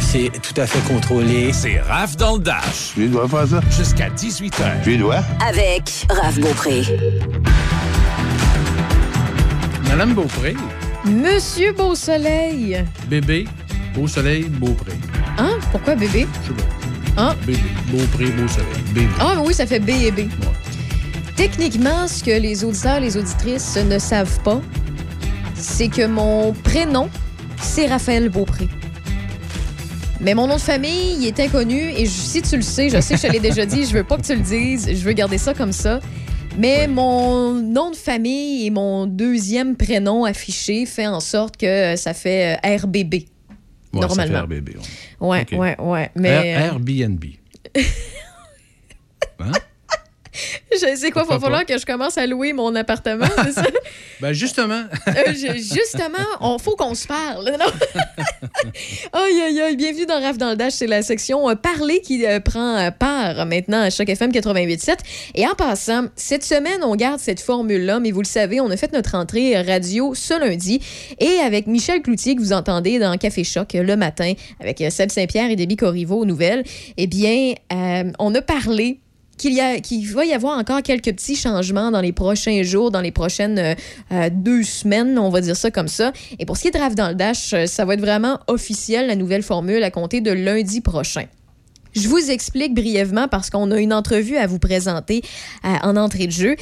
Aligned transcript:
c'est 0.00 0.30
tout 0.42 0.60
à 0.60 0.66
fait 0.66 0.80
contrôlé. 0.92 1.52
C'est 1.52 1.80
Raph 1.80 2.16
dans 2.16 2.34
le 2.36 2.42
Dash. 2.42 2.92
Tu 2.94 3.08
dois 3.08 3.28
faire 3.28 3.46
ça? 3.48 3.60
Jusqu'à 3.70 4.08
18h. 4.10 4.82
Tu 4.84 4.96
dois? 4.96 5.20
Avec 5.46 6.06
Raph 6.10 6.38
Beaupré. 6.38 6.82
Madame 9.88 10.14
Beaupré, 10.14 10.54
Monsieur 11.04 11.72
Beausoleil. 11.72 12.84
bébé, 13.08 13.46
beau 13.94 14.06
soleil, 14.08 14.44
beau 14.44 14.72
pré. 14.72 14.92
Hein? 15.38 15.58
Pourquoi 15.70 15.94
bébé? 15.94 16.26
Je 16.42 16.48
sais 16.48 16.54
pas. 16.54 17.22
Hein? 17.22 17.36
Bébé, 17.46 17.58
beau 17.90 18.04
pré, 18.12 18.26
beau 18.26 18.46
soleil. 18.48 18.82
Bébé. 18.92 19.08
Ah 19.20 19.36
oui, 19.44 19.54
ça 19.54 19.66
fait 19.66 19.80
B 19.80 19.90
et 19.90 20.10
B. 20.10 20.28
Techniquement, 21.36 22.08
ce 22.08 22.24
que 22.24 22.30
les 22.38 22.64
auditeurs, 22.64 23.00
les 23.00 23.16
auditrices 23.16 23.76
ne 23.76 23.98
savent 23.98 24.40
pas, 24.42 24.60
c'est 25.54 25.88
que 25.88 26.06
mon 26.06 26.52
prénom, 26.52 27.08
c'est 27.60 27.86
Raphaël 27.86 28.28
Beaupré. 28.28 28.68
Mais 30.20 30.34
mon 30.34 30.46
nom 30.46 30.56
de 30.56 30.60
famille, 30.60 31.16
il 31.20 31.26
est 31.26 31.38
inconnu 31.40 31.90
et 31.90 32.06
je- 32.06 32.10
si 32.10 32.40
tu 32.42 32.56
le 32.56 32.62
sais, 32.62 32.88
je 32.88 33.00
sais 33.00 33.14
que 33.14 33.20
je 33.20 33.26
te 33.26 33.32
l'ai 33.32 33.40
déjà 33.40 33.66
dit, 33.66 33.84
je 33.84 33.92
veux 33.92 34.04
pas 34.04 34.16
que 34.16 34.22
tu 34.22 34.34
le 34.34 34.40
dises, 34.40 34.88
je 34.88 35.04
veux 35.04 35.12
garder 35.12 35.38
ça 35.38 35.52
comme 35.54 35.72
ça. 35.72 36.00
Mais 36.58 36.88
mon 36.88 37.52
nom 37.52 37.90
de 37.90 37.96
famille 37.96 38.64
et 38.66 38.70
mon 38.70 39.06
deuxième 39.06 39.76
prénom 39.76 40.24
affiché 40.24 40.86
fait 40.86 41.06
en 41.06 41.20
sorte 41.20 41.58
que 41.58 41.96
ça 41.96 42.14
fait 42.14 42.56
euh, 42.64 42.76
RBB. 42.78 43.12
Ouais, 43.92 44.00
Normalement. 44.00 44.16
Ça 44.24 44.26
fait 44.26 44.40
RBB, 44.40 44.68
ouais. 45.20 45.28
Ouais, 45.28 45.40
Ok. 45.52 45.58
ouais, 45.58 45.76
ouais. 45.80 46.10
Mais 46.16 46.30
euh, 46.56 46.60
R- 46.60 46.64
Airbnb. 46.64 47.24
Hein? 49.38 49.52
Je 50.72 50.96
sais 50.96 51.10
quoi, 51.10 51.24
il 51.26 51.32
va 51.32 51.40
falloir 51.40 51.64
que 51.66 51.78
je 51.78 51.86
commence 51.86 52.18
à 52.18 52.26
louer 52.26 52.52
mon 52.52 52.74
appartement, 52.74 53.26
c'est 53.44 53.52
ça? 53.52 53.62
Ben 54.20 54.32
justement, 54.32 54.82
Euh, 55.08 55.32
justement, 55.56 56.24
on 56.40 56.58
faut 56.58 56.74
qu'on 56.74 56.94
se 56.94 57.06
parle. 57.06 57.50
Aïe, 59.12 59.40
aïe, 59.42 59.60
aïe. 59.60 59.76
Bienvenue 59.76 60.06
dans 60.06 60.20
RAF 60.20 60.38
dans 60.38 60.50
le 60.50 60.56
Dash. 60.56 60.72
C'est 60.74 60.86
la 60.86 61.02
section 61.02 61.48
euh, 61.50 61.54
Parler 61.54 62.00
qui 62.00 62.24
euh, 62.26 62.40
prend 62.40 62.90
part 62.98 63.44
maintenant 63.46 63.82
à 63.82 63.90
chaque 63.90 64.08
FM 64.08 64.30
88.7. 64.30 64.96
Et 65.34 65.46
en 65.46 65.54
passant, 65.54 66.06
cette 66.16 66.44
semaine, 66.44 66.82
on 66.82 66.96
garde 66.96 67.20
cette 67.20 67.40
formule-là, 67.40 68.00
mais 68.00 68.10
vous 68.10 68.22
le 68.22 68.26
savez, 68.26 68.60
on 68.60 68.70
a 68.70 68.76
fait 68.78 68.92
notre 68.92 69.14
entrée 69.16 69.60
radio 69.60 70.14
ce 70.14 70.38
lundi. 70.38 70.80
Et 71.20 71.38
avec 71.44 71.66
Michel 71.66 72.00
Cloutier, 72.00 72.36
que 72.36 72.40
vous 72.40 72.52
entendez 72.54 72.98
dans 72.98 73.16
Café 73.18 73.44
Choc 73.44 73.74
le 73.74 73.96
matin, 73.96 74.32
avec 74.60 74.82
Seb 74.90 75.10
Saint-Pierre 75.10 75.50
et 75.50 75.56
Déby 75.56 75.76
Corriveau 75.76 76.20
aux 76.20 76.26
nouvelles, 76.26 76.64
eh 76.96 77.06
bien, 77.06 77.52
on 78.18 78.34
a 78.34 78.40
parlé 78.42 79.00
qu'il 79.36 79.60
qu'il 79.82 80.06
va 80.08 80.24
y 80.24 80.32
avoir 80.32 80.58
encore 80.58 80.82
quelques 80.82 81.12
petits 81.12 81.36
changements 81.36 81.90
dans 81.90 82.00
les 82.00 82.12
prochains 82.12 82.62
jours, 82.62 82.90
dans 82.90 83.00
les 83.00 83.12
prochaines 83.12 83.58
euh, 83.58 83.74
euh, 84.12 84.30
deux 84.32 84.62
semaines, 84.62 85.18
on 85.18 85.30
va 85.30 85.40
dire 85.40 85.56
ça 85.56 85.70
comme 85.70 85.88
ça. 85.88 86.12
Et 86.38 86.46
pour 86.46 86.56
ce 86.56 86.62
qui 86.62 86.68
est 86.68 86.72
de 86.72 86.78
Raf 86.78 86.94
dans 86.94 87.08
le 87.08 87.14
Dash, 87.14 87.52
euh, 87.52 87.66
ça 87.66 87.84
va 87.84 87.94
être 87.94 88.00
vraiment 88.00 88.40
officiel, 88.46 89.06
la 89.06 89.16
nouvelle 89.16 89.42
formule, 89.42 89.82
à 89.82 89.90
compter 89.90 90.20
de 90.20 90.30
lundi 90.30 90.80
prochain. 90.80 91.24
Je 91.94 92.08
vous 92.08 92.30
explique 92.30 92.74
brièvement 92.74 93.26
parce 93.26 93.48
qu'on 93.48 93.70
a 93.70 93.78
une 93.78 93.94
entrevue 93.94 94.36
à 94.36 94.46
vous 94.46 94.58
présenter 94.58 95.22
en 95.64 95.96
entrée 95.96 96.26
de 96.26 96.32
jeu. 96.32 96.56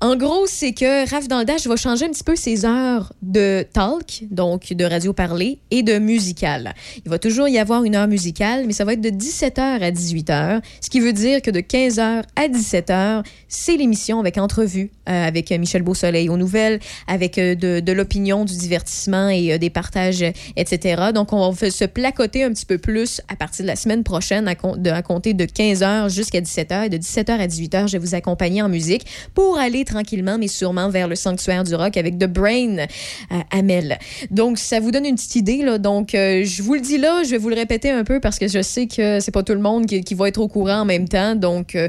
En 0.00 0.14
gros, 0.14 0.46
c'est 0.46 0.72
que 0.72 1.10
Raph 1.10 1.26
dans 1.26 1.44
va 1.44 1.76
changer 1.76 2.04
un 2.04 2.10
petit 2.10 2.22
peu 2.22 2.36
ses 2.36 2.64
heures 2.64 3.12
de 3.20 3.66
talk, 3.72 4.22
donc 4.30 4.72
de 4.72 4.84
radio 4.84 5.12
parlée, 5.12 5.58
et 5.72 5.82
de 5.82 5.98
musical. 5.98 6.72
Il 7.04 7.10
va 7.10 7.18
toujours 7.18 7.48
y 7.48 7.58
avoir 7.58 7.82
une 7.82 7.96
heure 7.96 8.06
musicale, 8.06 8.64
mais 8.66 8.72
ça 8.72 8.84
va 8.84 8.92
être 8.92 9.00
de 9.00 9.08
17h 9.08 9.58
à 9.60 9.90
18h, 9.90 10.62
ce 10.80 10.88
qui 10.88 11.00
veut 11.00 11.12
dire 11.12 11.42
que 11.42 11.50
de 11.50 11.58
15h 11.58 12.22
à 12.36 12.48
17h, 12.48 13.24
c'est 13.48 13.76
l'émission 13.76 14.20
avec 14.20 14.38
entrevue, 14.38 14.92
euh, 15.08 15.26
avec 15.26 15.50
Michel 15.50 15.82
Beausoleil 15.82 16.28
aux 16.28 16.36
nouvelles, 16.36 16.78
avec 17.08 17.36
euh, 17.38 17.56
de, 17.56 17.92
l'opinion, 17.92 18.44
du 18.44 18.56
divertissement 18.56 19.28
et 19.30 19.54
euh, 19.54 19.58
des 19.58 19.70
partages, 19.70 20.24
etc. 20.56 21.06
Donc, 21.12 21.32
on 21.32 21.50
va 21.50 21.70
se 21.70 21.84
placoter 21.84 22.44
un 22.44 22.50
petit 22.50 22.66
peu 22.66 22.78
plus 22.78 23.20
à 23.28 23.34
partir 23.34 23.64
de 23.64 23.68
la 23.68 23.76
semaine 23.76 24.04
prochaine, 24.04 24.46
à, 24.46 24.54
de, 24.54 24.90
à 24.90 25.02
compter 25.02 25.34
de 25.34 25.44
15h 25.44 26.08
jusqu'à 26.08 26.40
17h. 26.40 26.86
Et 26.86 26.88
de 26.88 26.98
17h 26.98 27.30
à 27.32 27.46
18h, 27.48 27.88
je 27.88 27.92
vais 27.92 27.98
vous 27.98 28.14
accompagner 28.14 28.62
en 28.62 28.68
musique 28.68 29.06
pour 29.34 29.58
aller 29.58 29.84
tranquillement, 29.88 30.38
mais 30.38 30.48
sûrement 30.48 30.88
vers 30.88 31.08
le 31.08 31.14
sanctuaire 31.14 31.64
du 31.64 31.74
rock 31.74 31.96
avec 31.96 32.18
The 32.18 32.26
Brain 32.26 32.78
euh, 32.78 33.40
Amel. 33.50 33.98
Donc, 34.30 34.58
ça 34.58 34.80
vous 34.80 34.90
donne 34.90 35.06
une 35.06 35.16
petite 35.16 35.36
idée. 35.36 35.62
Là. 35.62 35.78
Donc, 35.78 36.14
euh, 36.14 36.44
je 36.44 36.62
vous 36.62 36.74
le 36.74 36.80
dis 36.80 36.98
là, 36.98 37.22
je 37.24 37.30
vais 37.30 37.38
vous 37.38 37.48
le 37.48 37.56
répéter 37.56 37.90
un 37.90 38.04
peu 38.04 38.20
parce 38.20 38.38
que 38.38 38.46
je 38.46 38.62
sais 38.62 38.86
que 38.86 39.20
c'est 39.20 39.32
pas 39.32 39.42
tout 39.42 39.54
le 39.54 39.60
monde 39.60 39.86
qui, 39.86 40.14
va 40.14 40.28
être 40.28 40.38
au 40.38 40.48
courant 40.48 40.80
en 40.80 40.84
même 40.84 41.08
temps. 41.08 41.34
Donc, 41.34 41.74
euh, 41.74 41.88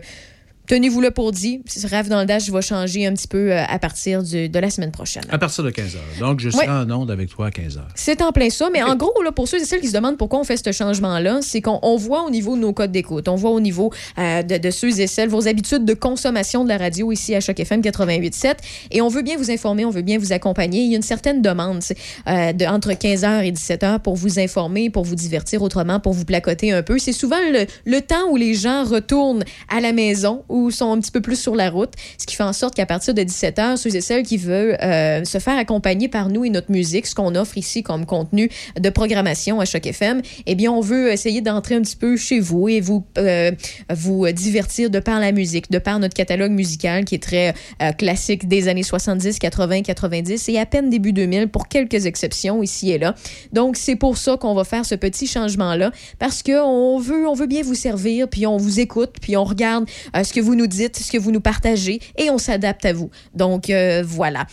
tenez-vous 0.70 1.02
là 1.02 1.12
pour 1.12 1.34
dit. 1.34 1.62
Rave 1.92 2.08
dans 2.08 2.22
le 2.22 2.26
dash 2.26 2.50
va 2.50 2.62
changer 2.62 3.06
un 3.06 3.14
petit 3.14 3.28
peu 3.28 3.52
euh, 3.52 3.64
à 3.68 3.78
partir 3.80 4.24
du- 4.24 4.48
de 4.48 4.60
la 4.60 4.70
semaine 4.70 4.92
prochaine. 4.92 5.24
à 5.30 5.38
partir 5.38 5.64
de 5.66 5.72
15h. 5.72 5.98
Donc, 6.22 6.40
je 6.40 6.50
serai 6.50 6.70
en 6.70 6.90
onde 6.92 7.12
avec 7.12 7.28
toi 7.30 7.48
à 7.48 7.50
15h. 7.50 7.80
C'est 7.96 8.22
en 8.22 8.32
plein 8.32 8.50
ça, 8.50 8.70
mais 8.72 8.82
en 8.82 8.96
gros, 8.96 9.22
là, 9.24 9.32
pour 9.34 9.48
ceux 9.50 9.58
et 9.60 9.66
celles 9.66 9.82
qui 9.82 9.88
se 9.90 9.94
demandent 9.94 10.18
pourquoi 10.18 10.40
on 10.40 10.44
fait 10.46 10.56
ce 10.58 10.72
changement-là, 10.72 11.40
c'est 11.42 11.60
qu'on 11.62 11.80
on 11.82 11.98
voit 11.98 12.24
au 12.24 12.30
niveau 12.30 12.56
de 12.56 12.62
nos 12.62 12.72
codes 12.72 12.92
d'écoute, 12.92 13.28
on 13.28 13.36
voit 13.36 13.52
au 13.52 13.60
niveau 13.60 13.92
euh, 14.18 14.44
de, 14.44 14.58
de 14.58 14.70
ceux 14.72 15.00
et 15.00 15.08
celles, 15.08 15.28
vos 15.30 15.48
habitudes 15.48 15.84
de 15.86 15.94
consommation 15.94 16.64
de 16.64 16.70
la 16.70 16.78
radio 16.78 17.12
ici 17.12 17.34
à 17.36 17.42
Choc 17.42 17.60
FM 17.60 17.82
88.7, 17.82 18.54
et 18.92 19.02
on 19.02 19.08
veut 19.10 19.24
bien 19.24 19.38
vous 19.38 19.50
informer, 19.52 19.86
on 19.86 19.90
veut 19.90 20.02
bien 20.04 20.18
vous 20.20 20.32
accompagner. 20.34 20.82
Il 20.82 20.92
y 20.92 20.94
a 20.94 20.98
une 20.98 21.02
certaine 21.02 21.42
demande 21.42 21.82
euh, 22.28 22.54
de, 22.54 22.66
entre 22.66 22.92
15h 22.92 23.44
et 23.44 23.52
17h 23.52 24.00
pour 24.00 24.16
vous 24.16 24.40
informer, 24.40 24.90
pour 24.90 25.04
vous 25.04 25.16
divertir 25.16 25.62
autrement, 25.64 26.00
pour 26.00 26.14
vous 26.14 26.26
placoter 26.26 26.72
un 26.72 26.84
peu. 26.84 27.00
C'est 27.00 27.14
souvent 27.14 27.38
le, 27.52 27.66
le 27.86 28.02
temps 28.02 28.30
où 28.30 28.36
les 28.36 28.54
gens 28.54 28.84
retournent 28.84 29.44
à 29.70 29.80
la 29.82 29.94
maison 29.94 30.44
ou 30.50 30.59
sont 30.72 30.92
un 30.92 31.00
petit 31.00 31.12
peu 31.12 31.22
plus 31.22 31.40
sur 31.40 31.56
la 31.56 31.70
route, 31.70 31.94
ce 32.18 32.26
qui 32.26 32.36
fait 32.36 32.44
en 32.44 32.54
sorte 32.54 32.76
qu'à 32.76 32.86
partir 32.86 33.14
de 33.14 33.22
17h, 33.22 33.78
ceux 33.78 33.96
et 33.96 34.02
celles 34.02 34.24
qui 34.24 34.38
veulent 34.38 34.78
euh, 34.82 35.24
se 35.24 35.40
faire 35.40 35.58
accompagner 35.58 36.08
par 36.08 36.30
nous 36.30 36.46
et 36.46 36.50
notre 36.50 36.72
musique, 36.72 37.08
ce 37.08 37.16
qu'on 37.16 37.36
offre 37.36 37.58
ici 37.58 37.84
comme 37.84 38.06
contenu 38.06 38.50
de 38.80 38.90
programmation 38.90 39.60
à 39.60 39.66
Choc 39.66 39.86
FM, 39.86 40.22
eh 40.46 40.56
bien, 40.56 40.72
on 40.72 40.82
veut 40.82 41.12
essayer 41.12 41.42
d'entrer 41.42 41.76
un 41.76 41.82
petit 41.82 41.96
peu 41.96 42.18
chez 42.18 42.40
vous 42.40 42.70
et 42.70 42.82
vous, 42.82 43.06
euh, 43.18 43.52
vous 43.90 44.30
divertir 44.32 44.90
de 44.90 45.00
par 45.00 45.20
la 45.20 45.32
musique, 45.32 45.72
de 45.72 45.80
par 45.80 46.00
notre 46.00 46.14
catalogue 46.14 46.52
musical 46.52 47.06
qui 47.06 47.16
est 47.16 47.24
très 47.24 47.54
euh, 47.82 47.92
classique 47.92 48.48
des 48.48 48.68
années 48.68 48.84
70, 48.84 49.40
80, 49.40 49.82
90 49.84 50.50
et 50.50 50.60
à 50.60 50.66
peine 50.66 50.90
début 50.90 51.14
2000 51.14 51.48
pour 51.48 51.68
quelques 51.68 52.06
exceptions 52.06 52.62
ici 52.64 52.92
et 52.92 52.98
là. 52.98 53.16
Donc, 53.54 53.78
c'est 53.78 53.96
pour 53.96 54.18
ça 54.18 54.38
qu'on 54.38 54.54
va 54.54 54.64
faire 54.64 54.86
ce 54.86 54.96
petit 54.96 55.28
changement-là 55.28 55.92
parce 56.18 56.44
qu'on 56.44 57.00
veut, 57.00 57.28
on 57.28 57.34
veut 57.34 57.48
bien 57.48 57.64
vous 57.64 57.76
servir, 57.76 58.28
puis 58.28 58.46
on 58.46 58.58
vous 58.58 58.80
écoute, 58.80 59.16
puis 59.22 59.38
on 59.38 59.44
regarde 59.44 59.86
ce 60.24 60.34
que 60.34 60.40
vous 60.40 60.49
nous 60.56 60.68
dites, 60.68 60.98
ce 60.98 61.12
que 61.12 61.18
vous 61.18 61.32
nous 61.32 61.42
partagez 61.42 62.00
et 62.18 62.30
on 62.30 62.38
s'adapte 62.38 62.86
à 62.86 62.94
vous. 62.94 63.10
Donc, 63.34 63.70
euh, 63.70 64.04
voilà. 64.06 64.46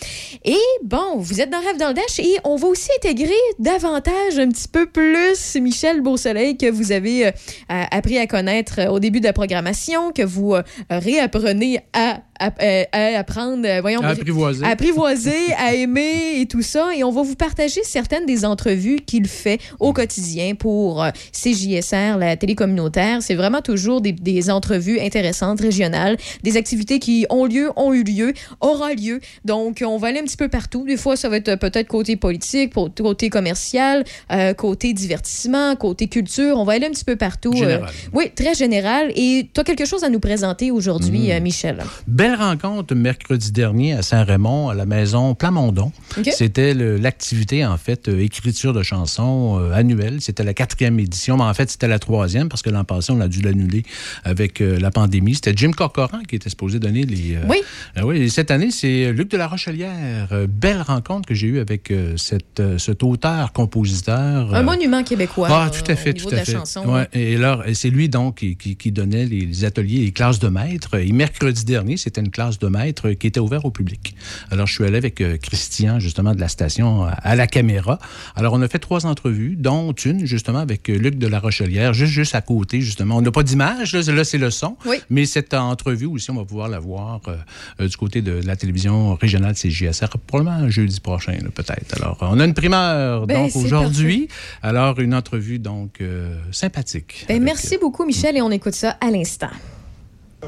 Et 0.44 0.56
bon, 0.84 1.16
vous 1.16 1.40
êtes 1.40 1.50
dans 1.50 1.60
Rêve 1.60 1.78
dans 1.78 1.88
le 1.88 1.94
Dash 1.94 2.18
et 2.18 2.36
on 2.44 2.56
va 2.56 2.68
aussi 2.68 2.90
intégrer 2.96 3.34
davantage, 3.58 4.38
un 4.38 4.48
petit 4.48 4.68
peu 4.68 4.86
plus, 4.86 5.56
Michel 5.56 6.00
Beausoleil, 6.00 6.56
que 6.56 6.70
vous 6.70 6.92
avez 6.92 7.26
euh, 7.26 7.30
appris 7.68 8.18
à 8.18 8.26
connaître 8.26 8.80
euh, 8.80 8.90
au 8.90 8.98
début 8.98 9.20
de 9.20 9.26
la 9.26 9.32
programmation, 9.32 10.12
que 10.12 10.22
vous 10.22 10.54
réapprenez 10.90 11.80
à, 11.92 12.20
à- 12.38 12.50
euh, 12.62 12.84
à 12.92 13.18
apprendre, 13.18 13.66
euh, 13.66 13.80
voyons, 13.80 14.00
À 14.02 14.08
apprivoiser. 14.08 14.64
à 14.64 14.68
apprivoiser, 14.68 15.52
à 15.58 15.74
aimer 15.74 16.40
et 16.40 16.46
tout 16.46 16.62
ça. 16.62 16.90
Et 16.96 17.04
on 17.04 17.10
va 17.10 17.22
vous 17.22 17.34
partager 17.36 17.80
certaines 17.84 18.26
des 18.26 18.44
entrevues 18.44 19.00
qu'il 19.06 19.26
fait 19.28 19.58
au 19.80 19.92
quotidien 19.92 20.54
pour 20.54 21.02
euh, 21.02 21.10
CJSR, 21.32 22.18
la 22.18 22.36
télé 22.36 22.54
communautaire. 22.54 23.22
C'est 23.22 23.34
vraiment 23.34 23.62
toujours 23.62 24.00
des, 24.00 24.12
des 24.12 24.50
entrevues 24.50 25.00
intéressantes, 25.00 25.60
régionales, 25.60 26.16
des 26.42 26.56
activités 26.56 26.98
qui 26.98 27.26
ont 27.30 27.44
lieu, 27.46 27.70
ont 27.76 27.92
eu 27.92 28.02
lieu, 28.02 28.32
aura 28.60 28.92
lieu. 28.94 29.20
Donc, 29.44 29.82
on 29.86 29.96
va 29.96 30.08
aller 30.08 30.20
un 30.20 30.24
petit 30.24 30.36
peu 30.36 30.48
partout. 30.48 30.84
Des 30.86 30.96
fois, 30.96 31.16
ça 31.16 31.28
va 31.28 31.36
être 31.36 31.54
peut-être 31.56 31.88
côté 31.88 32.16
politique, 32.16 32.72
pour- 32.72 32.92
côté 32.94 33.30
commercial, 33.30 34.04
euh, 34.32 34.52
côté 34.54 34.92
divertissement, 34.92 35.76
côté 35.76 36.08
culture. 36.08 36.58
On 36.58 36.64
va 36.64 36.74
aller 36.74 36.86
un 36.86 36.90
petit 36.90 37.04
peu 37.04 37.16
partout. 37.16 37.52
euh, 37.54 37.58
Général. 37.58 37.90
oui, 38.12 38.30
très 38.34 38.54
général. 38.54 39.12
Et 39.16 39.48
tu 39.52 39.60
as 39.60 39.64
quelque 39.64 39.84
chose 39.84 40.04
à 40.04 40.08
nous 40.08 40.20
présenter 40.20 40.70
aujourd'hui, 40.70 41.32
euh, 41.32 41.40
Michel? 41.40 41.82
Belle 42.26 42.34
rencontre 42.40 42.92
mercredi 42.96 43.52
dernier 43.52 43.92
à 43.92 44.02
Saint-Raymond, 44.02 44.68
à 44.70 44.74
la 44.74 44.84
maison 44.84 45.36
Plamondon. 45.36 45.92
C'était 46.32 46.74
l'activité, 46.74 47.64
en 47.64 47.76
fait, 47.76 48.08
euh, 48.08 48.18
écriture 48.18 48.72
de 48.72 48.82
chansons 48.82 49.60
euh, 49.60 49.72
annuelle. 49.72 50.16
C'était 50.20 50.42
la 50.42 50.52
quatrième 50.52 50.98
édition, 50.98 51.36
mais 51.36 51.44
en 51.44 51.54
fait, 51.54 51.70
c'était 51.70 51.86
la 51.86 52.00
troisième 52.00 52.48
parce 52.48 52.62
que 52.62 52.70
l'an 52.70 52.82
passé, 52.82 53.12
on 53.12 53.20
a 53.20 53.28
dû 53.28 53.42
l'annuler 53.42 53.84
avec 54.24 54.60
euh, 54.60 54.76
la 54.80 54.90
pandémie. 54.90 55.36
C'était 55.36 55.52
Jim 55.54 55.70
Corcoran 55.70 56.18
qui 56.26 56.34
était 56.34 56.48
supposé 56.50 56.80
donner 56.80 57.04
les. 57.04 57.38
Oui. 57.48 57.58
oui, 58.02 58.22
et 58.22 58.28
cette 58.28 58.50
année, 58.50 58.72
c'est 58.72 59.12
Luc 59.12 59.30
de 59.30 59.36
la 59.36 59.46
Rochelière. 59.46 60.28
Belle 60.48 60.82
rencontre 60.82 61.28
que 61.28 61.34
j'ai 61.34 61.46
eue 61.46 61.60
avec 61.60 61.92
cette, 62.16 62.60
cet 62.78 63.04
auteur-compositeur. 63.04 64.52
Un 64.52 64.60
euh, 64.60 64.62
monument 64.64 65.04
québécois. 65.04 65.46
ah, 65.48 65.70
tout 65.70 65.88
à 65.88 65.94
fait, 65.94 66.12
tout 66.12 66.28
à 66.32 66.38
fait. 66.38 66.52
chanson. 66.54 66.88
Ouais, 66.88 67.06
Et 67.12 67.34
et 67.34 67.74
c'est 67.74 67.90
lui 67.90 68.08
donc 68.08 68.38
qui, 68.38 68.56
qui- 68.56 68.74
qui 68.74 68.90
donnait 68.90 69.26
les, 69.26 69.42
les 69.42 69.64
ateliers, 69.64 70.00
les 70.06 70.10
classes 70.12 70.40
de 70.40 70.48
maîtres. 70.48 70.96
Et 70.96 71.12
mercredi 71.12 71.64
dernier, 71.64 71.96
c'était 71.96 72.15
c'était 72.16 72.26
une 72.26 72.32
classe 72.32 72.58
de 72.58 72.68
maître 72.68 73.10
qui 73.10 73.26
était 73.26 73.40
ouverte 73.40 73.66
au 73.66 73.70
public. 73.70 74.14
Alors, 74.50 74.66
je 74.66 74.72
suis 74.72 74.84
allé 74.84 74.96
avec 74.96 75.20
euh, 75.20 75.36
Christian, 75.36 76.00
justement, 76.00 76.34
de 76.34 76.40
la 76.40 76.48
station 76.48 77.04
à 77.04 77.36
la 77.36 77.46
caméra. 77.46 77.98
Alors, 78.36 78.54
on 78.54 78.62
a 78.62 78.68
fait 78.68 78.78
trois 78.78 79.04
entrevues, 79.04 79.54
dont 79.56 79.92
une, 79.92 80.24
justement, 80.24 80.60
avec 80.60 80.88
euh, 80.88 80.96
Luc 80.96 81.18
de 81.18 81.26
la 81.26 81.38
Rochelière, 81.40 81.92
juste, 81.92 82.12
juste 82.12 82.34
à 82.34 82.40
côté, 82.40 82.80
justement. 82.80 83.16
On 83.16 83.20
n'a 83.20 83.30
pas 83.30 83.42
d'image, 83.42 83.94
là, 83.94 84.00
là 84.14 84.24
c'est 84.24 84.38
le 84.38 84.50
son. 84.50 84.78
Oui. 84.86 84.96
Mais 85.10 85.26
cette 85.26 85.52
entrevue 85.52 86.06
aussi, 86.06 86.30
on 86.30 86.36
va 86.36 86.44
pouvoir 86.44 86.68
la 86.68 86.78
voir 86.78 87.20
euh, 87.28 87.86
du 87.86 87.96
côté 87.98 88.22
de 88.22 88.40
la 88.46 88.56
télévision 88.56 89.14
régionale 89.14 89.54
CJSR, 89.54 90.08
probablement 90.26 90.70
jeudi 90.70 91.00
prochain, 91.00 91.36
peut-être. 91.54 92.00
Alors, 92.00 92.16
on 92.22 92.40
a 92.40 92.44
une 92.46 92.54
primeur, 92.54 93.26
Ben, 93.26 93.42
donc, 93.42 93.56
aujourd'hui. 93.56 94.28
Alors, 94.62 94.98
une 95.00 95.14
entrevue, 95.14 95.58
donc, 95.58 96.00
euh, 96.00 96.38
sympathique. 96.50 97.26
Ben, 97.28 97.34
avec, 97.34 97.44
merci 97.44 97.76
beaucoup, 97.78 98.06
Michel, 98.06 98.38
et 98.38 98.40
on 98.40 98.50
écoute 98.50 98.74
ça 98.74 98.96
à 99.02 99.10
l'instant. 99.10 99.50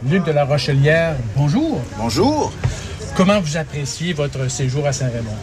Luc 0.04 0.24
de 0.24 0.32
la 0.32 0.44
Rochelière, 0.44 1.16
bonjour. 1.36 1.80
Bonjour. 1.98 2.52
Comment 3.16 3.40
vous 3.40 3.56
appréciez 3.56 4.12
votre 4.12 4.48
séjour 4.50 4.86
à 4.86 4.92
Saint-Raymond? 4.92 5.34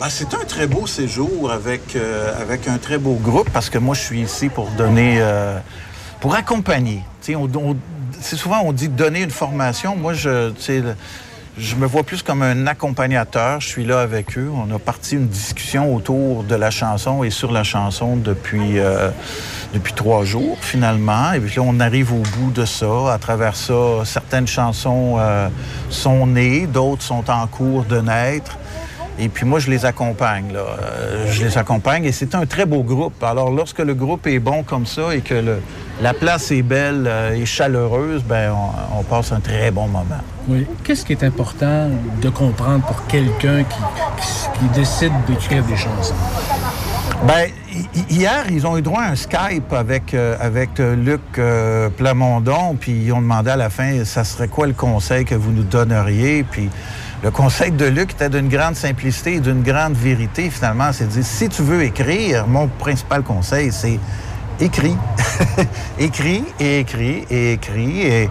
Ben, 0.00 0.08
c'est 0.08 0.34
un 0.34 0.44
très 0.46 0.66
beau 0.66 0.86
séjour 0.86 1.50
avec, 1.52 1.94
euh, 1.94 2.40
avec 2.40 2.66
un 2.66 2.78
très 2.78 2.98
beau 2.98 3.14
groupe 3.14 3.48
parce 3.50 3.70
que 3.70 3.78
moi, 3.78 3.94
je 3.94 4.00
suis 4.00 4.20
ici 4.22 4.48
pour 4.48 4.68
donner, 4.70 5.18
euh, 5.20 5.58
pour 6.20 6.34
accompagner. 6.34 7.02
On- 7.30 7.48
on- 7.56 7.76
c'est 8.20 8.36
souvent, 8.36 8.62
on 8.64 8.72
dit 8.72 8.88
donner 8.88 9.22
une 9.22 9.30
formation. 9.30 9.94
Moi, 9.96 10.14
je, 10.14 10.50
tu 10.50 10.62
sais, 10.62 10.80
le- 10.80 10.96
je 11.56 11.76
me 11.76 11.86
vois 11.86 12.02
plus 12.02 12.22
comme 12.22 12.42
un 12.42 12.66
accompagnateur. 12.66 13.60
Je 13.60 13.68
suis 13.68 13.84
là 13.84 14.00
avec 14.00 14.36
eux. 14.36 14.50
On 14.52 14.74
a 14.74 14.78
parti 14.78 15.14
une 15.14 15.28
discussion 15.28 15.94
autour 15.94 16.42
de 16.42 16.54
la 16.54 16.70
chanson 16.70 17.22
et 17.22 17.30
sur 17.30 17.52
la 17.52 17.62
chanson 17.62 18.16
depuis, 18.16 18.78
euh, 18.78 19.10
depuis 19.72 19.92
trois 19.92 20.24
jours, 20.24 20.58
finalement. 20.60 21.32
Et 21.32 21.40
puis 21.40 21.56
là, 21.56 21.62
on 21.64 21.78
arrive 21.78 22.12
au 22.12 22.22
bout 22.36 22.50
de 22.52 22.64
ça. 22.64 23.12
À 23.12 23.18
travers 23.18 23.54
ça, 23.54 24.04
certaines 24.04 24.48
chansons 24.48 25.16
euh, 25.18 25.48
sont 25.90 26.26
nées, 26.26 26.66
d'autres 26.66 27.02
sont 27.02 27.30
en 27.30 27.46
cours 27.46 27.84
de 27.84 28.00
naître. 28.00 28.58
Et 29.18 29.28
puis 29.28 29.46
moi, 29.46 29.60
je 29.60 29.70
les 29.70 29.84
accompagne. 29.86 30.52
Là. 30.52 30.60
Euh, 30.82 31.26
je 31.30 31.44
les 31.44 31.56
accompagne 31.56 32.04
et 32.04 32.12
c'est 32.12 32.34
un 32.34 32.46
très 32.46 32.66
beau 32.66 32.82
groupe. 32.82 33.22
Alors, 33.22 33.50
lorsque 33.50 33.78
le 33.78 33.94
groupe 33.94 34.26
est 34.26 34.40
bon 34.40 34.62
comme 34.64 34.86
ça 34.86 35.14
et 35.14 35.20
que 35.20 35.34
le- 35.34 35.60
la 36.02 36.12
place 36.14 36.50
est 36.50 36.62
belle 36.62 37.04
euh, 37.06 37.32
et 37.34 37.46
chaleureuse, 37.46 38.24
ben 38.24 38.52
on, 38.52 38.98
on 38.98 39.02
passe 39.04 39.30
un 39.30 39.38
très 39.40 39.70
bon 39.70 39.86
moment. 39.86 40.02
Oui. 40.48 40.66
Qu'est-ce 40.82 41.04
qui 41.04 41.12
est 41.12 41.22
important 41.22 41.88
de 42.20 42.28
comprendre 42.28 42.84
pour 42.84 43.06
quelqu'un 43.06 43.62
qui, 43.62 43.76
qui- 44.20 44.58
qui 44.58 44.78
décide 44.80 45.12
d'écrire 45.28 45.62
des 45.64 45.76
chansons? 45.76 46.14
Ben, 47.24 47.46
hi- 47.72 47.86
hi- 47.94 48.04
hier, 48.10 48.44
ils 48.50 48.66
ont 48.66 48.76
eu 48.76 48.82
droit 48.82 49.02
à 49.02 49.10
un 49.12 49.16
Skype 49.16 49.72
avec, 49.72 50.12
euh, 50.12 50.36
avec 50.40 50.70
Luc 50.78 51.20
Plamondon, 51.96 52.76
puis 52.78 52.92
ils 53.04 53.12
ont 53.12 53.20
demandé 53.20 53.50
à 53.50 53.56
la 53.56 53.70
fin, 53.70 54.04
ça 54.04 54.24
serait 54.24 54.48
quoi 54.48 54.66
le 54.66 54.72
conseil 54.72 55.24
que 55.24 55.34
vous 55.34 55.52
nous 55.52 55.62
donneriez? 55.62 56.42
Puis 56.44 56.68
le 57.22 57.30
conseil 57.30 57.70
de 57.70 57.86
Luc 57.86 58.12
était 58.12 58.28
d'une 58.28 58.48
grande 58.48 58.76
simplicité 58.76 59.34
et 59.34 59.40
d'une 59.40 59.62
grande 59.62 59.94
vérité, 59.94 60.50
finalement. 60.50 60.92
C'est 60.92 61.06
de 61.06 61.10
dire, 61.10 61.24
si 61.24 61.48
tu 61.48 61.62
veux 61.62 61.82
écrire, 61.82 62.46
mon 62.46 62.68
principal 62.68 63.22
conseil, 63.22 63.72
c'est 63.72 63.98
écris. 64.60 64.96
écris 65.98 66.44
et 66.60 66.80
écris 66.80 67.24
et 67.30 67.52
écris. 67.52 68.00
Et, 68.02 68.30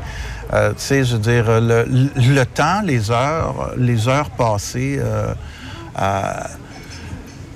euh, 0.54 0.70
tu 0.72 0.76
sais, 0.78 1.04
je 1.04 1.14
veux 1.14 1.22
dire, 1.22 1.46
le, 1.48 2.44
temps, 2.44 2.82
les 2.84 3.10
heures, 3.10 3.72
les 3.78 4.08
heures 4.08 4.30
passées 4.30 5.00
euh, 5.00 5.34
à 5.96 6.48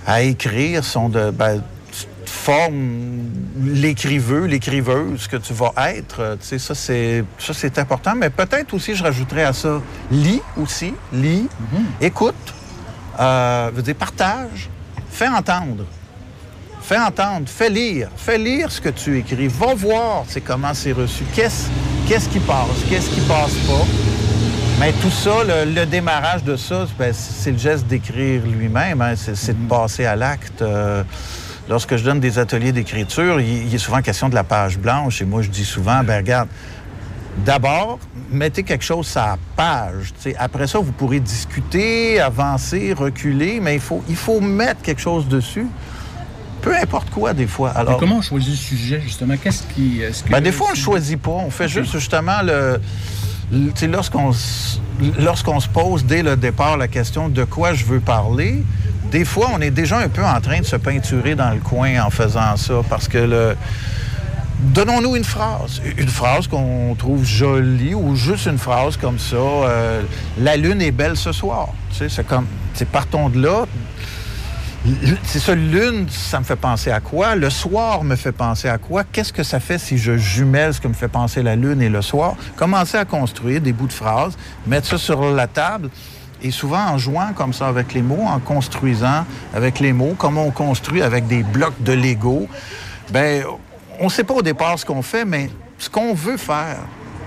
à 0.07 0.21
écrire 0.21 0.85
sont 0.85 1.09
de 1.09 1.31
ben, 1.31 1.61
tu 2.47 2.53
formes 2.53 3.25
l'écriveux, 3.61 4.45
l'écriveuse 4.45 5.27
que 5.27 5.35
tu 5.35 5.53
vas 5.53 5.73
être. 5.89 6.21
Euh, 6.21 6.35
Tu 6.39 6.47
sais, 6.47 6.59
ça 6.59 6.75
c'est 6.75 7.25
ça 7.37 7.53
c'est 7.53 7.77
important. 7.77 8.13
Mais 8.15 8.29
peut-être 8.29 8.73
aussi, 8.73 8.95
je 8.95 9.03
rajouterais 9.03 9.43
à 9.43 9.51
ça, 9.53 9.81
lis 10.11 10.41
aussi, 10.55 10.93
lis, 11.11 11.47
écoute, 11.99 12.35
euh, 13.19 13.69
veut 13.73 13.81
dire 13.81 13.95
partage, 13.95 14.69
fais 15.11 15.27
entendre. 15.27 15.83
Fais 16.81 16.97
entendre, 16.99 17.49
fais 17.49 17.69
lire, 17.69 18.07
fais 18.15 18.37
lire 18.37 18.71
ce 18.71 18.79
que 18.79 18.87
tu 18.89 19.17
écris. 19.19 19.49
Va 19.49 19.73
voir 19.75 20.23
c'est 20.29 20.39
comment 20.39 20.73
c'est 20.73 20.93
reçu. 20.93 21.25
Qu'est-ce 21.35 21.67
qu'est-ce 22.07 22.29
qui 22.29 22.39
passe, 22.39 22.77
qu'est-ce 22.89 23.09
qui 23.09 23.19
passe 23.21 23.55
pas. 23.67 23.85
Mais 24.79 24.93
tout 25.01 25.09
ça, 25.11 25.43
le, 25.43 25.69
le 25.73 25.85
démarrage 25.85 26.45
de 26.45 26.55
ça, 26.55 26.85
ben, 26.97 27.11
c'est 27.13 27.51
le 27.51 27.57
geste 27.57 27.87
d'écrire 27.87 28.41
lui-même. 28.45 29.01
hein. 29.01 29.15
C'est 29.17 29.35
c'est 29.35 29.61
de 29.61 29.67
passer 29.67 30.05
à 30.05 30.15
l'acte. 30.15 30.61
Euh, 30.61 31.03
lorsque 31.69 31.95
je 31.97 32.03
donne 32.03 32.19
des 32.19 32.39
ateliers 32.39 32.71
d'écriture, 32.71 33.39
il, 33.39 33.67
il 33.67 33.73
est 33.75 33.77
souvent 33.79 34.01
question 34.01 34.29
de 34.29 34.35
la 34.35 34.43
page 34.43 34.77
blanche. 34.77 35.21
Et 35.21 35.25
moi, 35.25 35.41
je 35.41 35.49
dis 35.49 35.65
souvent, 35.65 36.03
ben 36.03 36.17
regarde, 36.17 36.47
d'abord, 37.45 37.99
mettez 38.31 38.63
quelque 38.63 38.83
chose 38.83 39.07
sur 39.07 39.21
la 39.21 39.37
page. 39.55 40.13
Après 40.39 40.67
ça, 40.67 40.79
vous 40.79 40.91
pourrez 40.91 41.19
discuter, 41.19 42.19
avancer, 42.19 42.93
reculer, 42.93 43.59
mais 43.61 43.75
il 43.75 43.81
faut, 43.81 44.03
il 44.09 44.15
faut 44.15 44.39
mettre 44.39 44.81
quelque 44.81 45.01
chose 45.01 45.27
dessus. 45.27 45.67
Peu 46.61 46.75
importe 46.75 47.09
quoi, 47.11 47.33
des 47.33 47.47
fois. 47.47 47.69
Alors, 47.69 47.97
comment 47.97 48.17
on 48.17 48.21
choisit 48.21 48.49
le 48.49 48.55
sujet, 48.55 48.99
justement? 49.01 49.35
Qu'est-ce 49.41 49.63
qui. 49.73 49.99
que- 49.99 50.29
ben, 50.31 50.41
des 50.41 50.51
fois, 50.51 50.67
on 50.69 50.71
ne 50.71 50.75
choisit 50.75 51.21
pas. 51.21 51.31
On 51.31 51.51
fait 51.51 51.67
juste 51.69 51.91
justement 51.91 52.41
le. 52.43 52.81
lorsqu'on 53.83 54.31
lorsqu'on 55.19 55.59
se 55.59 55.69
pose 55.69 56.03
dès 56.03 56.23
le 56.23 56.35
départ 56.35 56.75
la 56.75 56.87
question 56.87 57.29
de 57.29 57.43
quoi 57.43 57.73
je 57.73 57.85
veux 57.85 57.99
parler, 57.99 58.63
des 59.09 59.25
fois, 59.25 59.49
on 59.53 59.61
est 59.61 59.71
déjà 59.71 59.99
un 59.99 60.09
peu 60.09 60.23
en 60.23 60.39
train 60.41 60.59
de 60.59 60.65
se 60.65 60.75
peinturer 60.75 61.35
dans 61.35 61.51
le 61.51 61.59
coin 61.59 62.01
en 62.01 62.09
faisant 62.09 62.55
ça 62.57 62.75
parce 62.89 63.07
que 63.07 63.17
le. 63.17 63.57
Donnons-nous 64.59 65.15
une 65.15 65.23
phrase. 65.23 65.81
Une 65.97 66.07
phrase 66.07 66.47
qu'on 66.47 66.95
trouve 66.97 67.23
jolie 67.23 67.93
ou 67.93 68.15
juste 68.15 68.47
une 68.47 68.57
phrase 68.57 68.97
comme 68.97 69.19
ça. 69.19 69.35
euh, 69.35 70.01
la 70.39 70.57
lune 70.57 70.81
est 70.81 70.91
belle 70.91 71.15
ce 71.15 71.31
soir. 71.31 71.69
Tu 71.91 71.97
sais, 71.97 72.09
c'est 72.09 72.25
comme. 72.25 72.47
sais, 72.73 72.85
partons 72.85 73.29
de 73.29 73.41
là. 73.41 73.65
C'est 75.23 75.39
ça, 75.39 75.53
lune, 75.53 76.07
ça 76.09 76.39
me 76.39 76.45
fait 76.45 76.55
penser 76.55 76.91
à 76.91 77.01
quoi? 77.01 77.35
Le 77.35 77.49
soir 77.49 78.03
me 78.03 78.15
fait 78.15 78.31
penser 78.31 78.69
à 78.69 78.77
quoi? 78.77 79.03
Qu'est-ce 79.03 79.33
que 79.33 79.43
ça 79.43 79.59
fait 79.59 79.77
si 79.77 79.97
je 79.97 80.17
jumelle 80.17 80.73
ce 80.73 80.79
que 80.79 80.87
me 80.87 80.93
fait 80.93 81.09
penser 81.09 81.43
la 81.43 81.55
lune 81.55 81.81
et 81.81 81.89
le 81.89 82.01
soir? 82.01 82.35
Commencer 82.55 82.97
à 82.97 83.03
construire 83.03 83.59
des 83.59 83.73
bouts 83.73 83.87
de 83.87 83.93
phrases, 83.93 84.37
mettre 84.65 84.87
ça 84.87 84.97
sur 84.97 85.29
la 85.29 85.47
table 85.47 85.89
et 86.43 86.51
souvent 86.51 86.85
en 86.85 86.97
jouant 86.97 87.33
comme 87.35 87.53
ça 87.53 87.67
avec 87.67 87.93
les 87.93 88.01
mots, 88.01 88.25
en 88.25 88.39
construisant 88.39 89.25
avec 89.53 89.79
les 89.79 89.93
mots, 89.93 90.15
comme 90.17 90.37
on 90.37 90.51
construit 90.51 91.01
avec 91.01 91.27
des 91.27 91.43
blocs 91.43 91.81
de 91.81 91.93
Lego. 91.93 92.47
Ben, 93.11 93.43
on 93.99 94.05
ne 94.05 94.09
sait 94.09 94.23
pas 94.23 94.33
au 94.33 94.41
départ 94.41 94.77
ce 94.77 94.85
qu'on 94.85 95.01
fait, 95.01 95.25
mais 95.25 95.49
ce 95.77 95.89
qu'on 95.89 96.13
veut 96.13 96.37
faire, 96.37 96.77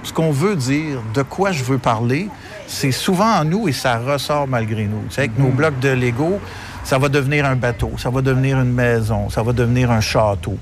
ce 0.03 0.13
qu'on 0.13 0.31
veut 0.31 0.57
dire, 0.57 1.01
de 1.15 1.23
quoi 1.23 1.53
je 1.53 1.65
veux 1.65 1.79
parler, 1.79 2.29
c'est 2.67 2.93
souvent 2.93 3.41
en 3.41 3.45
nous 3.45 3.69
et 3.69 3.73
ça 3.73 3.99
ressort 3.99 4.47
malgré 4.47 4.85
nous. 4.85 5.03
Tu 5.09 5.15
sais, 5.15 5.21
avec 5.23 5.39
nos 5.39 5.49
blocs 5.49 5.79
de 5.81 5.89
Lego, 5.89 6.41
ça 6.85 6.99
va 6.99 7.09
devenir 7.09 7.45
un 7.45 7.57
bateau, 7.57 7.93
ça 7.99 8.11
va 8.11 8.23
devenir 8.23 8.59
une 8.61 8.73
maison, 8.73 9.29
ça 9.29 9.43
va 9.43 9.53
devenir 9.53 9.91
un 9.91 10.01
château. 10.01 10.57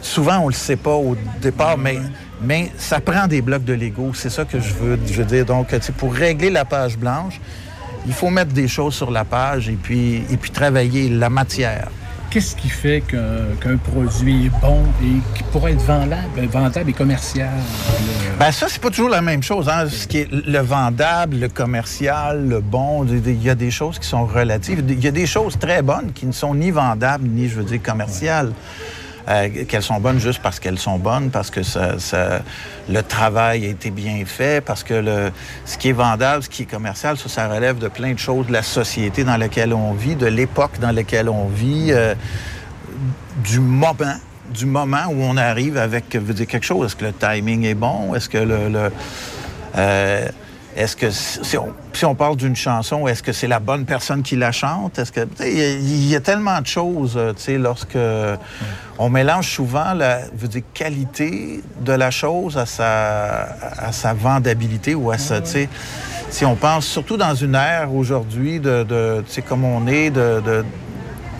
Souvent, 0.00 0.38
on 0.38 0.46
ne 0.46 0.52
le 0.52 0.54
sait 0.54 0.76
pas 0.76 0.94
au 0.94 1.16
départ, 1.40 1.76
mais, 1.76 1.98
mais 2.40 2.70
ça 2.78 3.00
prend 3.00 3.26
des 3.26 3.42
blocs 3.42 3.64
de 3.64 3.74
Lego. 3.74 4.12
C'est 4.14 4.30
ça 4.30 4.44
que 4.44 4.60
je 4.60 4.72
veux, 4.74 4.98
je 5.06 5.14
veux 5.14 5.24
dire. 5.24 5.44
Donc, 5.44 5.76
pour 5.96 6.14
régler 6.14 6.50
la 6.50 6.64
page 6.64 6.96
blanche, 6.96 7.40
il 8.06 8.12
faut 8.12 8.30
mettre 8.30 8.52
des 8.52 8.68
choses 8.68 8.94
sur 8.94 9.10
la 9.10 9.24
page 9.24 9.68
et 9.68 9.78
puis, 9.80 10.22
et 10.30 10.36
puis 10.36 10.50
travailler 10.50 11.08
la 11.08 11.30
matière. 11.30 11.88
Qu'est-ce 12.30 12.56
qui 12.56 12.68
fait 12.68 13.02
qu'un 13.08 13.76
produit 13.78 14.46
est 14.46 14.60
bon 14.60 14.82
et 15.02 15.16
qui 15.34 15.42
pourrait 15.44 15.72
être 15.72 15.80
vendable, 15.80 16.46
vendable 16.50 16.90
et 16.90 16.92
commercial? 16.92 17.48
là? 17.48 18.28
Ben 18.38 18.52
ça, 18.52 18.66
c'est 18.68 18.82
pas 18.82 18.90
toujours 18.90 19.08
la 19.08 19.22
même 19.22 19.42
chose. 19.42 19.66
Hein? 19.66 19.86
Ce 19.88 20.06
qui 20.06 20.18
est 20.18 20.30
le 20.30 20.58
vendable, 20.58 21.38
le 21.38 21.48
commercial, 21.48 22.46
le 22.46 22.60
bon, 22.60 23.06
il 23.06 23.42
y 23.42 23.48
a 23.48 23.54
des 23.54 23.70
choses 23.70 23.98
qui 23.98 24.06
sont 24.06 24.26
relatives. 24.26 24.84
Il 24.86 25.02
y 25.02 25.08
a 25.08 25.10
des 25.10 25.26
choses 25.26 25.58
très 25.58 25.80
bonnes 25.80 26.12
qui 26.12 26.26
ne 26.26 26.32
sont 26.32 26.54
ni 26.54 26.70
vendables, 26.70 27.26
ni, 27.26 27.48
je 27.48 27.56
veux 27.56 27.64
dire, 27.64 27.80
commerciales. 27.82 28.52
Euh, 29.28 29.64
qu'elles 29.66 29.82
sont 29.82 30.00
bonnes 30.00 30.18
juste 30.18 30.40
parce 30.42 30.58
qu'elles 30.58 30.78
sont 30.78 30.98
bonnes, 30.98 31.30
parce 31.30 31.50
que 31.50 31.60
le 32.88 33.02
travail 33.02 33.66
a 33.66 33.68
été 33.68 33.90
bien 33.90 34.24
fait, 34.24 34.64
parce 34.64 34.82
que 34.82 35.30
ce 35.66 35.76
qui 35.76 35.90
est 35.90 35.92
vendable, 35.92 36.42
ce 36.42 36.48
qui 36.48 36.62
est 36.62 36.70
commercial, 36.70 37.18
ça, 37.18 37.28
ça 37.28 37.48
relève 37.48 37.78
de 37.78 37.88
plein 37.88 38.14
de 38.14 38.18
choses 38.18 38.46
de 38.46 38.52
la 38.52 38.62
société 38.62 39.24
dans 39.24 39.36
laquelle 39.36 39.74
on 39.74 39.92
vit, 39.92 40.16
de 40.16 40.26
l'époque 40.26 40.78
dans 40.80 40.92
laquelle 40.92 41.28
on 41.28 41.46
vit, 41.48 41.88
euh, 41.90 42.14
du 43.44 43.60
moment 43.60 44.16
du 44.48 44.64
moment 44.64 45.04
où 45.10 45.22
on 45.22 45.36
arrive 45.36 45.76
avec 45.76 46.16
dire 46.16 46.46
quelque 46.46 46.64
chose. 46.64 46.86
Est-ce 46.86 46.96
que 46.96 47.04
le 47.04 47.12
timing 47.12 47.64
est 47.64 47.74
bon? 47.74 48.14
Est-ce 48.14 48.30
que 48.30 48.38
le, 48.38 48.90
euh, 49.76 50.28
est-ce 50.78 50.94
que 50.96 51.10
si 51.10 51.58
on, 51.58 51.74
si 51.92 52.04
on 52.04 52.14
parle 52.14 52.36
d'une 52.36 52.54
chanson, 52.56 53.06
est-ce 53.08 53.22
que 53.22 53.32
c'est 53.32 53.48
la 53.48 53.58
bonne 53.58 53.84
personne 53.84 54.22
qui 54.22 54.36
la 54.36 54.52
chante? 54.52 54.98
Est-ce 54.98 55.10
que 55.12 55.26
il 55.40 55.58
y, 55.58 55.62
a- 55.62 55.72
il 55.74 56.08
y 56.08 56.14
a 56.16 56.20
tellement 56.20 56.60
de 56.60 56.66
choses, 56.66 57.14
euh, 57.16 57.32
tu 57.32 57.42
sais, 57.42 57.58
lorsque 57.58 57.98
on 58.98 59.08
mélange 59.10 59.48
souvent 59.50 59.92
la 59.94 60.20
dire, 60.32 60.62
qualité 60.74 61.62
de 61.80 61.92
la 61.92 62.10
chose 62.10 62.56
à 62.56 62.66
sa, 62.66 63.48
à 63.78 63.92
sa 63.92 64.12
vendabilité 64.14 64.94
ou 64.94 65.10
à 65.10 65.18
sa, 65.18 65.40
tu 65.40 65.50
sais, 65.50 65.68
si 66.30 66.44
on 66.44 66.54
pense 66.56 66.86
surtout 66.86 67.16
dans 67.16 67.34
une 67.34 67.54
ère 67.54 67.92
aujourd'hui 67.94 68.60
de, 68.60 68.84
de 68.84 69.24
tu 69.26 69.32
sais, 69.34 69.42
comme 69.42 69.64
on 69.64 69.86
est, 69.86 70.10
de, 70.10 70.40
de 70.44 70.64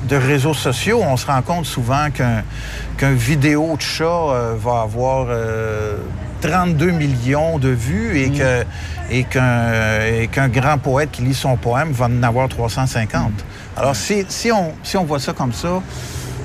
de 0.08 0.16
réseaux 0.16 0.54
sociaux, 0.54 1.00
on 1.02 1.16
se 1.16 1.26
rend 1.26 1.42
compte 1.42 1.66
souvent 1.66 2.08
qu'un 2.10 3.12
vidéo 3.12 3.76
de 3.76 3.82
chat 3.82 4.04
euh, 4.04 4.54
va 4.58 4.82
avoir 4.82 5.26
euh, 5.28 5.96
32 6.40 6.90
millions 6.90 7.58
de 7.58 7.68
vues 7.68 8.18
et 8.18 8.30
que 8.30 8.64
et 9.10 9.24
qu'un 9.24 10.48
grand 10.48 10.76
poète 10.78 11.10
qui 11.10 11.22
lit 11.22 11.34
son 11.34 11.56
poème 11.56 11.92
va 11.92 12.06
en 12.06 12.22
avoir 12.22 12.48
350. 12.48 13.32
Alors 13.76 13.96
si, 13.96 14.24
si 14.28 14.52
on 14.52 14.72
si 14.82 14.96
on 14.96 15.04
voit 15.04 15.18
ça 15.18 15.32
comme 15.32 15.52
ça, 15.52 15.82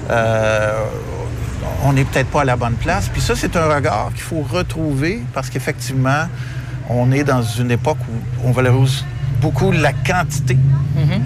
euh, 0.10 0.86
on 1.84 1.94
n'est 1.94 2.06
peut-être 2.06 2.30
pas 2.30 2.42
à 2.42 2.46
la 2.46 2.56
bonne 2.56 2.76
place. 2.76 3.10
Puis 3.10 3.22
ça, 3.22 3.36
c'est 3.36 3.56
un 3.56 3.74
regard 3.74 4.12
qu'il 4.14 4.24
faut 4.24 4.42
retrouver 4.42 5.22
parce 5.34 5.50
qu'effectivement, 5.50 6.28
on 6.90 7.12
est 7.12 7.24
dans 7.24 7.44
une 7.44 7.72
époque 7.72 7.98
où 8.10 8.48
on 8.48 8.52
valorise 8.52 9.04
beaucoup 9.44 9.72
la 9.72 9.92
quantité. 9.94 10.58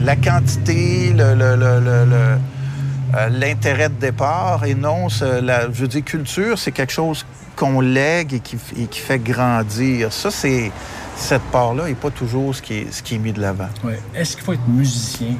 La 0.01 0.15
quantité, 0.15 1.13
le- 1.15 1.35
le- 1.35 1.55
le- 1.55 1.79
le- 1.79 2.05
le- 2.05 2.37
euh, 3.15 3.29
l'intérêt 3.29 3.89
de 3.89 3.93
départ 3.99 4.65
et 4.65 4.73
non, 4.75 5.07
la, 5.41 5.65
je 5.71 5.81
veux 5.81 5.87
dire, 5.87 6.03
culture, 6.03 6.57
c'est 6.57 6.71
quelque 6.71 6.91
chose 6.91 7.25
qu'on 7.55 7.79
lègue 7.79 8.33
et 8.33 8.39
qui, 8.39 8.57
et 8.77 8.87
qui 8.87 8.99
fait 8.99 9.19
grandir. 9.19 10.11
Ça, 10.11 10.31
c'est 10.31 10.71
cette 11.15 11.43
part-là 11.51 11.85
n'est 11.87 11.93
pas 11.95 12.09
toujours 12.11 12.53
ce 12.55 12.61
qui 12.61 12.73
est, 12.79 12.87
ce 12.91 13.01
qui 13.03 13.15
est 13.15 13.19
mis 13.19 13.33
de 13.33 13.39
l'avant. 13.41 13.69
Ouais. 13.83 13.99
Est-ce 14.15 14.35
qu'il 14.35 14.43
faut 14.45 14.53
être 14.53 14.67
musicien 14.67 15.35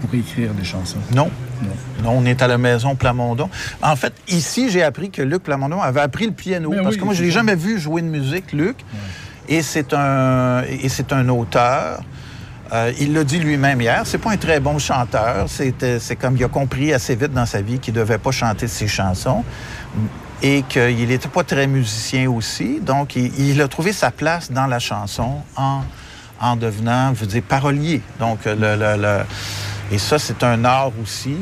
pour 0.00 0.14
écrire 0.14 0.52
des 0.54 0.64
chansons? 0.64 0.98
Non. 1.12 1.30
Non. 1.62 1.70
Non, 2.04 2.10
on 2.18 2.24
est 2.26 2.42
à 2.42 2.48
la 2.48 2.58
maison 2.58 2.94
Plamondon. 2.96 3.48
En 3.82 3.96
fait, 3.96 4.12
ici, 4.28 4.70
j'ai 4.70 4.82
appris 4.82 5.10
que 5.10 5.22
Luc 5.22 5.42
Plamondon 5.44 5.80
avait 5.80 6.00
appris 6.00 6.26
le 6.26 6.32
piano. 6.32 6.70
Ben 6.70 6.82
parce 6.82 6.94
oui, 6.94 7.00
que 7.00 7.04
moi, 7.04 7.14
je 7.14 7.20
ne 7.22 7.26
l'ai 7.26 7.32
jamais 7.32 7.54
vu 7.56 7.78
jouer 7.78 8.02
de 8.02 8.08
musique, 8.08 8.52
Luc. 8.52 8.76
Et 9.48 9.62
c'est 9.62 9.92
un, 9.92 10.62
et 10.62 10.88
c'est 10.88 11.12
un 11.12 11.28
auteur. 11.28 12.00
Euh, 12.72 12.92
il 12.98 13.12
l'a 13.12 13.24
dit 13.24 13.38
lui-même 13.38 13.80
hier, 13.80 14.02
c'est 14.04 14.18
pas 14.18 14.30
un 14.30 14.36
très 14.38 14.58
bon 14.58 14.78
chanteur. 14.78 15.46
C'est, 15.48 15.74
c'est 16.00 16.16
comme 16.16 16.36
il 16.36 16.44
a 16.44 16.48
compris 16.48 16.92
assez 16.94 17.14
vite 17.14 17.32
dans 17.32 17.46
sa 17.46 17.60
vie 17.60 17.78
qu'il 17.78 17.92
devait 17.94 18.18
pas 18.18 18.30
chanter 18.30 18.68
ses 18.68 18.88
chansons 18.88 19.44
et 20.42 20.62
qu'il 20.68 21.06
n'était 21.08 21.28
pas 21.28 21.44
très 21.44 21.66
musicien 21.66 22.30
aussi. 22.30 22.80
Donc, 22.80 23.16
il, 23.16 23.38
il 23.38 23.60
a 23.60 23.68
trouvé 23.68 23.92
sa 23.92 24.10
place 24.10 24.50
dans 24.50 24.66
la 24.66 24.78
chanson 24.78 25.42
en, 25.56 25.82
en 26.40 26.56
devenant, 26.56 27.14
je 27.14 27.20
veux 27.20 27.26
dire, 27.26 27.42
parolier. 27.42 28.00
Donc, 28.18 28.44
le, 28.46 28.54
le- 28.54 28.96
le- 29.00 29.24
et 29.92 29.98
ça, 29.98 30.18
c'est 30.18 30.42
un 30.42 30.64
art 30.64 30.90
aussi. 31.02 31.36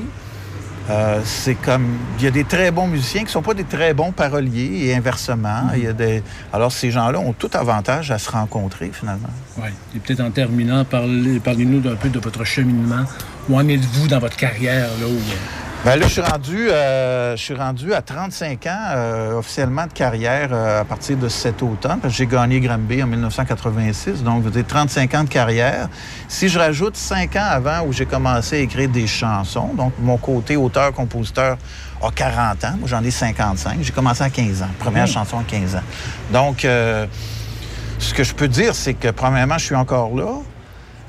Euh, 0.90 1.20
c'est 1.24 1.54
comme 1.54 1.86
il 2.18 2.24
y 2.24 2.26
a 2.26 2.32
des 2.32 2.42
très 2.44 2.72
bons 2.72 2.88
musiciens 2.88 3.24
qui 3.24 3.30
sont 3.30 3.40
pas 3.42 3.54
des 3.54 3.62
très 3.64 3.94
bons 3.94 4.10
paroliers 4.10 4.86
et 4.86 4.96
inversement. 4.96 5.70
Il 5.76 5.84
y 5.84 5.86
a 5.86 5.92
des 5.92 6.22
alors 6.52 6.72
ces 6.72 6.90
gens-là 6.90 7.20
ont 7.20 7.32
tout 7.32 7.50
avantage 7.54 8.10
à 8.10 8.18
se 8.18 8.28
rencontrer 8.30 8.90
finalement. 8.92 9.30
Oui. 9.58 9.68
Et 9.94 10.00
peut-être 10.00 10.20
en 10.20 10.30
terminant, 10.32 10.84
parlez- 10.84 11.38
parlez-nous 11.38 11.80
d'un 11.80 11.94
peu 11.94 12.08
de 12.08 12.18
votre 12.18 12.42
cheminement. 12.44 13.04
Où 13.48 13.56
en 13.56 13.68
êtes-vous 13.68 14.08
dans 14.08 14.18
votre 14.18 14.36
carrière? 14.36 14.88
Là, 15.00 15.06
où, 15.06 15.10
euh, 15.10 15.36
Ben 15.84 15.96
là, 15.96 16.06
je 16.06 16.12
suis 16.12 16.20
rendu, 16.20 16.70
euh, 16.70 17.36
je 17.36 17.42
suis 17.42 17.54
rendu 17.54 17.92
à 17.92 18.02
35 18.02 18.66
ans 18.68 18.70
euh, 18.94 19.32
officiellement 19.38 19.86
de 19.88 19.92
carrière 19.92 20.50
euh, 20.52 20.80
à 20.82 20.84
partir 20.84 21.16
de 21.16 21.28
cet 21.28 21.60
automne, 21.60 21.98
j'ai 22.08 22.26
gagné 22.28 22.60
Granby 22.60 23.02
en 23.02 23.08
1986, 23.08 24.22
donc 24.22 24.44
veux 24.44 24.50
dire 24.52 24.64
35 24.64 25.12
ans 25.16 25.24
de 25.24 25.28
carrière. 25.28 25.88
Si 26.28 26.48
je 26.48 26.56
rajoute 26.56 26.96
5 26.96 27.34
ans 27.34 27.46
avant 27.50 27.80
où 27.84 27.92
j'ai 27.92 28.06
commencé 28.06 28.58
à 28.58 28.60
écrire 28.60 28.88
des 28.90 29.08
chansons, 29.08 29.74
donc 29.74 29.92
mon 29.98 30.18
côté 30.18 30.54
auteur-compositeur 30.56 31.58
a 32.00 32.10
40 32.12 32.64
ans, 32.64 32.74
moi 32.78 32.88
j'en 32.88 33.02
ai 33.02 33.10
55, 33.10 33.78
j'ai 33.82 33.92
commencé 33.92 34.22
à 34.22 34.30
15 34.30 34.62
ans, 34.62 34.66
première 34.78 35.08
chanson 35.08 35.40
à 35.40 35.42
15 35.42 35.74
ans. 35.74 35.82
Donc, 36.32 36.64
euh, 36.64 37.06
ce 37.98 38.14
que 38.14 38.22
je 38.22 38.34
peux 38.34 38.48
dire, 38.48 38.76
c'est 38.76 38.94
que 38.94 39.08
premièrement, 39.08 39.58
je 39.58 39.64
suis 39.64 39.74
encore 39.74 40.14
là. 40.16 40.30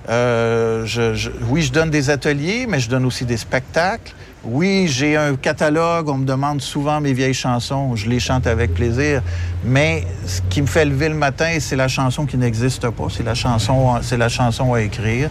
Euh, 0.09 0.83
je- 0.85 1.13
je- 1.13 1.29
oui, 1.47 1.61
je 1.61 1.71
donne 1.71 1.91
des 1.91 2.09
ateliers, 2.09 2.65
mais 2.67 2.79
je 2.79 2.89
donne 2.89 3.05
aussi 3.05 3.23
des 3.23 3.37
spectacles. 3.37 4.13
Oui, 4.45 4.87
j'ai 4.89 5.15
un 5.15 5.37
catalogue, 5.37 6.09
on 6.09 6.17
me 6.17 6.25
demande 6.25 6.61
souvent 6.61 6.99
mes 6.99 7.13
vieilles 7.13 7.33
chansons, 7.33 7.95
je 7.95 8.09
les 8.09 8.19
chante 8.19 8.45
avec 8.45 8.73
plaisir, 8.73 9.21
mais 9.63 10.05
ce 10.25 10.41
qui 10.49 10.61
me 10.61 10.67
fait 10.67 10.83
lever 10.83 11.07
le 11.07 11.15
matin, 11.15 11.55
c'est 11.61 11.77
la 11.77 11.87
chanson 11.87 12.25
qui 12.25 12.35
n'existe 12.35 12.89
pas, 12.89 13.07
c'est 13.09 13.23
la 13.23 13.35
chanson, 13.35 14.01
c'est 14.01 14.17
la 14.17 14.27
chanson 14.27 14.73
à 14.73 14.81
écrire. 14.81 15.29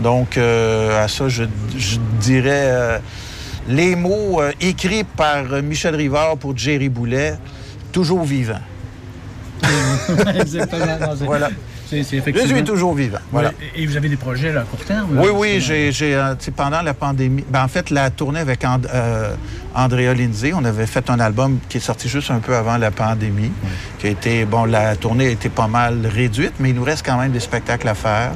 Donc, 0.00 0.38
euh, 0.38 1.04
à 1.04 1.06
ça, 1.06 1.28
je, 1.28 1.44
je 1.76 1.98
dirais 2.18 2.70
euh, 2.72 2.98
les 3.68 3.94
mots 3.94 4.40
euh, 4.40 4.52
écrits 4.58 5.04
par 5.04 5.44
Michel 5.62 5.94
Rivard 5.94 6.38
pour 6.38 6.56
Jerry 6.56 6.88
Boulet, 6.88 7.34
toujours 7.92 8.24
vivant. 8.24 8.60
Exactement. 10.34 10.98
Non, 10.98 11.48
Je 11.90 11.96
effectivement... 11.96 12.46
suis 12.56 12.64
toujours 12.64 12.94
vivant. 12.94 13.18
Voilà. 13.30 13.52
Et 13.74 13.86
vous 13.86 13.96
avez 13.96 14.08
des 14.08 14.16
projets 14.16 14.52
là, 14.52 14.60
à 14.60 14.64
court 14.64 14.84
terme? 14.84 15.14
là, 15.14 15.20
Oui, 15.22 15.28
oui, 15.32 15.60
j'ai, 15.60 15.92
j'ai, 15.92 16.14
euh, 16.14 16.34
pendant 16.56 16.82
la 16.82 16.94
pandémie, 16.94 17.44
ben, 17.48 17.64
en 17.64 17.68
fait, 17.68 17.90
la 17.90 18.10
tournée 18.10 18.40
avec 18.40 18.64
And- 18.64 18.80
euh, 18.92 19.34
Andrea 19.76 20.14
Lindsay, 20.14 20.52
on 20.54 20.64
avait 20.64 20.86
fait 20.86 21.10
un 21.10 21.20
album 21.20 21.58
qui 21.68 21.76
est 21.76 21.80
sorti 21.80 22.08
juste 22.08 22.30
un 22.30 22.38
peu 22.38 22.56
avant 22.56 22.78
la 22.78 22.90
pandémie, 22.90 23.52
qui 23.98 24.06
a 24.06 24.10
été, 24.10 24.46
bon, 24.46 24.64
la 24.64 24.96
tournée 24.96 25.26
a 25.26 25.30
été 25.30 25.50
pas 25.50 25.66
mal 25.66 26.06
réduite, 26.06 26.54
mais 26.58 26.70
il 26.70 26.74
nous 26.74 26.84
reste 26.84 27.04
quand 27.04 27.18
même 27.18 27.32
des 27.32 27.40
spectacles 27.40 27.86
à 27.86 27.94
faire. 27.94 28.32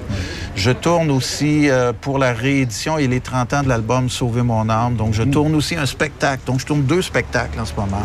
Je 0.54 0.70
tourne 0.70 1.10
aussi 1.10 1.70
euh, 1.70 1.92
pour 1.98 2.18
la 2.18 2.34
réédition 2.34 2.98
et 2.98 3.06
les 3.06 3.20
30 3.20 3.54
ans 3.54 3.62
de 3.62 3.68
l'album 3.68 4.10
Sauver 4.10 4.42
mon 4.42 4.68
âme, 4.68 4.96
donc 4.96 5.14
je 5.14 5.22
tourne 5.22 5.54
aussi 5.54 5.76
un 5.76 5.86
spectacle, 5.86 6.42
donc 6.44 6.60
je 6.60 6.66
tourne 6.66 6.82
deux 6.82 7.00
spectacles 7.00 7.58
en 7.58 7.64
ce 7.64 7.72
moment. 7.74 8.04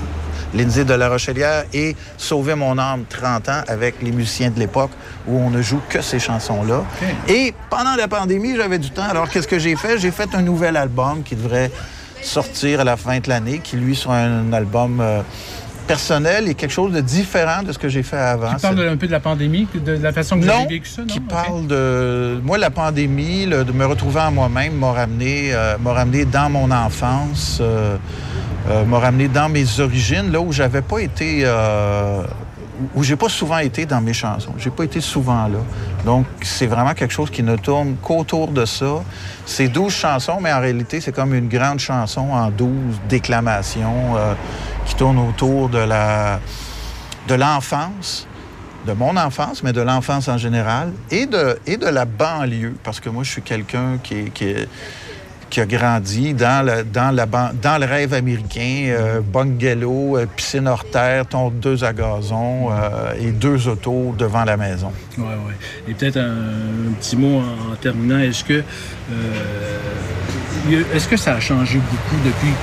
Lindsay 0.53 0.85
de 0.85 0.93
la 0.93 1.09
Rochelière 1.09 1.65
et 1.73 1.97
Sauver 2.17 2.55
mon 2.55 2.77
âme 2.77 3.03
30 3.09 3.49
ans 3.49 3.61
avec 3.67 3.95
les 4.01 4.11
musiciens 4.11 4.49
de 4.49 4.59
l'époque 4.59 4.91
où 5.27 5.37
on 5.37 5.49
ne 5.49 5.61
joue 5.61 5.81
que 5.89 6.01
ces 6.01 6.19
chansons-là. 6.19 6.85
Et 7.27 7.53
pendant 7.69 7.95
la 7.95 8.07
pandémie, 8.07 8.55
j'avais 8.55 8.79
du 8.79 8.91
temps. 8.91 9.03
Alors 9.03 9.27
qu'est-ce 9.27 9.47
que 9.47 9.59
j'ai 9.59 9.75
fait? 9.75 9.97
J'ai 9.97 10.11
fait 10.11 10.33
un 10.33 10.41
nouvel 10.41 10.77
album 10.77 11.23
qui 11.23 11.35
devrait 11.35 11.71
sortir 12.25 12.79
à 12.81 12.83
la 12.83 12.97
fin 12.97 13.19
de 13.19 13.29
l'année, 13.29 13.59
qui 13.63 13.75
lui 13.77 13.95
sera 13.95 14.17
un 14.19 14.51
album 14.53 14.99
euh, 15.01 15.21
personnel 15.87 16.47
et 16.47 16.55
quelque 16.55 16.71
chose 16.71 16.91
de 16.93 17.01
différent 17.01 17.61
de 17.63 17.71
ce 17.71 17.77
que 17.77 17.87
j'ai 17.89 18.01
fait 18.01 18.17
avant. 18.17 18.53
Qui 18.55 18.61
parle 18.61 18.75
C'est- 18.77 18.83
de- 18.83 18.89
un 18.89 18.97
peu 18.97 19.05
de 19.07 19.11
la 19.11 19.19
pandémie, 19.19 19.67
de 19.75 19.91
la 19.93 20.11
façon 20.11 20.39
que 20.39 20.49
avez 20.49 20.65
vécu 20.67 20.89
ça, 20.89 21.01
non? 21.03 21.07
qui 21.07 21.19
parle 21.19 21.67
de... 21.67 22.39
Moi, 22.43 22.57
la 22.57 22.71
pandémie, 22.71 23.45
le- 23.45 23.63
de 23.63 23.71
me 23.71 23.85
retrouver 23.85 24.21
en 24.21 24.31
moi-même, 24.31 24.73
m'a 24.73 24.91
ramené, 24.93 25.49
euh, 25.53 25.77
m'a 25.77 25.93
ramené 25.93 26.25
dans 26.25 26.49
mon 26.49 26.71
enfance, 26.71 27.59
euh, 27.61 27.97
euh, 28.69 28.83
m'a 28.85 28.97
ramené 28.97 29.27
dans 29.27 29.47
mes 29.47 29.79
origines, 29.79 30.31
là 30.31 30.39
où 30.41 30.51
j'avais 30.51 30.81
pas 30.81 30.99
été... 30.99 31.43
où 32.93 33.03
j'ai 33.03 33.15
pas 33.15 33.29
souvent 33.29 33.57
été 33.59 33.85
dans 33.85 34.01
mes 34.01 34.13
chansons. 34.13 34.53
J'ai 34.57 34.69
pas 34.69 34.83
été 34.83 35.01
souvent 35.01 35.47
là. 35.47 35.59
Donc, 36.05 36.25
c'est 36.41 36.67
vraiment 36.67 36.93
quelque 36.93 37.13
chose 37.13 37.29
qui 37.29 37.43
ne 37.43 37.55
tourne 37.55 37.95
qu'autour 38.01 38.49
de 38.49 38.65
ça. 38.65 39.03
C'est 39.45 39.67
12 39.67 39.93
chansons, 39.93 40.39
mais 40.41 40.51
en 40.53 40.59
réalité, 40.59 41.01
c'est 41.01 41.11
comme 41.13 41.33
une 41.33 41.47
grande 41.47 41.79
chanson 41.79 42.29
en 42.31 42.49
12 42.49 42.69
déclamations 43.07 44.15
euh, 44.17 44.33
qui 44.85 44.95
tournent 44.95 45.19
autour 45.19 45.69
de 45.69 45.77
la 45.79 46.39
de 47.27 47.33
l'enfance, 47.33 48.27
de 48.85 48.93
mon 48.93 49.17
enfance, 49.17 49.63
mais 49.63 49.73
de 49.73 49.81
l'enfance 49.81 50.27
en 50.27 50.37
général, 50.37 50.91
et 51.09 51.25
de, 51.25 51.57
et 51.65 51.77
de 51.77 51.87
la 51.87 52.05
banlieue, 52.05 52.75
parce 52.83 52.99
que 52.99 53.09
moi, 53.09 53.23
je 53.23 53.31
suis 53.31 53.41
quelqu'un 53.41 53.97
qui, 54.03 54.29
qui, 54.29 54.43
est- 54.45 54.69
qui 55.49 55.61
a 55.61 55.65
grandi 55.65 56.33
dans 56.33 56.65
le, 56.65 56.83
dans 56.83 57.79
le 57.79 57.85
rêve 57.85 58.13
américain, 58.13 58.87
euh, 58.87 59.21
bungalow, 59.21 60.17
euh, 60.17 60.25
piscine 60.35 60.67
hors 60.67 60.85
terre, 60.85 61.25
tondeuse 61.25 61.83
à 61.83 61.93
gazon 61.93 62.71
euh, 62.71 63.13
et 63.19 63.31
deux 63.31 63.67
autos 63.67 64.13
devant 64.17 64.43
la 64.43 64.57
maison. 64.57 64.91
Oui, 65.17 65.25
oui. 65.47 65.53
Et 65.87 65.93
peut-être 65.93 66.17
un, 66.17 66.93
petit 66.99 67.15
mot 67.15 67.39
en, 67.39 67.75
terminant. 67.75 68.19
Est-ce 68.19 68.43
que, 68.43 68.63
euh, 69.11 70.83
est-ce 70.93 71.07
que 71.07 71.17
ça 71.17 71.35
a 71.35 71.39
changé 71.39 71.77
beaucoup 71.77 72.21
depuis 72.23 72.53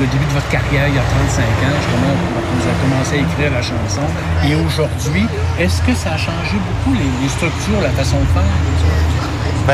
le 0.00 0.06
début 0.06 0.24
de 0.24 0.32
votre 0.32 0.48
carrière, 0.48 0.88
il 0.88 0.94
y 0.94 0.98
a 0.98 1.02
35 1.02 1.42
ans, 1.42 1.76
justement, 1.76 2.14
quand 2.34 2.54
vous 2.56 2.66
avez 2.66 2.80
commencé 2.80 3.14
à 3.14 3.18
écrire 3.18 3.52
la 3.52 3.62
chanson, 3.62 4.00
et 4.48 4.54
aujourd'hui, 4.54 5.26
est-ce 5.58 5.82
que 5.82 5.94
ça 5.94 6.12
a 6.12 6.16
changé 6.16 6.56
beaucoup 6.56 6.96
les, 6.96 7.22
les 7.22 7.28
structures, 7.28 7.80
la 7.82 7.90
façon 7.90 8.18
de 8.20 8.26
faire? 8.26 9.11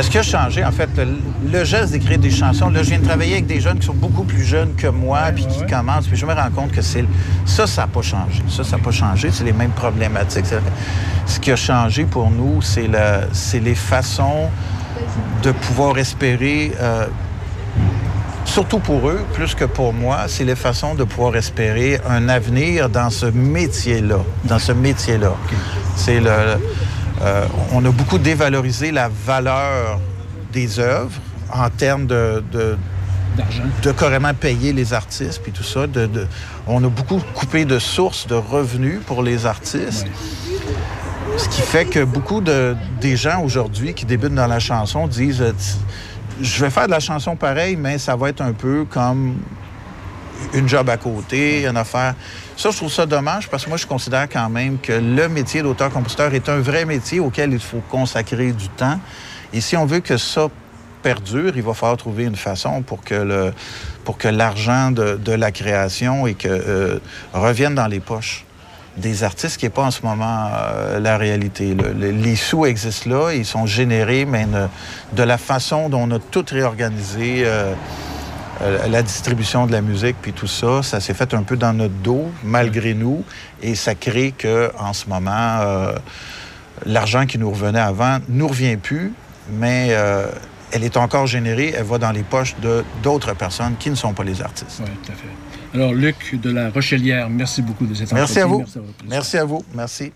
Ce 0.02 0.10
qui 0.10 0.18
a 0.18 0.22
changé, 0.22 0.64
en 0.64 0.70
fait, 0.70 0.88
le, 0.96 1.06
le 1.50 1.64
geste 1.64 1.90
d'écrire 1.92 2.18
des 2.18 2.30
chansons, 2.30 2.70
là, 2.70 2.82
je 2.84 2.90
viens 2.90 3.00
de 3.00 3.04
travailler 3.04 3.32
avec 3.32 3.46
des 3.46 3.60
jeunes 3.60 3.78
qui 3.80 3.86
sont 3.86 3.94
beaucoup 3.94 4.22
plus 4.22 4.44
jeunes 4.44 4.74
que 4.76 4.86
moi, 4.86 5.18
puis 5.34 5.44
qui 5.46 5.60
ouais. 5.60 5.66
commencent, 5.66 6.06
puis 6.06 6.16
je 6.16 6.24
me 6.24 6.32
rends 6.32 6.50
compte 6.54 6.70
que 6.70 6.82
c'est 6.82 7.04
ça, 7.44 7.66
ça 7.66 7.82
n'a 7.82 7.88
pas 7.88 8.02
changé. 8.02 8.42
Ça, 8.48 8.62
ça 8.62 8.76
n'a 8.76 8.82
pas 8.82 8.92
changé. 8.92 9.30
C'est 9.32 9.42
les 9.44 9.52
mêmes 9.52 9.72
problématiques. 9.72 10.44
Ce 11.26 11.40
qui 11.40 11.50
a 11.50 11.56
changé 11.56 12.04
pour 12.04 12.30
nous, 12.30 12.62
c'est 12.62 12.86
le- 12.86 13.26
c'est 13.32 13.58
les 13.60 13.74
façons 13.74 14.50
de 15.42 15.50
pouvoir 15.50 15.98
espérer, 15.98 16.72
euh, 16.80 17.06
surtout 18.44 18.78
pour 18.78 19.08
eux, 19.08 19.24
plus 19.34 19.54
que 19.56 19.64
pour 19.64 19.92
moi, 19.92 20.20
c'est 20.28 20.44
les 20.44 20.56
façons 20.56 20.94
de 20.94 21.02
pouvoir 21.04 21.34
espérer 21.34 22.00
un 22.08 22.28
avenir 22.28 22.88
dans 22.88 23.10
ce 23.10 23.26
métier-là. 23.26 24.20
Dans 24.44 24.58
ce 24.60 24.72
métier-là. 24.72 25.32
C'est 25.96 26.20
le. 26.20 26.30
Euh, 27.22 27.46
on 27.72 27.84
a 27.84 27.90
beaucoup 27.90 28.18
dévalorisé 28.18 28.90
la 28.92 29.08
valeur 29.08 30.00
des 30.52 30.78
œuvres 30.78 31.20
en 31.52 31.68
termes 31.70 32.06
de, 32.06 32.42
de, 32.52 32.76
D'argent. 33.36 33.62
de 33.82 33.92
carrément 33.92 34.34
payer 34.34 34.72
les 34.72 34.92
artistes 34.92 35.40
puis 35.42 35.52
tout 35.52 35.62
ça. 35.64 35.86
De, 35.86 36.06
de- 36.06 36.26
on 36.66 36.82
a 36.84 36.88
beaucoup 36.88 37.20
coupé 37.34 37.64
de 37.64 37.78
sources 37.78 38.26
de 38.26 38.34
revenus 38.34 39.00
pour 39.06 39.22
les 39.22 39.46
artistes. 39.46 40.06
Ce 41.36 41.48
qui 41.48 41.60
fait 41.60 41.84
que 41.84 42.04
beaucoup 42.04 42.40
de, 42.40 42.76
des 43.00 43.16
gens 43.16 43.42
aujourd'hui 43.42 43.94
qui 43.94 44.04
débutent 44.04 44.34
dans 44.34 44.46
la 44.46 44.58
chanson 44.58 45.06
disent 45.06 45.40
euh, 45.42 45.52
je 46.40 46.64
vais 46.64 46.70
faire 46.70 46.86
de 46.86 46.92
la 46.92 47.00
chanson 47.00 47.36
pareil, 47.36 47.76
mais 47.76 47.98
ça 47.98 48.14
va 48.16 48.28
être 48.28 48.40
un 48.40 48.52
peu 48.52 48.84
comme 48.88 49.34
une 50.54 50.68
job 50.68 50.88
à 50.88 50.96
côté, 50.96 51.66
une 51.66 51.76
affaire. 51.76 52.14
Ça, 52.56 52.70
je 52.70 52.76
trouve 52.76 52.92
ça 52.92 53.06
dommage 53.06 53.48
parce 53.48 53.64
que 53.64 53.68
moi, 53.68 53.78
je 53.78 53.86
considère 53.86 54.28
quand 54.28 54.48
même 54.48 54.78
que 54.78 54.92
le 54.92 55.28
métier 55.28 55.62
d'auteur-compositeur 55.62 56.34
est 56.34 56.48
un 56.48 56.58
vrai 56.58 56.84
métier 56.84 57.20
auquel 57.20 57.52
il 57.52 57.60
faut 57.60 57.82
consacrer 57.90 58.52
du 58.52 58.68
temps. 58.68 58.98
Et 59.52 59.60
si 59.60 59.76
on 59.76 59.86
veut 59.86 60.00
que 60.00 60.16
ça 60.16 60.48
perdure, 61.02 61.52
il 61.56 61.62
va 61.62 61.74
falloir 61.74 61.96
trouver 61.96 62.24
une 62.24 62.36
façon 62.36 62.82
pour 62.82 63.02
que 63.04 63.14
le 63.14 63.52
pour 64.04 64.16
que 64.18 64.28
l'argent 64.28 64.90
de, 64.90 65.32
la 65.32 65.52
création 65.52 66.26
et 66.26 66.34
que 66.34 66.48
euh, 66.48 66.98
revienne 67.34 67.74
dans 67.74 67.86
les 67.86 68.00
poches 68.00 68.44
des 68.96 69.22
artistes, 69.22 69.58
qui 69.58 69.66
n'est 69.66 69.70
pas 69.70 69.84
en 69.84 69.90
ce 69.92 70.00
moment 70.02 70.48
euh, 70.52 70.98
la 70.98 71.18
réalité. 71.18 71.74
Le- 71.74 71.92
le- 71.92 72.10
les 72.10 72.34
sous 72.34 72.64
existent 72.66 73.10
là, 73.10 73.32
ils 73.32 73.44
sont 73.44 73.66
générés, 73.66 74.24
mais 74.24 74.46
de 75.12 75.22
la 75.22 75.38
façon 75.38 75.88
dont 75.88 76.08
on 76.10 76.10
a 76.16 76.18
tout 76.18 76.44
réorganisé, 76.50 77.42
euh, 77.44 77.74
euh, 78.60 78.88
la 78.88 79.02
distribution 79.02 79.66
de 79.66 79.72
la 79.72 79.80
musique, 79.80 80.16
puis 80.20 80.32
tout 80.32 80.46
ça, 80.46 80.82
ça 80.82 81.00
s'est 81.00 81.14
fait 81.14 81.32
un 81.34 81.42
peu 81.42 81.56
dans 81.56 81.72
notre 81.72 81.94
dos, 81.94 82.30
malgré 82.42 82.94
nous, 82.94 83.24
et 83.62 83.74
ça 83.74 83.94
crée 83.94 84.32
que 84.36 84.70
en 84.78 84.92
ce 84.92 85.08
moment, 85.08 85.60
euh, 85.60 85.92
l'argent 86.84 87.26
qui 87.26 87.38
nous 87.38 87.50
revenait 87.50 87.78
avant 87.78 88.18
nous 88.28 88.48
revient 88.48 88.76
plus, 88.76 89.12
mais 89.52 89.88
euh, 89.90 90.26
elle 90.72 90.82
est 90.82 90.96
encore 90.96 91.26
générée, 91.26 91.72
elle 91.76 91.84
va 91.84 91.98
dans 91.98 92.10
les 92.10 92.24
poches 92.24 92.56
de 92.60 92.84
d'autres 93.02 93.34
personnes 93.34 93.76
qui 93.78 93.90
ne 93.90 93.94
sont 93.94 94.12
pas 94.12 94.24
les 94.24 94.42
artistes. 94.42 94.80
Oui, 94.80 94.90
tout 95.04 95.12
à 95.12 95.14
fait. 95.14 95.28
Alors, 95.74 95.92
Luc 95.92 96.40
de 96.40 96.50
la 96.50 96.70
Rochelière, 96.70 97.28
merci 97.28 97.62
beaucoup 97.62 97.86
de 97.86 97.94
cette 97.94 98.12
Merci 98.12 98.40
à 98.40 98.46
vous. 98.46 98.58
Merci 98.58 98.78
à 98.78 98.80
votre. 98.80 99.04
Merci 99.06 99.38
à 99.38 99.44
vous. 99.44 99.64
Merci. 99.74 100.12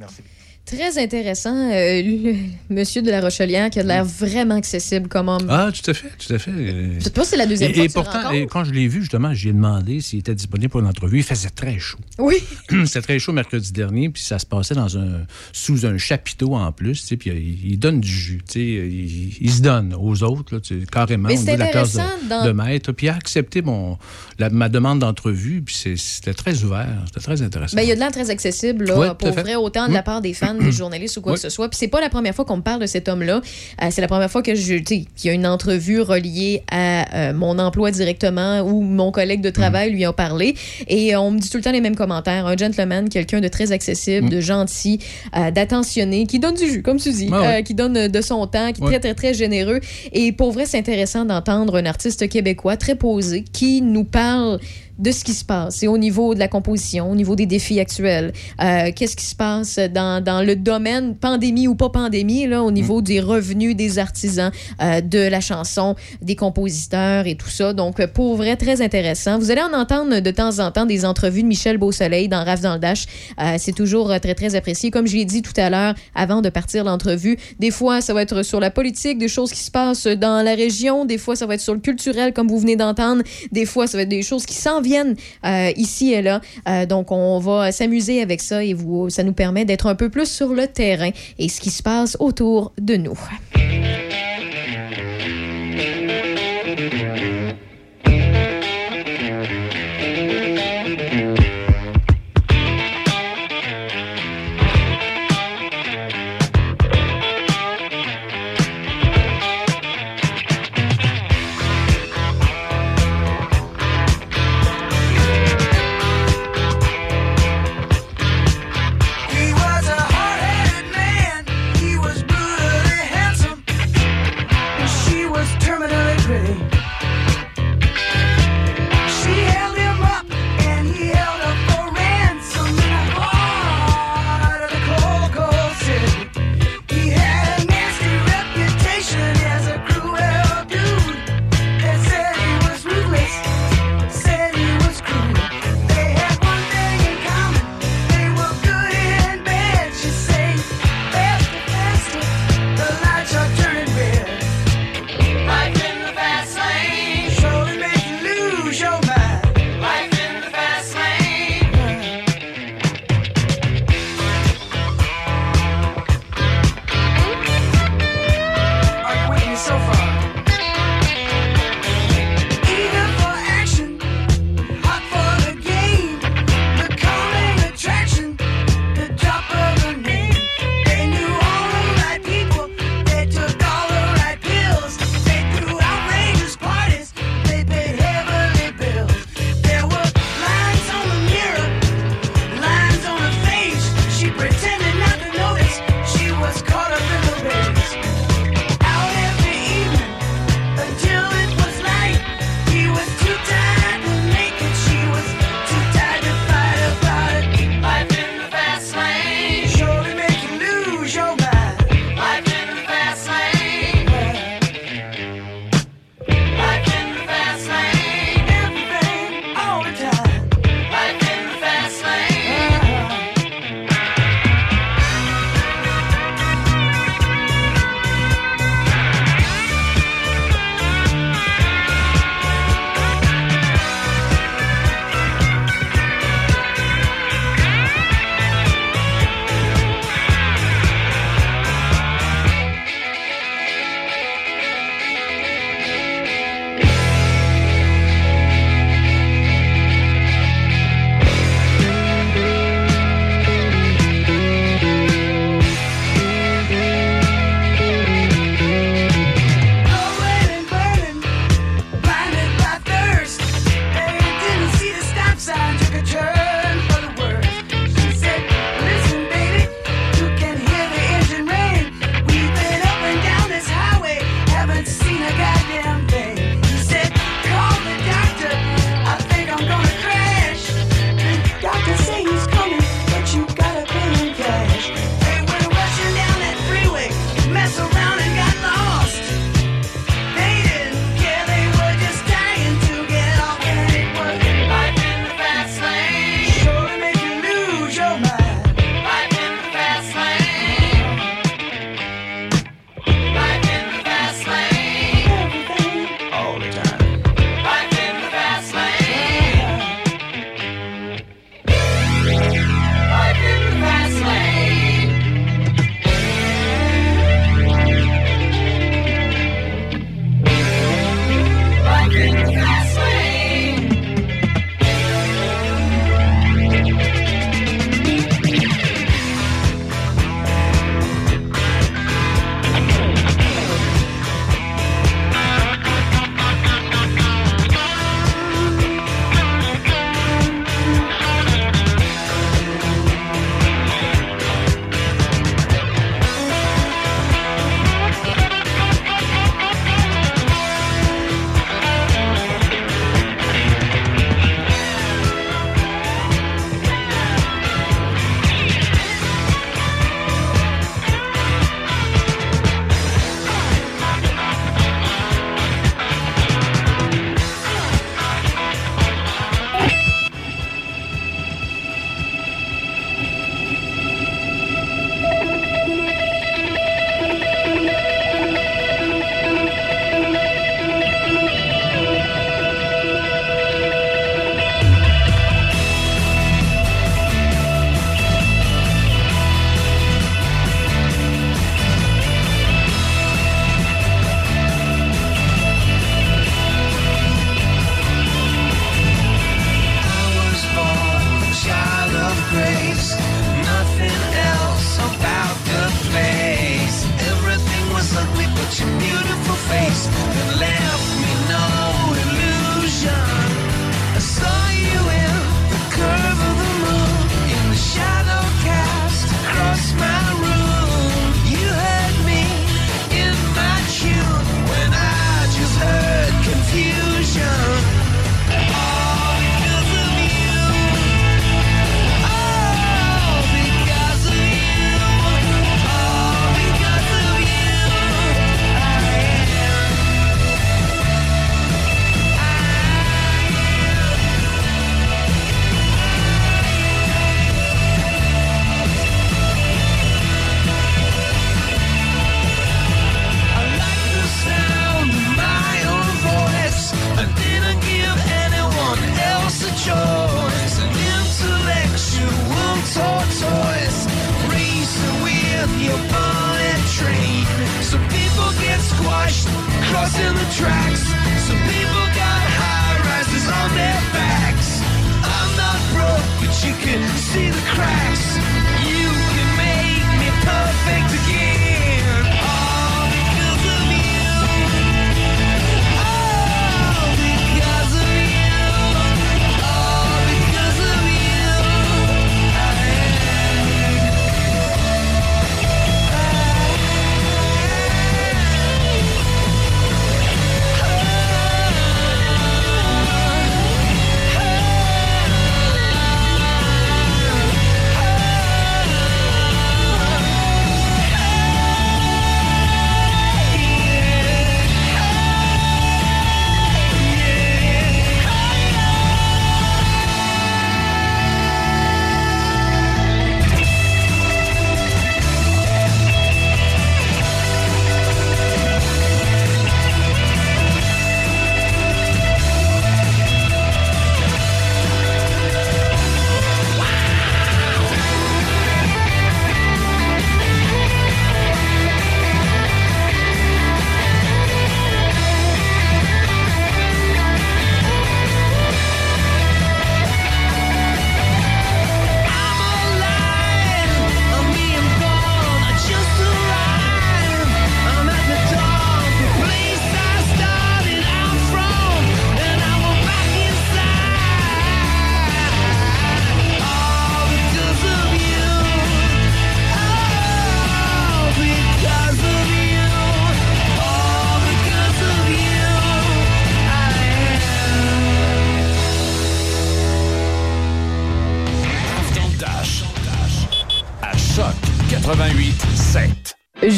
Merci. 0.00 0.22
Très 0.64 0.96
intéressant. 1.02 1.70
euh, 1.72 2.00
le 2.02 2.34
monsieur 2.74 3.02
de 3.02 3.10
la 3.10 3.20
Rochelière 3.20 3.68
qui 3.68 3.80
a 3.80 3.82
l'air 3.82 4.04
vraiment 4.04 4.54
accessible 4.54 5.08
comme 5.08 5.28
homme. 5.28 5.46
Ah, 5.50 5.70
tout 5.72 5.90
à 5.90 5.92
fait, 5.92 6.08
tout 6.16 6.32
à 6.32 6.38
fait. 6.38 6.50
Je 6.98 7.00
sais 7.04 7.10
pas 7.10 7.24
si 7.24 7.30
c'est 7.30 7.36
la 7.36 7.46
deuxième 7.46 7.72
Et, 7.72 7.74
fois 7.74 7.84
et 7.84 7.88
que 7.88 7.92
pourtant, 7.92 8.30
et 8.30 8.46
quand 8.46 8.64
je 8.64 8.72
l'ai 8.72 8.86
vu, 8.86 9.00
justement, 9.00 9.34
j'ai 9.34 9.52
demandé 9.52 10.00
s'il 10.00 10.20
était 10.20 10.34
disponible 10.36 10.70
pour 10.70 10.80
l'entrevue. 10.80 11.18
Il 11.18 11.24
faisait 11.24 11.50
très 11.50 11.78
chaud. 11.78 11.98
Oui. 12.18 12.36
C'était 12.86 13.02
très 13.02 13.18
chaud 13.18 13.32
mercredi 13.32 13.72
dernier, 13.72 14.08
puis 14.08 14.22
ça 14.22 14.38
se 14.38 14.46
passait 14.46 14.74
dans 14.76 14.96
un, 14.96 15.22
sous 15.52 15.84
un 15.84 15.98
chapiteau 15.98 16.54
en 16.54 16.70
plus, 16.70 17.12
puis 17.18 17.30
il, 17.30 17.72
il 17.72 17.78
donne 17.78 18.00
du 18.00 18.08
jus, 18.08 18.40
il, 18.54 19.36
il 19.44 19.50
se 19.50 19.60
donne 19.62 19.94
aux 19.98 20.22
autres, 20.22 20.54
là, 20.54 20.60
carrément, 20.90 21.28
Mais 21.28 21.36
au 21.38 21.40
niveau 21.40 21.52
de 21.54 21.58
la 21.58 21.66
classe 21.66 21.94
de, 21.94 22.28
dans- 22.28 22.46
de 22.46 22.52
maître, 22.52 22.92
puis 22.92 23.06
il 23.06 23.10
a 23.10 23.16
accepté 23.16 23.60
mon, 23.62 23.98
la- 24.38 24.50
ma 24.50 24.68
demande 24.68 25.00
d'entrevue, 25.00 25.62
puis 25.62 25.74
c'était 25.96 26.34
très 26.34 26.62
ouvert, 26.62 26.86
c'était 27.06 27.20
très 27.20 27.42
intéressant. 27.42 27.76
Ben, 27.76 27.82
il 27.82 27.88
y 27.88 27.92
a 27.92 27.94
de 27.96 28.00
l'air 28.00 28.12
très 28.12 28.30
accessible, 28.30 28.84
là, 28.84 29.14
pour 29.16 29.32
vrai, 29.32 29.56
autant 29.56 29.88
de 29.88 29.92
la 29.92 30.02
part 30.04 30.20
des 30.20 30.32
fans, 30.58 30.64
des 30.64 30.72
journalistes 30.72 31.16
ou 31.16 31.20
quoi 31.20 31.34
que 31.34 31.40
ce 31.40 31.48
soit. 31.48 31.68
Puis 31.68 31.78
c'est 31.78 31.88
pas 31.88 32.00
la 32.00 32.08
première 32.08 32.34
fois 32.34 32.44
qu'on 32.44 32.56
me 32.58 32.62
parle 32.62 32.80
de 32.80 32.86
cet 32.86 33.08
homme-là. 33.08 33.40
Euh, 33.82 33.86
c'est 33.90 34.00
la 34.00 34.08
première 34.08 34.30
fois 34.30 34.42
que 34.42 34.54
je, 34.54 34.74
tu 34.74 34.84
sais, 34.86 35.04
qu'il 35.16 35.28
y 35.28 35.30
a 35.30 35.32
une 35.32 35.46
entrevue 35.46 36.00
reliée 36.00 36.62
à 36.70 37.30
euh, 37.30 37.32
mon 37.32 37.58
emploi 37.58 37.90
directement 37.90 38.60
ou 38.60 38.82
mon 38.82 39.12
collègue 39.12 39.40
de 39.40 39.50
travail 39.50 39.90
lui 39.92 40.04
a 40.04 40.12
parlé. 40.12 40.54
Et 40.88 41.14
euh, 41.14 41.20
on 41.20 41.30
me 41.30 41.38
dit 41.38 41.50
tout 41.50 41.56
le 41.58 41.62
temps 41.62 41.72
les 41.72 41.80
mêmes 41.80 41.96
commentaires. 41.96 42.46
Un 42.46 42.56
gentleman, 42.56 43.08
quelqu'un 43.08 43.40
de 43.40 43.48
très 43.48 43.72
accessible, 43.72 44.28
de 44.28 44.40
gentil, 44.40 44.98
euh, 45.36 45.50
d'attentionné, 45.50 46.26
qui 46.26 46.38
donne 46.38 46.54
du 46.54 46.68
jus, 46.68 46.82
comme 46.82 46.98
tu 46.98 47.10
dis, 47.12 47.28
ouais. 47.28 47.58
euh, 47.58 47.62
qui 47.62 47.74
donne 47.74 48.08
de 48.08 48.20
son 48.20 48.46
temps, 48.46 48.72
qui 48.72 48.80
est 48.80 48.84
Ouais. 48.84 48.90
très, 48.98 49.00
très, 49.00 49.14
très 49.14 49.34
généreux. 49.34 49.80
Et 50.12 50.32
pour 50.32 50.50
vrai, 50.52 50.66
c'est 50.66 50.78
intéressant 50.78 51.24
d'entendre 51.24 51.76
un 51.76 51.86
artiste 51.86 52.28
québécois 52.28 52.76
très 52.76 52.94
posé 52.96 53.44
qui 53.52 53.80
nous 53.82 54.04
parle 54.04 54.58
de 54.98 55.10
ce 55.10 55.24
qui 55.24 55.34
se 55.34 55.44
passe 55.44 55.82
et 55.82 55.88
au 55.88 55.98
niveau 55.98 56.34
de 56.34 56.38
la 56.38 56.48
composition, 56.48 57.10
au 57.10 57.14
niveau 57.14 57.36
des 57.36 57.46
défis 57.46 57.80
actuels. 57.80 58.32
Euh, 58.60 58.90
Qu'est-ce 58.94 59.16
qui 59.16 59.24
se 59.24 59.34
passe 59.34 59.78
dans, 59.78 60.22
dans 60.22 60.42
le 60.42 60.56
domaine, 60.56 61.16
pandémie 61.16 61.68
ou 61.68 61.74
pas 61.74 61.88
pandémie, 61.88 62.46
là, 62.46 62.62
au 62.62 62.70
niveau 62.70 63.02
des 63.02 63.20
revenus 63.20 63.74
des 63.76 63.98
artisans, 63.98 64.52
euh, 64.80 65.00
de 65.00 65.18
la 65.18 65.40
chanson, 65.40 65.96
des 66.20 66.36
compositeurs 66.36 67.26
et 67.26 67.36
tout 67.36 67.48
ça. 67.48 67.72
Donc, 67.72 68.00
euh, 68.00 68.06
pour 68.06 68.36
vrai, 68.36 68.56
très 68.56 68.82
intéressant. 68.82 69.38
Vous 69.38 69.50
allez 69.50 69.62
en 69.62 69.72
entendre 69.72 70.20
de 70.20 70.30
temps 70.30 70.58
en 70.58 70.70
temps 70.70 70.86
des 70.86 71.04
entrevues 71.04 71.42
de 71.42 71.48
Michel 71.48 71.78
Beausoleil 71.78 72.28
dans 72.28 72.44
Rave 72.44 72.60
dans 72.60 72.74
le 72.74 72.80
Dash. 72.80 73.06
Euh, 73.40 73.56
C'est 73.58 73.72
toujours 73.72 74.08
très, 74.20 74.34
très 74.34 74.54
apprécié. 74.54 74.90
Comme 74.90 75.06
je 75.06 75.16
l'ai 75.16 75.24
dit 75.24 75.42
tout 75.42 75.52
à 75.56 75.70
l'heure, 75.70 75.94
avant 76.14 76.42
de 76.42 76.48
partir 76.48 76.84
l'entrevue, 76.84 77.38
des 77.58 77.70
fois, 77.70 78.00
ça 78.00 78.14
va 78.14 78.22
être 78.22 78.42
sur 78.42 78.60
la 78.60 78.70
politique, 78.70 79.18
des 79.18 79.28
choses 79.28 79.52
qui 79.52 79.60
se 79.60 79.70
passent 79.70 80.06
dans 80.06 80.44
la 80.44 80.54
région. 80.54 81.04
Des 81.04 81.18
fois, 81.18 81.36
ça 81.36 81.46
va 81.46 81.54
être 81.54 81.60
sur 81.60 81.74
le 81.74 81.80
culturel, 81.80 82.32
comme 82.32 82.48
vous 82.48 82.58
venez 82.58 82.76
d'entendre. 82.76 83.22
Des 83.50 83.66
fois, 83.66 83.86
ça 83.86 83.96
va 83.96 84.02
être 84.02 84.08
des 84.08 84.22
choses 84.22 84.44
qui 84.46 84.54
s'en 84.54 84.81
viennent 84.82 85.16
euh, 85.44 85.70
ici 85.76 86.12
et 86.12 86.22
là. 86.22 86.40
Euh, 86.68 86.86
donc, 86.86 87.10
on 87.10 87.38
va 87.38 87.72
s'amuser 87.72 88.20
avec 88.20 88.40
ça 88.40 88.64
et 88.64 88.76
ça 89.08 89.22
nous 89.22 89.32
permet 89.32 89.64
d'être 89.64 89.86
un 89.86 89.94
peu 89.94 90.08
plus 90.08 90.30
sur 90.30 90.48
le 90.48 90.66
terrain 90.66 91.10
et 91.38 91.48
ce 91.48 91.60
qui 91.60 91.70
se 91.70 91.82
passe 91.82 92.16
autour 92.20 92.72
de 92.78 92.96
nous. 92.96 93.18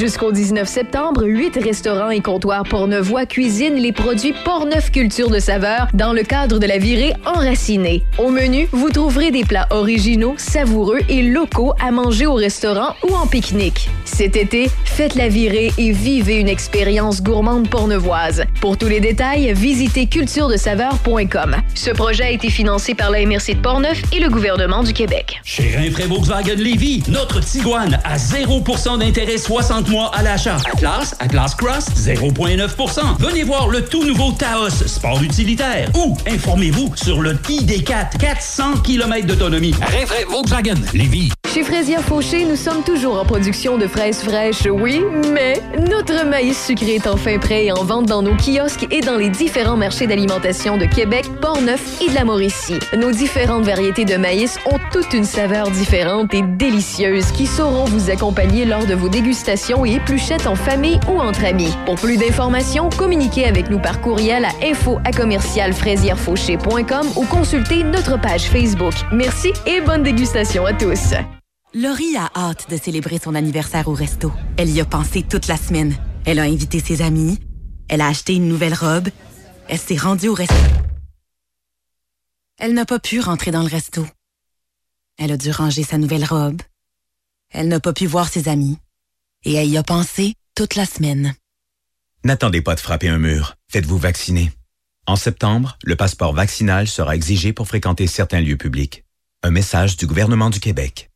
Jusqu'au 0.04 0.32
19 0.32 0.68
septembre, 0.68 1.24
8 1.24 1.56
restaurants 1.64 2.10
et 2.10 2.20
comptoirs 2.20 2.64
Portnevoix 2.64 3.24
cuisinent 3.24 3.76
les 3.76 3.92
produits 3.92 4.34
Portneuf 4.44 4.90
Culture 4.90 5.30
de 5.30 5.38
saveur 5.38 5.88
dans 5.94 6.12
le 6.12 6.22
cadre 6.22 6.58
de 6.58 6.66
la 6.66 6.76
virée 6.76 7.14
enracinée. 7.24 8.04
Au 8.18 8.28
menu, 8.28 8.68
vous 8.72 8.90
trouverez 8.90 9.30
des 9.30 9.44
plats 9.44 9.66
originaux, 9.70 10.34
savoureux 10.36 11.00
et 11.08 11.22
locaux 11.22 11.72
à 11.80 11.90
manger 11.90 12.26
au 12.26 12.34
restaurant 12.34 12.94
ou 13.08 13.14
en 13.14 13.26
pique-nique. 13.26 13.88
Cet 14.04 14.36
été, 14.36 14.68
faites 14.84 15.14
la 15.14 15.28
virée 15.28 15.72
et 15.78 15.92
vivez 15.92 16.38
une 16.38 16.50
expérience 16.50 17.22
gourmande 17.22 17.70
pornevoise. 17.70 18.44
Pour 18.60 18.76
tous 18.76 18.88
les 18.88 19.00
détails, 19.00 19.54
visitez 19.54 20.04
culturedesaveur.com. 20.04 21.56
Ce 21.74 21.88
projet 21.88 22.24
a 22.24 22.30
été 22.30 22.50
financé 22.50 22.94
par 22.94 23.10
la 23.10 23.24
MRC 23.24 23.54
de 23.54 23.62
Portneuf 23.62 24.02
et 24.12 24.20
le 24.20 24.28
gouvernement 24.28 24.82
du 24.82 24.92
Québec. 24.92 25.40
Chez 25.44 25.74
Rinfraie 25.74 26.08
Volkswagen 26.08 26.56
Lévy, 26.56 27.02
notre 27.08 27.40
Tiguan 27.40 27.98
à 28.04 28.18
0% 28.18 28.98
d'intérêt 28.98 29.38
60 29.38 29.88
mois 29.88 29.93
à 30.02 30.22
l'achat. 30.22 30.56
Atlas, 30.72 31.14
Atlas 31.20 31.54
Cross, 31.54 31.86
0,9%. 31.96 33.00
Venez 33.18 33.44
voir 33.44 33.68
le 33.68 33.84
tout 33.84 34.04
nouveau 34.04 34.32
Taos, 34.32 34.70
sport 34.70 35.22
utilitaire. 35.22 35.88
Ou 35.94 36.16
informez-vous 36.26 36.92
sur 36.96 37.22
le 37.22 37.34
ID4, 37.34 38.18
400 38.18 38.78
km 38.82 39.26
d'autonomie. 39.26 39.74
Rinfraie 39.80 40.24
Volkswagen 40.28 40.74
Lévis. 40.92 41.30
Chez 41.54 41.62
Fraisière 41.62 42.02
Fauché, 42.02 42.44
nous 42.44 42.56
sommes 42.56 42.82
toujours 42.82 43.20
en 43.20 43.24
production 43.24 43.78
de 43.78 43.86
fraises 43.86 44.22
fraîches, 44.22 44.66
oui, 44.68 45.00
mais 45.32 45.62
notre 45.88 46.26
maïs 46.26 46.60
sucré 46.66 46.96
est 46.96 47.06
enfin 47.06 47.38
prêt 47.38 47.66
et 47.66 47.72
en 47.72 47.84
vente 47.84 48.06
dans 48.06 48.22
nos 48.22 48.34
kiosques 48.34 48.88
et 48.90 49.00
dans 49.00 49.16
les 49.16 49.28
différents 49.30 49.76
marchés 49.76 50.08
d'alimentation 50.08 50.76
de 50.78 50.86
Québec, 50.86 51.26
Portneuf 51.40 52.02
et 52.02 52.10
de 52.10 52.14
la 52.16 52.24
Mauricie. 52.24 52.80
Nos 52.96 53.12
différentes 53.12 53.66
variétés 53.66 54.04
de 54.04 54.16
maïs 54.16 54.58
ont 54.66 54.80
toute 54.90 55.12
une 55.12 55.22
saveur 55.22 55.70
différente 55.70 56.34
et 56.34 56.42
délicieuse 56.42 57.30
qui 57.30 57.46
sauront 57.46 57.84
vous 57.84 58.10
accompagner 58.10 58.64
lors 58.64 58.86
de 58.86 58.94
vos 58.94 59.08
dégustations 59.08 59.83
et 59.84 60.00
en 60.46 60.54
famille 60.56 60.98
ou 61.08 61.20
entre 61.20 61.44
amis. 61.44 61.72
Pour 61.84 61.96
plus 61.96 62.16
d'informations, 62.16 62.90
communiquez 62.90 63.46
avec 63.46 63.70
nous 63.70 63.80
par 63.80 64.00
courriel 64.00 64.44
à 64.44 64.50
info 64.62 64.98
à 65.04 65.10
ou 67.16 67.24
consultez 67.26 67.82
notre 67.84 68.20
page 68.20 68.44
Facebook. 68.44 68.94
Merci 69.12 69.52
et 69.66 69.80
bonne 69.80 70.02
dégustation 70.02 70.66
à 70.66 70.72
tous. 70.72 71.14
Laurie 71.74 72.16
a 72.16 72.30
hâte 72.36 72.70
de 72.70 72.76
célébrer 72.76 73.18
son 73.18 73.34
anniversaire 73.34 73.88
au 73.88 73.94
resto. 73.94 74.32
Elle 74.56 74.70
y 74.70 74.80
a 74.80 74.84
pensé 74.84 75.22
toute 75.22 75.48
la 75.48 75.56
semaine. 75.56 75.96
Elle 76.24 76.38
a 76.38 76.44
invité 76.44 76.78
ses 76.78 77.02
amis. 77.02 77.38
Elle 77.88 78.00
a 78.00 78.06
acheté 78.06 78.34
une 78.34 78.48
nouvelle 78.48 78.74
robe. 78.74 79.08
Elle 79.68 79.78
s'est 79.78 79.96
rendue 79.96 80.28
au 80.28 80.34
resto. 80.34 80.54
Elle 82.58 82.74
n'a 82.74 82.84
pas 82.84 83.00
pu 83.00 83.20
rentrer 83.20 83.50
dans 83.50 83.62
le 83.62 83.68
resto. 83.68 84.06
Elle 85.18 85.32
a 85.32 85.36
dû 85.36 85.50
ranger 85.50 85.82
sa 85.82 85.98
nouvelle 85.98 86.24
robe. 86.24 86.62
Elle 87.50 87.68
n'a 87.68 87.80
pas 87.80 87.92
pu 87.92 88.06
voir 88.06 88.28
ses 88.28 88.48
amis. 88.48 88.78
Et 89.44 89.52
elle 89.54 89.68
y 89.68 89.76
a 89.76 89.82
pensé 89.82 90.34
toute 90.54 90.74
la 90.74 90.86
semaine. 90.86 91.34
N'attendez 92.24 92.62
pas 92.62 92.74
de 92.74 92.80
frapper 92.80 93.08
un 93.08 93.18
mur. 93.18 93.54
Faites-vous 93.70 93.98
vacciner. 93.98 94.50
En 95.06 95.16
septembre, 95.16 95.76
le 95.84 95.96
passeport 95.96 96.32
vaccinal 96.32 96.88
sera 96.88 97.14
exigé 97.14 97.52
pour 97.52 97.68
fréquenter 97.68 98.06
certains 98.06 98.40
lieux 98.40 98.56
publics. 98.56 99.04
Un 99.42 99.50
message 99.50 99.98
du 99.98 100.06
gouvernement 100.06 100.48
du 100.48 100.60
Québec. 100.60 101.10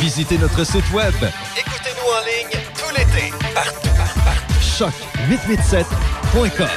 Visitez 0.00 0.36
notre 0.38 0.64
site 0.64 0.90
web 0.92 1.14
Écoutez-nous 1.56 2.10
en 2.10 2.24
ligne 2.26 2.58
tout 2.74 2.90
l'été, 2.96 3.30
partout, 3.54 3.88
partout. 4.24 4.60
choc887.com. 4.60 6.68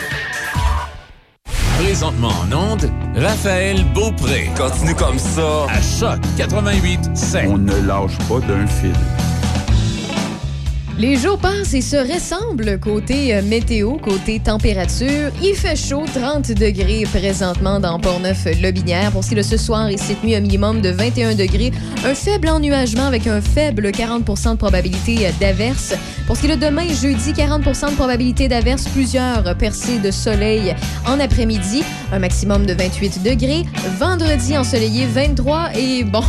Présentement 1.79 2.29
en 2.29 2.51
onde, 2.51 2.91
Raphaël 3.15 3.84
Beaupré. 3.93 4.51
Continue 4.55 4.93
comme 4.95 5.17
ça. 5.17 5.65
À 5.69 5.81
Choc 5.81 6.19
88 6.38 7.17
7. 7.17 7.45
On 7.47 7.58
ne 7.58 7.75
lâche 7.81 8.15
pas 8.29 8.39
d'un 8.41 8.67
fil. 8.67 8.93
Les 10.97 11.17
jours 11.17 11.38
passent 11.38 11.73
et 11.73 11.81
se 11.81 11.97
ressemblent 11.97 12.79
côté 12.79 13.36
euh, 13.36 13.41
météo, 13.41 13.97
côté 13.97 14.39
température. 14.39 15.29
Il 15.43 15.53
fait 15.53 15.75
chaud, 15.75 16.05
30 16.13 16.53
degrés 16.53 17.03
présentement 17.03 17.81
dans 17.81 17.99
Portneuf-Lobinière. 17.99 19.12
Pour 19.12 19.21
ce 19.21 19.29
qui 19.29 19.34
est 19.34 19.39
de 19.39 19.43
ce 19.43 19.58
soir 19.58 19.89
et 19.89 19.97
cette 19.97 20.23
nuit, 20.23 20.36
un 20.36 20.39
minimum 20.39 20.79
de 20.79 20.91
21 20.91 21.36
degrés. 21.36 21.73
Un 22.05 22.15
faible 22.15 22.47
ennuagement 22.47 23.08
avec 23.08 23.27
un 23.27 23.41
faible 23.41 23.89
40% 23.89 24.51
de 24.51 24.55
probabilité 24.55 25.27
d'averse. 25.41 25.95
Pour 26.27 26.38
ce 26.38 26.41
qui 26.43 26.47
est 26.47 26.55
de 26.55 26.65
demain, 26.65 26.88
jeudi, 26.88 27.34
40% 27.34 27.89
de 27.91 27.95
probabilité 27.95 28.47
d'averse. 28.47 28.88
Plusieurs 28.88 29.58
percées 29.58 29.99
de 29.99 30.12
soleil 30.12 30.73
en 31.05 31.19
après-midi. 31.19 31.84
Un 32.13 32.19
maximum 32.19 32.65
de 32.65 32.73
28 32.73 33.21
degrés. 33.21 33.63
Vendredi, 33.99 34.58
ensoleillé, 34.58 35.08
23 35.08 35.71
et 35.77 36.05
bon, 36.05 36.23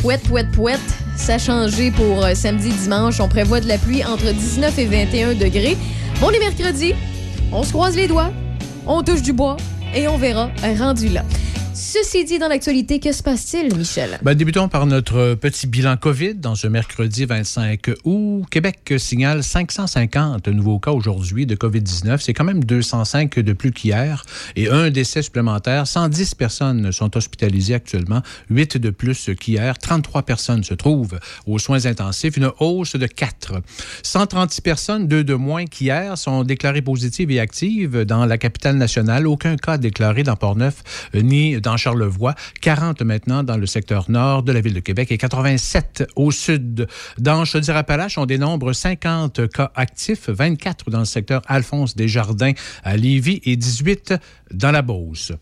pouette, 0.00 0.22
pouette, 0.22 0.50
pouette. 0.52 0.80
Ça 1.16 1.34
a 1.34 1.38
changé 1.38 1.90
pour 1.90 2.24
euh, 2.24 2.34
samedi, 2.34 2.70
dimanche. 2.70 3.20
On 3.20 3.28
prévoit 3.28 3.60
de 3.60 3.68
la 3.68 3.78
pluie 3.78 4.04
entre 4.04 4.32
19 4.32 4.78
et 4.78 4.86
21 4.86 5.34
degrés. 5.34 5.76
Bon, 6.20 6.28
les 6.28 6.38
mercredis, 6.38 6.94
on 7.52 7.62
se 7.62 7.72
croise 7.72 7.96
les 7.96 8.08
doigts, 8.08 8.30
on 8.86 9.02
touche 9.02 9.22
du 9.22 9.32
bois 9.32 9.56
et 9.94 10.08
on 10.08 10.16
verra 10.16 10.50
euh, 10.64 10.74
rendu 10.78 11.08
là. 11.08 11.24
Ceci 11.74 12.24
dit, 12.24 12.38
dans 12.38 12.48
l'actualité, 12.48 12.98
que 12.98 13.12
se 13.12 13.22
passe-t-il, 13.22 13.74
Michel? 13.76 14.18
Ben, 14.22 14.34
débutons 14.34 14.68
par 14.68 14.86
notre 14.86 15.34
petit 15.34 15.66
bilan 15.66 15.96
COVID. 15.96 16.34
Dans 16.34 16.54
ce 16.54 16.66
mercredi 16.66 17.24
25 17.24 17.90
août, 18.04 18.44
Québec 18.50 18.94
signale 18.98 19.42
550 19.42 20.48
nouveaux 20.48 20.78
cas 20.78 20.90
aujourd'hui 20.90 21.46
de 21.46 21.54
COVID-19. 21.54 22.18
C'est 22.20 22.32
quand 22.32 22.44
même 22.44 22.64
205 22.64 23.38
de 23.38 23.52
plus 23.52 23.72
qu'hier 23.72 24.24
et 24.56 24.68
un 24.68 24.90
décès 24.90 25.22
supplémentaire. 25.22 25.86
110 25.86 26.34
personnes 26.34 26.92
sont 26.92 27.16
hospitalisées 27.16 27.74
actuellement, 27.74 28.22
8 28.50 28.78
de 28.78 28.90
plus 28.90 29.30
qu'hier. 29.38 29.78
33 29.78 30.22
personnes 30.22 30.64
se 30.64 30.74
trouvent 30.74 31.18
aux 31.46 31.58
soins 31.58 31.86
intensifs, 31.86 32.36
une 32.36 32.50
hausse 32.58 32.96
de 32.96 33.06
4. 33.06 33.54
136 34.02 34.60
personnes, 34.62 35.06
deux 35.06 35.24
de 35.24 35.34
moins 35.34 35.64
qu'hier, 35.64 36.18
sont 36.18 36.42
déclarées 36.42 36.82
positives 36.82 37.30
et 37.30 37.40
actives 37.40 38.04
dans 38.04 38.26
la 38.26 38.38
capitale 38.38 38.76
nationale. 38.76 39.26
Aucun 39.26 39.56
cas 39.56 39.78
déclaré 39.78 40.22
dans 40.22 40.36
Port-Neuf 40.36 40.82
ni 41.14 41.60
dans 41.60 41.67
Charlevoix. 41.76 42.34
40 42.60 43.02
maintenant 43.02 43.42
dans 43.42 43.56
le 43.56 43.66
secteur 43.66 44.10
nord 44.10 44.42
de 44.42 44.52
la 44.52 44.60
ville 44.60 44.74
de 44.74 44.80
Québec 44.80 45.12
et 45.12 45.18
87 45.18 46.08
au 46.16 46.30
sud. 46.30 46.86
Dans 47.18 47.44
Chaudière-Appalaches, 47.44 48.18
on 48.18 48.26
dénombre 48.26 48.72
50 48.72 49.48
cas 49.48 49.70
actifs, 49.74 50.28
24 50.28 50.90
dans 50.90 51.00
le 51.00 51.04
secteur 51.04 51.42
Alphonse 51.46 51.96
Desjardins 51.96 52.52
à 52.82 52.96
Lévis 52.96 53.40
et 53.44 53.56
18 53.56 54.14
dans 54.52 54.70
la 54.70 54.82
Beauce. 54.82 55.32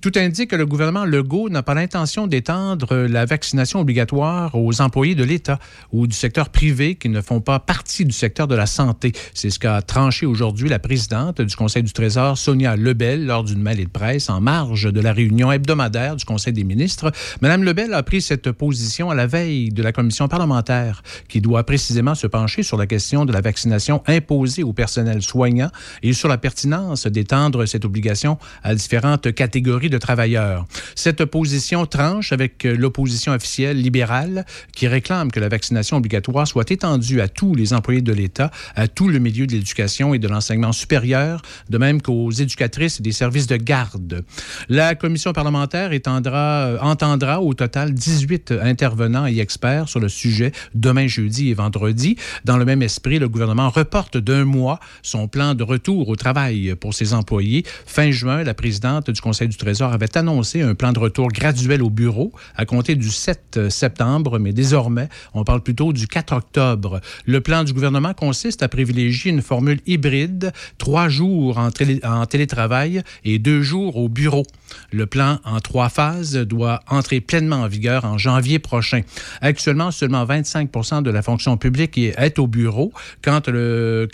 Tout 0.00 0.12
indique 0.16 0.50
que 0.50 0.56
le 0.56 0.66
gouvernement 0.66 1.04
Legault 1.04 1.48
n'a 1.48 1.62
pas 1.62 1.74
l'intention 1.74 2.26
d'étendre 2.26 2.96
la 2.96 3.24
vaccination 3.24 3.80
obligatoire 3.80 4.54
aux 4.54 4.80
employés 4.80 5.14
de 5.14 5.24
l'État 5.24 5.58
ou 5.92 6.06
du 6.06 6.16
secteur 6.16 6.50
privé 6.50 6.96
qui 6.96 7.08
ne 7.08 7.20
font 7.20 7.40
pas 7.40 7.58
partie 7.58 8.04
du 8.04 8.12
secteur 8.12 8.48
de 8.48 8.54
la 8.54 8.66
santé. 8.66 9.12
C'est 9.34 9.50
ce 9.50 9.58
qu'a 9.58 9.82
tranché 9.82 10.26
aujourd'hui 10.26 10.68
la 10.68 10.78
présidente 10.78 11.40
du 11.40 11.54
Conseil 11.54 11.82
du 11.82 11.92
Trésor, 11.92 12.38
Sonia 12.38 12.76
Lebel, 12.76 13.26
lors 13.26 13.44
d'une 13.44 13.62
mêlée 13.62 13.84
de 13.84 13.90
presse 13.90 14.30
en 14.30 14.40
marge 14.40 14.92
de 14.92 15.00
la 15.00 15.12
réunion 15.12 15.52
hebdomadaire 15.58 16.16
du 16.16 16.24
Conseil 16.24 16.52
des 16.52 16.64
ministres. 16.64 17.12
Madame 17.40 17.64
Lebel 17.64 17.92
a 17.92 18.02
pris 18.02 18.22
cette 18.22 18.50
position 18.52 19.10
à 19.10 19.14
la 19.14 19.26
veille 19.26 19.70
de 19.70 19.82
la 19.82 19.92
commission 19.92 20.28
parlementaire 20.28 21.02
qui 21.28 21.40
doit 21.40 21.64
précisément 21.64 22.14
se 22.14 22.26
pencher 22.26 22.62
sur 22.62 22.76
la 22.76 22.86
question 22.86 23.24
de 23.24 23.32
la 23.32 23.40
vaccination 23.40 24.02
imposée 24.06 24.62
au 24.62 24.72
personnel 24.72 25.20
soignant 25.22 25.70
et 26.02 26.12
sur 26.12 26.28
la 26.28 26.38
pertinence 26.38 27.06
d'étendre 27.06 27.66
cette 27.66 27.84
obligation 27.84 28.38
à 28.62 28.74
différentes 28.74 29.32
catégories 29.34 29.90
de 29.90 29.98
travailleurs. 29.98 30.64
Cette 30.94 31.24
position 31.24 31.86
tranche 31.86 32.32
avec 32.32 32.64
l'opposition 32.64 33.32
officielle 33.32 33.80
libérale 33.80 34.46
qui 34.72 34.86
réclame 34.86 35.30
que 35.30 35.40
la 35.40 35.48
vaccination 35.48 35.96
obligatoire 35.96 36.46
soit 36.46 36.70
étendue 36.70 37.20
à 37.20 37.28
tous 37.28 37.54
les 37.54 37.72
employés 37.72 38.02
de 38.02 38.12
l'État, 38.12 38.50
à 38.76 38.86
tout 38.86 39.08
le 39.08 39.18
milieu 39.18 39.46
de 39.46 39.52
l'éducation 39.52 40.14
et 40.14 40.18
de 40.18 40.28
l'enseignement 40.28 40.72
supérieur, 40.72 41.42
de 41.68 41.78
même 41.78 42.00
qu'aux 42.00 42.30
éducatrices 42.30 43.00
et 43.00 43.02
des 43.02 43.12
services 43.12 43.48
de 43.48 43.56
garde. 43.56 44.24
La 44.68 44.94
commission 44.94 45.32
parlementaire 45.32 45.47
étendra, 45.92 46.66
euh, 46.66 46.78
entendra 46.80 47.40
au 47.40 47.54
total 47.54 47.92
18 47.92 48.54
intervenants 48.62 49.26
et 49.26 49.38
experts 49.38 49.88
sur 49.88 50.00
le 50.00 50.08
sujet 50.08 50.52
demain 50.74 51.06
jeudi 51.06 51.50
et 51.50 51.54
vendredi. 51.54 52.16
Dans 52.44 52.56
le 52.56 52.64
même 52.64 52.82
esprit, 52.82 53.18
le 53.18 53.28
gouvernement 53.28 53.70
reporte 53.70 54.16
d'un 54.16 54.44
mois 54.44 54.78
son 55.02 55.28
plan 55.28 55.54
de 55.54 55.62
retour 55.62 56.08
au 56.08 56.16
travail 56.16 56.74
pour 56.80 56.94
ses 56.94 57.14
employés. 57.14 57.64
Fin 57.86 58.10
juin, 58.10 58.42
la 58.44 58.54
présidente 58.54 59.10
du 59.10 59.20
Conseil 59.20 59.48
du 59.48 59.56
Trésor 59.56 59.92
avait 59.92 60.16
annoncé 60.16 60.62
un 60.62 60.74
plan 60.74 60.92
de 60.92 60.98
retour 60.98 61.28
graduel 61.28 61.82
au 61.82 61.90
bureau 61.90 62.32
à 62.56 62.64
compter 62.64 62.94
du 62.94 63.10
7 63.10 63.68
septembre, 63.68 64.38
mais 64.38 64.52
désormais, 64.52 65.08
on 65.34 65.44
parle 65.44 65.62
plutôt 65.62 65.92
du 65.92 66.06
4 66.06 66.32
octobre. 66.34 67.00
Le 67.26 67.40
plan 67.40 67.64
du 67.64 67.72
gouvernement 67.72 68.14
consiste 68.14 68.62
à 68.62 68.68
privilégier 68.68 69.30
une 69.30 69.42
formule 69.42 69.80
hybride, 69.86 70.52
trois 70.78 71.08
jours 71.08 71.58
en, 71.58 71.70
en 72.04 72.26
télétravail 72.26 73.02
et 73.24 73.38
deux 73.38 73.62
jours 73.62 73.96
au 73.96 74.08
bureau. 74.08 74.44
Le 74.92 75.06
plan 75.06 75.37
en 75.44 75.60
trois 75.60 75.88
phases 75.88 76.34
doit 76.34 76.80
entrer 76.88 77.20
pleinement 77.20 77.62
en 77.62 77.68
vigueur 77.68 78.04
en 78.04 78.18
janvier 78.18 78.58
prochain. 78.58 79.02
Actuellement, 79.40 79.90
seulement 79.90 80.24
25% 80.24 81.02
de 81.02 81.10
la 81.10 81.22
fonction 81.22 81.56
publique 81.56 81.98
est 81.98 82.38
au 82.38 82.46
bureau 82.46 82.92
quand 83.22 83.48
le, 83.48 84.06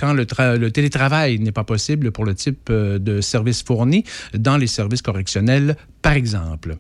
télétravail 0.73 1.39
n'est 1.39 1.53
pas 1.53 1.65
possible 1.65 2.11
pour 2.13 2.25
le 2.25 2.35
type 2.35 2.69
euh, 2.71 2.99
de 2.99 3.21
service 3.21 3.63
fourni 3.63 4.05
dans 4.35 4.57
les 4.57 4.67
services 4.67 5.03
correctionnels, 5.03 5.77
par 6.03 6.15
exemple. 6.15 6.77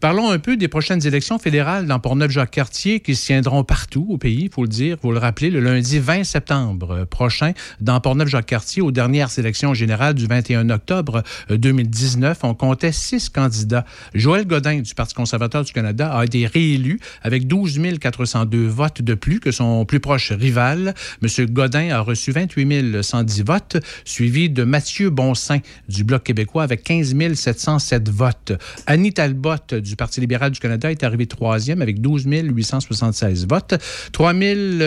Parlons 0.00 0.30
un 0.30 0.38
peu 0.38 0.56
des 0.56 0.68
prochaines 0.68 1.06
élections 1.06 1.38
fédérales 1.38 1.86
dans 1.86 1.98
Portneuf-Jacques-Cartier 1.98 3.00
qui 3.00 3.14
se 3.14 3.26
tiendront 3.26 3.64
partout 3.64 4.06
au 4.08 4.18
pays, 4.18 4.44
il 4.44 4.50
faut 4.50 4.62
le 4.62 4.68
dire, 4.68 4.96
vous 5.02 5.12
le 5.12 5.18
rappeler, 5.18 5.50
le 5.50 5.60
lundi 5.60 5.98
20 5.98 6.24
septembre 6.24 7.04
prochain 7.04 7.52
dans 7.80 8.00
Portneuf-Jacques-Cartier 8.00 8.82
aux 8.82 8.90
dernières 8.90 9.38
élections 9.38 9.74
générales 9.74 10.14
du 10.14 10.26
21 10.26 10.70
octobre 10.70 11.22
euh, 11.50 11.56
2019. 11.56 12.38
On 12.42 12.54
comptait 12.54 12.92
six 12.92 13.28
candidats. 13.28 13.84
Joël 14.14 14.46
Godin 14.46 14.80
du 14.80 14.94
Parti 14.94 15.14
conservateur 15.14 15.64
du 15.64 15.72
Canada 15.72 16.12
a 16.12 16.24
été 16.24 16.46
réélu 16.46 17.00
avec 17.22 17.46
12 17.46 17.80
402 18.00 18.66
votes 18.66 19.02
de 19.02 19.14
plus 19.14 19.40
que 19.40 19.50
son 19.50 19.84
plus 19.84 20.00
proche 20.00 20.32
rival. 20.32 20.94
M. 21.22 21.46
Godin 21.46 21.90
a 21.90 22.00
reçu 22.00 22.32
28 22.32 23.02
110 23.02 23.42
votes, 23.42 23.76
suivi 24.04 24.50
de 24.50 24.64
Mathieu 24.64 25.10
Bonsain 25.10 25.58
du 25.88 26.04
Bloc 26.04 26.22
québécois 26.22 26.62
avec 26.62 26.82
15 26.82 27.14
707 27.34 28.08
votes. 28.08 28.52
Annie 28.86 29.12
Talbot 29.12 29.56
du 29.82 29.96
Parti 29.96 30.20
libéral 30.20 30.52
du 30.52 30.60
Canada 30.60 30.90
est 30.90 31.02
arrivée 31.02 31.26
troisième 31.26 31.82
avec 31.82 32.00
12 32.00 32.24
876 32.26 33.46
votes. 33.46 33.74
3 34.12 34.32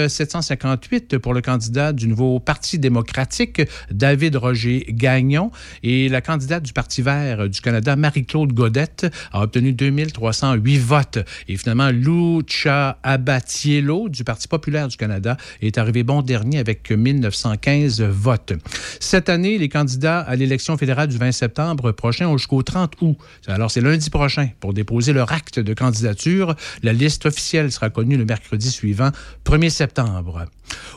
758 0.07 1.17
pour 1.17 1.33
le 1.33 1.41
candidat 1.41 1.93
du 1.93 2.07
nouveau 2.07 2.39
Parti 2.39 2.79
démocratique, 2.79 3.61
David 3.91 4.35
Roger 4.37 4.85
Gagnon. 4.89 5.51
Et 5.83 6.09
la 6.09 6.21
candidate 6.21 6.63
du 6.63 6.73
Parti 6.73 7.01
vert 7.01 7.49
du 7.49 7.61
Canada, 7.61 7.95
Marie-Claude 7.95 8.53
Godette, 8.53 9.07
a 9.31 9.41
obtenu 9.41 9.73
2 9.73 10.07
308 10.07 10.77
votes. 10.77 11.19
Et 11.47 11.57
finalement, 11.57 11.89
Lucha 11.89 12.97
Abatiello 13.03 14.09
du 14.09 14.23
Parti 14.23 14.47
populaire 14.47 14.87
du 14.87 14.97
Canada 14.97 15.37
est 15.61 15.77
arrivé 15.77 16.03
bon 16.03 16.21
dernier 16.21 16.59
avec 16.59 16.91
1915 16.91 18.01
votes. 18.01 18.53
Cette 18.99 19.29
année, 19.29 19.57
les 19.57 19.69
candidats 19.69 20.19
à 20.19 20.35
l'élection 20.35 20.77
fédérale 20.77 21.07
du 21.07 21.17
20 21.17 21.31
septembre 21.31 21.91
prochain 21.91 22.27
ont 22.27 22.37
jusqu'au 22.37 22.63
30 22.63 22.93
août. 23.01 23.17
Alors, 23.47 23.71
c'est 23.71 23.81
lundi 23.81 24.09
prochain 24.09 24.49
pour 24.59 24.73
déposer 24.85 25.13
leur 25.13 25.31
acte 25.31 25.59
de 25.59 25.73
candidature. 25.73 26.53
La 26.83 26.93
liste 26.93 27.25
officielle 27.25 27.71
sera 27.71 27.89
connue 27.89 28.17
le 28.17 28.25
mercredi 28.25 28.69
suivant, 28.69 29.09
1er 29.43 29.71
septembre. 29.71 30.45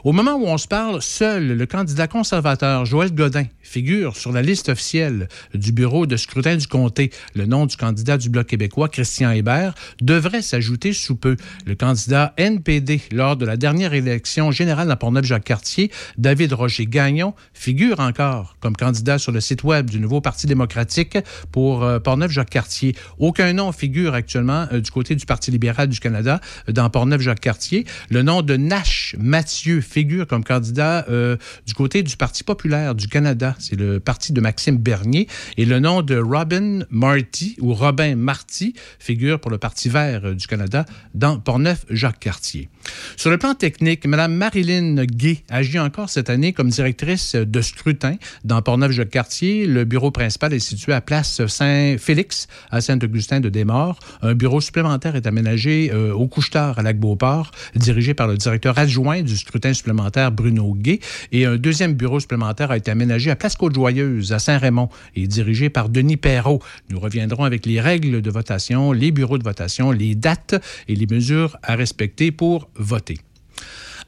Au 0.04 0.12
moment 0.12 0.34
où 0.34 0.46
on 0.46 0.58
se 0.58 0.68
parle, 0.68 1.02
seul 1.02 1.56
le 1.56 1.66
candidat 1.66 2.06
conservateur 2.06 2.84
Joël 2.84 3.14
Godin 3.14 3.44
figure 3.62 4.16
sur 4.16 4.32
la 4.32 4.42
liste 4.42 4.70
officielle 4.70 5.28
du 5.54 5.72
bureau 5.72 6.06
de 6.06 6.16
scrutin 6.16 6.56
du 6.56 6.66
comté. 6.66 7.10
Le 7.34 7.46
nom 7.46 7.66
du 7.66 7.76
candidat 7.76 8.16
du 8.16 8.30
Bloc 8.30 8.46
québécois, 8.46 8.88
Christian 8.88 9.30
Hébert, 9.30 9.74
devrait 10.00 10.42
s'ajouter 10.42 10.92
sous 10.92 11.16
peu. 11.16 11.36
Le 11.66 11.74
candidat 11.74 12.32
NPD 12.36 13.02
lors 13.12 13.36
de 13.36 13.44
la 13.44 13.56
dernière 13.56 13.92
élection 13.92 14.50
générale 14.50 14.90
à 14.90 14.96
Portneuf-Jacques-Cartier, 14.96 15.90
David 16.16 16.52
Roger 16.54 16.86
Gagnon, 16.86 17.34
figure 17.52 18.00
encore 18.00 18.56
comme 18.60 18.76
candidat 18.76 19.18
sur 19.18 19.32
le 19.32 19.40
site 19.40 19.64
web 19.64 19.90
du 19.90 20.00
nouveau 20.00 20.20
Parti 20.20 20.46
démocratique 20.46 21.18
pour 21.52 21.82
euh, 21.84 21.98
Portneuf-Jacques-Cartier. 21.98 22.96
Aucun 23.18 23.52
nom 23.52 23.72
figure 23.78 24.14
actuellement 24.14 24.66
euh, 24.72 24.80
du 24.80 24.90
côté 24.90 25.14
du 25.14 25.24
Parti 25.24 25.50
libéral 25.50 25.88
du 25.88 26.00
Canada 26.00 26.40
euh, 26.68 26.72
dans 26.72 26.90
Portneuf-Jacques-Cartier. 26.90 27.86
Le 28.10 28.22
nom 28.22 28.42
de 28.42 28.56
Nash 28.56 29.14
Mathieu 29.18 29.80
figure 29.80 30.26
comme 30.26 30.44
candidat 30.44 31.06
euh, 31.08 31.36
du 31.66 31.74
côté 31.74 32.02
du 32.02 32.16
Parti 32.16 32.42
populaire 32.42 32.94
du 32.94 33.06
Canada. 33.06 33.54
C'est 33.58 33.78
le 33.78 34.00
parti 34.00 34.32
de 34.32 34.40
Maxime 34.40 34.78
Bernier. 34.78 35.28
Et 35.56 35.64
le 35.64 35.78
nom 35.78 36.02
de 36.02 36.16
Robin 36.16 36.80
Marty 36.90 37.56
ou 37.60 37.72
Robin 37.72 38.16
Marty 38.16 38.74
figure 38.98 39.38
pour 39.40 39.50
le 39.50 39.58
Parti 39.58 39.88
vert 39.88 40.34
du 40.34 40.46
Canada 40.46 40.84
dans 41.14 41.38
Portneuf-Jacques-Cartier. 41.38 42.68
Sur 43.16 43.30
le 43.30 43.38
plan 43.38 43.54
technique, 43.54 44.06
Mme 44.06 44.34
Marilyn 44.34 45.04
Gay 45.04 45.44
agit 45.48 45.78
encore 45.78 46.10
cette 46.10 46.30
année 46.30 46.52
comme 46.52 46.68
directrice 46.68 47.36
de 47.36 47.60
scrutin 47.60 48.16
dans 48.44 48.60
Portneuf-Jacques-Cartier. 48.60 49.66
Le 49.66 49.84
bureau 49.84 50.10
principal 50.10 50.52
est 50.52 50.58
situé 50.58 50.92
à 50.92 51.00
Place 51.00 51.46
Saint-Félix, 51.46 52.48
à 52.70 52.80
Saint-Augustin 52.80 53.40
de 53.40 53.48
Un 53.70 54.34
bureau 54.34 54.60
supplémentaire 54.60 55.16
est 55.16 55.26
aménagé 55.26 55.90
euh, 55.92 56.12
au 56.12 56.26
Couche-Tard 56.26 56.78
à 56.78 56.82
Lac-Beauport, 56.82 57.50
dirigé 57.74 58.14
par 58.14 58.26
le 58.28 58.36
directeur 58.36 58.78
adjoint 58.78 59.22
du 59.22 59.36
scrutin 59.36 59.72
supplémentaire 59.72 60.32
Bruno 60.32 60.74
Gay. 60.74 61.00
Et 61.32 61.44
un 61.44 61.56
deuxième 61.56 61.94
bureau 61.94 62.20
supplémentaire 62.20 62.70
a 62.70 62.76
été 62.76 62.90
aménagé 62.90 63.30
à 63.30 63.36
Place 63.36 63.56
Côte-Joyeuse, 63.56 64.32
à 64.32 64.38
Saint-Raymond, 64.38 64.88
et 65.14 65.26
dirigé 65.26 65.70
par 65.70 65.88
Denis 65.88 66.16
Perrault. 66.16 66.60
Nous 66.90 67.00
reviendrons 67.00 67.44
avec 67.44 67.66
les 67.66 67.80
règles 67.80 68.22
de 68.22 68.30
votation, 68.30 68.92
les 68.92 69.10
bureaux 69.10 69.38
de 69.38 69.44
votation, 69.44 69.90
les 69.90 70.14
dates 70.14 70.54
et 70.88 70.94
les 70.94 71.06
mesures 71.06 71.56
à 71.62 71.74
respecter 71.74 72.30
pour 72.32 72.70
voter. 72.76 73.18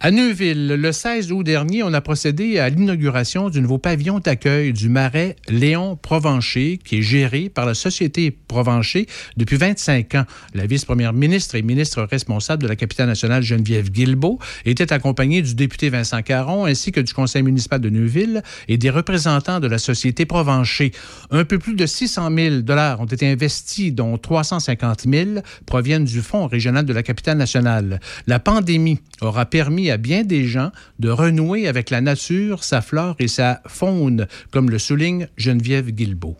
À 0.02 0.10
Neuville, 0.10 0.68
le 0.68 0.92
16 0.92 1.30
août 1.30 1.42
dernier, 1.42 1.82
on 1.82 1.92
a 1.92 2.00
procédé 2.00 2.58
à 2.58 2.70
l'inauguration 2.70 3.50
du 3.50 3.60
nouveau 3.60 3.76
pavillon 3.76 4.18
d'accueil 4.18 4.72
du 4.72 4.88
marais 4.88 5.36
Léon 5.46 5.94
Provencher, 5.94 6.78
qui 6.82 7.00
est 7.00 7.02
géré 7.02 7.50
par 7.50 7.66
la 7.66 7.74
Société 7.74 8.30
Provencher 8.30 9.06
depuis 9.36 9.58
25 9.58 10.14
ans. 10.14 10.24
La 10.54 10.64
vice-première 10.64 11.12
ministre 11.12 11.54
et 11.54 11.60
ministre 11.60 12.02
responsable 12.10 12.62
de 12.62 12.68
la 12.68 12.76
capitale 12.76 13.08
nationale 13.08 13.42
Geneviève 13.42 13.90
Guilbeault 13.90 14.38
était 14.64 14.90
accompagnée 14.90 15.42
du 15.42 15.54
député 15.54 15.90
Vincent 15.90 16.22
Caron 16.22 16.64
ainsi 16.64 16.92
que 16.92 17.00
du 17.00 17.12
conseil 17.12 17.42
municipal 17.42 17.78
de 17.78 17.90
Neuville 17.90 18.42
et 18.68 18.78
des 18.78 18.88
représentants 18.88 19.60
de 19.60 19.66
la 19.66 19.76
Société 19.76 20.24
Provencher. 20.24 20.92
Un 21.30 21.44
peu 21.44 21.58
plus 21.58 21.74
de 21.74 21.84
600 21.84 22.34
000 22.34 22.56
dollars 22.62 23.02
ont 23.02 23.04
été 23.04 23.30
investis, 23.30 23.92
dont 23.92 24.16
350 24.16 25.02
000 25.02 25.30
proviennent 25.66 26.06
du 26.06 26.22
Fonds 26.22 26.46
régional 26.46 26.86
de 26.86 26.94
la 26.94 27.02
capitale 27.02 27.36
nationale. 27.36 28.00
La 28.26 28.38
pandémie 28.38 28.98
aura 29.20 29.44
permis 29.44 29.89
à 29.90 29.96
bien 29.96 30.24
des 30.24 30.44
gens 30.44 30.70
de 30.98 31.11
renouer 31.11 31.68
avec 31.68 31.90
la 31.90 32.00
nature, 32.00 32.64
sa 32.64 32.81
flore 32.81 33.16
et 33.18 33.29
sa 33.29 33.62
faune, 33.66 34.26
comme 34.50 34.70
le 34.70 34.79
souligne 34.79 35.29
Geneviève 35.37 35.90
Guilbeault. 35.90 36.37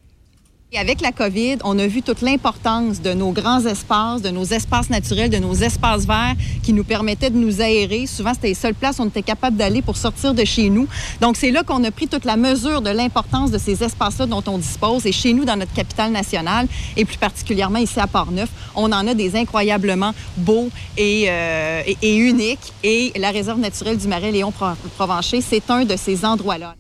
Et 0.72 0.78
avec 0.78 1.00
la 1.00 1.11
COVID, 1.11 1.56
on 1.64 1.76
a 1.80 1.88
vu 1.88 2.00
toute 2.00 2.20
l'importance 2.20 3.02
de 3.02 3.12
nos 3.12 3.33
grands 3.33 3.66
espaces, 3.66 4.22
de 4.22 4.30
nos 4.30 4.44
espaces 4.44 4.88
naturels, 4.88 5.28
de 5.28 5.38
nos 5.38 5.52
espaces 5.52 6.06
verts 6.06 6.37
qui 6.62 6.72
nous 6.72 6.85
permettaient 6.85 7.30
de 7.30 7.37
nous 7.37 7.61
aérer. 7.61 8.06
Souvent, 8.06 8.35
c'était 8.35 8.50
les 8.50 8.54
seules 8.54 8.76
places 8.76 9.00
où 9.00 9.02
on 9.02 9.09
était 9.09 9.22
capable 9.22 9.56
d'aller 9.56 9.83
pour 9.83 9.96
sortir 9.96 10.33
de 10.33 10.44
chez 10.44 10.70
nous. 10.70 10.87
Donc, 11.20 11.37
c'est 11.37 11.50
là 11.50 11.64
qu'on 11.64 11.83
a 11.83 11.90
pris 11.90 12.06
toute 12.06 12.24
la 12.24 12.37
mesure 12.37 12.83
de 12.83 12.90
l'importance 12.90 13.50
de 13.50 13.59
ces 13.59 13.83
espaces-là 13.83 14.26
dont 14.26 14.44
on 14.46 14.59
dispose. 14.59 15.06
Et 15.06 15.12
chez 15.12 15.33
nous, 15.33 15.44
dans 15.44 15.56
notre 15.56 15.72
capitale 15.72 16.12
nationale, 16.12 16.68
et 16.96 17.04
plus 17.04 17.18
particulièrement 17.18 17.80
ici 17.80 17.98
à 17.98 18.06
Port-Neuf, 18.06 18.48
on 18.76 18.92
en 18.92 19.09
a 19.09 19.14
des 19.14 19.35
incroyablement 19.35 20.14
beaux 20.37 20.70
et, 20.96 21.24
euh, 21.30 21.83
et, 22.00 22.16
uniques. 22.16 22.72
Et 22.85 23.12
la 23.18 23.33
réserve 23.33 23.59
naturelle 23.59 23.98
du 23.98 24.06
Marais 24.06 24.30
Léon-Provencher, 24.30 25.40
c'est 25.40 25.68
un 25.68 25.85
de 25.85 25.96
ces 25.96 26.24
endroits-là. 26.24 26.76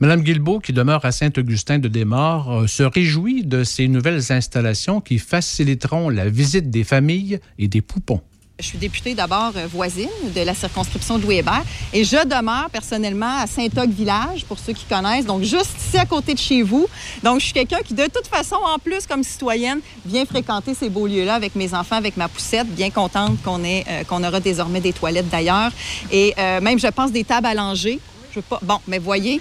Madame 0.00 0.22
Guilbeault, 0.22 0.60
qui 0.60 0.72
demeure 0.72 1.04
à 1.04 1.12
Saint-Augustin 1.12 1.78
de 1.78 1.88
Desmaures, 1.88 2.52
euh, 2.52 2.66
se 2.66 2.82
réjouit 2.82 3.44
de 3.44 3.64
ces 3.64 3.88
nouvelles 3.88 4.32
installations 4.32 5.00
qui 5.00 5.18
faciliteront 5.18 6.08
la 6.08 6.28
visite 6.28 6.70
des 6.70 6.84
familles 6.84 7.38
et 7.58 7.68
des 7.68 7.80
poupons. 7.80 8.20
Je 8.60 8.66
suis 8.66 8.78
députée 8.78 9.14
d'abord 9.14 9.52
euh, 9.56 9.66
voisine 9.66 10.08
de 10.32 10.40
la 10.40 10.54
circonscription 10.54 11.18
de 11.18 11.24
Louis 11.24 11.38
Hébert 11.38 11.64
et 11.92 12.04
je 12.04 12.24
demeure 12.24 12.70
personnellement 12.70 13.38
à 13.40 13.48
Saint-Og-Village, 13.48 14.44
pour 14.44 14.60
ceux 14.60 14.72
qui 14.72 14.84
connaissent, 14.84 15.26
donc 15.26 15.42
juste 15.42 15.74
ici 15.76 15.98
à 15.98 16.06
côté 16.06 16.34
de 16.34 16.38
chez 16.38 16.62
vous. 16.62 16.86
Donc, 17.24 17.40
je 17.40 17.46
suis 17.46 17.52
quelqu'un 17.52 17.80
qui, 17.84 17.94
de 17.94 18.04
toute 18.04 18.28
façon, 18.28 18.56
en 18.64 18.78
plus, 18.78 19.08
comme 19.08 19.24
citoyenne, 19.24 19.80
vient 20.06 20.24
fréquenter 20.24 20.72
ces 20.74 20.88
beaux 20.88 21.08
lieux-là 21.08 21.34
avec 21.34 21.56
mes 21.56 21.74
enfants, 21.74 21.96
avec 21.96 22.16
ma 22.16 22.28
poussette, 22.28 22.68
bien 22.68 22.90
contente 22.90 23.42
qu'on 23.42 23.64
ait, 23.64 23.84
euh, 23.88 24.04
qu'on 24.04 24.22
aura 24.22 24.38
désormais 24.38 24.80
des 24.80 24.92
toilettes 24.92 25.28
d'ailleurs. 25.30 25.72
Et 26.12 26.34
même, 26.36 26.78
je 26.78 26.86
pense, 26.86 27.10
des 27.10 27.24
tables 27.24 27.46
à 27.46 27.54
langer. 27.54 27.98
Je 28.30 28.36
veux 28.36 28.42
pas... 28.42 28.60
Bon, 28.62 28.78
mais 28.86 28.98
voyez, 28.98 29.40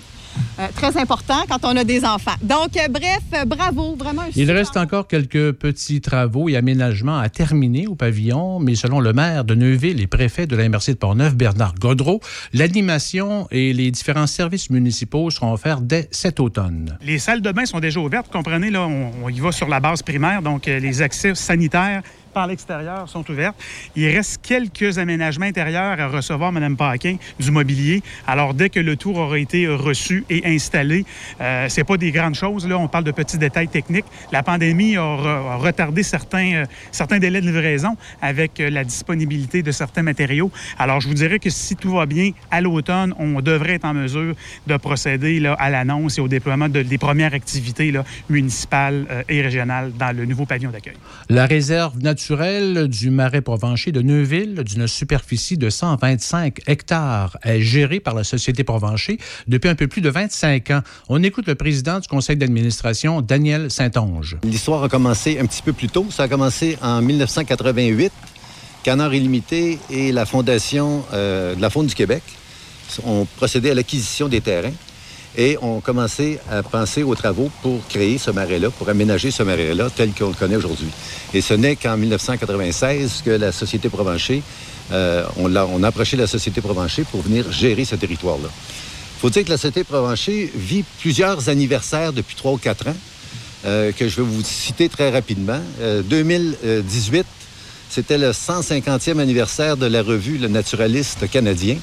euh, 0.59 0.67
très 0.75 0.97
important 0.97 1.43
quand 1.49 1.59
on 1.63 1.75
a 1.77 1.83
des 1.83 2.03
enfants. 2.05 2.31
Donc, 2.41 2.75
euh, 2.77 2.87
bref, 2.89 3.19
euh, 3.33 3.45
bravo, 3.45 3.95
vraiment. 3.95 4.23
un 4.23 4.27
Il 4.27 4.33
super- 4.45 4.55
reste 4.55 4.77
encore 4.77 5.07
quelques 5.07 5.51
petits 5.53 6.01
travaux 6.01 6.49
et 6.49 6.55
aménagements 6.55 7.17
à 7.19 7.29
terminer 7.29 7.87
au 7.87 7.95
pavillon, 7.95 8.59
mais 8.59 8.75
selon 8.75 8.99
le 8.99 9.13
maire 9.13 9.43
de 9.45 9.55
Neuville 9.55 9.99
et 10.01 10.07
préfet 10.07 10.47
de 10.47 10.55
la 10.55 10.67
MRC 10.69 10.89
de 10.93 10.97
Portneuf, 10.97 11.35
Bernard 11.35 11.75
Godreau, 11.75 12.21
l'animation 12.53 13.47
et 13.51 13.73
les 13.73 13.91
différents 13.91 14.27
services 14.27 14.69
municipaux 14.69 15.29
seront 15.29 15.53
offerts 15.53 15.81
dès 15.81 16.07
cet 16.11 16.39
automne. 16.39 16.97
Les 17.05 17.19
salles 17.19 17.41
de 17.41 17.51
bain 17.51 17.65
sont 17.65 17.79
déjà 17.79 17.99
ouvertes. 17.99 18.31
Comprenez, 18.31 18.71
là, 18.71 18.81
on, 18.88 19.11
on 19.25 19.29
y 19.29 19.39
va 19.39 19.51
sur 19.51 19.67
la 19.67 19.79
base 19.79 20.01
primaire, 20.01 20.41
donc 20.41 20.67
euh, 20.67 20.79
les 20.79 21.01
accès 21.01 21.36
sanitaires 21.36 22.01
par 22.34 22.47
l'extérieur 22.47 23.07
sont 23.07 23.29
ouverts. 23.29 23.53
Il 23.95 24.07
reste 24.09 24.41
quelques 24.41 24.97
aménagements 24.97 25.45
intérieurs 25.45 25.99
à 25.99 26.07
recevoir, 26.07 26.51
Mme 26.51 26.75
Paquin, 26.75 27.17
du 27.39 27.51
mobilier. 27.51 28.01
Alors, 28.27 28.53
dès 28.53 28.69
que 28.69 28.79
le 28.79 28.95
tour 28.95 29.17
aura 29.17 29.38
été 29.38 29.67
reçu 29.67 30.25
et 30.29 30.41
installé, 30.45 31.05
euh, 31.39 31.67
c'est 31.69 31.84
pas 31.84 31.97
des 31.97 32.11
grandes 32.11 32.36
choses. 32.36 32.67
Là, 32.67 32.77
on 32.77 32.88
parle 32.88 33.03
de 33.03 33.11
petits 33.11 33.38
détails 33.38 33.67
techniques. 33.67 34.05
La 34.31 34.43
pandémie 34.43 34.95
a, 34.97 35.01
re- 35.01 35.51
a 35.51 35.55
retardé 35.57 36.03
certains, 36.03 36.53
euh, 36.53 36.65
certains 36.91 37.19
délais 37.19 37.41
de 37.41 37.45
livraison 37.47 37.95
avec 38.21 38.59
euh, 38.59 38.69
la 38.69 38.84
disponibilité 38.84 39.61
de 39.61 39.71
certains 39.71 40.01
matériaux. 40.01 40.51
Alors, 40.79 40.99
je 41.01 41.07
vous 41.07 41.13
dirais 41.13 41.39
que 41.39 41.49
si 41.49 41.75
tout 41.75 41.91
va 41.91 42.05
bien, 42.05 42.31
à 42.49 42.61
l'automne, 42.61 43.13
on 43.19 43.41
devrait 43.41 43.73
être 43.73 43.86
en 43.86 43.93
mesure 43.93 44.34
de 44.65 44.77
procéder 44.77 45.39
là, 45.39 45.53
à 45.59 45.69
l'annonce 45.69 46.17
et 46.17 46.21
au 46.21 46.27
déploiement 46.27 46.69
de- 46.69 46.81
des 46.81 46.97
premières 46.97 47.34
activités 47.34 47.93
municipales 48.29 49.05
euh, 49.11 49.23
et 49.29 49.41
régionales 49.41 49.91
dans 49.97 50.15
le 50.15 50.25
nouveau 50.25 50.45
pavillon 50.45 50.71
d'accueil. 50.71 50.95
La 51.29 51.45
réserve 51.45 51.97
naturelle 51.99 52.22
du 52.32 53.09
marais 53.09 53.41
provencher 53.41 53.91
de 53.91 54.01
Neuville, 54.01 54.63
d'une 54.63 54.88
superficie 54.88 55.57
de 55.57 55.69
125 55.69 56.61
hectares, 56.67 57.38
est 57.43 57.59
gérée 57.59 57.99
par 57.99 58.13
la 58.13 58.24
Société 58.24 58.63
Provencher 58.63 59.17
depuis 59.47 59.69
un 59.69 59.76
peu 59.76 59.88
plus 59.88 60.01
de 60.01 60.09
25 60.09 60.71
ans. 60.71 60.82
On 61.09 61.21
écoute 61.21 61.47
le 61.47 61.55
président 61.55 61.99
du 61.99 62.07
conseil 62.07 62.38
d'administration, 62.38 63.21
Daniel 63.21 63.69
Saint-Onge. 63.69 64.38
L'histoire 64.43 64.84
a 64.84 64.89
commencé 64.89 65.38
un 65.39 65.45
petit 65.45 65.61
peu 65.61 65.74
plus 65.74 65.89
tôt. 65.89 66.07
Ça 66.11 66.24
a 66.24 66.28
commencé 66.30 66.78
en 66.82 67.01
1988. 67.01 68.13
Canard 68.84 69.13
Illimité 69.13 69.80
et 69.89 70.11
la 70.11 70.26
Fondation 70.26 71.03
euh, 71.13 71.55
de 71.55 71.61
la 71.61 71.69
Faune 71.69 71.88
du 71.88 71.95
Québec 71.95 72.24
ont 73.05 73.26
procédé 73.38 73.71
à 73.71 73.74
l'acquisition 73.74 74.30
des 74.30 74.39
terrains 74.39 74.74
et 75.38 75.57
ont 75.61 75.79
commencé 75.79 76.39
à 76.49 76.63
penser 76.63 77.03
aux 77.03 77.15
travaux 77.15 77.49
pour 77.61 77.86
créer 77.88 78.17
ce 78.17 78.31
marais-là, 78.31 78.69
pour 78.69 78.89
aménager 78.89 79.31
ce 79.31 79.43
marais-là 79.43 79.89
tel 79.95 80.11
qu'on 80.11 80.27
le 80.27 80.34
connaît 80.34 80.55
aujourd'hui. 80.55 80.89
Et 81.34 81.41
ce 81.41 81.53
n'est 81.53 81.75
qu'en 81.75 81.97
1996 81.97 83.23
que 83.25 83.31
la 83.31 83.51
Société 83.51 83.89
Provencher, 83.89 84.43
euh, 84.91 85.25
on, 85.38 85.55
a 85.55 85.88
approché 85.88 86.17
la 86.17 86.27
Société 86.27 86.61
Provencher 86.61 87.03
pour 87.03 87.21
venir 87.21 87.51
gérer 87.51 87.86
ce 87.86 87.95
territoire-là. 87.95 88.49
Il 88.49 89.19
faut 89.21 89.29
dire 89.29 89.45
que 89.45 89.49
la 89.49 89.57
Société 89.57 89.84
Provencher 89.84 90.51
vit 90.53 90.84
plusieurs 90.99 91.49
anniversaires 91.49 92.13
depuis 92.13 92.36
trois 92.36 92.51
ou 92.51 92.57
quatre 92.57 92.88
ans, 92.89 92.95
euh, 93.65 93.91
que 93.93 94.07
je 94.07 94.17
vais 94.17 94.27
vous 94.27 94.43
citer 94.43 94.89
très 94.89 95.09
rapidement. 95.09 95.61
Euh, 95.79 96.01
2018, 96.01 97.25
c'était 97.89 98.17
le 98.17 98.31
150e 98.31 99.19
anniversaire 99.19 99.77
de 99.77 99.86
la 99.86 100.03
revue 100.03 100.38
Le 100.38 100.49
Naturaliste 100.49 101.29
canadien, 101.29 101.77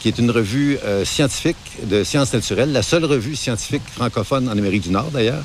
qui 0.00 0.08
est 0.08 0.18
une 0.18 0.30
revue 0.30 0.78
euh, 0.84 1.04
scientifique 1.04 1.56
de 1.84 2.04
sciences 2.04 2.32
naturelles, 2.32 2.72
la 2.72 2.82
seule 2.82 3.04
revue 3.04 3.36
scientifique 3.36 3.82
francophone 3.90 4.48
en 4.48 4.52
Amérique 4.52 4.82
du 4.82 4.90
Nord 4.90 5.10
d'ailleurs, 5.12 5.42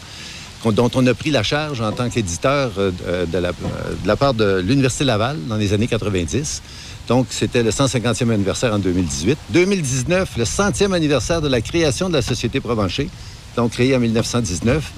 dont 0.72 0.92
on 0.96 1.06
a 1.08 1.14
pris 1.14 1.32
la 1.32 1.44
charge 1.44 1.82
en 1.82 1.92
tant 1.92 2.10
qu'éditeur 2.10 2.72
euh, 2.78 2.92
de, 3.26 3.32
de 3.32 3.38
la, 3.38 3.52
de 3.52 4.08
la 4.08 4.16
part 4.16 4.34
de 4.34 4.62
l'Université 4.66 5.04
Laval 5.04 5.38
dans 5.48 5.58
les 5.58 5.74
années 5.74 5.88
90. 5.88 6.62
Donc, 7.08 7.28
c'était 7.32 7.64
le 7.64 7.72
150e 7.72 8.32
anniversaire 8.32 8.74
en 8.74 8.80
2018. 8.80 9.38
2019, 9.50 10.38
le 10.38 10.44
100e 10.46 10.94
anniversaire 10.94 11.42
de 11.42 11.50
la 11.50 11.60
création 11.60 12.08
de 12.08 12.14
la 12.14 12.22
Société 12.22 12.62
Provencher, 12.62 13.10
donc 13.58 13.72
créée 13.72 13.96
en 13.96 14.00
1919 14.00 14.92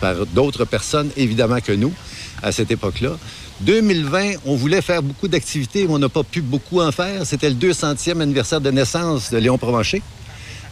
par 0.00 0.26
d'autres 0.26 0.64
personnes, 0.64 1.10
évidemment, 1.16 1.60
que 1.60 1.70
nous, 1.70 1.92
à 2.42 2.50
cette 2.50 2.72
époque-là. 2.72 3.10
2020, 3.64 4.32
on 4.44 4.56
voulait 4.56 4.82
faire 4.82 5.02
beaucoup 5.02 5.28
d'activités, 5.28 5.86
mais 5.86 5.94
on 5.94 5.98
n'a 5.98 6.08
pas 6.08 6.24
pu 6.24 6.40
beaucoup 6.40 6.80
en 6.80 6.90
faire. 6.90 7.24
C'était 7.24 7.48
le 7.48 7.54
200e 7.54 8.20
anniversaire 8.20 8.60
de 8.60 8.70
naissance 8.70 9.30
de 9.30 9.38
Léon 9.38 9.56
Provencher, 9.56 10.02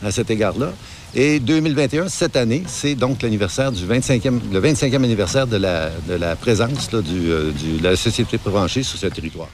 à 0.05 0.11
cet 0.11 0.31
égard-là. 0.31 0.73
Et 1.15 1.39
2021, 1.41 2.09
cette 2.09 2.37
année, 2.37 2.65
c'est 2.67 2.95
donc 2.95 3.23
l'anniversaire 3.23 3.71
du 3.71 3.85
25e, 3.85 4.41
le 4.53 4.61
25e 4.61 4.97
anniversaire 4.97 5.47
de 5.47 5.57
la, 5.57 6.37
présence 6.37 6.89
euh, 6.93 7.53
de 7.53 7.83
la 7.83 7.97
Société 7.97 8.39
Provencher 8.39 8.83
sur 8.83 8.99
ce 8.99 9.07
territoire. 9.07 9.49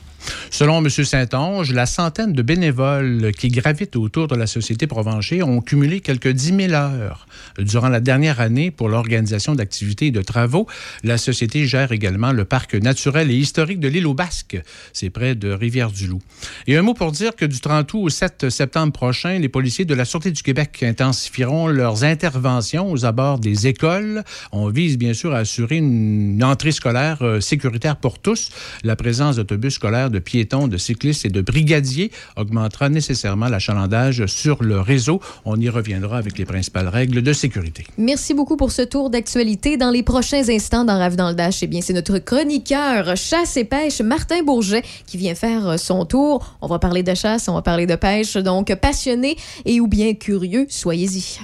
Selon 0.51 0.79
M. 0.79 0.89
Saint-Onge, 0.89 1.73
la 1.73 1.87
centaine 1.87 2.33
de 2.33 2.43
bénévoles 2.43 3.33
qui 3.37 3.49
gravitent 3.49 3.97
autour 3.97 4.29
de 4.29 4.35
la 4.35 4.47
Société 4.47 4.87
Provencher 4.87 5.43
ont 5.43 5.61
cumulé 5.61 6.01
quelques 6.01 6.29
10 6.29 6.69
000 6.69 6.73
heures 6.73 7.27
durant 7.59 7.89
la 7.89 8.01
dernière 8.01 8.41
année 8.41 8.71
pour 8.71 8.89
l'organisation 8.89 9.55
d'activités 9.55 10.07
et 10.07 10.11
de 10.11 10.23
travaux. 10.23 10.67
La 11.05 11.19
Société 11.19 11.67
gère 11.67 11.93
également 11.93 12.33
le 12.33 12.45
parc 12.45 12.75
naturel 12.75 13.31
et 13.31 13.37
historique 13.37 13.81
de 13.81 13.89
l'île 13.89 14.07
aux 14.07 14.15
Basques. 14.15 14.61
C'est 14.93 15.11
près 15.11 15.35
de 15.35 15.51
Rivière-du-Loup. 15.51 16.23
Et 16.67 16.77
un 16.77 16.83
mot 16.83 16.95
pour 16.95 17.13
dire 17.13 17.35
que 17.37 17.45
du 17.45 17.61
30 17.61 17.93
août 17.95 18.01
au 18.05 18.09
7 18.09 18.51
septembre 18.51 18.93
prochain, 18.93 19.39
les 19.39 19.49
policiers 19.49 19.85
de 19.85 19.95
la 19.95 20.05
Sûreté 20.05 20.31
du 20.31 20.43
Québec 20.43 20.83
intensifieront 20.83 21.69
leurs 21.69 22.05
interventions 22.05 22.91
aux 22.91 23.05
abords 23.05 23.39
des 23.39 23.67
écoles. 23.67 24.25
On 24.53 24.69
vise 24.69 24.99
bien 24.99 25.15
sûr 25.15 25.35
à 25.35 25.39
assurer 25.39 25.77
une 25.77 26.43
entrée 26.43 26.73
scolaire 26.73 27.19
euh, 27.23 27.41
sécuritaire 27.41 27.97
pour 27.97 28.19
tous. 28.19 28.51
La 28.83 28.97
présence 28.97 29.37
d'autobus 29.37 29.75
scolaires, 29.75 30.11
de 30.11 30.16
piétons, 30.19 30.69
de 30.69 30.77
cyclistes 30.77 31.25
et 31.25 31.29
de 31.29 31.41
brigadiers 31.41 32.11
augmentera 32.37 32.89
nécessairement 32.89 33.49
l'achalandage 33.49 34.27
sur 34.27 34.63
le 34.63 34.81
réseau. 34.81 35.21
On 35.45 35.61
y 35.61 35.69
reviendra 35.69 36.19
avec 36.19 36.39
les 36.39 36.45
principales 36.45 36.89
règles 36.89 37.23
de 37.23 37.33
sécurité. 37.33 37.87
Merci 37.99 38.35
beaucoup 38.35 38.57
pour 38.57 38.73
ce 38.73 38.83
tour 38.83 39.11
d'actualité. 39.11 39.77
Dans 39.77 39.91
les 39.91 40.03
prochains 40.03 40.49
instants, 40.49 40.85
dans 40.85 40.99
Rave 40.99 41.17
dans 41.17 41.29
le 41.29 41.35
Dash, 41.35 41.63
eh 41.63 41.67
bien, 41.67 41.81
c'est 41.81 41.93
notre 41.93 42.19
chroniqueur 42.19 43.17
chasse 43.17 43.57
et 43.57 43.65
pêche, 43.65 44.01
Martin 44.01 44.43
Bourget, 44.43 44.83
qui 45.07 45.17
vient 45.17 45.35
faire 45.35 45.69
euh, 45.69 45.77
son 45.77 46.05
tour. 46.05 46.57
On 46.61 46.67
va 46.67 46.79
parler 46.79 47.03
de 47.03 47.15
chasse, 47.15 47.49
on 47.49 47.55
va 47.55 47.63
parler 47.63 47.87
de 47.87 47.97
pêche. 47.97 48.37
Donc, 48.37 48.75
passionné 48.77 49.37
et 49.65 49.81
ou 49.81 49.87
bien 49.87 50.15
curieux, 50.15 50.67
soyez-y. 50.69 51.41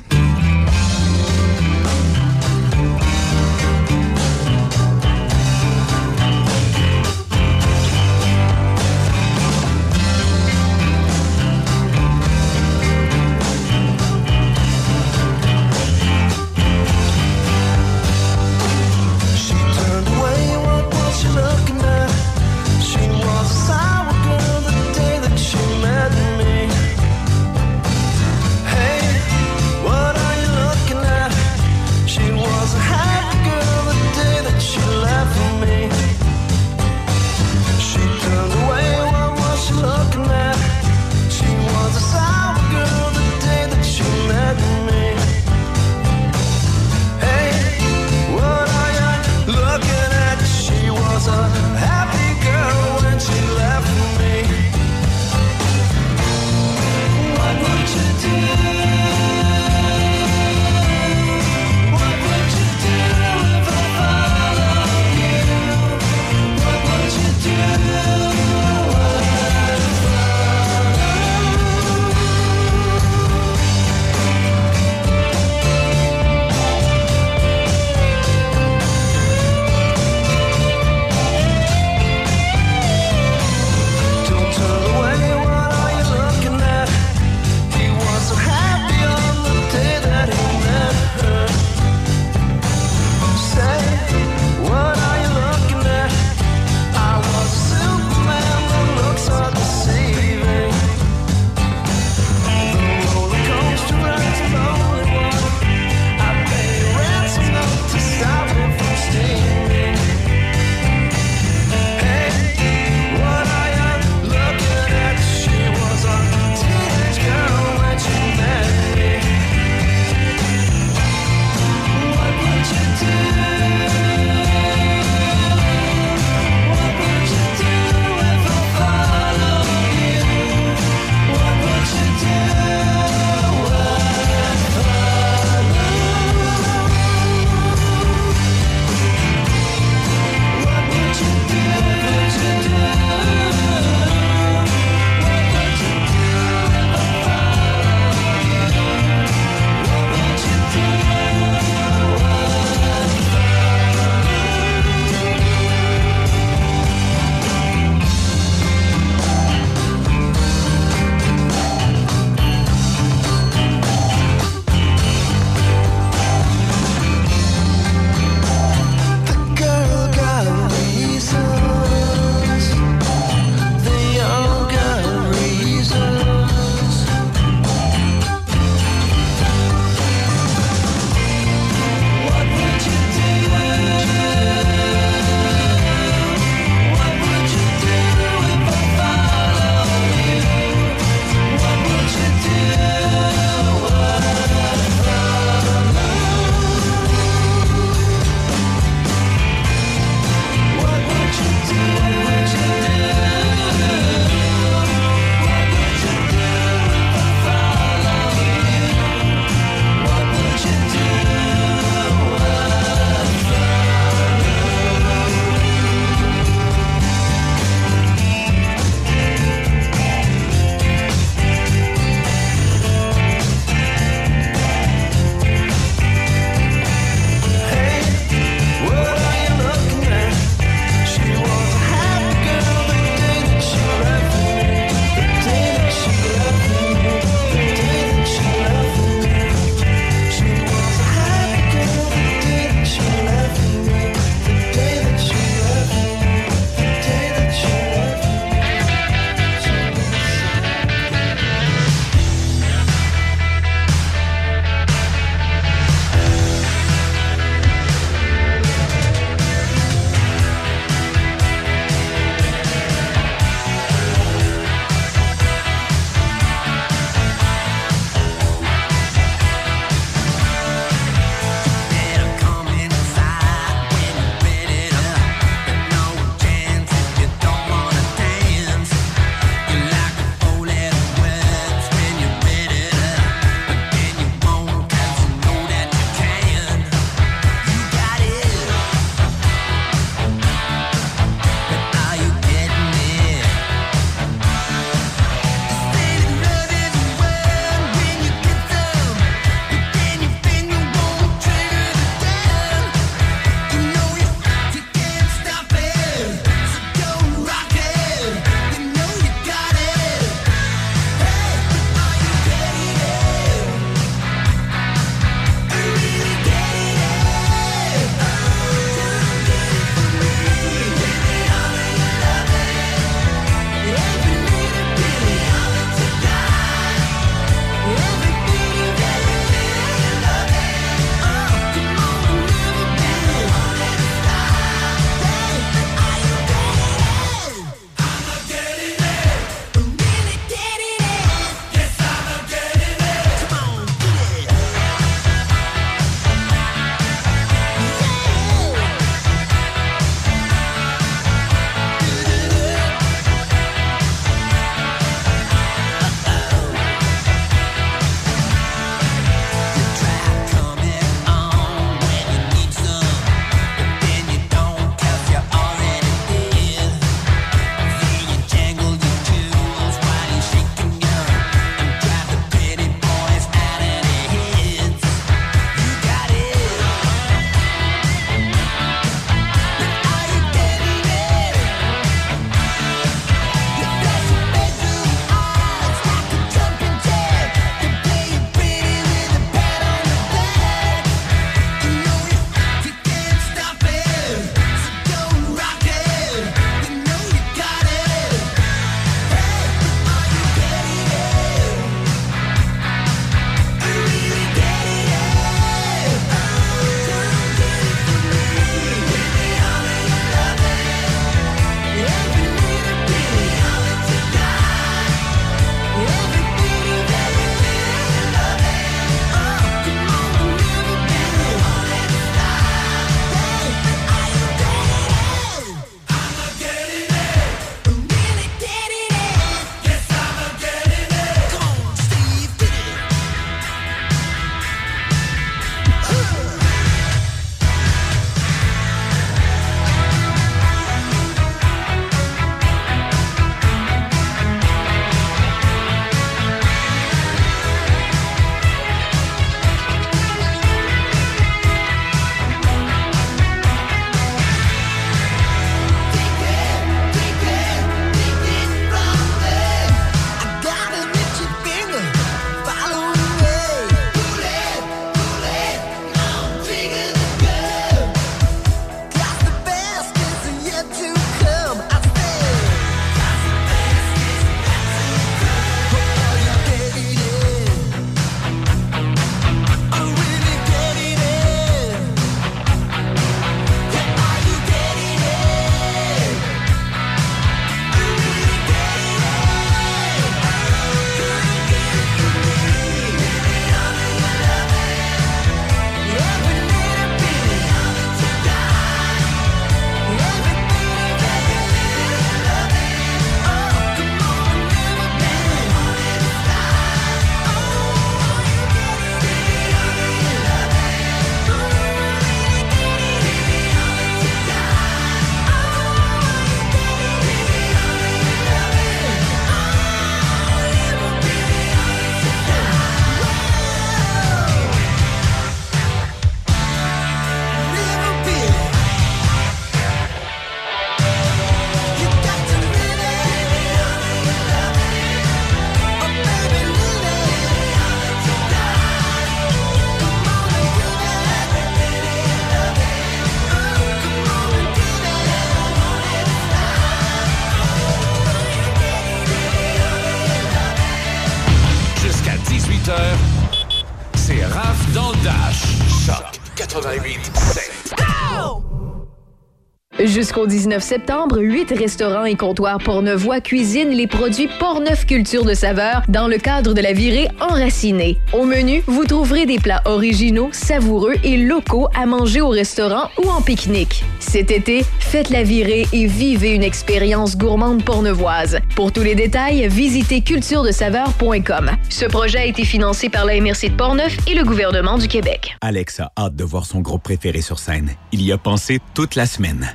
Jusqu'au 560.22 560.46
19 560.46 560.80
septembre, 560.80 561.38
huit 561.40 561.68
restaurants 561.76 562.24
et 562.26 562.36
comptoirs 562.36 562.78
Portnevoix 562.78 563.40
cuisinent 563.40 563.90
les 563.90 564.06
produits 564.06 564.48
Portneuf 564.60 565.04
Culture 565.04 565.44
de 565.44 565.52
saveur 565.52 566.02
dans 566.06 566.28
le 566.28 566.38
cadre 566.38 566.74
de 566.74 566.80
la 566.80 566.92
virée 566.92 567.26
enracinée. 567.40 568.20
Au 568.32 568.44
menu, 568.44 568.84
vous 568.86 569.04
trouverez 569.04 569.46
des 569.46 569.58
plats 569.58 569.82
originaux, 569.84 570.50
savoureux 570.52 571.14
et 571.24 571.36
locaux 571.36 571.88
à 571.96 572.06
manger 572.06 572.40
au 572.40 572.50
restaurant 572.50 573.10
ou 573.20 573.28
en 573.30 573.40
pique-nique. 573.40 574.04
Cet 574.20 574.52
été, 574.52 574.84
faites 575.00 575.30
la 575.30 575.42
virée 575.42 575.88
et 575.92 576.06
vivez 576.06 576.54
une 576.54 576.62
expérience 576.62 577.36
gourmande 577.36 577.82
pornevoise. 577.84 578.60
Pour 578.76 578.92
tous 578.92 579.02
les 579.02 579.16
détails, 579.16 579.66
visitez 579.66 580.20
culturedesaveur.com. 580.20 581.72
Ce 581.88 582.04
projet 582.04 582.38
a 582.38 582.44
été 582.44 582.64
financé 582.64 583.08
par 583.08 583.24
la 583.24 583.40
MRC 583.40 583.70
de 583.70 583.76
Portneuf 583.76 584.16
et 584.28 584.34
le 584.34 584.44
gouvernement 584.44 584.98
du 584.98 585.08
Québec. 585.08 585.56
Alex 585.62 585.98
a 585.98 586.12
hâte 586.16 586.36
de 586.36 586.44
voir 586.44 586.64
son 586.64 586.78
groupe 586.78 587.02
préféré 587.02 587.40
sur 587.40 587.58
scène. 587.58 587.90
Il 588.12 588.22
y 588.22 588.30
a 588.30 588.38
pensé 588.38 588.78
toute 588.94 589.16
la 589.16 589.26
semaine. 589.26 589.74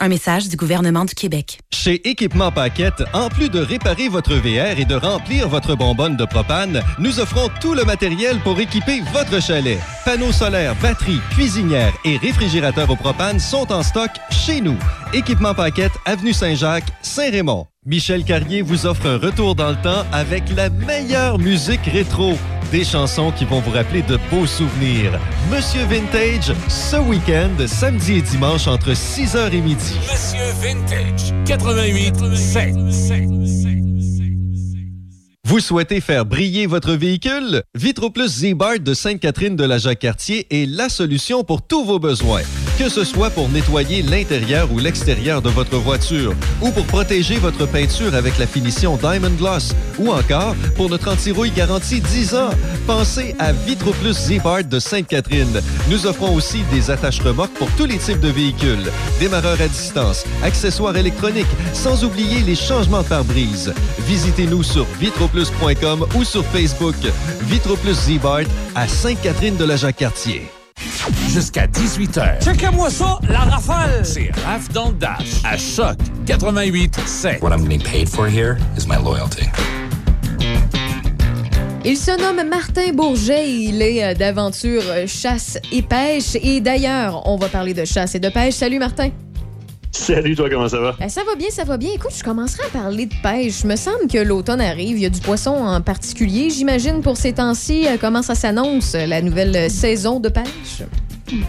Un 0.00 0.08
message 0.08 0.48
du 0.48 0.56
gouvernement 0.56 1.04
du 1.04 1.14
Québec. 1.14 1.60
Chez 1.72 2.08
Équipement 2.08 2.50
Paquette, 2.50 3.04
en 3.12 3.28
plus 3.28 3.48
de 3.48 3.60
réparer 3.60 4.08
votre 4.08 4.34
VR 4.34 4.78
et 4.78 4.84
de 4.84 4.96
remplir 4.96 5.48
votre 5.48 5.76
bonbonne 5.76 6.16
de 6.16 6.24
propane, 6.24 6.82
nous 6.98 7.20
offrons 7.20 7.48
tout 7.60 7.74
le 7.74 7.84
matériel 7.84 8.40
pour 8.40 8.58
équiper 8.58 9.02
votre 9.12 9.40
chalet. 9.40 9.78
Panneaux 10.04 10.32
solaires, 10.32 10.74
batteries, 10.82 11.20
cuisinières 11.30 11.94
et 12.04 12.16
réfrigérateurs 12.16 12.90
au 12.90 12.96
propane 12.96 13.38
sont 13.38 13.70
en 13.70 13.84
stock 13.84 14.10
chez 14.30 14.60
nous. 14.60 14.76
Équipement 15.12 15.54
Paquette, 15.54 15.92
Avenue 16.06 16.32
Saint-Jacques, 16.32 16.90
Saint-Raymond. 17.00 17.68
Michel 17.86 18.24
Carrier 18.24 18.62
vous 18.62 18.86
offre 18.86 19.06
un 19.06 19.18
retour 19.18 19.54
dans 19.54 19.70
le 19.70 19.76
temps 19.76 20.04
avec 20.10 20.42
la 20.56 20.70
meilleure 20.70 21.38
musique 21.38 21.86
rétro. 21.86 22.36
Des 22.74 22.82
chansons 22.82 23.30
qui 23.30 23.44
vont 23.44 23.60
vous 23.60 23.70
rappeler 23.70 24.02
de 24.02 24.18
beaux 24.32 24.46
souvenirs. 24.46 25.20
Monsieur 25.48 25.84
Vintage, 25.84 26.52
ce 26.68 26.96
week-end, 26.96 27.52
samedi 27.68 28.14
et 28.14 28.20
dimanche 28.20 28.66
entre 28.66 28.90
6h 28.90 29.52
et 29.52 29.60
midi. 29.60 29.94
Monsieur 30.00 30.40
Vintage, 30.60 31.32
88 31.46 32.34
7. 32.34 32.74
Vous 35.46 35.60
souhaitez 35.60 36.00
faire 36.00 36.26
briller 36.26 36.66
votre 36.66 36.94
véhicule? 36.94 37.62
VitroPlus 37.76 38.26
Z-Bar 38.26 38.80
de 38.80 38.92
Sainte-Catherine 38.92 39.54
de 39.54 39.64
la 39.64 39.78
Jacques-Cartier 39.78 40.48
est 40.50 40.66
la 40.66 40.88
solution 40.88 41.44
pour 41.44 41.64
tous 41.64 41.84
vos 41.84 42.00
besoins. 42.00 42.42
Que 42.78 42.88
ce 42.88 43.04
soit 43.04 43.30
pour 43.30 43.48
nettoyer 43.48 44.02
l'intérieur 44.02 44.72
ou 44.72 44.80
l'extérieur 44.80 45.40
de 45.40 45.48
votre 45.48 45.76
voiture, 45.76 46.34
ou 46.60 46.70
pour 46.72 46.84
protéger 46.86 47.36
votre 47.36 47.66
peinture 47.66 48.16
avec 48.16 48.36
la 48.36 48.48
finition 48.48 48.96
Diamond 48.96 49.30
Gloss, 49.38 49.72
ou 49.96 50.10
encore 50.10 50.56
pour 50.74 50.90
notre 50.90 51.12
anti-rouille 51.12 51.52
garantie 51.52 52.00
10 52.00 52.34
ans. 52.34 52.50
Pensez 52.88 53.36
à 53.38 53.52
VitroPlus 53.52 54.14
Z-Bar 54.14 54.64
de 54.64 54.80
Sainte-Catherine. 54.80 55.60
Nous 55.88 56.04
offrons 56.06 56.34
aussi 56.34 56.62
des 56.72 56.90
attaches 56.90 57.20
remorques 57.20 57.54
pour 57.54 57.70
tous 57.76 57.86
les 57.86 57.98
types 57.98 58.20
de 58.20 58.28
véhicules, 58.28 58.90
démarreurs 59.20 59.60
à 59.60 59.68
distance, 59.68 60.24
accessoires 60.42 60.96
électroniques, 60.96 61.46
sans 61.72 62.04
oublier 62.04 62.40
les 62.40 62.56
changements 62.56 63.02
de 63.02 63.08
pare-brise. 63.08 63.72
Visitez-nous 64.00 64.64
sur 64.64 64.84
vitroplus.com 64.98 66.06
ou 66.16 66.24
sur 66.24 66.44
Facebook. 66.46 66.96
VitroPlus 67.42 67.94
Z-Bar 67.94 68.40
à 68.74 68.88
Sainte-Catherine 68.88 69.56
de 69.56 69.64
la 69.64 69.76
Jacques-Cartier. 69.76 70.50
Jusqu'à 71.28 71.66
18h. 71.66 72.44
Checkez-moi 72.44 72.90
ça, 72.90 73.18
la 73.28 73.40
rafale! 73.40 74.04
C'est 74.04 74.30
Raph 74.44 74.68
dans 74.72 74.90
le 74.90 74.94
Dash 74.94 75.42
à 75.44 75.56
Choc 75.56 75.96
88 76.26 76.96
7. 77.06 77.42
What 77.42 77.50
I'm 77.50 77.66
being 77.66 77.82
paid 77.82 78.08
for 78.08 78.26
here 78.28 78.56
is 78.76 78.86
my 78.86 78.96
loyalty. 79.02 79.46
Il 81.84 81.96
se 81.98 82.12
nomme 82.18 82.48
Martin 82.48 82.92
Bourget. 82.94 83.50
Il 83.50 83.82
est 83.82 84.02
euh, 84.04 84.14
d'aventure 84.14 84.82
euh, 84.88 85.06
chasse 85.06 85.58
et 85.70 85.82
pêche. 85.82 86.34
Et 86.36 86.60
d'ailleurs, 86.60 87.28
on 87.28 87.36
va 87.36 87.48
parler 87.48 87.74
de 87.74 87.84
chasse 87.84 88.14
et 88.14 88.20
de 88.20 88.28
pêche. 88.30 88.54
Salut 88.54 88.78
Martin. 88.78 89.10
Salut, 89.96 90.34
toi, 90.34 90.50
comment 90.50 90.68
ça 90.68 90.80
va? 90.80 90.96
Euh, 91.00 91.08
ça 91.08 91.22
va 91.22 91.36
bien, 91.36 91.48
ça 91.50 91.62
va 91.62 91.76
bien. 91.76 91.90
Écoute, 91.94 92.10
je 92.16 92.24
commencerai 92.24 92.64
à 92.66 92.70
parler 92.70 93.06
de 93.06 93.14
pêche. 93.22 93.60
Il 93.62 93.68
me 93.68 93.76
semble 93.76 94.08
que 94.12 94.18
l'automne 94.18 94.60
arrive. 94.60 94.96
Il 94.96 95.02
y 95.02 95.06
a 95.06 95.10
du 95.10 95.20
poisson 95.20 95.52
en 95.52 95.80
particulier. 95.80 96.50
J'imagine 96.50 97.00
pour 97.00 97.16
ces 97.16 97.34
temps-ci, 97.34 97.86
euh, 97.86 97.96
comment 97.98 98.22
ça 98.22 98.34
s'annonce, 98.34 98.94
la 98.94 99.22
nouvelle 99.22 99.70
saison 99.70 100.18
de 100.18 100.28
pêche? 100.28 100.82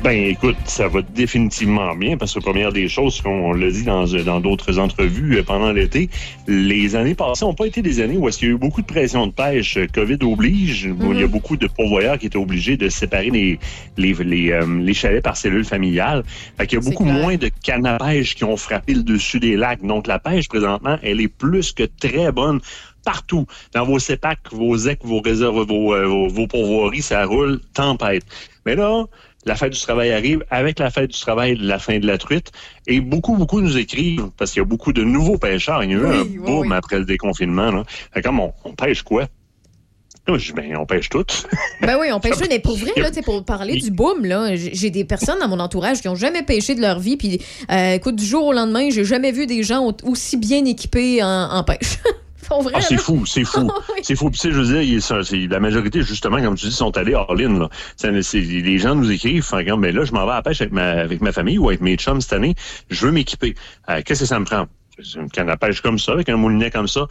Ben, 0.03 0.29
écoute, 0.29 0.55
ça 0.65 0.87
va 0.87 1.01
définitivement 1.01 1.95
bien 1.95 2.15
parce 2.15 2.33
que 2.33 2.39
première 2.39 2.71
des 2.71 2.87
choses, 2.87 3.21
qu'on 3.21 3.51
l'a 3.51 3.69
dit 3.69 3.83
dans 3.83 4.05
dans 4.05 4.39
d'autres 4.39 4.79
entrevues 4.79 5.37
euh, 5.37 5.43
pendant 5.43 5.71
l'été, 5.73 6.09
les 6.47 6.95
années 6.95 7.13
passées 7.13 7.43
n'ont 7.43 7.53
pas 7.53 7.67
été 7.67 7.81
des 7.81 7.99
années 7.99 8.15
où 8.15 8.29
est-ce 8.29 8.37
qu'il 8.37 8.47
y 8.47 8.51
a 8.51 8.53
eu 8.53 8.57
beaucoup 8.57 8.81
de 8.81 8.85
pression 8.85 9.27
de 9.27 9.33
pêche. 9.33 9.77
COVID 9.93 10.19
oblige, 10.21 10.85
où 10.85 11.11
il 11.11 11.19
y 11.19 11.23
a 11.23 11.27
beaucoup 11.27 11.57
de 11.57 11.67
pourvoyeurs 11.67 12.17
qui 12.17 12.27
étaient 12.27 12.37
obligés 12.37 12.77
de 12.77 12.87
séparer 12.87 13.29
les 13.29 13.59
les 13.97 14.13
les, 14.13 14.51
euh, 14.51 14.65
les 14.81 14.93
chalets 14.93 15.23
par 15.23 15.35
cellules 15.35 15.65
familiales. 15.65 16.23
Fait 16.57 16.67
qu'il 16.67 16.79
y 16.79 16.81
a 16.81 16.89
beaucoup 16.89 17.05
moins 17.05 17.35
de 17.35 17.49
cannes 17.63 17.85
à 17.85 17.97
pêche 17.97 18.35
qui 18.35 18.45
ont 18.45 18.57
frappé 18.57 18.93
le 18.93 19.03
dessus 19.03 19.41
des 19.41 19.57
lacs. 19.57 19.81
Donc 19.81 20.07
la 20.07 20.19
pêche 20.19 20.47
présentement, 20.47 20.97
elle 21.03 21.19
est 21.19 21.27
plus 21.27 21.73
que 21.73 21.83
très 21.83 22.31
bonne 22.31 22.61
partout. 23.03 23.45
Dans 23.73 23.85
vos 23.85 23.99
CEPAC, 23.99 24.39
vos 24.51 24.75
EC, 24.75 24.99
vos 25.03 25.21
réserves, 25.21 25.65
vos, 25.67 25.93
euh, 25.93 26.07
vos, 26.07 26.27
vos 26.27 26.47
pourvoiries, 26.47 27.01
ça 27.01 27.25
roule 27.25 27.59
tempête. 27.73 28.23
Mais 28.65 28.75
là, 28.75 29.05
la 29.45 29.55
fête 29.55 29.73
du 29.73 29.79
travail 29.79 30.11
arrive. 30.11 30.43
Avec 30.49 30.79
la 30.79 30.89
fête 30.89 31.11
du 31.11 31.19
travail, 31.19 31.55
la 31.59 31.79
fin 31.79 31.99
de 31.99 32.07
la 32.07 32.17
truite. 32.17 32.51
Et 32.87 32.99
beaucoup, 33.01 33.35
beaucoup 33.35 33.61
nous 33.61 33.77
écrivent, 33.77 34.29
parce 34.37 34.51
qu'il 34.51 34.59
y 34.61 34.63
a 34.63 34.65
beaucoup 34.65 34.91
de 34.93 35.03
nouveaux 35.03 35.37
pêcheurs. 35.37 35.83
Il 35.83 35.91
y 35.91 35.93
a 35.93 35.97
eu 35.97 36.05
Oui, 36.05 36.15
un 36.15 36.21
oui, 36.23 36.37
boom 36.37 36.67
oui. 36.71 36.75
après 36.75 36.99
le 36.99 37.05
déconfinement. 37.05 37.71
Là. 37.71 37.83
Fait 38.13 38.21
comme 38.21 38.39
on, 38.39 38.53
on 38.63 38.73
pêche 38.73 39.01
quoi? 39.03 39.27
Je 40.27 40.33
dis, 40.37 40.53
ben, 40.53 40.75
on 40.77 40.87
pêche 40.87 41.07
tout. 41.09 41.23
Ben 41.81 41.97
oui, 42.01 42.07
on 42.11 42.19
pêche, 42.19 42.33
mais 42.49 42.57
pour 42.57 42.75
vrai, 42.77 42.91
là, 42.97 43.11
pour 43.23 43.45
parler 43.45 43.75
du 43.77 43.91
boom, 43.91 44.25
là, 44.25 44.55
j'ai 44.55 44.89
des 44.89 45.05
personnes 45.05 45.37
dans 45.39 45.47
mon 45.47 45.59
entourage 45.59 46.01
qui 46.01 46.07
ont 46.07 46.15
jamais 46.15 46.41
pêché 46.41 46.73
de 46.73 46.81
leur 46.81 46.99
vie, 46.99 47.15
puis 47.15 47.39
euh, 47.71 47.93
écoute, 47.93 48.15
du 48.15 48.25
jour 48.25 48.43
au 48.47 48.51
lendemain, 48.51 48.89
j'ai 48.89 49.05
jamais 49.05 49.31
vu 49.31 49.45
des 49.45 49.61
gens 49.61 49.85
au- 49.85 50.09
aussi 50.09 50.37
bien 50.37 50.65
équipés 50.65 51.21
en, 51.21 51.27
en 51.51 51.63
pêche. 51.63 51.99
Ah, 52.73 52.81
c'est 52.81 52.97
fou, 52.97 53.25
c'est 53.25 53.43
fou. 53.43 53.71
C'est 54.01 54.15
fou. 54.15 54.29
Puis, 54.29 54.39
tu 54.39 54.47
sais, 54.49 54.53
je 54.53 54.59
veux 54.61 54.83
dire, 54.83 55.01
ça, 55.01 55.19
la 55.31 55.59
majorité, 55.59 56.01
justement, 56.03 56.41
comme 56.41 56.55
tu 56.55 56.67
dis, 56.67 56.71
sont 56.71 56.95
allés 56.97 57.15
all-in. 57.15 57.57
là. 57.59 57.69
Les 58.33 58.77
gens 58.77 58.95
nous 58.95 59.11
écrivent, 59.11 59.43
fait 59.43 59.65
comme, 59.65 59.81
ben 59.81 59.95
là, 59.95 60.03
je 60.05 60.11
m'en 60.11 60.25
vais 60.25 60.31
à 60.33 60.35
la 60.35 60.41
pêche 60.43 60.61
avec 60.61 60.73
ma, 60.73 60.91
avec 60.91 61.21
ma 61.21 61.31
famille 61.31 61.57
ou 61.57 61.69
avec 61.69 61.81
mes 61.81 61.95
chums 61.95 62.21
cette 62.21 62.33
année. 62.33 62.53
Je 62.89 63.05
veux 63.05 63.11
m'équiper. 63.11 63.55
Euh, 63.89 64.01
Qu'est-ce 64.05 64.21
que 64.21 64.25
ça 64.25 64.39
me 64.39 64.45
prend? 64.45 64.65
Une 65.15 65.29
canne 65.29 65.49
à 65.49 65.57
pêche 65.57 65.81
comme 65.81 65.99
ça, 65.99 66.13
avec 66.13 66.29
un 66.29 66.37
moulinet 66.37 66.71
comme 66.71 66.87
ça. 66.87 67.07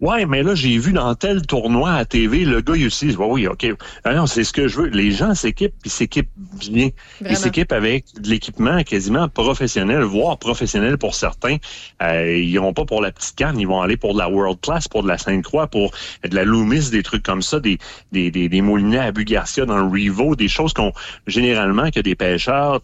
Ouais, 0.00 0.26
mais 0.26 0.42
là, 0.42 0.54
j'ai 0.54 0.76
vu 0.76 0.92
dans 0.92 1.14
tel 1.14 1.46
tournoi 1.46 1.92
à 1.92 2.04
TV, 2.04 2.44
le 2.44 2.60
gars, 2.60 2.74
il 2.76 2.86
utilise. 2.86 3.16
Ouais, 3.16 3.26
oui, 3.28 3.46
OK. 3.46 3.66
Ah 4.04 4.14
non, 4.14 4.26
c'est 4.26 4.44
ce 4.44 4.52
que 4.52 4.68
je 4.68 4.82
veux. 4.82 4.88
Les 4.88 5.10
gens 5.10 5.34
s'équipent, 5.34 5.74
puis 5.80 5.88
s'équipent 5.88 6.28
bien. 6.36 6.90
Vraiment. 7.20 7.30
Ils 7.30 7.36
s'équipent 7.36 7.72
avec 7.72 8.04
de 8.20 8.28
l'équipement 8.28 8.82
quasiment 8.82 9.28
professionnel, 9.28 10.02
voire 10.02 10.38
professionnel 10.38 10.98
pour 10.98 11.14
certains. 11.14 11.56
Euh, 12.02 12.36
ils 12.36 12.50
iront 12.50 12.74
pas 12.74 12.84
pour 12.84 13.00
la 13.00 13.10
petite 13.10 13.36
canne, 13.36 13.58
ils 13.58 13.66
vont 13.66 13.80
aller 13.80 13.96
pour 13.96 14.12
de 14.12 14.18
la 14.18 14.28
World 14.28 14.60
Class, 14.60 14.86
pour 14.86 15.02
de 15.02 15.08
la 15.08 15.16
Sainte-Croix, 15.16 15.68
pour 15.68 15.92
de 16.22 16.34
la 16.34 16.44
Loomis, 16.44 16.90
des 16.90 17.02
trucs 17.02 17.22
comme 17.22 17.42
ça, 17.42 17.58
des, 17.58 17.78
des, 18.12 18.30
des, 18.30 18.50
des 18.50 18.60
moulinets 18.60 18.98
à 18.98 19.12
Bugarcia 19.12 19.64
dans 19.64 19.78
le 19.78 19.84
Revo, 19.86 20.36
des 20.36 20.48
choses 20.48 20.74
qu'on, 20.74 20.92
généralement, 21.26 21.90
que 21.90 22.00
des 22.00 22.14
pêcheurs 22.14 22.80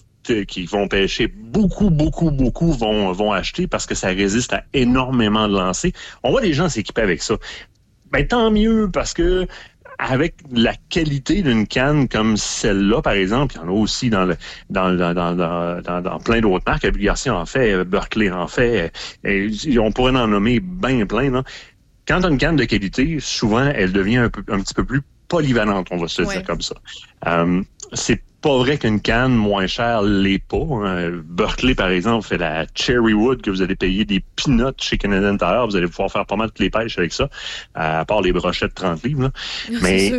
qui 0.47 0.67
vont 0.67 0.89
pêcher 0.89 1.27
beaucoup, 1.27 1.91
beaucoup, 1.91 2.31
beaucoup 2.31 2.73
vont, 2.73 3.13
vont 3.13 3.33
acheter 3.33 3.67
parce 3.67 3.87
que 3.87 3.95
ça 3.95 4.09
résiste 4.09 4.53
à 4.53 4.65
énormément 4.73 5.49
de 5.49 5.55
lancers. 5.55 5.93
On 6.23 6.31
voit 6.31 6.41
des 6.43 6.53
gens 6.53 6.69
s'équiper 6.69 7.03
avec 7.03 7.23
ça. 7.23 7.37
Ben, 8.11 8.27
tant 8.27 8.51
mieux 8.51 8.91
parce 8.93 9.15
que 9.15 9.47
avec 9.99 10.35
la 10.51 10.75
qualité 10.89 11.43
d'une 11.43 11.67
canne 11.67 12.09
comme 12.09 12.37
celle-là, 12.37 13.03
par 13.03 13.13
exemple, 13.13 13.55
il 13.55 13.59
y 13.59 13.65
en 13.65 13.69
a 13.69 13.73
aussi 13.73 14.11
dans 14.11 14.25
le 14.25 14.37
dans 14.69 14.93
dans, 14.93 15.15
dans, 15.15 16.01
dans, 16.03 16.19
plein 16.19 16.41
d'autres 16.41 16.65
marques. 16.67 16.85
Abus 16.85 17.01
Garcia 17.05 17.35
en 17.35 17.47
fait, 17.47 17.85
Berkeley 17.85 18.31
en 18.31 18.49
fait, 18.49 18.93
et 19.25 19.51
on 19.79 19.93
pourrait 19.93 20.17
en 20.17 20.27
nommer 20.29 20.61
bien 20.61 21.07
plein. 21.07 21.43
Quand 22.09 22.21
tu 22.21 22.27
as 22.27 22.31
une 22.31 22.39
canne 22.39 22.57
de 22.57 22.65
qualité, 22.65 23.19
souvent 23.21 23.71
elle 23.75 23.93
devient 23.93 24.17
un, 24.19 24.29
peu, 24.29 24.43
un 24.53 24.61
petit 24.61 24.75
peu 24.75 24.85
plus 24.85 25.03
polyvalente, 25.29 25.87
on 25.91 25.99
va 25.99 26.09
se 26.09 26.23
le 26.23 26.29
Ouais. 26.29 26.35
dire 26.39 26.45
comme 26.45 26.61
ça. 26.61 26.75
Euh, 27.29 27.63
c'est 27.93 28.23
pas 28.43 28.59
vrai 28.59 28.77
qu'une 28.77 29.01
canne 29.01 29.35
moins 29.35 29.67
chère 29.67 30.03
l'est 30.03 30.39
pas. 30.45 30.57
hein. 30.85 31.11
Berkeley, 31.25 31.75
par 31.75 31.89
exemple, 31.89 32.27
fait 32.27 32.39
la 32.39 32.67
Cherrywood 32.75 33.41
que 33.41 33.51
vous 33.51 33.63
allez 33.63 33.77
payer 33.77 34.05
des 34.05 34.23
peanuts 34.37 34.75
chez 34.79 34.99
Canadian 34.99 35.37
Tire. 35.37 35.67
Vous 35.67 35.77
allez 35.77 35.87
pouvoir 35.87 36.11
faire 36.11 36.27
pas 36.27 36.37
mal 36.37 36.49
toutes 36.49 36.59
les 36.59 36.69
pêches 36.71 36.99
avec 36.99 37.13
ça, 37.13 37.29
à 37.75 38.05
part 38.05 38.21
les 38.21 38.33
brochettes 38.33 38.71
de 38.71 38.75
30 38.75 39.03
livres. 39.05 39.23
là. 39.23 39.31
Mais 39.83 40.13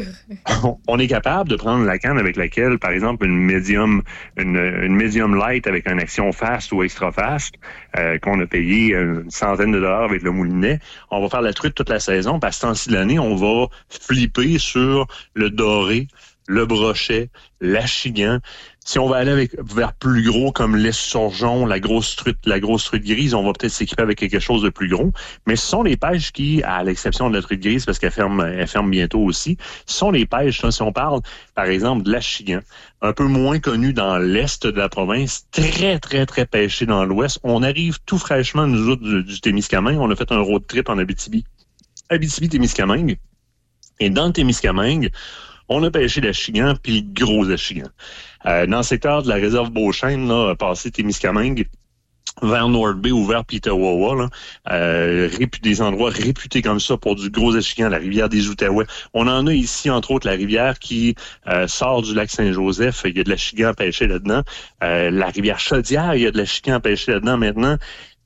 on- 0.64 0.78
on 0.88 1.00
est 1.00 1.08
capable 1.08 1.50
de 1.50 1.56
prendre 1.56 1.84
la 1.86 2.00
canne 2.00 2.18
avec 2.18 2.36
laquelle, 2.38 2.80
par 2.80 2.92
exemple, 2.92 3.26
une 3.26 3.38
medium, 3.38 4.02
une, 4.38 4.56
une 4.58 4.96
medium 4.96 5.36
light 5.36 5.68
avec 5.68 5.88
une 5.88 6.00
action 6.00 6.32
fast 6.32 6.72
ou 6.72 6.82
extra 6.84 7.12
fast, 7.12 7.56
euh, 7.98 8.18
qu'on 8.20 8.40
a 8.40 8.46
payé 8.46 8.96
une 8.96 9.30
centaine 9.30 9.72
de 9.72 9.80
dollars 9.80 10.04
avec 10.06 10.22
le 10.24 10.32
moulinet, 10.32 10.80
on 11.12 11.22
va 11.22 11.30
faire 11.30 11.42
la 11.42 11.54
truite 11.54 11.76
toute 11.76 11.90
la 11.90 12.00
saison. 12.00 12.40
Parce 12.40 12.56
que 12.58 12.62
ce 12.62 12.68
temps-ci 12.68 12.90
de 12.90 12.94
l'année, 12.96 13.20
on 13.20 13.36
va 13.36 13.68
flipper 13.90 14.58
sur 14.60 15.08
le 15.34 15.50
doré, 15.50 16.08
le 16.48 16.66
brochet, 16.66 17.30
l'achigan. 17.62 18.40
Si 18.86 19.00
on 19.00 19.08
va 19.08 19.18
aller 19.18 19.50
vers 19.60 19.94
plus 19.94 20.24
gros 20.30 20.52
comme 20.52 20.76
l'esturgeon, 20.76 21.66
la 21.66 21.80
grosse 21.80 22.18
truite, 22.18 22.40
la 22.46 22.60
grosse 22.60 22.84
truite 22.84 23.06
grise, 23.06 23.34
on 23.34 23.44
va 23.44 23.54
peut-être 23.54 23.72
s'équiper 23.72 24.02
avec 24.02 24.18
quelque 24.18 24.40
chose 24.40 24.62
de 24.62 24.70
plus 24.70 24.90
gros. 24.90 25.14
Mais 25.48 25.56
ce 25.56 25.66
sont 25.66 25.84
les 25.84 25.96
pêches 25.96 26.34
qui, 26.34 26.62
à 26.64 26.84
l'exception 26.84 27.30
de 27.30 27.36
la 27.36 27.42
truite 27.42 27.62
grise, 27.62 27.86
parce 27.86 27.98
qu'elle 27.98 28.12
ferme, 28.12 28.42
elle 28.42 28.68
ferme 28.68 28.92
bientôt 28.92 29.22
aussi, 29.22 29.58
ce 29.86 29.98
sont 29.98 30.12
les 30.12 30.26
pêches, 30.26 30.70
si 30.70 30.82
on 30.82 30.92
parle, 30.92 31.22
par 31.56 31.66
exemple, 31.66 32.04
de 32.04 32.12
l'achigan, 32.12 32.60
un 33.02 33.14
peu 33.14 33.26
moins 33.26 33.60
connu 33.60 33.94
dans 33.94 34.18
l'est 34.18 34.68
de 34.68 34.78
la 34.78 34.90
province, 34.90 35.48
très, 35.52 36.00
très, 36.00 36.26
très 36.26 36.46
pêché 36.46 36.86
dans 36.86 37.06
l'ouest. 37.06 37.40
On 37.44 37.64
arrive 37.64 38.00
tout 38.06 38.18
fraîchement, 38.18 38.68
nous 38.68 38.90
autres, 38.90 39.04
du, 39.04 39.24
du 39.24 39.40
Témiscamingue. 39.40 40.00
On 40.00 40.12
a 40.12 40.16
fait 40.18 40.32
un 40.34 40.40
road 40.40 40.64
trip 40.68 40.90
en 40.90 40.98
Abitibi. 40.98 41.46
Abitibi-Témiscamingue. 42.10 43.18
Et 44.00 44.10
dans 44.10 44.28
le 44.28 44.34
Témiscamingue, 44.34 45.10
on 45.70 45.84
a 45.84 45.92
pêché 45.92 46.22
l'achigan 46.22 46.76
puis 46.82 47.04
gros 47.04 47.50
achigan. 47.50 47.88
Euh, 48.46 48.66
dans 48.68 48.78
le 48.78 48.84
secteur 48.84 49.24
de 49.24 49.30
la 49.30 49.36
réserve 49.36 49.70
Beauchesne, 49.72 50.28
là, 50.28 50.56
passé 50.56 50.92
Témiscamingue, 50.92 51.68
vers 52.42 52.68
North 52.68 52.98
Bay 52.98 53.12
ou 53.12 53.26
vers 53.26 53.46
Petawawa, 53.46 54.16
là, 54.16 54.30
euh, 54.72 55.30
des 55.62 55.82
endroits 55.82 56.10
réputés 56.10 56.62
comme 56.62 56.80
ça 56.80 56.98
pour 56.98 57.16
du 57.16 57.30
gros 57.30 57.56
achigan, 57.56 57.90
la 57.90 57.98
rivière 57.98 58.30
des 58.30 58.50
Outaouais. 58.50 58.86
On 59.14 59.28
en 59.28 59.46
a 59.48 59.54
ici, 59.54 59.90
entre 59.90 60.12
autres, 60.12 60.28
la 60.28 60.34
rivière 60.34 60.80
qui 60.80 61.16
euh, 61.48 61.68
sort 61.68 62.02
du 62.02 62.14
lac 62.14 62.30
Saint-Joseph. 62.32 63.04
Il 63.06 63.18
y 63.18 63.20
a 63.20 63.24
de 63.24 63.30
l'achigan 63.30 63.74
pêché 63.74 64.08
là-dedans. 64.08 64.42
Euh, 64.84 65.12
la 65.12 65.28
rivière 65.28 65.60
Chaudière, 65.60 66.16
il 66.16 66.24
y 66.24 66.28
a 66.28 66.32
de 66.32 66.38
l'achigan 66.38 66.80
pêché 66.80 67.14
là-dedans 67.14 67.38
maintenant. 67.38 67.78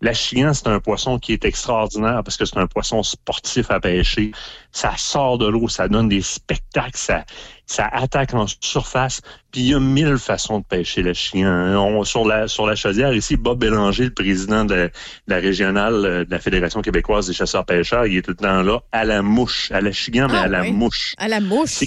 L'achigan, 0.02 0.54
c'est 0.54 0.68
un 0.68 0.80
poisson 0.80 1.18
qui 1.18 1.34
est 1.34 1.44
extraordinaire 1.44 2.22
parce 2.24 2.38
que 2.38 2.46
c'est 2.46 2.58
un 2.58 2.68
poisson 2.68 3.02
sportif 3.02 3.72
à 3.72 3.80
pêcher. 3.80 4.32
Ça 4.72 4.94
sort 4.96 5.40
de 5.40 5.48
l'eau, 5.48 5.68
ça 5.68 5.88
donne 5.88 6.08
des 6.08 6.22
spectacles, 6.22 6.92
ça, 6.98 7.26
ça 7.66 7.88
attaque 7.92 8.36
en 8.36 8.46
surface. 8.62 9.22
Puis 9.52 9.62
il 9.62 9.68
y 9.70 9.74
a 9.74 9.80
mille 9.80 10.18
façons 10.20 10.60
de 10.60 10.66
pêcher 10.66 11.02
l'achigan. 11.02 11.50
On- 11.78 12.04
Sur 12.04 12.26
la, 12.26 12.48
sur 12.48 12.68
la 12.68 12.76
chaudière, 12.76 13.12
ici, 13.14 13.38
Bob 13.38 13.58
Bélanger, 13.60 14.06
le 14.06 14.14
président 14.14 14.66
de, 14.66 14.76
de 14.76 14.92
la 15.28 15.38
régionale 15.38 16.06
euh, 16.06 16.26
de 16.26 16.30
la 16.32 16.40
Fédération 16.40 16.82
québécoise 16.84 17.26
des 17.26 17.34
chasseurs-pêcheurs, 17.34 18.06
il 18.06 18.18
est 18.18 18.22
tout 18.22 18.32
le 18.32 18.38
temps 18.38 18.62
là, 18.62 18.82
à 18.92 19.04
la 19.04 19.24
mouche, 19.24 19.72
à 19.72 19.82
l'achigan, 19.82 20.28
mais 20.30 20.38
Ah 20.38 20.44
à 20.44 20.48
la 20.48 20.62
ouais. 20.62 20.72
mouche. 20.72 21.16
À 21.18 21.28
la 21.28 21.40
mouche? 21.40 21.80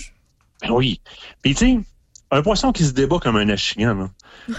Ben 0.62 0.70
oui. 0.72 1.00
Puis 1.42 1.54
tu 1.54 1.66
sais, 1.76 1.78
un 2.32 2.42
poisson 2.42 2.72
qui 2.72 2.84
se 2.84 2.92
débat 2.92 3.18
comme 3.20 3.36
un 3.36 3.48
achigan, 3.48 4.10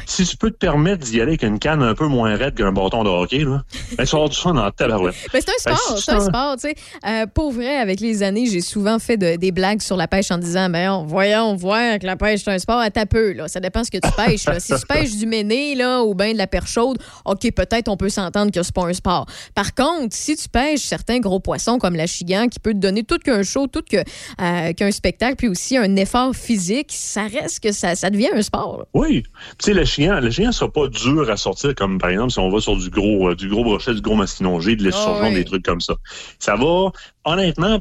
si 0.06 0.26
tu 0.26 0.38
peux 0.38 0.52
te 0.52 0.58
permettre 0.58 1.04
d'y 1.06 1.20
aller 1.22 1.32
avec 1.32 1.44
une 1.44 1.60
canne 1.60 1.82
un 1.84 1.94
peu 1.96 2.08
moins 2.08 2.36
raide 2.36 2.56
qu'un 2.56 2.72
bâton 2.72 3.04
de 3.04 3.10
hockey, 3.10 3.40
là, 3.40 3.64
ben, 3.98 4.06
tu 4.06 4.12
vas 4.12 4.18
avoir 4.18 4.30
du 4.30 4.38
fun 4.38 4.56
en 4.56 4.72
tabarouette. 4.72 5.16
Ben, 5.34 5.42
c'est 5.46 5.50
un 5.50 5.72
Ben, 5.72 5.76
sport, 5.78 5.98
si 5.98 6.04
c'est 6.04 6.12
un 6.12 6.20
sport, 6.20 6.56
tu 6.56 6.62
sais. 6.70 6.76
Euh, 7.08 7.26
pour 7.28 7.52
vrai, 7.52 7.78
avec 7.78 8.00
les 8.00 8.24
années, 8.24 8.46
j'ai 8.46 8.62
souvent 8.62 9.00
fait 9.00 9.18
de- 9.18 9.36
des 9.36 9.52
blagues 9.52 9.82
sur 9.82 9.98
la 9.98 10.08
pêche 10.08 10.32
en 10.32 10.38
disant, 10.38 10.70
ben, 10.70 10.92
on, 10.92 11.06
voyons, 11.06 11.56
voir 11.56 12.00
que 12.00 12.06
la 12.06 12.16
pêche, 12.16 12.42
c'est 12.44 12.52
un 12.52 12.60
sport 12.60 12.80
à 12.80 12.90
ta 12.92 13.06
peu, 13.06 13.34
là. 13.34 13.48
Ça 13.48 13.60
dépend 13.60 13.84
ce 13.84 13.92
que 13.92 13.98
tu 13.98 14.12
pêches, 14.16 14.46
là. 14.46 14.60
Si 14.60 14.74
tu 14.74 14.86
pêches 14.88 15.16
du 15.16 15.26
méné, 15.26 15.76
là, 15.76 16.04
ou 16.04 16.14
bien 16.16 16.34
de 16.34 16.38
la 16.38 16.48
perche 16.48 16.72
chaude, 16.72 16.98
OK, 17.26 17.50
peut-être 17.52 17.88
on 17.90 17.98
peut 17.98 18.10
s'entendre 18.10 18.52
que 18.52 18.62
c'est 18.64 18.74
pas 18.74 18.86
un 18.86 18.94
sport. 18.94 19.26
Par 19.56 19.74
contre, 19.74 20.16
si 20.16 20.36
tu 20.36 20.48
pêches 20.50 20.82
certains 20.82 21.20
gros 21.20 21.40
poissons 21.40 21.78
comme 21.80 21.96
la 21.96 22.08
chigan, 22.08 22.48
qui 22.48 22.60
peut 22.60 22.74
te 22.74 22.78
donner 22.80 23.04
tout 23.04 23.18
qu'un 23.18 23.44
show, 23.44 23.68
tout 23.68 23.84
euh, 23.94 24.74
qu'un 24.74 24.92
spectacle, 24.92 25.36
puis 25.36 25.48
aussi 25.48 25.78
un 25.78 25.96
effort 25.96 26.36
physique, 26.36 26.90
ça 26.92 27.24
reste 27.24 27.60
que 27.62 27.72
ça, 27.72 27.96
ça 27.96 28.10
devient 28.10 28.30
un 28.34 28.42
sport, 28.42 28.78
là. 28.80 28.86
Oui. 28.94 29.24
Tu 29.62 29.66
sais, 29.66 29.74
le 29.76 29.86
chien, 29.86 30.20
le 30.20 30.32
chien 30.32 30.52
sera 30.52 30.72
pas 30.72 30.88
dur 30.88 31.30
à 31.30 31.38
sortir, 31.38 31.76
comme 31.76 32.00
par 32.00 32.10
exemple 32.10 32.32
si 32.32 32.40
on 32.40 32.50
va 32.50 32.60
sur 32.60 32.76
du 32.76 32.90
gros, 32.90 33.30
euh, 33.30 33.36
du 33.36 33.48
gros 33.48 33.64
brochet, 33.64 33.94
du 33.94 34.02
gros 34.02 34.16
masquinongé, 34.16 34.76
de 34.76 34.90
Ah 34.92 35.20
oui. 35.22 35.36
des 35.36 35.46
trucs 35.46 35.64
comme 35.64 35.82
ça. 35.82 35.94
Ça 36.40 36.56
va, 36.56 36.92
honnêtement, 37.26 37.80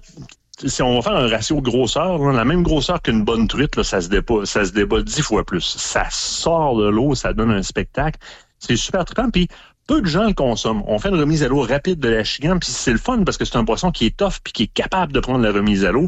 si 0.63 0.83
on 0.83 0.97
va 0.97 1.01
faire 1.01 1.17
un 1.17 1.27
ratio 1.27 1.63
grosseur, 1.63 2.19
là, 2.19 2.33
la 2.35 2.45
même 2.45 2.63
grosseur 2.63 3.01
qu'une 3.01 3.25
bonne 3.25 3.49
truite, 3.49 3.77
là, 3.77 3.83
ça 3.83 4.03
se 4.03 4.09
débat, 4.11 4.45
ça 4.45 4.67
se 4.67 4.73
débat 4.73 5.01
dix 5.01 5.23
fois 5.23 5.43
plus. 5.43 5.63
Ça 5.65 6.05
sort 6.11 6.77
de 6.77 6.89
l'eau, 6.89 7.15
ça 7.15 7.33
donne 7.33 7.51
un 7.51 7.63
spectacle. 7.63 8.19
C'est 8.59 8.77
super 8.77 9.07
trippant. 9.07 9.31
Puis 9.31 9.49
peu 9.91 10.01
de 10.03 10.07
gens 10.07 10.29
le 10.29 10.35
consomment. 10.35 10.85
On 10.87 11.01
fait 11.01 11.09
une 11.09 11.19
remise 11.19 11.43
à 11.43 11.49
l'eau 11.49 11.63
rapide 11.63 11.99
de 11.99 12.09
la 12.09 12.23
chigan, 12.23 12.61
puis 12.61 12.71
c'est 12.71 12.93
le 12.93 12.99
fun 12.99 13.25
parce 13.25 13.37
que 13.37 13.45
c'est 13.45 13.57
un 13.57 13.65
poisson 13.65 13.91
qui 13.91 14.07
est 14.07 14.17
tough 14.17 14.35
puis 14.45 14.53
qui 14.53 14.63
est 14.63 14.73
capable 14.73 15.13
de 15.13 15.19
prendre 15.19 15.43
la 15.43 15.51
remise 15.51 15.85
à 15.85 15.91
l'eau. 15.91 16.07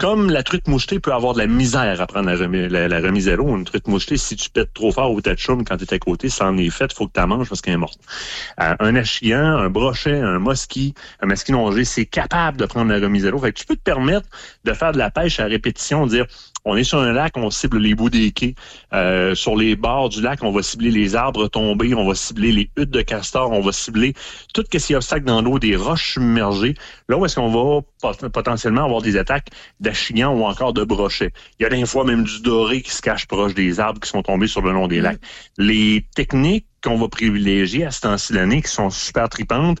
Comme 0.00 0.30
la 0.30 0.42
truite 0.42 0.66
mouchetée 0.66 0.98
peut 0.98 1.12
avoir 1.12 1.34
de 1.34 1.38
la 1.38 1.46
misère 1.46 2.00
à 2.00 2.06
prendre 2.08 2.28
la, 2.28 2.34
remi- 2.34 2.68
la- 2.68 2.88
la 2.88 2.98
remise 2.98 3.28
à 3.28 3.36
l'eau. 3.36 3.56
Une 3.56 3.64
truite 3.64 3.86
mouchetée, 3.86 4.16
si 4.16 4.34
tu 4.34 4.50
pètes 4.50 4.74
trop 4.74 4.90
fort 4.90 5.12
ou 5.12 5.20
t'as 5.20 5.34
de 5.34 5.38
chum 5.38 5.64
quand 5.64 5.76
t'es 5.76 5.94
à 5.94 6.00
côté, 6.00 6.28
ça 6.28 6.46
en 6.46 6.58
est 6.58 6.70
fait, 6.70 6.92
faut 6.92 7.06
que 7.06 7.12
tu 7.20 7.24
manges 7.24 7.48
parce 7.48 7.60
qu'elle 7.60 7.74
est 7.74 7.76
morte. 7.76 8.00
Euh, 8.60 8.74
un 8.80 8.96
achigan, 8.96 9.58
un 9.58 9.70
brochet, 9.70 10.18
un 10.18 10.40
mosquit, 10.40 10.94
un 11.20 11.26
masquinongé, 11.26 11.84
c'est 11.84 12.06
capable 12.06 12.56
de 12.56 12.66
prendre 12.66 12.90
la 12.92 12.98
remise 12.98 13.26
à 13.26 13.30
l'eau. 13.30 13.38
Fait 13.38 13.52
que 13.52 13.60
tu 13.60 13.64
peux 13.64 13.76
te 13.76 13.82
permettre 13.82 14.28
de 14.64 14.72
faire 14.72 14.90
de 14.90 14.98
la 14.98 15.12
pêche 15.12 15.38
à 15.38 15.44
répétition, 15.44 16.04
dire 16.08 16.26
on 16.64 16.76
est 16.76 16.84
sur 16.84 16.98
un 16.98 17.12
lac, 17.12 17.36
on 17.36 17.50
cible 17.50 17.78
les 17.78 17.94
bouts 17.94 18.10
des 18.10 18.32
quais. 18.32 18.54
Euh, 18.92 19.34
sur 19.34 19.56
les 19.56 19.76
bords 19.76 20.08
du 20.08 20.20
lac, 20.20 20.42
on 20.42 20.52
va 20.52 20.62
cibler 20.62 20.90
les 20.90 21.16
arbres 21.16 21.48
tombés, 21.48 21.94
on 21.94 22.06
va 22.06 22.14
cibler 22.14 22.52
les 22.52 22.70
huttes 22.76 22.90
de 22.90 23.02
castor, 23.02 23.50
on 23.50 23.60
va 23.60 23.72
cibler 23.72 24.14
tout 24.52 24.62
ce 24.70 24.78
qui 24.78 24.92
est 24.92 24.96
obstacle 24.96 25.24
dans 25.24 25.42
l'eau, 25.42 25.58
des 25.58 25.76
roches 25.76 26.14
submergées. 26.14 26.74
Là 27.08 27.16
où 27.16 27.24
est-ce 27.24 27.36
qu'on 27.36 27.48
va 27.48 27.80
pot- 28.00 28.28
potentiellement 28.28 28.84
avoir 28.84 29.02
des 29.02 29.16
attaques 29.16 29.48
d'achigan 29.80 30.34
ou 30.34 30.44
encore 30.44 30.72
de 30.72 30.84
brochets. 30.84 31.32
Il 31.58 31.62
y 31.62 31.66
a 31.66 31.68
des 31.68 31.86
fois 31.86 32.04
même 32.04 32.24
du 32.24 32.40
doré 32.42 32.82
qui 32.82 32.90
se 32.90 33.02
cache 33.02 33.26
proche 33.26 33.54
des 33.54 33.80
arbres 33.80 34.00
qui 34.00 34.08
sont 34.08 34.22
tombés 34.22 34.46
sur 34.46 34.60
le 34.62 34.72
long 34.72 34.88
des 34.88 35.00
lacs. 35.00 35.20
Les 35.58 36.06
techniques 36.14 36.66
qu'on 36.82 36.96
va 36.96 37.08
privilégier 37.08 37.84
à 37.84 37.90
ce 37.90 38.00
temps-ci 38.00 38.32
l'année, 38.32 38.62
qui 38.62 38.70
sont 38.70 38.90
super 38.90 39.28
tripantes, 39.28 39.78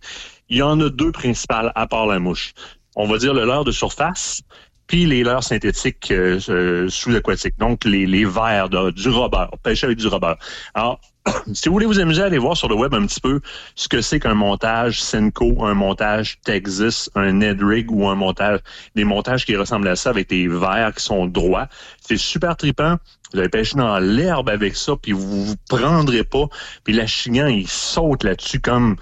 il 0.48 0.58
y 0.58 0.62
en 0.62 0.80
a 0.80 0.88
deux 0.88 1.12
principales 1.12 1.72
à 1.74 1.86
part 1.86 2.06
la 2.06 2.18
mouche. 2.18 2.52
On 2.96 3.06
va 3.06 3.18
dire 3.18 3.32
le 3.34 3.44
leurre 3.44 3.64
de 3.64 3.70
surface, 3.70 4.42
puis 4.90 5.06
les 5.06 5.22
leurres 5.22 5.44
synthétiques 5.44 6.10
euh, 6.10 6.40
euh, 6.48 6.88
sous-aquatiques, 6.88 7.56
donc 7.60 7.84
les, 7.84 8.06
les 8.06 8.24
vers 8.24 8.68
de- 8.68 8.90
du 8.90 9.08
robber, 9.08 9.46
pêcher 9.62 9.86
avec 9.86 9.98
du 9.98 10.08
robber. 10.08 10.34
Alors, 10.74 11.00
si 11.52 11.68
vous 11.68 11.74
voulez 11.74 11.86
vous 11.86 12.00
amuser, 12.00 12.22
allez 12.22 12.38
voir 12.38 12.56
sur 12.56 12.68
le 12.68 12.74
web 12.74 12.92
un 12.92 13.06
petit 13.06 13.20
peu 13.20 13.38
ce 13.76 13.86
que 13.86 14.00
c'est 14.00 14.18
qu'un 14.18 14.34
montage 14.34 15.00
Senko, 15.00 15.64
un 15.64 15.74
montage 15.74 16.40
Texas, 16.44 17.08
un 17.14 17.34
Ned 17.34 17.62
Rig 17.62 17.88
ou 17.92 18.08
un 18.08 18.16
montage, 18.16 18.58
des 18.96 19.04
montages 19.04 19.46
qui 19.46 19.54
ressemblent 19.54 19.86
à 19.86 19.94
ça 19.94 20.10
avec 20.10 20.28
des 20.28 20.48
vers 20.48 20.92
qui 20.92 21.04
sont 21.04 21.26
droits. 21.26 21.68
C'est 22.00 22.16
super 22.16 22.56
trippant. 22.56 22.96
Vous 23.32 23.38
allez 23.38 23.48
pêcher 23.48 23.76
dans 23.76 23.96
l'herbe 24.00 24.48
avec 24.48 24.74
ça, 24.74 24.94
puis 25.00 25.12
vous 25.12 25.44
vous 25.44 25.54
prendrez 25.68 26.24
pas. 26.24 26.46
Puis 26.82 26.94
la 26.94 27.06
chigan, 27.06 27.46
il 27.46 27.68
saute 27.68 28.24
là-dessus 28.24 28.58
comme 28.58 28.96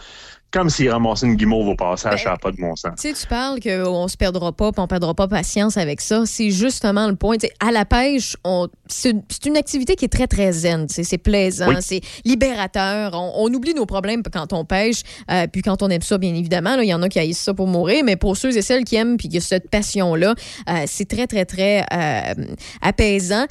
comme 0.51 0.71
s'il 0.71 0.91
ramassait 0.91 1.27
une 1.27 1.35
guimauve 1.35 1.69
au 1.69 1.75
passage, 1.75 2.25
ça 2.25 2.31
n'a 2.31 2.37
pas 2.39 2.51
de 2.51 2.57
bon 2.57 2.75
sens. 2.75 2.93
Tu 3.01 3.09
sais, 3.09 3.15
tu 3.15 3.27
parles 3.27 3.61
qu'on 3.61 4.09
se 4.09 4.17
perdra 4.17 4.51
pas, 4.53 4.71
on 4.77 4.87
perdra 4.87 5.15
pas 5.15 5.29
patience 5.29 5.77
avec 5.77 6.01
ça. 6.01 6.25
C'est 6.25 6.51
justement 6.51 7.07
le 7.07 7.17
point. 7.17 7.37
À 7.61 7.71
la 7.71 7.85
pêche, 7.85 8.37
c'est 8.87 9.15
une, 9.45 9.57
activité 9.59 9.95
qui 9.95 10.07
est 10.07 10.13
très, 10.13 10.27
très 10.27 10.53
zen. 10.53 10.87
C'est 10.89 11.19
plaisant, 11.19 11.69
Oui. 11.69 11.77
c'est 11.81 12.01
libérateur. 12.25 13.11
On, 13.15 13.45
on 13.45 13.53
oublie 13.53 13.75
nos 13.75 13.87
problèmes 13.87 14.23
quand 14.23 14.53
on 14.53 14.65
pêche, 14.65 15.03
euh, 15.31 15.47
puis 15.53 15.63
quand 15.63 15.83
on 15.83 15.91
aime 15.91 16.03
ça, 16.03 16.17
bien 16.17 16.35
évidemment. 16.35 16.77
Il 16.77 16.89
y 16.89 16.95
en 16.95 17.03
a 17.03 17.09
qui 17.09 17.19
haïssent 17.19 17.43
ça 17.43 17.53
pour 17.53 17.67
mourir, 17.67 18.03
mais 18.05 18.17
pour 18.17 18.37
ceux 18.37 18.57
et 18.57 18.63
celles 18.63 18.85
qui 18.85 18.97
aiment, 18.97 19.19
puis 19.19 19.29
qui 19.29 19.39
ont 19.39 19.41
cette 19.41 19.69
passion-là, 19.69 20.35
euh, 20.69 20.73
c'est 20.87 21.09
très, 21.09 21.27
très, 21.27 21.45
très 21.45 21.85
euh, 21.93 22.35
apaisant. 22.81 23.47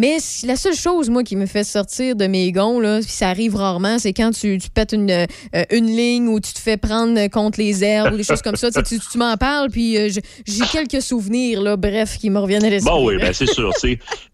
Mais 0.00 0.16
la 0.46 0.56
seule 0.56 0.74
chose, 0.74 1.10
moi, 1.10 1.22
qui 1.22 1.36
me 1.36 1.44
fait 1.44 1.62
sortir 1.62 2.16
de 2.16 2.26
mes 2.26 2.52
gonds, 2.52 2.80
là, 2.80 3.00
puis 3.00 3.10
ça 3.10 3.28
arrive 3.28 3.54
rarement, 3.54 3.98
c'est 3.98 4.14
quand 4.14 4.30
tu, 4.30 4.56
tu 4.56 4.70
pètes 4.70 4.94
une, 4.94 5.10
euh, 5.10 5.26
une 5.70 5.88
ligne 5.88 6.26
ou 6.26 6.40
tu 6.40 6.54
te 6.54 6.58
fais 6.58 6.78
prendre 6.78 7.26
contre 7.28 7.60
les 7.60 7.84
herbes 7.84 8.14
ou 8.14 8.16
des 8.16 8.22
choses 8.22 8.40
comme 8.40 8.56
ça. 8.56 8.70
Tu, 8.70 8.98
tu, 8.98 9.18
m'en 9.18 9.36
parles, 9.36 9.68
puis 9.68 9.98
euh, 9.98 10.08
j'ai 10.08 10.64
quelques 10.72 11.02
souvenirs, 11.02 11.60
là, 11.60 11.76
bref, 11.76 12.16
qui 12.16 12.30
me 12.30 12.38
reviennent 12.38 12.64
à 12.64 12.70
l'esprit. 12.70 12.90
Bon, 12.90 13.06
oui, 13.06 13.18
ben, 13.18 13.34
c'est 13.34 13.44
sûr. 13.44 13.72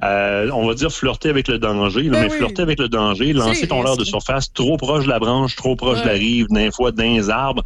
euh, 0.05 0.51
on 0.53 0.69
va 0.69 0.75
dire 0.75 0.93
flirter 0.93 1.31
avec 1.31 1.49
le 1.49 1.59
danger, 1.59 2.05
là, 2.05 2.11
Ben 2.13 2.21
mais 2.23 2.31
oui. 2.31 2.37
flirter 2.37 2.63
avec 2.63 2.79
le 2.79 2.89
danger, 2.89 3.33
lancer 3.33 3.67
ton 3.67 3.83
leurre 3.83 3.97
de 3.97 4.05
surface 4.05 4.53
trop 4.53 4.77
proche 4.77 5.07
de 5.07 5.11
la 5.11 5.19
branche, 5.19 5.57
trop 5.57 5.75
proche 5.75 6.01
de 6.01 6.07
la 6.07 6.13
rive, 6.13 6.47
d'un 6.49 6.71
fois 6.71 6.93
dans 6.93 7.03
les 7.03 7.29
arbres. 7.29 7.65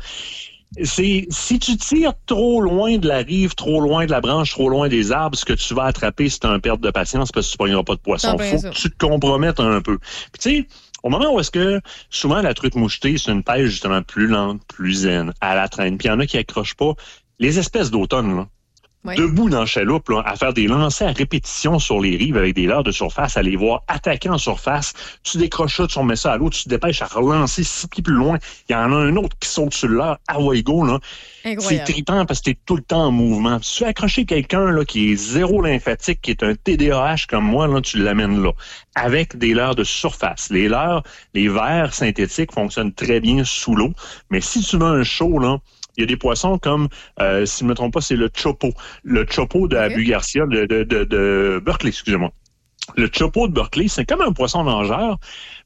C'est 0.83 1.27
si 1.31 1.59
tu 1.59 1.77
tires 1.77 2.13
trop 2.27 2.61
loin 2.61 2.97
de 2.99 3.09
la 3.09 3.19
rive, 3.19 3.55
trop 3.55 3.81
loin 3.81 4.07
de 4.07 4.11
la 4.11 4.21
branche, 4.21 4.53
trop 4.53 4.69
loin 4.69 4.89
des 4.89 5.11
arbres, 5.11 5.37
ce 5.37 5.45
que 5.45 5.53
tu 5.53 5.75
vas 5.75 5.85
attraper, 5.85 6.29
c'est 6.29 6.45
un 6.45 6.61
perte 6.61 6.81
de 6.81 6.91
patience 6.91 7.33
parce 7.33 7.47
que 7.47 7.51
tu 7.53 7.55
ne 7.57 7.59
pogneras 7.59 7.83
pas 7.83 7.95
de 7.97 8.01
poisson. 8.01 8.35
Bien 8.37 8.53
Faut 8.53 8.59
ça. 8.59 8.71
que 8.71 8.75
tu 8.77 8.91
te 8.91 8.97
compromettes 8.97 9.59
un 9.59 9.81
peu. 9.81 9.99
Puis 9.99 10.41
tu 10.41 10.51
sais, 10.51 10.67
au 11.03 11.11
moment 11.11 11.35
où 11.35 11.41
est-ce 11.41 11.51
que 11.51 11.81
souvent 12.09 12.41
la 12.41 12.55
truite 12.55 12.77
mouchetée, 12.77 13.19
c'est 13.19 13.33
une 13.33 13.43
pêche 13.43 13.71
justement 13.71 14.03
plus 14.03 14.29
lente, 14.29 14.63
plus 14.69 14.95
zen, 14.95 15.33
à 15.41 15.57
la 15.57 15.69
traîne. 15.69 15.99
Puis 15.99 16.07
il 16.07 16.11
y 16.11 16.15
en 16.15 16.21
a 16.21 16.27
qui 16.27 16.39
accrochent 16.39 16.77
pas. 16.77 16.93
Les 17.41 17.59
espèces 17.59 17.91
d'automne, 17.91 18.37
là, 18.37 18.49
Debout 19.03 19.49
dans 19.49 19.61
la 19.61 19.67
chaloupe, 19.67 20.11
là, 20.11 20.23
à 20.27 20.37
faire 20.37 20.53
des 20.53 20.67
lancers 20.67 21.09
à 21.09 21.13
répétition 21.13 21.79
sur 21.79 22.01
les 22.01 22.17
rives 22.17 22.37
avec 22.37 22.55
des 22.55 22.67
leurres 22.67 22.83
de 22.83 22.93
surface, 22.93 23.39
à 23.39 23.43
les 23.43 23.57
voir 23.57 23.83
attaquer 23.89 24.29
en 24.29 24.37
surface. 24.37 24.93
Tu 25.23 25.39
décroches 25.39 25.79
ça, 25.79 25.87
tu 25.87 25.99
remets 25.99 26.17
ça 26.17 26.33
à 26.33 26.37
l'eau, 26.37 26.51
tu 26.51 26.65
te 26.65 26.69
dépêches 26.69 27.01
à 27.01 27.07
relancer 27.07 27.65
six 27.65 27.87
pieds 27.87 28.03
plus 28.03 28.13
loin. 28.13 28.39
Il 28.69 28.73
y 28.73 28.75
en 28.75 28.93
a 28.93 28.97
un 28.97 29.17
autre 29.17 29.35
qui 29.41 29.49
saute 29.49 29.73
sur 29.73 29.89
l'heure 29.89 30.19
à 30.29 30.39
Waigo, 30.39 30.85
là. 30.85 30.99
C'est 31.43 31.85
trippant 31.85 32.27
parce 32.27 32.41
que 32.41 32.51
t'es 32.51 32.59
tout 32.67 32.77
le 32.77 32.83
temps 32.83 33.07
en 33.07 33.11
mouvement. 33.11 33.59
Si 33.63 33.79
tu 33.79 33.85
accrocher 33.85 34.27
quelqu'un 34.27 34.71
là, 34.71 34.85
qui 34.85 35.13
est 35.13 35.17
zéro 35.17 35.63
lymphatique, 35.63 36.21
qui 36.21 36.33
est 36.33 36.43
un 36.43 36.55
TDAH 36.55 37.27
comme 37.27 37.45
moi, 37.45 37.67
là, 37.67 37.81
tu 37.81 37.97
l'amènes 37.97 38.43
là. 38.43 38.53
Avec 38.97 39.37
des 39.39 39.55
leurres 39.55 39.77
de 39.77 39.85
surface. 39.85 40.51
Les 40.51 40.69
leurres, 40.69 41.03
les 41.35 41.49
verres 41.49 41.95
synthétiques 41.95 42.53
fonctionnent 42.53 42.93
très 42.93 43.21
bien 43.21 43.45
sous 43.45 43.75
l'eau. 43.77 43.93
Mais 44.31 44.41
si 44.41 44.63
tu 44.63 44.77
veux 44.79 44.87
un 44.87 45.05
show, 45.05 45.39
là, 45.39 45.59
il 45.97 46.01
y 46.01 46.05
a 46.05 46.07
des 46.07 46.17
poissons 46.17 46.59
comme, 46.59 46.89
euh, 47.21 47.47
si 47.47 47.61
je 47.61 47.65
ne 47.65 47.71
me 47.71 47.75
trompe 47.75 47.93
pas, 47.95 48.01
c'est 48.01 48.17
le 48.17 48.29
chopo. 48.35 48.73
Le 49.05 49.25
chopo 49.29 49.69
de 49.69 49.77
Abu 49.77 50.05
Garcia, 50.05 50.47
de, 50.47 50.67
de, 50.67 50.83
de, 50.83 51.05
de 51.05 51.63
Berkeley, 51.65 51.91
excusez-moi. 51.91 52.31
Le 52.97 53.09
chopo 53.13 53.47
de 53.47 53.53
Berkeley, 53.53 53.87
c'est 53.89 54.05
comme 54.05 54.23
un 54.23 54.33
poisson 54.33 54.65
nageur, 54.65 55.19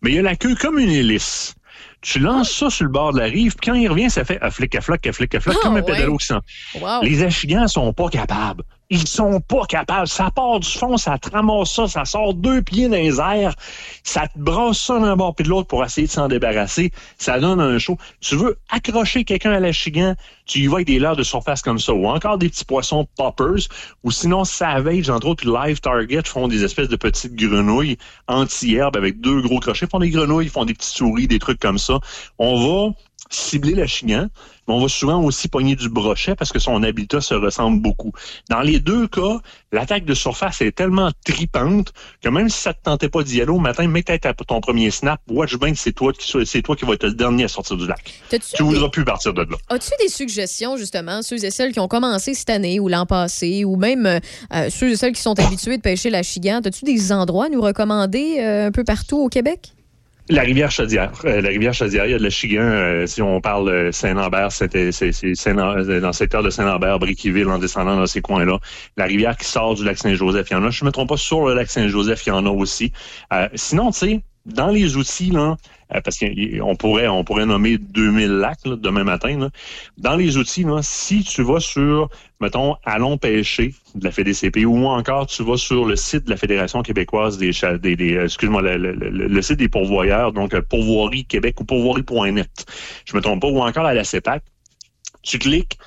mais 0.03 0.13
il 0.13 0.19
a 0.19 0.23
la 0.23 0.37
queue 0.37 0.55
comme 0.55 0.79
une 0.79 0.91
hélice. 0.91 1.55
Tu 2.03 2.19
lances 2.19 2.51
ça 2.53 2.69
sur 2.69 2.85
le 2.85 2.91
bord 2.91 3.15
de 3.15 3.19
la 3.19 3.25
rive, 3.25 3.55
puis 3.57 3.71
quand 3.71 3.75
il 3.75 3.89
revient, 3.89 4.11
ça 4.11 4.25
fait 4.25 4.39
à 4.43 4.51
flic, 4.51 4.75
à 4.75 4.83
floc, 4.83 5.07
à 5.07 5.13
flic, 5.13 5.35
à 5.35 5.41
floc, 5.41 5.57
Ah, 5.59 5.61
comme 5.63 5.77
un 5.77 5.81
ouais. 5.81 5.87
pédalo 5.87 6.19
qui 6.19 6.27
sent. 6.27 6.35
Wow. 6.79 7.03
Les 7.03 7.23
achigans 7.23 7.67
sont 7.67 7.93
pas 7.95 8.09
capables. 8.11 8.63
Ils 8.91 9.09
sont 9.09 9.41
pas 9.41 9.65
capables. 9.67 10.07
Ça 10.07 10.31
part 10.31 10.61
du 10.61 10.69
fond, 10.69 10.97
ça 10.97 11.19
te 11.19 11.31
ramasse 11.31 11.73
ça, 11.73 11.89
ça 11.89 12.05
sort 12.05 12.35
deux 12.35 12.63
pieds 12.63 12.89
dans 12.89 12.97
les 12.97 13.19
airs, 13.19 13.55
ça 14.03 14.29
te 14.29 14.39
brasse 14.39 14.79
ça 14.79 14.99
d'un 14.99 15.17
bord 15.17 15.35
puis 15.35 15.45
de 15.45 15.49
l'autre 15.49 15.69
pour 15.69 15.85
essayer 15.85 16.07
de 16.07 16.13
s'en 16.13 16.29
débarrasser. 16.29 16.93
Ça 17.19 17.41
donne 17.41 17.61
un 17.61 17.79
show. 17.79 17.97
Tu 18.21 18.37
veux 18.37 18.59
accrocher 18.71 19.25
quelqu'un 19.25 19.53
à 19.53 19.61
l'achigan, 19.61 20.15
tu 20.47 20.61
y 20.61 20.67
vas 20.67 20.77
avec 20.77 20.87
des 20.87 20.99
leurres 20.99 21.17
de 21.17 21.23
surface 21.23 21.63
comme 21.63 21.79
ça, 21.79 21.95
ou 21.95 22.07
encore 22.07 22.39
des 22.39 22.49
petits 22.49 22.65
poissons 22.65 23.07
poppers, 23.17 23.69
ou 24.03 24.11
sinon 24.11 24.45
Savage, 24.45 25.09
entre 25.09 25.29
autres, 25.29 25.47
Live 25.47 25.81
Target 25.81 26.23
font 26.25 26.49
des 26.49 26.63
espèces 26.65 26.89
de 26.89 26.97
petites 26.97 27.35
grenouilles 27.35 27.97
anti-herbe 28.29 28.97
avec 28.97 29.21
deux 29.21 29.41
gros 29.41 29.61
crochets. 29.61 29.87
Font 29.91 29.99
des 29.99 30.11
grenouilles, 30.11 30.49
font 30.49 30.65
des 30.65 30.75
petites 30.75 30.95
souris, 30.95 31.27
des 31.27 31.39
trucs 31.39 31.61
comme 31.61 31.79
ça. 31.79 31.99
On 32.39 32.87
va 32.87 32.95
cibler 33.35 33.75
l'achigan, 33.75 34.29
mais 34.67 34.75
on 34.75 34.81
va 34.81 34.89
souvent 34.89 35.23
aussi 35.23 35.49
pogner 35.49 35.77
du 35.77 35.89
brochet 35.89 36.35
parce 36.35 36.53
que 36.53 36.59
son 36.59 36.83
habitat 36.83 37.21
se 37.21 37.35
ressemble 37.35 37.81
beaucoup. 37.83 38.13
Dans 38.49 38.61
les 38.61 38.81
deux 38.81 39.09
cas, 39.09 39.41
l'attaque 39.73 40.05
de 40.05 40.15
surface 40.15 40.61
est 40.63 40.73
tellement 40.73 41.11
tripante 41.25 41.93
que 42.23 42.29
même 42.29 42.49
si 42.49 42.61
ça 42.61 42.73
te 42.73 42.83
tentait 42.83 43.09
pas 43.09 43.23
d'y 43.23 43.41
aller 43.41 43.51
au 43.51 43.59
matin, 43.59 43.87
mets 43.87 44.03
peut-être 44.03 44.45
ton 44.45 44.61
premier 44.61 44.91
snap, 44.91 45.21
watch 45.29 45.57
bien 45.57 45.73
que 45.73 45.79
c'est 45.79 45.93
toi 45.93 46.13
qui 46.13 46.33
c'est 46.47 46.63
toi 46.63 46.77
qui 46.77 46.85
va 46.85 46.95
être 46.95 47.05
le 47.05 47.15
dernier 47.15 47.45
à 47.45 47.49
sortir 47.49 47.77
du 47.77 47.87
lac. 47.87 48.23
Tu 48.31 48.63
voudras 48.63 48.89
plus 48.89 49.05
partir 49.05 49.35
de 49.35 49.43
là. 49.43 49.57
As-tu 49.69 49.91
des 50.01 50.09
suggestions, 50.09 50.77
justement, 50.77 51.23
ceux 51.23 51.45
et 51.45 51.51
celles 51.51 51.73
qui 51.73 51.81
ont 51.81 51.89
commencé 51.89 52.35
cette 52.35 52.51
année 52.51 52.81
ou 52.81 52.89
l'an 52.89 53.07
passé, 53.07 53.65
ou 53.65 53.77
même 53.77 54.07
euh, 54.07 54.71
ceux 54.71 54.91
et 54.91 54.97
celles 54.97 55.13
qui 55.13 55.23
sont 55.23 55.39
habitués 55.39 55.77
de 55.77 55.83
pêcher 55.83 56.11
la 56.11 56.23
chigan? 56.23 56.61
As-tu 56.65 56.85
des 56.85 57.13
endroits 57.13 57.47
à 57.47 57.49
nous 57.49 57.61
recommander 57.61 58.37
euh, 58.39 58.69
un 58.69 58.71
peu 58.73 58.85
partout 58.85 59.19
au 59.19 59.29
Québec? 59.29 59.73
La 60.31 60.41
rivière 60.41 60.71
Chaudière. 60.71 61.13
Euh, 61.27 61.43
la 61.43 61.51
rivière 61.51 61.75
Chaudière, 61.75 62.07
il 62.07 62.13
y 62.13 62.15
a 62.15 62.19
de 62.19 62.23
l'achigan. 62.23 62.63
euh, 62.63 63.07
si 63.07 63.21
on 63.21 63.43
parle 63.43 63.69
euh, 63.69 63.93
Saint-Lambert, 63.93 64.53
c'était 64.53 64.91
c'est 64.91 65.13
Saint- 65.35 65.59
euh, 65.59 66.01
dans 66.01 66.07
le 66.07 66.13
secteur 66.15 66.43
de 66.43 66.49
Saint-Lambert, 66.49 66.99
Briqueville, 66.99 67.47
en 67.49 67.59
descendant 67.59 67.95
dans 67.97 68.07
ces 68.07 68.23
coins-là. 68.23 68.59
La 68.97 69.05
rivière 69.05 69.37
qui 69.37 69.45
sort 69.45 69.75
du 69.75 69.85
lac 69.85 69.99
Saint-Joseph, 69.99 70.49
il 70.51 70.55
y 70.55 70.57
en 70.57 70.65
a. 70.65 70.71
Je 70.71 70.83
ne 70.83 70.87
me 70.89 70.93
trompe 70.93 71.11
pas, 71.11 71.19
sur 71.19 71.47
le 71.47 71.55
lac 71.55 71.69
Saint-Joseph, 71.69 72.25
il 72.27 72.31
y 72.31 72.33
en 72.33 72.47
a 72.47 72.49
aussi. 72.51 72.91
Euh, 73.35 73.49
sinon, 73.55 73.91
tu 73.91 73.99
sais, 73.99 74.21
dans 74.47 74.69
les 74.69 74.97
outils, 74.97 75.31
là, 75.31 75.41
euh, 75.51 75.57
parce 76.03 76.19
qu'on 76.19 76.77
pourrait, 76.77 77.09
on 77.09 77.25
pourrait 77.25 77.47
nommer 77.47 77.79
2000 77.79 78.29
lacs 78.29 78.65
demain 78.65 79.05
matin. 79.05 79.49
Dans 79.99 80.17
les 80.17 80.37
outils, 80.37 80.65
là, 80.65 80.81
si 80.83 81.23
tu 81.23 81.43
vas 81.43 81.61
sur, 81.61 82.09
mettons, 82.41 82.77
Allons 82.85 83.19
pêcher 83.19 83.75
de 83.95 84.05
la 84.05 84.11
FEDCP 84.11 84.65
ou 84.67 84.87
encore 84.87 85.27
tu 85.27 85.43
vas 85.43 85.57
sur 85.57 85.85
le 85.85 85.97
site 85.97 86.25
de 86.25 86.31
la 86.31 86.37
Fédération 86.37 86.83
québécoise 86.83 87.39
des, 87.39 87.53
des, 87.81 87.97
des 87.97 88.17
euh, 88.17 88.25
excuse-moi, 88.25 88.63
le, 88.63 89.43
site 89.43 89.59
des 89.59 89.69
pourvoyeurs, 89.69 90.33
donc 90.33 90.55
euh, 90.55 90.63
pourvoirie 90.63 91.25
Québec 91.25 91.61
ou 91.61 91.65
pourvoirie.net, 91.65 92.67
je 93.05 93.17
me 93.17 93.23
trompe 93.23 93.41
pas, 93.43 93.49
ou 93.49 93.61
encore 93.61 93.87
à 93.87 93.95
la 93.95 94.05
CEPAC, 94.05 94.43
tu 95.23 95.39
cliques 95.39 95.79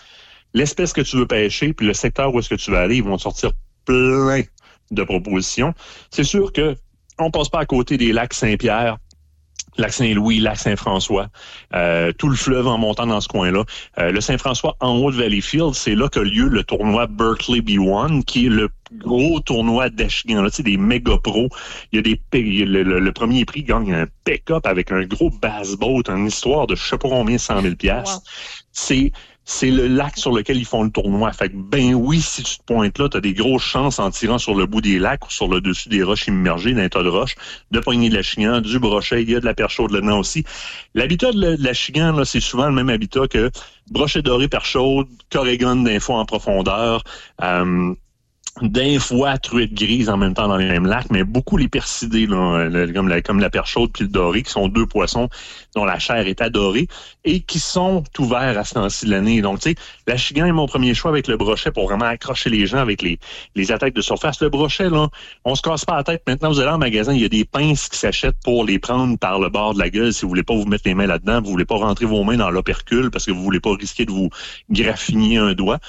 l'espèce 0.53 0.93
que 0.93 1.01
tu 1.01 1.17
veux 1.17 1.27
pêcher, 1.27 1.73
puis 1.73 1.85
le 1.85 1.93
secteur 1.93 2.33
où 2.33 2.39
est-ce 2.39 2.49
que 2.49 2.55
tu 2.55 2.71
vas 2.71 2.81
aller, 2.81 2.97
ils 2.97 3.03
vont 3.03 3.17
sortir 3.17 3.51
plein 3.85 4.43
de 4.91 5.03
propositions. 5.03 5.73
C'est 6.09 6.23
sûr 6.23 6.51
que 6.51 6.75
on 7.19 7.31
passe 7.31 7.49
pas 7.49 7.59
à 7.59 7.65
côté 7.65 7.97
des 7.97 8.13
lacs 8.13 8.33
Saint-Pierre, 8.33 8.97
lac 9.77 9.93
Saint-Louis, 9.93 10.39
lac 10.39 10.57
Saint-François, 10.57 11.27
euh, 11.73 12.11
tout 12.17 12.29
le 12.29 12.35
fleuve 12.35 12.67
en 12.67 12.77
montant 12.77 13.07
dans 13.07 13.21
ce 13.21 13.27
coin-là. 13.27 13.63
Euh, 13.99 14.11
le 14.11 14.21
Saint-François 14.21 14.75
en 14.79 14.95
haut 14.97 15.11
de 15.11 15.17
Valleyfield, 15.17 15.73
c'est 15.73 15.95
là 15.95 16.09
que 16.09 16.19
lieu 16.19 16.47
le 16.47 16.63
tournoi 16.63 17.07
Berkeley 17.07 17.59
B1, 17.59 18.23
qui 18.23 18.47
est 18.47 18.49
le 18.49 18.69
gros 18.93 19.39
tournoi 19.41 19.89
d'achigan, 19.89 20.41
là, 20.41 20.49
tu 20.49 20.57
sais, 20.57 20.63
des 20.63 20.77
méga 20.77 21.17
pros. 21.17 21.49
Il 21.91 21.97
y 21.97 21.99
a 21.99 22.01
des 22.01 22.19
le 22.65 23.11
premier 23.11 23.45
prix 23.45 23.63
gagne 23.63 23.93
un 23.93 24.07
pick-up 24.23 24.65
avec 24.65 24.91
un 24.91 25.03
gros 25.03 25.29
bass 25.29 25.75
boat, 25.75 26.03
une 26.07 26.27
histoire 26.27 26.67
de 26.67 26.75
je 26.75 26.83
sais 26.83 26.97
pas 26.97 27.09
combien, 27.09 27.37
100 27.37 27.61
000 27.61 27.75
piastres. 27.75 28.21
C'est 28.71 29.11
c'est 29.49 29.71
le 29.71 29.87
lac 29.87 30.17
sur 30.17 30.33
lequel 30.33 30.57
ils 30.57 30.65
font 30.65 30.83
le 30.83 30.89
tournoi. 30.91 31.31
Fait 31.31 31.47
que, 31.47 31.55
ben 31.55 31.93
oui, 31.93 32.19
si 32.19 32.43
tu 32.43 32.57
te 32.57 32.63
pointes 32.65 32.99
là, 32.99 33.07
tu 33.07 33.15
as 33.15 33.21
des 33.21 33.33
grosses 33.33 33.63
chances 33.63 33.97
en 33.97 34.11
tirant 34.11 34.37
sur 34.37 34.53
le 34.55 34.65
bout 34.65 34.81
des 34.81 34.99
lacs 34.99 35.25
ou 35.25 35.31
sur 35.31 35.47
le 35.47 35.61
dessus 35.61 35.87
des 35.87 36.03
roches 36.03 36.27
immergées, 36.27 36.73
d'un 36.73 36.89
tas 36.89 37.01
de 37.01 37.07
roches, 37.07 37.35
de 37.71 37.79
pogner 37.79 38.09
de 38.09 38.15
la 38.15 38.21
chigan, 38.21 38.59
du 38.59 38.77
brochet, 38.77 39.23
il 39.23 39.31
y 39.31 39.35
a 39.37 39.39
de 39.39 39.45
la 39.45 39.53
perche 39.53 39.75
chaude 39.75 39.91
là-dedans 39.91 40.19
aussi. 40.19 40.43
L'habitat 40.95 41.31
de 41.31 41.55
la, 41.63 41.73
chigan, 41.73 42.11
là, 42.11 42.25
c'est 42.25 42.41
souvent 42.41 42.67
le 42.67 42.73
même 42.73 42.89
habitat 42.89 43.29
que 43.29 43.49
brochet 43.89 44.21
doré, 44.21 44.49
perche 44.49 44.71
chaude, 44.71 45.07
corrigan 45.31 45.77
d'info 45.77 46.13
en 46.13 46.25
profondeur, 46.25 47.05
euh, 47.41 47.93
d'un 48.61 48.99
fois 48.99 49.37
truite 49.37 49.73
grise 49.73 50.09
en 50.09 50.17
même 50.17 50.33
temps 50.33 50.47
dans 50.47 50.57
les 50.57 50.67
mêmes 50.67 50.85
lacs, 50.85 51.09
mais 51.09 51.23
beaucoup 51.23 51.57
les 51.57 51.67
persidés, 51.67 52.25
là, 52.25 52.67
comme, 52.93 53.07
la, 53.07 53.21
comme 53.21 53.39
la 53.39 53.49
perche 53.49 53.77
puis 53.93 54.03
le 54.03 54.09
doré, 54.09 54.43
qui 54.43 54.51
sont 54.51 54.67
deux 54.67 54.85
poissons 54.85 55.29
dont 55.77 55.85
la 55.85 55.99
chair 55.99 56.27
est 56.27 56.41
adorée 56.41 56.87
et 57.23 57.41
qui 57.41 57.59
sont 57.59 58.03
ouverts 58.17 58.57
à 58.57 58.63
ce 58.63 58.73
temps-ci 58.73 59.05
de 59.05 59.11
l'année. 59.11 59.41
Donc, 59.41 59.59
tu 59.59 59.69
sais, 59.69 59.75
la 60.07 60.17
chigan 60.17 60.45
est 60.45 60.51
mon 60.51 60.67
premier 60.67 60.93
choix 60.93 61.11
avec 61.11 61.27
le 61.27 61.37
brochet 61.37 61.71
pour 61.71 61.85
vraiment 61.87 62.05
accrocher 62.05 62.49
les 62.49 62.65
gens 62.65 62.79
avec 62.79 63.01
les, 63.01 63.19
les 63.55 63.71
attaques 63.71 63.93
de 63.93 64.01
surface. 64.01 64.41
Le 64.41 64.49
brochet, 64.49 64.89
là, 64.89 65.07
on 65.45 65.53
se 65.55 65.61
casse 65.61 65.85
pas 65.85 65.97
la 65.97 66.03
tête. 66.03 66.23
Maintenant, 66.27 66.49
vous 66.49 66.59
allez 66.59 66.71
en 66.71 66.77
magasin, 66.77 67.13
il 67.13 67.21
y 67.21 67.25
a 67.25 67.29
des 67.29 67.45
pinces 67.45 67.89
qui 67.89 67.97
s'achètent 67.97 68.41
pour 68.43 68.65
les 68.65 68.79
prendre 68.79 69.17
par 69.17 69.39
le 69.39 69.49
bord 69.49 69.73
de 69.75 69.79
la 69.79 69.89
gueule 69.89 70.13
si 70.13 70.23
vous 70.23 70.29
voulez 70.29 70.43
pas 70.43 70.55
vous 70.55 70.65
mettre 70.65 70.83
les 70.85 70.95
mains 70.95 71.05
là-dedans, 71.07 71.41
vous 71.41 71.51
voulez 71.51 71.65
pas 71.65 71.77
rentrer 71.77 72.05
vos 72.05 72.23
mains 72.23 72.37
dans 72.37 72.49
l'opercule 72.49 73.11
parce 73.11 73.25
que 73.25 73.31
vous 73.31 73.43
voulez 73.43 73.59
pas 73.59 73.73
risquer 73.75 74.05
de 74.05 74.11
vous 74.11 74.29
graffiner 74.69 75.37
un 75.37 75.53
doigt. 75.53 75.79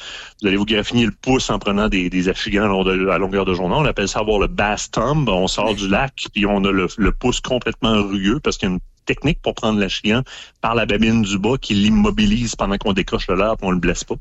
Vous 0.41 0.49
allez 0.49 0.57
vous 0.57 0.67
graffiner 0.67 1.07
le 1.07 1.13
pouce 1.13 1.51
en 1.51 1.59
prenant 1.59 1.89
des, 1.89 2.11
des 2.11 2.29
achigans 2.29 2.65
à 2.65 3.19
longueur- 3.19 3.47
de 3.47 3.55
journée. 3.55 3.77
On 3.77 3.85
appelle 3.85 4.09
ça 4.09 4.21
avoir 4.21 4.39
le 4.39 4.49
bass 4.49 4.91
thumb. 4.91 5.29
On 5.29 5.49
sort 5.49 5.75
du 5.75 5.89
lac, 5.89 6.13
puis 6.35 6.45
on 6.47 6.65
a 6.65 6.71
le, 6.71 6.89
le 6.97 7.13
pouce 7.13 7.41
complètement 7.41 8.03
rugueux 8.03 8.41
parce 8.41 8.59
qu'il 8.59 8.69
y 8.69 8.73
a 8.73 8.75
une 8.75 8.81
technique 9.09 9.41
pour 9.43 9.55
prendre 9.55 9.81
l'achigan 9.81 10.23
par 10.61 10.75
la 10.75 10.85
babine 10.87 11.23
du 11.23 11.39
bas 11.39 11.57
qui 11.61 11.75
l'immobilise 11.75 12.55
pendant 12.55 12.77
qu'on 12.77 12.93
décroche 12.93 13.27
le 13.29 13.37
leurre 13.37 13.57
et 13.61 13.65
on 13.65 13.71
le 13.71 13.79
blesse 13.79 14.05
pas. 14.05 14.17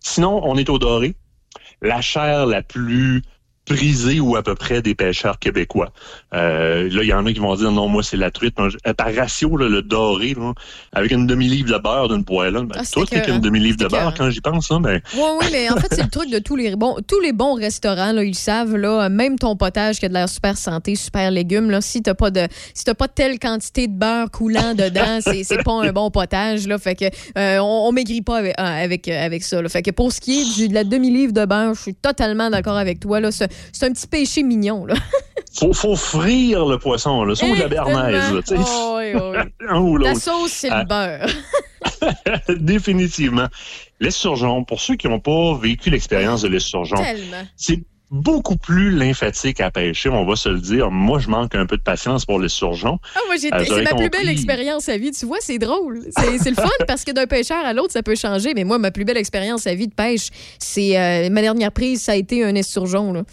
Sinon, 0.00 0.40
on 0.42 0.56
est 0.56 0.70
au 0.70 0.78
doré. 0.78 1.14
La 1.82 2.00
chair 2.00 2.46
la 2.46 2.62
plus 2.62 3.22
prisée 3.66 4.20
ou 4.20 4.36
à 4.36 4.42
peu 4.42 4.54
près 4.54 4.82
des 4.82 4.94
pêcheurs 4.94 5.38
québécois. 5.38 5.90
Euh, 6.34 6.88
là, 6.90 7.02
il 7.02 7.08
y 7.08 7.14
en 7.14 7.24
a 7.24 7.32
qui 7.32 7.38
vont 7.40 7.54
dire 7.56 7.72
non, 7.72 7.88
moi 7.88 8.02
c'est 8.02 8.16
la 8.16 8.30
truite. 8.30 8.54
Euh, 8.60 8.92
par 8.94 9.14
ratio, 9.14 9.56
là, 9.56 9.68
le 9.68 9.80
doré, 9.82 10.34
là, 10.34 10.52
avec 10.92 11.12
une 11.12 11.26
demi-livre 11.26 11.72
de 11.72 11.78
beurre 11.82 12.08
d'une 12.08 12.24
poêlonne, 12.24 12.66
ben, 12.66 12.76
Ah, 12.78 12.82
c'est 12.84 12.92
tout 12.92 13.00
avec 13.00 13.12
écœurant. 13.14 13.36
une 13.36 13.40
demi-livre 13.42 13.76
de 13.78 13.86
beurre 13.86 14.14
quand 14.16 14.28
j'y 14.30 14.40
pense, 14.40 14.68
ben, 14.68 15.00
Oui, 15.14 15.20
oui, 15.40 15.46
mais 15.52 15.70
en 15.70 15.76
fait, 15.76 15.88
c'est 15.92 16.02
le 16.02 16.10
truc 16.10 16.30
de 16.30 16.38
tous 16.38 16.56
les 16.56 16.76
bons, 16.76 16.96
tous 17.06 17.20
les 17.20 17.32
bons 17.32 17.54
restaurants, 17.54 18.12
là, 18.12 18.22
ils 18.22 18.34
savent, 18.34 18.76
là, 18.76 19.08
même 19.08 19.38
ton 19.38 19.56
potage 19.56 19.98
qui 19.98 20.06
a 20.06 20.08
de 20.08 20.14
l'air 20.14 20.28
super 20.28 20.58
santé, 20.58 20.94
super 20.94 21.30
légumes, 21.30 21.70
là, 21.70 21.80
si 21.80 22.02
t'as 22.02 22.14
pas 22.14 22.30
de, 22.30 22.46
si 22.74 22.84
t'as 22.84 22.94
pas 22.94 23.08
telle 23.08 23.38
quantité 23.38 23.88
de 23.88 23.92
beurre 23.94 24.30
coulant 24.30 24.74
dedans, 24.74 25.20
c'est, 25.20 25.42
c'est 25.44 25.62
pas 25.62 25.72
un 25.82 25.92
bon 25.92 26.10
potage, 26.10 26.66
là. 26.66 26.76
Fait 26.78 26.94
que, 26.96 27.04
euh, 27.38 27.58
on, 27.60 27.88
on 27.88 27.92
maigrit 27.92 28.20
pas 28.22 28.38
avec, 28.38 28.54
euh, 28.58 28.62
avec, 28.62 29.08
euh, 29.08 29.24
avec 29.24 29.42
ça, 29.42 29.62
là. 29.62 29.68
Fait 29.70 29.82
que 29.82 29.90
pour 29.90 30.12
ce 30.12 30.20
qui 30.20 30.40
est 30.40 30.54
du- 30.56 30.68
de 30.68 30.74
la 30.74 30.84
demi-livre 30.84 31.32
de 31.32 31.44
beurre, 31.46 31.74
je 31.74 31.80
suis 31.80 31.94
totalement 31.94 32.50
d'accord 32.50 32.76
avec 32.76 33.00
toi, 33.00 33.20
là. 33.20 33.30
C'est 33.72 33.86
un 33.86 33.92
petit 33.92 34.06
péché 34.06 34.42
mignon, 34.42 34.86
là. 34.86 34.94
faut, 35.54 35.72
faut 35.72 35.96
frire 35.96 36.66
le 36.66 36.78
poisson, 36.78 37.24
là, 37.24 37.34
ça 37.34 37.46
ou 37.46 37.54
de 37.54 37.60
la 37.60 37.68
bernaise. 37.68 38.24
Oh, 38.56 38.96
oui, 38.98 39.12
oui. 39.14 39.38
Un 39.68 39.80
ou 39.80 39.96
La 39.96 40.14
sauce, 40.14 40.50
c'est 40.52 40.70
Ah. 40.70 40.80
le 40.82 40.88
beurre. 40.88 41.28
Définitivement. 42.60 43.46
L'esturgeon, 44.00 44.64
pour 44.64 44.80
ceux 44.80 44.96
qui 44.96 45.08
n'ont 45.08 45.20
pas 45.20 45.56
vécu 45.60 45.90
l'expérience 45.90 46.42
de 46.42 46.48
l'esturgeon, 46.48 46.96
c'est 47.56 47.80
beaucoup 48.14 48.56
plus 48.56 48.90
lymphatique 48.92 49.60
à 49.60 49.70
pêcher, 49.72 50.08
on 50.08 50.24
va 50.24 50.36
se 50.36 50.48
le 50.48 50.60
dire. 50.60 50.90
Moi, 50.90 51.18
je 51.18 51.28
manque 51.28 51.54
un 51.56 51.66
peu 51.66 51.76
de 51.76 51.82
patience 51.82 52.24
pour 52.24 52.38
l'esturgeon. 52.38 52.98
Ah, 53.16 53.18
moi, 53.26 53.36
j'ai- 53.40 53.52
Euh, 53.52 53.64
c'est 53.66 53.82
ma 53.82 53.94
plus 53.94 54.08
belle 54.08 54.28
expérience 54.28 54.88
à 54.88 54.96
vie. 54.96 55.10
Tu 55.10 55.26
vois, 55.26 55.38
c'est 55.40 55.58
drôle. 55.58 56.00
C'est 56.16 56.50
le 56.50 56.54
fun 56.56 56.68
parce 56.86 57.04
que 57.04 57.10
d'un 57.10 57.26
pêcheur 57.26 57.64
à 57.64 57.72
l'autre, 57.72 57.92
ça 57.92 58.02
peut 58.02 58.14
changer. 58.14 58.54
Mais 58.54 58.62
moi, 58.64 58.78
ma 58.78 58.90
plus 58.92 59.04
belle 59.04 59.16
expérience 59.16 59.66
à 59.66 59.74
vie 59.74 59.88
de 59.88 59.94
pêche, 59.94 60.28
c'est 60.58 60.96
euh, 60.98 61.28
ma 61.30 61.42
dernière 61.42 61.72
prise, 61.72 62.02
ça 62.02 62.12
a 62.12 62.16
été 62.16 62.44
un 62.44 62.54
esturgeon. 62.54 63.12
Là. 63.12 63.24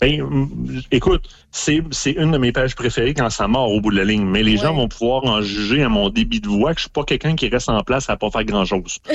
Ben, 0.00 0.22
mm, 0.22 0.80
écoute, 0.90 1.22
c'est 1.50 1.80
c'est 1.90 2.10
une 2.10 2.32
de 2.32 2.38
mes 2.38 2.52
pêches 2.52 2.74
préférées 2.74 3.14
quand 3.14 3.30
ça 3.30 3.48
mord 3.48 3.70
au 3.70 3.80
bout 3.80 3.90
de 3.90 3.96
la 3.96 4.04
ligne. 4.04 4.24
Mais 4.26 4.42
les 4.42 4.56
gens 4.58 4.74
vont 4.74 4.88
pouvoir 4.88 5.24
en 5.24 5.40
juger 5.40 5.82
à 5.82 5.88
mon 5.88 6.10
débit 6.10 6.40
de 6.40 6.48
voix 6.48 6.74
que 6.74 6.78
je 6.80 6.84
suis 6.84 6.90
pas 6.90 7.04
quelqu'un 7.04 7.36
qui 7.36 7.48
reste 7.48 7.68
en 7.70 7.82
place 7.82 8.10
à 8.10 8.16
pas 8.16 8.30
faire 8.30 8.44
grand-chose. 8.44 8.98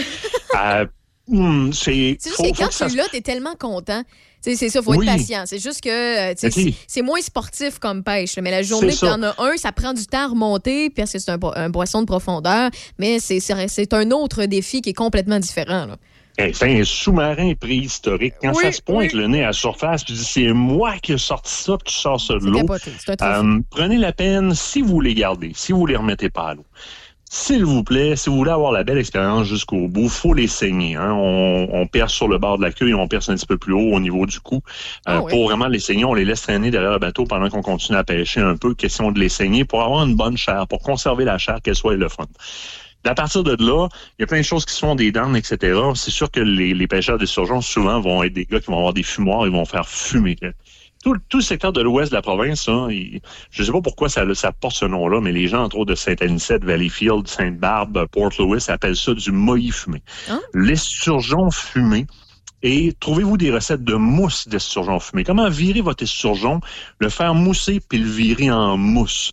Euh, 0.60 0.86
hum, 1.32 1.72
c'est. 1.74 2.18
Juste 2.24 2.36
faut- 2.36 2.44
que 2.44 2.50
faut 2.50 2.64
quand 2.80 2.88
tu 2.88 2.96
l'as, 2.96 3.08
t'es 3.10 3.22
tellement 3.22 3.56
content. 3.60 4.04
C'est 4.42 4.56
ça, 4.70 4.82
faut 4.82 4.96
Oui. 4.96 5.06
être 5.06 5.18
patient. 5.18 5.44
C'est 5.46 5.60
juste 5.60 5.82
que 5.82 5.90
euh, 5.90 6.32
Ok. 6.32 6.74
c'est- 6.88 7.02
moins 7.02 7.20
sportif 7.22 7.78
comme 7.78 8.04
pêche. 8.04 8.38
Mais 8.42 8.52
la 8.52 8.64
journée 8.64 8.94
que 8.94 9.00
t'en 9.00 9.22
as 9.22 9.36
un, 9.38 9.58
ça 9.58 9.74
prend 9.74 9.92
du 9.94 10.06
temps 10.06 10.26
à 10.26 10.28
remonter 10.28 10.90
parce 10.90 11.12
que 11.12 11.20
c'est 11.20 11.32
un, 11.32 11.40
un 11.56 11.70
boisson 11.70 12.02
de 12.02 12.06
profondeur. 12.08 12.70
Mais 12.98 13.20
c'est- 13.20 13.42
un 13.94 14.12
autre 14.12 14.46
défi 14.46 14.82
qui 14.82 14.92
est 14.92 14.94
complètement 14.94 15.40
différent. 15.40 15.86
là. 15.88 15.98
Eh, 16.42 16.54
C'est 16.54 16.80
un 16.80 16.86
sous-marin 16.86 17.54
préhistorique. 17.60 18.36
Quand 18.42 18.54
Oui, 18.56 18.64
ça 18.64 18.72
se 18.72 18.82
pointe 18.82 19.12
oui. 19.12 19.20
le 19.20 19.28
nez 19.28 19.44
à 19.44 19.48
la 19.48 19.54
surface, 19.54 20.06
tu 20.06 20.14
dis 20.14 20.24
c'est 20.24 20.54
moi 20.54 20.94
qui 21.02 21.12
ai 21.12 21.18
sorti 21.18 21.52
ça, 21.52 21.76
puis 21.78 21.94
tu 21.94 22.00
sors 22.00 22.22
ça 22.22 22.36
de 22.36 22.46
l'eau. 22.46 22.62
Euh, 23.22 23.60
prenez 23.70 23.98
la 23.98 24.14
peine, 24.14 24.56
si 24.56 24.82
vous 24.82 25.02
les 25.02 25.16
gardez, 25.16 25.52
si 25.54 25.74
vous 25.74 25.86
les 25.86 25.98
remettez 25.98 26.30
pas 26.30 26.52
à 26.52 26.54
l'eau. 26.54 26.66
S'il 27.32 27.64
vous 27.64 27.84
plaît, 27.84 28.16
si 28.16 28.28
vous 28.30 28.38
voulez 28.38 28.50
avoir 28.50 28.72
la 28.72 28.84
belle 28.84 28.98
expérience 28.98 29.46
jusqu'au 29.46 29.88
bout, 29.88 30.10
faut 30.10 30.34
les 30.34 30.48
saigner. 30.48 30.96
hein. 30.96 31.12
On, 31.14 31.68
on 31.72 31.86
perce 31.86 32.12
sur 32.14 32.28
le 32.28 32.40
bord 32.40 32.58
de 32.58 32.64
la 32.64 32.72
queue 32.72 32.90
et 32.90 32.94
on 32.96 33.08
perce 33.08 33.30
un 33.30 33.36
petit 33.36 33.46
peu 33.46 33.58
plus 33.58 33.74
haut 33.74 33.94
au 33.94 34.00
niveau 34.00 34.26
du 34.26 34.40
cou. 34.40 34.56
Euh, 35.08 35.20
Ah. 35.20 35.22
Pour 35.30 35.48
vraiment 35.48 35.68
les 35.68 35.80
saigner, 35.80 36.06
on 36.06 36.16
les 36.16 36.26
laisse 36.26 36.42
traîner 36.42 36.72
derrière 36.72 36.94
le 36.94 36.98
bateau 37.00 37.26
pendant 37.26 37.48
qu'on 37.50 37.62
continue 37.62 37.98
à 38.00 38.04
pêcher 38.04 38.40
un 38.42 38.58
peu. 38.58 38.74
Question 38.74 39.12
de 39.12 39.20
les 39.20 39.30
saigner 39.30 39.64
pour 39.64 39.84
avoir 39.84 40.06
une 40.08 40.16
bonne 40.16 40.38
chair, 40.38 40.66
pour 40.68 40.82
conserver 40.82 41.24
la 41.24 41.38
chair, 41.38 41.60
qu'elle 41.62 41.76
soit 41.76 41.96
le 41.96 42.10
fun. 42.10 42.26
À 43.06 43.14
partir 43.14 43.44
de 43.44 43.52
là, 43.64 43.88
il 44.18 44.22
y 44.22 44.24
a 44.24 44.28
plein 44.28 44.40
de 44.40 44.44
choses 44.44 44.66
qui 44.66 44.74
se 44.74 44.80
font 44.80 44.96
des 44.96 45.12
dents, 45.12 45.34
etc. 45.36 45.80
C'est 45.94 46.12
sûr 46.12 46.30
que 46.32 46.40
les, 46.42 46.74
les 46.74 46.88
pêcheurs 46.88 47.18
des 47.20 47.28
surgeons, 47.28 47.62
souvent, 47.62 48.02
vont 48.02 48.24
être 48.24 48.34
des 48.34 48.46
gars 48.46 48.60
qui 48.60 48.66
vont 48.72 48.78
avoir 48.78 48.94
des 48.94 49.04
fumoirs, 49.04 49.46
ils 49.46 49.54
vont 49.54 49.66
faire 49.66 49.88
fumer. 49.88 50.36
Tout, 51.04 51.16
tout 51.30 51.38
le 51.38 51.44
secteur 51.44 51.72
de 51.72 51.82
l'ouest 51.82 52.12
de 52.12 52.16
la 52.16 52.22
province, 52.22 52.68
hein, 52.68 52.88
il- 52.92 53.22
je 53.52 53.62
ne 53.62 53.66
sais 53.66 53.72
pas 53.72 53.82
pourquoi 53.82 54.10
ça, 54.10 54.24
ça 54.36 54.52
porte 54.52 54.76
ce 54.76 54.86
nom-là, 54.86 55.22
mais 55.22 55.32
les 55.32 55.48
gens, 55.48 55.64
entre 55.64 55.78
autres, 55.78 55.92
de 55.92 55.96
Saint-Anicette, 55.96 56.66
Valleyfield, 56.66 57.28
Sainte-Barbe, 57.28 58.06
Port-Louis, 58.12 58.60
appellent 58.68 58.98
ça 58.98 59.14
du 59.14 59.32
moï 59.32 59.72
fumé. 59.72 60.02
Hein? 60.30 60.42
L'esturgeon 60.54 61.50
fumé. 61.52 62.06
Et 62.62 62.94
trouvez-vous 63.00 63.38
des 63.38 63.52
recettes 63.52 63.86
de 63.86 63.96
mousse 63.96 64.50
d'esturgeon 64.50 65.00
fumé? 65.00 65.24
Comment 65.24 65.50
virer 65.50 65.80
votre 65.80 66.04
esturgeon, 66.04 66.60
le 67.00 67.08
faire 67.08 67.34
mousser, 67.34 67.80
puis 67.88 68.00
le 68.00 68.10
virer 68.10 68.52
en 68.52 68.76
mousse? 68.76 69.32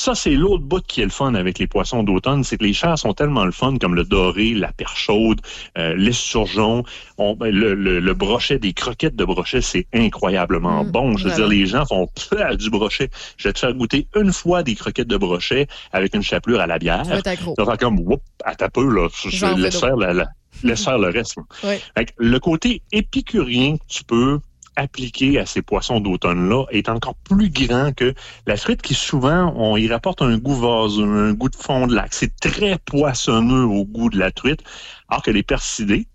Ça, 0.00 0.14
c'est 0.14 0.30
l'autre 0.36 0.62
bout 0.62 0.80
qui 0.86 1.00
est 1.00 1.04
le 1.04 1.10
fun 1.10 1.34
avec 1.34 1.58
les 1.58 1.66
poissons 1.66 2.04
d'automne, 2.04 2.44
c'est 2.44 2.56
que 2.56 2.62
les 2.62 2.72
chairs 2.72 2.96
sont 2.96 3.14
tellement 3.14 3.44
le 3.44 3.50
fun, 3.50 3.76
comme 3.78 3.96
le 3.96 4.04
doré, 4.04 4.54
la 4.54 4.70
perche 4.72 5.00
chaude, 5.06 5.40
euh, 5.76 5.94
l'esturgeon, 5.96 6.84
on- 7.18 7.34
ben, 7.34 7.52
le, 7.52 7.74
le- 7.74 7.98
le 7.98 8.14
brochet, 8.14 8.60
des 8.60 8.72
croquettes 8.72 9.16
de 9.16 9.24
brochet, 9.24 9.60
c'est 9.60 9.88
incroyablement 9.92 10.84
Mm, 10.84 10.90
bon. 10.92 11.16
Je 11.16 11.24
veux 11.24 11.34
dire, 11.34 11.48
les 11.48 11.66
gens 11.66 11.84
font 11.84 12.06
du 12.58 12.70
brochet. 12.70 13.10
Je 13.38 13.48
vais 13.48 13.52
te 13.52 13.58
faire 13.58 13.74
goûter 13.74 14.06
une 14.14 14.32
fois 14.32 14.62
des 14.62 14.76
croquettes 14.76 15.08
de 15.08 15.16
brochet 15.16 15.66
avec 15.92 16.14
une 16.14 16.22
chapelure 16.22 16.60
à 16.60 16.68
la 16.68 16.78
bière. 16.78 17.02
Tu 17.02 17.08
vas 17.10 17.18
être 17.18 17.26
accro. 17.26 17.54
Ça 17.58 17.64
va 17.64 17.72
faire 17.72 17.78
comme, 17.78 17.98
whoop, 17.98 18.22
à 18.44 18.54
ta 18.54 18.68
peu, 18.68 18.86
là. 18.88 19.08
Je- 19.24 19.30
laisse 19.62 19.80
faire, 19.80 19.96
la, 19.96 20.12
la- 20.12 20.28
laisse 20.62 20.84
faire 20.84 20.98
le 20.98 21.08
reste. 21.08 21.36
là. 21.36 21.42
Ouais. 21.70 21.80
Fait 21.96 22.04
que 22.04 22.12
le 22.18 22.38
côté 22.38 22.82
épicurien 22.92 23.76
que 23.78 23.82
tu 23.88 24.04
peux 24.04 24.38
appliquer 24.78 25.38
à 25.38 25.46
ces 25.46 25.60
poissons 25.60 26.00
d'automne-là 26.00 26.64
est 26.70 26.88
encore 26.88 27.14
plus 27.16 27.50
grand 27.50 27.92
que 27.94 28.14
la 28.46 28.56
frite 28.56 28.80
qui 28.80 28.94
souvent, 28.94 29.52
on 29.56 29.76
y 29.76 29.88
rapporte 29.88 30.22
un 30.22 30.38
goût 30.38 30.54
vaseux, 30.54 31.04
un 31.04 31.32
goût 31.32 31.48
de 31.48 31.56
fond 31.56 31.86
de 31.86 31.94
lac. 31.94 32.14
C'est 32.14 32.34
très 32.38 32.78
poissonneux 32.78 33.64
au 33.64 33.84
goût 33.84 34.08
de 34.08 34.18
la 34.18 34.30
truite, 34.30 34.62
alors 35.08 35.22
que 35.22 35.30
les 35.30 35.42
persidés, 35.42 36.06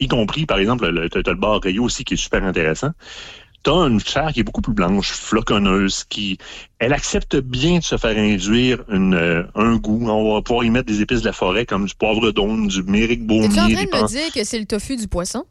y 0.00 0.08
compris, 0.08 0.46
par 0.46 0.58
exemple, 0.58 0.88
le, 0.88 1.08
t'as 1.08 1.30
le 1.30 1.36
bar 1.36 1.60
Rayo 1.62 1.84
aussi 1.84 2.04
qui 2.04 2.14
est 2.14 2.18
super 2.18 2.42
intéressant, 2.42 2.90
t'as 3.62 3.88
une 3.88 4.00
chair 4.00 4.32
qui 4.32 4.40
est 4.40 4.44
beaucoup 4.44 4.62
plus 4.62 4.74
blanche, 4.74 5.12
floconneuse, 5.12 6.04
qui, 6.04 6.38
elle 6.80 6.92
accepte 6.92 7.36
bien 7.36 7.78
de 7.78 7.84
se 7.84 7.96
faire 7.96 8.16
induire 8.16 8.84
une, 8.88 9.14
euh, 9.14 9.44
un 9.54 9.76
goût. 9.76 10.08
On 10.08 10.34
va 10.34 10.42
pouvoir 10.42 10.64
y 10.64 10.70
mettre 10.70 10.86
des 10.86 11.00
épices 11.02 11.20
de 11.20 11.26
la 11.26 11.32
forêt 11.32 11.66
comme 11.66 11.86
du 11.86 11.94
poivre 11.94 12.30
d'aune, 12.32 12.68
du 12.68 12.82
méric 12.82 13.22
Es-tu 13.22 13.32
en 13.32 13.48
baumier, 13.48 13.48
train 13.86 13.98
de 13.98 14.02
me 14.02 14.08
dire 14.08 14.32
que 14.32 14.44
c'est 14.44 14.58
le 14.58 14.66
tofu 14.66 14.96
du 14.96 15.08
poisson? 15.08 15.44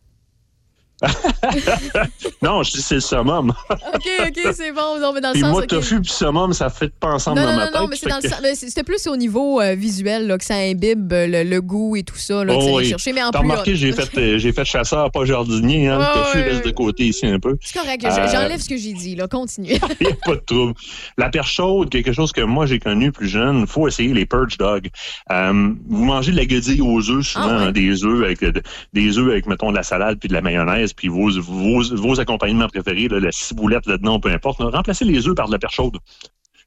Non, 2.41 2.63
je 2.63 2.71
dis 2.71 2.81
c'est 2.81 2.95
le 2.95 3.01
summum. 3.01 3.49
OK, 3.69 4.09
OK, 4.27 4.53
c'est 4.53 4.71
bon. 4.71 4.99
Non, 4.99 5.11
mais 5.13 5.21
dans 5.21 5.29
le 5.29 5.33
Puis 5.33 5.41
sens. 5.41 5.51
moi, 5.51 5.65
tofu 5.65 6.01
puis 6.01 6.11
summum, 6.11 6.53
ça 6.53 6.69
fait 6.69 6.91
pas 6.93 7.09
ensemble 7.13 7.39
Non, 7.39 7.45
dans 7.45 7.51
non, 7.51 7.57
ma 7.57 7.65
non, 7.65 7.71
tête. 7.71 7.81
non, 7.81 7.87
mais 7.87 7.95
c'est 7.95 8.09
dans 8.09 8.15
le 8.17 8.21
que- 8.21 8.29
sens- 8.29 8.39
mais 8.41 8.55
C'était 8.55 8.83
plus 8.83 9.07
au 9.07 9.15
niveau 9.15 9.59
euh, 9.61 9.75
visuel 9.75 10.27
là, 10.27 10.37
que 10.37 10.43
ça 10.45 10.55
imbibe 10.55 11.11
euh, 11.13 11.27
le, 11.27 11.43
le 11.49 11.61
goût 11.61 11.95
et 11.95 12.03
tout 12.03 12.15
ça, 12.17 12.43
là, 12.43 12.55
que 12.55 12.61
ça 12.61 12.67
Oh 12.71 12.77
oui. 12.77 12.85
chercher. 12.89 13.13
Mais 13.13 13.23
en 13.23 13.31
T'as 13.31 13.39
remarqué, 13.39 13.71
hot. 13.73 13.75
j'ai 13.75 13.91
fait, 13.91 14.17
euh, 14.17 14.37
j'ai 14.37 14.51
fait 14.53 14.65
chasseur, 14.65 15.11
pas 15.11 15.25
jardinier. 15.25 15.87
Hein, 15.87 15.99
Ouais, 15.99 16.05
le 16.15 16.21
tofu 16.23 16.37
reste 16.49 16.65
de 16.65 16.71
côté 16.71 17.03
ici 17.05 17.25
un 17.27 17.39
peu. 17.39 17.57
C'est 17.61 17.79
correct, 17.79 18.03
Euh, 18.05 18.09
je- 18.09 18.31
j'enlève 18.31 18.59
ce 18.59 18.69
que 18.69 18.77
j'ai 18.77 18.93
dit, 18.93 19.15
là. 19.15 19.27
Continue. 19.27 19.73
Il 19.99 20.07
n'y 20.07 20.13
a 20.13 20.15
pas 20.25 20.35
de 20.35 20.41
trouble. 20.45 20.73
La 21.17 21.29
perche 21.29 21.53
chaude, 21.53 21.89
quelque 21.89 22.13
chose 22.13 22.31
que 22.31 22.41
moi 22.41 22.65
j'ai 22.65 22.79
connu 22.79 23.11
plus 23.11 23.27
jeune, 23.27 23.61
il 23.61 23.67
faut 23.67 23.87
essayer 23.87 24.13
les 24.13 24.25
purge 24.25 24.57
dogs. 24.57 24.87
Vous 25.29 26.05
mangez 26.05 26.31
de 26.31 26.37
la 26.37 26.45
guedille 26.45 26.81
aux 26.81 27.09
œufs, 27.09 27.25
souvent 27.25 27.45
Ah 27.49 27.57
ouais. 27.57 27.63
hein, 27.65 27.71
des 27.71 28.03
œufs 28.05 28.23
avec 28.23 28.41
de- 28.41 28.61
des 28.93 29.17
œufs 29.17 29.29
avec 29.29 29.45
mettons 29.47 29.71
de 29.71 29.75
la 29.75 29.83
salade 29.83 30.17
puis 30.19 30.29
de 30.29 30.33
la 30.33 30.41
mayonnaise, 30.41 30.86
puis 30.95 31.07
vos, 31.07 31.29
vos, 31.41 31.95
vos 31.95 32.19
accompagnements 32.19 32.67
préférés, 32.67 33.07
là, 33.07 33.19
la 33.19 33.31
ciboulette 33.31 33.85
là-dedans, 33.85 34.19
peu 34.19 34.29
importe. 34.29 34.59
là. 34.59 34.69
remplacez 34.69 35.05
les 35.05 35.27
œufs 35.27 35.35
par 35.35 35.47
de 35.47 35.51
la 35.51 35.59
perche 35.59 35.75
chaude. 35.75 35.97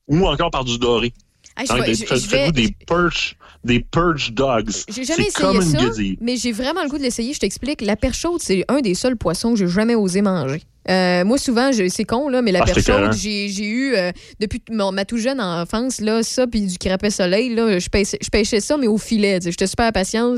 Ou 0.08 0.26
encore 0.26 0.50
par 0.50 0.64
du 0.64 0.78
doré. 0.78 1.12
Ah, 1.56 1.64
Faites-vous 1.66 2.52
des 2.52 2.74
purge, 2.86 3.36
des 3.64 3.80
purge 3.80 4.32
dogs. 4.32 4.70
J'ai 4.88 5.04
jamais 5.04 5.26
essayé 5.26 5.60
ça, 5.60 5.78
mais 6.20 6.36
j'ai 6.36 6.52
vraiment 6.52 6.82
le 6.82 6.88
goût 6.88 6.98
de 6.98 7.02
l'essayer. 7.02 7.34
Je 7.34 7.40
t'explique. 7.40 7.80
La 7.82 7.96
perche 7.96 8.20
chaude, 8.20 8.40
c'est 8.40 8.64
un 8.68 8.80
des 8.80 8.94
seuls 8.94 9.16
poissons 9.16 9.52
que 9.52 9.58
j'ai 9.58 9.68
jamais 9.68 9.94
osé 9.94 10.22
manger. 10.22 10.62
Euh, 10.90 11.24
moi, 11.24 11.38
souvent, 11.38 11.70
c'est 11.88 12.04
con, 12.04 12.28
là, 12.28 12.42
mais 12.42 12.52
la 12.52 12.60
Ah, 12.66 12.70
écœurant. 12.76 13.12
chaude, 13.12 13.12
j'ai 13.16 13.46
eu, 13.64 13.94
euh, 13.94 14.10
depuis 14.40 14.60
mon- 14.70 14.90
ma 14.92 15.04
tout 15.04 15.18
jeune 15.18 15.40
enfance, 15.40 16.00
là, 16.00 16.22
ça, 16.22 16.46
puis 16.46 16.62
du 16.62 16.78
crapet 16.78 17.10
soleil, 17.10 17.54
là, 17.54 17.78
je 17.78 17.88
pêchais, 17.88 18.18
je 18.20 18.28
pêchais 18.28 18.60
ça, 18.60 18.76
mais 18.76 18.86
au 18.88 18.98
filet. 18.98 19.38
J'étais 19.42 19.66
super. 19.66 19.92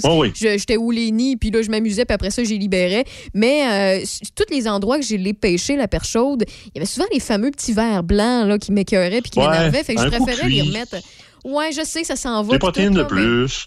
Oh 0.05 0.18
oui. 0.20 0.32
Je- 0.34 0.59
J'étais 0.59 0.76
où 0.76 0.90
les 0.90 1.11
nids, 1.11 1.36
puis 1.36 1.50
là, 1.50 1.62
je 1.62 1.70
m'amusais, 1.70 2.05
puis 2.05 2.14
après 2.14 2.30
ça, 2.30 2.44
j'ai 2.44 2.59
libéré. 2.59 3.05
Mais 3.34 4.00
euh, 4.00 4.05
tous 4.34 4.53
les 4.55 4.68
endroits 4.68 4.98
que 4.98 5.05
j'ai 5.05 5.18
les 5.18 5.34
pêché, 5.34 5.76
la 5.76 5.88
perche 5.88 6.11
chaude, 6.11 6.44
il 6.66 6.70
y 6.74 6.78
avait 6.78 6.86
souvent 6.86 7.07
les 7.12 7.20
fameux 7.20 7.50
petits 7.50 7.72
verres 7.72 8.03
blancs 8.03 8.46
là, 8.48 8.59
qui 8.59 8.72
m'écœuraient 8.72 9.20
puis 9.22 9.30
qui 9.30 9.38
Ouais, 9.38 9.48
m'énervaient. 9.48 9.82
Fait 9.84 9.94
que 9.94 10.03
je 10.03 10.09
préférais 10.09 10.48
les 10.48 10.62
remettre. 10.62 10.96
Ouais, 11.44 11.72
je 11.72 11.82
sais, 11.84 12.05
ça 12.05 12.14
s'en 12.16 12.42
va. 12.42 12.53
Des 12.53 12.59
protéines 12.59 12.92
de 12.94 13.03
plus. 13.03 13.66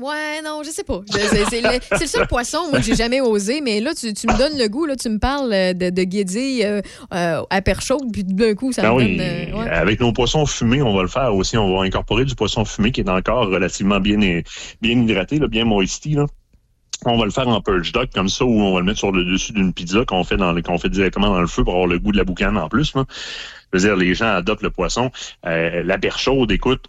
Ouais, 0.00 0.42
non, 0.44 0.62
je 0.64 0.70
sais 0.70 0.82
pas. 0.84 1.00
C'est 1.10 1.60
le, 1.60 2.06
seul 2.06 2.26
poisson, 2.26 2.58
moi, 2.70 2.80
que 2.80 2.84
j'ai 2.84 2.96
jamais 2.96 3.20
osé. 3.20 3.60
Mais 3.60 3.80
là, 3.80 3.94
tu, 3.94 4.12
tu 4.12 4.26
me 4.26 4.36
donnes 4.36 4.58
le 4.58 4.68
goût. 4.68 4.86
Là, 4.86 4.96
tu 4.96 5.08
me 5.08 5.18
parles 5.18 5.52
euh, 5.52 5.72
de, 5.72 5.90
de 5.90 6.02
guédille 6.02 6.64
euh, 6.64 6.80
euh, 7.12 7.42
à 7.48 7.62
perche 7.62 7.86
chaude, 7.86 8.10
puis 8.12 8.24
d'un 8.24 8.54
coup, 8.54 8.72
ça 8.72 8.82
Ah 8.84 8.90
me 8.90 8.96
oui, 8.96 9.16
donne. 9.16 9.26
euh, 9.26 9.52
ouais. 9.62 9.68
avec 9.70 10.00
nos 10.00 10.12
poissons 10.12 10.46
fumés, 10.46 10.82
on 10.82 10.94
va 10.94 11.02
le 11.02 11.08
faire 11.08 11.34
aussi. 11.34 11.56
On 11.56 11.76
va 11.76 11.84
incorporer 11.84 12.24
du 12.24 12.34
poisson 12.34 12.64
fumé 12.64 12.90
qui 12.92 13.00
est 13.02 13.08
encore 13.08 13.46
relativement 13.48 14.00
bien, 14.00 14.18
bien 14.18 14.98
hydraté, 15.00 15.38
là, 15.38 15.46
bien 15.46 15.64
moisty. 15.64 16.14
Là. 16.14 16.26
On 17.06 17.18
va 17.18 17.24
le 17.26 17.30
faire 17.30 17.46
en 17.48 17.60
purge 17.60 17.92
dog 17.92 18.08
comme 18.14 18.28
ça, 18.28 18.44
ou 18.44 18.60
on 18.62 18.72
va 18.74 18.80
le 18.80 18.86
mettre 18.86 18.98
sur 18.98 19.12
le 19.12 19.24
dessus 19.24 19.52
d'une 19.52 19.72
pizza 19.72 20.04
qu'on 20.04 20.24
fait 20.24 20.36
dans 20.36 20.52
le- 20.52 20.62
qu'on 20.62 20.78
fait 20.78 20.88
directement 20.88 21.28
dans 21.28 21.40
le 21.40 21.46
feu 21.46 21.62
pour 21.62 21.74
avoir 21.74 21.86
le 21.86 21.98
goût 21.98 22.12
de 22.12 22.16
la 22.16 22.24
boucane 22.24 22.56
en 22.56 22.68
plus. 22.68 22.94
Là. 22.94 23.04
Je 23.72 23.78
veux 23.78 23.84
dire, 23.88 23.96
les 23.96 24.14
gens 24.14 24.28
adoptent 24.34 24.62
le 24.62 24.70
poisson. 24.70 25.10
La 25.44 25.98
perche 25.98 26.22
chaude, 26.22 26.50
écoute, 26.52 26.84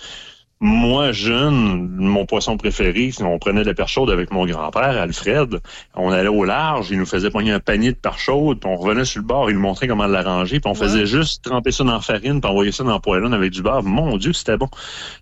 moi, 0.62 1.12
jeune, 1.12 1.90
mon 1.98 2.26
poisson 2.26 2.56
préféré, 2.56 3.12
on 3.20 3.38
prenait 3.40 3.64
de 3.64 3.68
la 3.68 3.74
perche 3.74 3.92
chaude 3.92 4.10
avec 4.10 4.32
mon 4.32 4.46
grand-père, 4.46 4.98
Alfred. 4.98 5.60
On 5.96 6.12
allait 6.12 6.30
au 6.30 6.46
large, 6.46 6.92
il 6.92 6.98
nous 6.98 7.06
faisait 7.06 7.30
pogner 7.30 7.52
un 7.52 7.60
panier 7.60 7.92
de 7.92 7.98
perche 7.98 8.24
chaude, 8.24 8.62
puis 8.62 8.70
on 8.70 8.78
revenait 8.78 9.04
sur 9.04 9.22
le 9.22 9.28
bord, 9.28 9.50
il 9.50 9.56
nous 9.56 9.62
montrait 9.62 9.90
comment 9.90 10.08
l'arranger, 10.08 10.62
puis 10.62 10.72
on 10.72 10.74
faisait 10.74 11.06
juste 11.06 11.44
tremper 11.44 11.74
ça 11.74 11.84
dans 11.84 11.92
la 11.92 12.00
farine, 12.00 12.40
puis 12.40 12.50
envoyer 12.50 12.72
ça 12.72 12.86
dans 12.86 12.94
la 12.94 13.00
poêlonne 13.00 13.34
avec 13.34 13.52
du 13.52 13.62
beurre. 13.62 13.84
Mon 13.84 14.16
Dieu, 14.16 14.32
c'était 14.32 14.56
bon. 14.56 14.70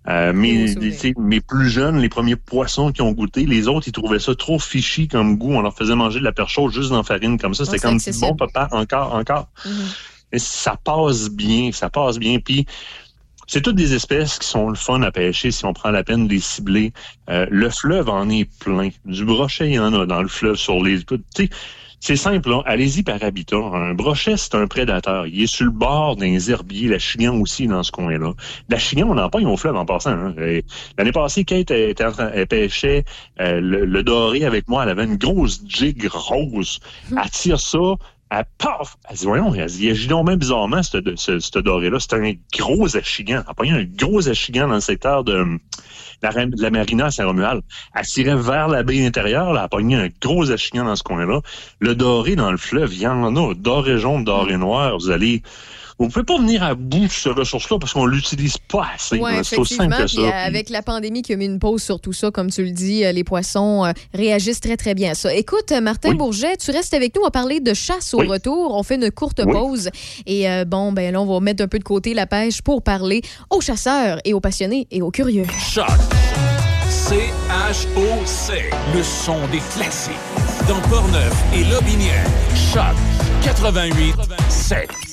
Euh, 0.07 0.33
mes, 0.33 1.41
plus 1.41 1.69
jeunes, 1.69 1.97
les 1.97 2.09
premiers 2.09 2.35
poissons 2.35 2.91
qui 2.91 3.01
ont 3.01 3.11
goûté, 3.11 3.47
les 3.47 3.67
autres, 3.67 3.87
ils 3.87 3.91
trouvaient 3.91 4.19
ça 4.19 4.35
trop 4.35 4.59
fichi 4.59 5.07
comme 5.07 5.37
goût. 5.37 5.55
On 5.55 5.61
leur 5.61 5.75
faisait 5.75 5.95
manger 5.95 6.19
de 6.19 6.25
la 6.25 6.31
perche 6.31 6.53
chaude 6.53 6.71
juste 6.71 6.91
dans 6.91 6.97
la 6.97 7.03
farine, 7.03 7.39
comme 7.39 7.55
ça. 7.55 7.65
C'était 7.65 7.79
comme, 7.79 7.97
bon 8.21 8.35
papa, 8.35 8.67
encore, 8.71 9.15
encore. 9.15 9.47
Mais 10.31 10.39
ça 10.39 10.75
passe 10.83 11.29
bien, 11.29 11.71
ça 11.71 11.89
passe 11.89 12.17
bien. 12.17 12.39
Puis 12.39 12.65
c'est 13.47 13.61
toutes 13.61 13.75
des 13.75 13.93
espèces 13.93 14.39
qui 14.39 14.47
sont 14.47 14.69
le 14.69 14.75
fun 14.75 15.01
à 15.01 15.11
pêcher 15.11 15.51
si 15.51 15.65
on 15.65 15.73
prend 15.73 15.91
la 15.91 16.03
peine 16.03 16.27
de 16.27 16.33
les 16.33 16.39
cibler. 16.39 16.93
Euh, 17.29 17.45
le 17.49 17.69
fleuve 17.69 18.09
en 18.09 18.29
est 18.29 18.49
plein. 18.59 18.89
Du 19.05 19.25
brochet, 19.25 19.67
il 19.67 19.73
y 19.75 19.79
en 19.79 19.93
a 19.93 20.05
dans 20.05 20.21
le 20.21 20.27
fleuve 20.27 20.55
sur 20.55 20.81
les. 20.83 20.99
C'est 22.05 22.17
simple, 22.17 22.49
là. 22.49 22.61
allez-y 22.65 23.01
par 23.01 23.23
habitat. 23.23 23.55
Un 23.55 23.93
brochet, 23.93 24.35
c'est 24.35 24.55
un 24.55 24.67
prédateur. 24.67 25.25
Il 25.25 25.41
est 25.43 25.47
sur 25.47 25.63
le 25.63 25.71
bord 25.71 26.17
d'un 26.17 26.37
herbiers. 26.37 26.89
La 26.89 26.99
chignon 26.99 27.39
aussi 27.39 27.65
dans 27.65 27.81
ce 27.81 27.93
coin-là. 27.93 28.33
La 28.67 28.77
chignon, 28.77 29.09
on 29.11 29.17
en 29.17 29.29
pas 29.29 29.39
au 29.39 29.55
fleuve 29.55 29.77
en 29.77 29.85
passant. 29.85 30.11
hein. 30.11 30.35
Et 30.37 30.65
L'année 30.97 31.13
passée, 31.13 31.45
Kate 31.45 31.71
était 31.71 32.03
en 32.03 32.11
train, 32.11 32.29
elle 32.33 32.47
pêchait 32.47 33.05
euh, 33.39 33.61
le, 33.61 33.85
le 33.85 34.03
doré 34.03 34.43
avec 34.43 34.67
moi. 34.67 34.83
Elle 34.83 34.89
avait 34.89 35.05
une 35.05 35.15
grosse 35.15 35.61
jig 35.65 36.05
rose. 36.11 36.81
Elle 37.09 37.29
tire 37.31 37.59
ça. 37.59 37.77
Elle 38.35 38.45
paf! 38.57 38.97
Elle 39.07 39.15
dit, 39.15 39.25
voyons, 39.25 39.53
elle 39.53 39.67
dit, 39.67 39.91
agit 39.91 40.07
donc 40.07 40.25
même 40.25 40.39
bizarrement, 40.39 40.81
ce, 40.81 41.59
doré-là. 41.59 41.99
C'est 41.99 42.13
un 42.13 42.33
gros 42.57 42.97
achigan. 42.97 43.43
Elle 43.59 43.71
a 43.71 43.75
un 43.75 43.83
gros 43.83 44.27
achigan 44.27 44.67
dans 44.67 44.75
le 44.75 44.81
secteur 44.81 45.23
de, 45.23 45.59
la, 46.23 46.31
la 46.57 46.69
marina 46.71 47.05
à 47.05 47.11
Saint-Romuald. 47.11 47.61
Elle 47.93 48.05
tirait 48.05 48.35
vers 48.35 48.69
la 48.69 48.81
baie 48.81 49.05
intérieure, 49.05 49.53
là, 49.53 49.67
elle 49.71 49.93
a 49.93 49.99
un 49.99 50.09
gros 50.19 50.49
achigan 50.49 50.85
dans 50.85 50.95
ce 50.95 51.03
coin-là. 51.03 51.41
Le 51.79 51.93
doré 51.93 52.35
dans 52.35 52.49
le 52.49 52.57
fleuve, 52.57 52.91
il 52.93 53.01
y 53.01 53.07
en 53.07 53.35
a. 53.35 53.53
Doré 53.53 53.99
jaune, 53.99 54.23
doré 54.23 54.57
noir. 54.57 54.97
Vous 54.97 55.11
allez, 55.11 55.43
vous 55.99 56.07
pouvez 56.09 56.23
pas 56.25 56.37
venir 56.37 56.63
à 56.63 56.75
bout 56.75 57.05
de 57.05 57.11
cette 57.11 57.33
ressource-là 57.33 57.77
parce 57.79 57.93
qu'on 57.93 58.05
l'utilise 58.05 58.57
pas 58.57 58.87
assez. 58.95 59.17
Oui, 59.19 59.31
là. 59.31 59.43
C'est 59.43 59.57
aussi 59.57 59.75
simple 59.75 59.93
effectivement. 59.93 60.23
que 60.25 60.31
ça. 60.31 60.37
euh, 60.43 60.47
avec 60.47 60.69
la 60.69 60.81
pandémie 60.81 61.21
qui 61.21 61.33
a 61.33 61.35
mis 61.35 61.45
une 61.45 61.59
pause 61.59 61.81
sur 61.83 61.99
tout 61.99 62.13
ça, 62.13 62.31
comme 62.31 62.49
tu 62.49 62.63
le 62.63 62.71
dis, 62.71 63.03
euh, 63.05 63.11
les 63.11 63.23
poissons 63.23 63.85
euh, 63.85 63.91
réagissent 64.13 64.61
très, 64.61 64.77
très 64.77 64.93
bien 64.95 65.11
à 65.11 65.15
ça. 65.15 65.33
Écoute, 65.33 65.71
Martin 65.81 66.13
Bourget, 66.13 66.57
tu 66.57 66.71
restes 66.71 66.93
avec 66.93 67.15
nous. 67.15 67.21
On 67.21 67.25
va 67.25 67.31
parler 67.31 67.59
de 67.59 67.73
chasse 67.73 68.13
au 68.13 68.19
Oui. 68.19 68.27
retour. 68.27 68.75
On 68.75 68.83
fait 68.83 68.95
une 68.95 69.11
courte 69.11 69.41
Oui. 69.45 69.51
pause. 69.53 69.89
Et 70.25 70.49
euh, 70.49 70.65
bon, 70.65 70.91
ben 70.91 71.11
là, 71.13 71.21
on 71.21 71.25
va 71.25 71.39
mettre 71.39 71.63
un 71.63 71.67
peu 71.67 71.79
de 71.79 71.83
côté 71.83 72.13
la 72.13 72.25
pêche 72.25 72.61
pour 72.61 72.81
parler 72.81 73.21
aux 73.49 73.61
chasseurs 73.61 74.19
et 74.25 74.33
aux 74.33 74.39
passionnés 74.39 74.87
et 74.91 75.01
aux 75.01 75.11
curieux. 75.11 75.45
Choc. 75.71 75.87
C-H-O-C. 76.89 78.53
Le 78.95 79.03
son 79.03 79.37
des 79.51 79.59
classiques. 79.75 80.13
Dans 80.67 80.79
Portneuf 80.89 81.33
et 81.53 81.63
Lobinière. 81.65 82.25
Choc 82.73 82.95
88 83.43 84.15
7. 84.49 85.12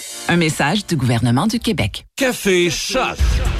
Un 0.29 0.37
message 0.37 0.85
du 0.85 0.95
gouvernement 0.95 1.45
du 1.47 1.59
Québec. 1.59 2.05
Café 2.15 2.69
Choc. 2.69 3.17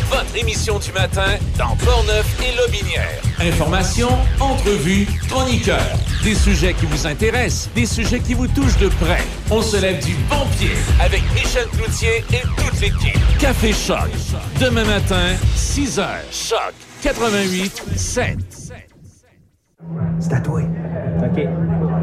Votre 0.09 0.37
émission 0.37 0.79
du 0.79 0.91
matin 0.93 1.35
dans 1.57 1.75
Portneuf 1.77 2.25
et 2.41 2.55
Lobinière. 2.55 3.21
Information, 3.41 4.09
entrevues, 4.39 5.05
chroniqueurs. 5.27 5.97
Des 6.23 6.35
sujets 6.35 6.73
qui 6.73 6.85
vous 6.85 7.07
intéressent, 7.07 7.69
des 7.73 7.85
sujets 7.85 8.19
qui 8.19 8.33
vous 8.33 8.47
touchent 8.47 8.77
de 8.77 8.87
près. 8.87 9.23
On 9.49 9.61
se 9.61 9.77
lève 9.77 10.03
du 10.05 10.13
bon 10.29 10.45
pied 10.57 10.71
avec 11.01 11.21
Michel 11.33 11.67
Cloutier 11.69 12.23
et 12.31 12.41
toute 12.41 12.79
l'équipe. 12.79 13.19
Café 13.39 13.73
Choc. 13.73 14.09
Demain 14.59 14.85
matin, 14.85 15.35
6 15.55 15.97
h. 15.99 16.05
Choc 16.31 16.73
88 17.01 17.83
7. 17.95 18.37
C'est 20.19 20.33
à 20.33 20.39
toi. 20.39 20.61
OK. 20.61 21.41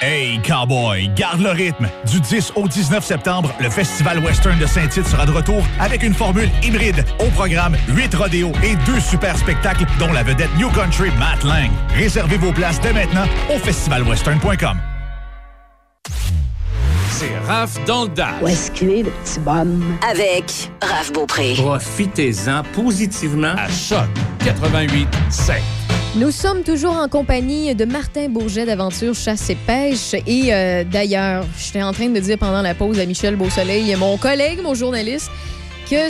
Hey, 0.00 0.38
cowboy, 0.42 1.10
garde 1.16 1.40
le 1.40 1.50
rythme. 1.50 1.88
Du 2.08 2.20
10 2.20 2.52
au 2.54 2.68
19 2.68 3.04
septembre, 3.04 3.52
le 3.60 3.68
Festival 3.68 4.20
Western 4.20 4.56
de 4.56 4.64
Saint-Tite 4.64 5.08
sera 5.08 5.26
de 5.26 5.32
retour 5.32 5.60
avec 5.80 6.04
une 6.04 6.14
formule 6.14 6.48
hybride. 6.62 7.04
Au 7.18 7.28
programme, 7.30 7.76
8 7.88 8.14
rodéos 8.14 8.52
et 8.62 8.76
deux 8.86 9.00
super 9.00 9.36
spectacles, 9.36 9.86
dont 9.98 10.12
la 10.12 10.22
vedette 10.22 10.50
New 10.56 10.70
Country 10.70 11.10
Matt 11.18 11.42
Lang. 11.42 11.68
Réservez 11.96 12.36
vos 12.36 12.52
places 12.52 12.80
dès 12.80 12.92
maintenant 12.92 13.26
au 13.52 13.58
festivalwestern.com. 13.58 14.78
C'est 17.10 17.36
Raph 17.48 17.84
dans 17.84 18.04
le 18.04 18.10
Dash. 18.10 18.34
Où 18.40 18.46
est-ce 18.46 18.70
qu'il 18.70 18.90
est, 18.90 19.02
le 19.02 19.10
petit 19.10 19.40
bonhomme? 19.40 19.98
Avec 20.08 20.70
Raph 20.80 21.12
Beaupré. 21.12 21.54
Profitez-en 21.56 22.62
positivement 22.72 23.54
à 23.56 23.68
Choc 23.68 24.06
88 24.44 25.08
7. 25.28 25.56
Nous 26.16 26.30
sommes 26.30 26.62
toujours 26.62 26.96
en 26.96 27.06
compagnie 27.06 27.74
de 27.74 27.84
Martin 27.84 28.28
Bourget 28.28 28.64
d'Aventure 28.64 29.14
Chasse 29.14 29.50
et 29.50 29.54
Pêche. 29.54 30.14
Et 30.26 30.52
euh, 30.52 30.82
d'ailleurs, 30.82 31.44
j'étais 31.58 31.82
en 31.82 31.92
train 31.92 32.08
de 32.08 32.18
dire 32.18 32.38
pendant 32.38 32.62
la 32.62 32.74
pause 32.74 32.98
à 32.98 33.04
Michel 33.04 33.36
Beausoleil, 33.36 33.94
mon 33.96 34.16
collègue, 34.16 34.60
mon 34.62 34.74
journaliste, 34.74 35.30
que 35.88 36.08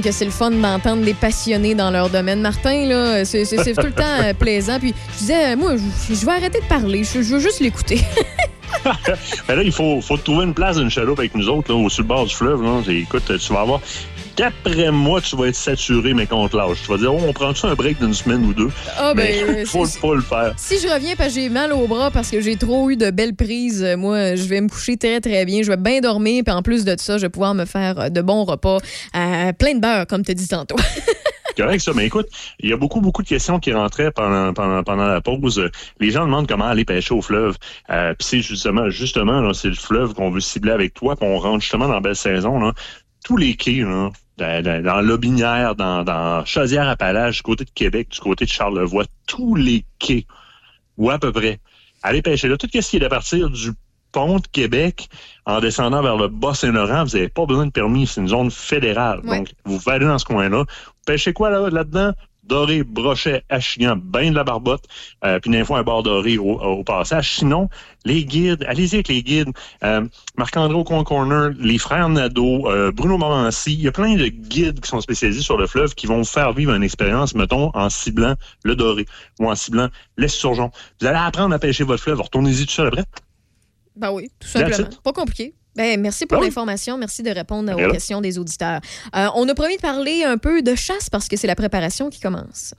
que 0.00 0.12
c'est 0.12 0.24
le 0.24 0.30
fun 0.30 0.50
d'entendre 0.50 1.02
des 1.02 1.14
passionnés 1.14 1.74
dans 1.74 1.90
leur 1.90 2.10
domaine. 2.10 2.42
Martin, 2.42 3.24
c'est 3.24 3.44
tout 3.74 3.86
le 3.86 3.92
temps 3.92 4.22
euh, 4.22 4.34
plaisant. 4.34 4.78
Puis 4.78 4.94
je 5.14 5.18
disais, 5.18 5.52
euh, 5.52 5.56
moi, 5.56 5.76
je, 5.76 6.26
vais 6.26 6.32
arrêter 6.32 6.60
de 6.60 6.66
parler. 6.66 7.02
Je, 7.02 7.18
veux 7.18 7.40
juste 7.40 7.60
l'écouter. 7.60 8.00
Ben 9.48 9.56
là, 9.56 9.62
il 9.62 9.72
faut, 9.72 10.00
trouver 10.22 10.44
une 10.44 10.54
place 10.54 10.76
d'une 10.76 10.90
chaloupe 10.90 11.18
avec 11.18 11.34
nous 11.34 11.48
autres, 11.48 11.72
au 11.72 11.88
sur 11.88 12.02
le 12.02 12.08
bord 12.08 12.26
du 12.26 12.34
fleuve. 12.34 12.62
Là. 12.62 12.82
Écoute, 12.88 13.32
tu 13.38 13.52
vas 13.52 13.60
avoir. 13.60 13.80
D'après 14.36 14.90
moi, 14.90 15.20
tu 15.22 15.34
vas 15.34 15.46
être 15.46 15.54
saturé, 15.56 16.12
mais 16.12 16.26
contre 16.26 16.56
l'âge. 16.58 16.76
Tu 16.84 16.90
vas 16.90 16.98
dire, 16.98 17.14
oh, 17.14 17.18
on 17.26 17.32
prend-tu 17.32 17.64
un 17.64 17.74
break 17.74 17.98
d'une 18.00 18.12
semaine 18.12 18.44
ou 18.44 18.52
deux? 18.52 18.68
Ah, 18.98 19.14
ben, 19.14 19.46
mais 19.46 19.64
faut 19.64 19.86
c'est- 19.86 19.98
pas 20.00 20.14
le 20.14 20.20
faire. 20.20 20.52
Si 20.58 20.78
je 20.78 20.86
reviens 20.88 21.16
parce 21.16 21.30
que 21.34 21.40
j'ai 21.40 21.48
mal 21.48 21.72
au 21.72 21.86
bras 21.86 22.10
parce 22.10 22.30
que 22.30 22.40
j'ai 22.42 22.56
trop 22.56 22.90
eu 22.90 22.96
de 22.96 23.10
belles 23.10 23.34
prises, 23.34 23.82
euh, 23.82 23.96
moi, 23.96 24.34
je 24.34 24.42
vais 24.44 24.60
me 24.60 24.68
coucher 24.68 24.98
très, 24.98 25.20
très 25.22 25.46
bien. 25.46 25.62
Je 25.62 25.68
vais 25.70 25.78
bien 25.78 26.00
dormir. 26.00 26.42
Puis 26.44 26.54
en 26.54 26.60
plus 26.62 26.84
de 26.84 26.94
ça, 26.98 27.16
je 27.16 27.22
vais 27.22 27.28
pouvoir 27.30 27.54
me 27.54 27.64
faire 27.64 27.98
euh, 27.98 28.08
de 28.10 28.20
bons 28.20 28.44
repas 28.44 28.76
à 29.14 29.54
plein 29.54 29.74
de 29.74 29.80
beurre, 29.80 30.06
comme 30.06 30.22
tu 30.22 30.34
dit 30.34 30.48
tantôt. 30.48 30.76
C'est 31.46 31.56
correct, 31.62 31.80
ça. 31.80 31.92
Mais 31.94 32.04
écoute, 32.04 32.26
il 32.60 32.68
y 32.68 32.74
a 32.74 32.76
beaucoup, 32.76 33.00
beaucoup 33.00 33.22
de 33.22 33.28
questions 33.28 33.58
qui 33.58 33.72
rentraient 33.72 34.10
pendant, 34.10 34.52
pendant, 34.52 34.82
pendant 34.82 35.06
la 35.06 35.22
pause. 35.22 35.62
Les 35.98 36.10
gens 36.10 36.26
demandent 36.26 36.46
comment 36.46 36.66
aller 36.66 36.84
pêcher 36.84 37.14
au 37.14 37.22
fleuve. 37.22 37.56
Euh, 37.88 38.12
Puis 38.18 38.28
c'est 38.28 38.40
justement, 38.42 38.90
justement, 38.90 39.54
c'est 39.54 39.68
le 39.68 39.74
fleuve 39.74 40.12
qu'on 40.12 40.30
veut 40.30 40.40
cibler 40.40 40.72
avec 40.72 40.92
toi. 40.92 41.16
Puis 41.16 41.26
on 41.26 41.38
rentre 41.38 41.62
justement 41.62 41.88
dans 41.88 41.94
la 41.94 42.00
belle 42.00 42.16
saison. 42.16 42.60
Là. 42.60 42.74
Tous 43.24 43.38
les 43.38 43.54
quais, 43.56 43.80
là, 43.80 44.10
dans, 44.38 45.00
Lobinière, 45.00 45.74
dans, 45.74 46.04
dans 46.04 46.44
Chaudière-Appalaches, 46.44 47.36
du 47.36 47.42
côté 47.42 47.64
de 47.64 47.70
Québec, 47.70 48.08
du 48.10 48.20
côté 48.20 48.44
de 48.44 48.50
Charlevoix, 48.50 49.04
tous 49.26 49.54
les 49.54 49.84
quais, 49.98 50.26
ou 50.98 51.10
à 51.10 51.18
peu 51.18 51.32
près, 51.32 51.58
allez 52.02 52.22
pêcher 52.22 52.48
là. 52.48 52.56
Tout 52.56 52.68
ce 52.72 52.78
qui 52.90 52.96
est 52.96 53.04
à 53.04 53.08
partir 53.08 53.50
du 53.50 53.72
pont 54.12 54.38
de 54.38 54.46
Québec 54.46 55.08
en 55.44 55.60
descendant 55.60 56.02
vers 56.02 56.16
le 56.16 56.28
Bas-Saint-Laurent, 56.28 57.04
vous 57.04 57.16
n'avez 57.16 57.28
pas 57.28 57.44
besoin 57.46 57.66
de 57.66 57.70
permis. 57.70 58.06
C'est 58.06 58.20
une 58.20 58.28
zone 58.28 58.50
fédérale. 58.50 59.20
Ouais. 59.24 59.38
Donc, 59.38 59.48
vous 59.64 59.80
aller 59.90 60.06
dans 60.06 60.18
ce 60.18 60.24
coin-là. 60.24 60.64
Pêchez 61.06 61.32
quoi 61.32 61.50
là, 61.50 61.68
là-dedans? 61.68 62.12
Doré, 62.46 62.84
brochet, 62.84 63.42
achignan, 63.48 63.96
ben 63.96 64.30
de 64.30 64.36
la 64.36 64.44
barbotte, 64.44 64.84
euh, 65.24 65.40
puis 65.40 65.50
des 65.50 65.64
fois 65.64 65.78
un 65.78 65.82
bord 65.82 66.02
doré 66.02 66.38
au, 66.38 66.60
au 66.60 66.84
passage. 66.84 67.32
Sinon, 67.36 67.68
les 68.04 68.24
guides, 68.24 68.64
allez-y 68.68 68.94
avec 68.94 69.08
les 69.08 69.22
guides. 69.22 69.50
Euh, 69.82 70.06
Marc-André 70.38 70.84
Coin 70.84 71.02
Corner, 71.02 71.50
les 71.58 71.78
frères 71.78 72.08
Nadeau, 72.08 72.68
euh, 72.70 72.92
Bruno 72.92 73.18
Morancy, 73.18 73.74
il 73.74 73.82
y 73.82 73.88
a 73.88 73.92
plein 73.92 74.14
de 74.14 74.28
guides 74.28 74.80
qui 74.80 74.88
sont 74.88 75.00
spécialisés 75.00 75.42
sur 75.42 75.56
le 75.56 75.66
fleuve 75.66 75.94
qui 75.94 76.06
vont 76.06 76.18
vous 76.18 76.24
faire 76.24 76.52
vivre 76.52 76.72
une 76.72 76.84
expérience, 76.84 77.34
mettons, 77.34 77.70
en 77.74 77.90
ciblant 77.90 78.34
le 78.62 78.76
doré 78.76 79.06
ou 79.40 79.50
en 79.50 79.54
ciblant 79.54 79.88
l'esturgeon. 80.16 80.70
Vous 81.00 81.06
allez 81.06 81.18
apprendre 81.18 81.54
à 81.54 81.58
pêcher 81.58 81.84
votre 81.84 82.02
fleuve. 82.02 82.20
Retournez-y 82.20 82.66
tout 82.66 82.72
seul 82.72 82.88
après. 82.88 83.04
Ben 83.96 84.12
oui, 84.12 84.30
tout 84.38 84.48
simplement. 84.48 84.88
Pas 85.02 85.12
compliqué. 85.12 85.54
Ben, 85.76 86.00
merci 86.00 86.26
pour 86.26 86.38
Ah 86.38 86.40
oui. 86.40 86.46
l'information. 86.46 86.96
Merci 86.98 87.22
de 87.22 87.30
répondre 87.30 87.72
aux 87.74 87.78
là? 87.78 87.90
questions 87.90 88.20
des 88.20 88.38
auditeurs. 88.38 88.80
Euh, 89.14 89.26
on 89.34 89.48
a 89.48 89.54
promis 89.54 89.76
de 89.76 89.82
parler 89.82 90.24
un 90.24 90.38
peu 90.38 90.62
de 90.62 90.74
chasse 90.74 91.10
parce 91.10 91.28
que 91.28 91.36
c'est 91.36 91.46
la 91.46 91.54
préparation 91.56 92.10
qui 92.10 92.20
commence. 92.20 92.74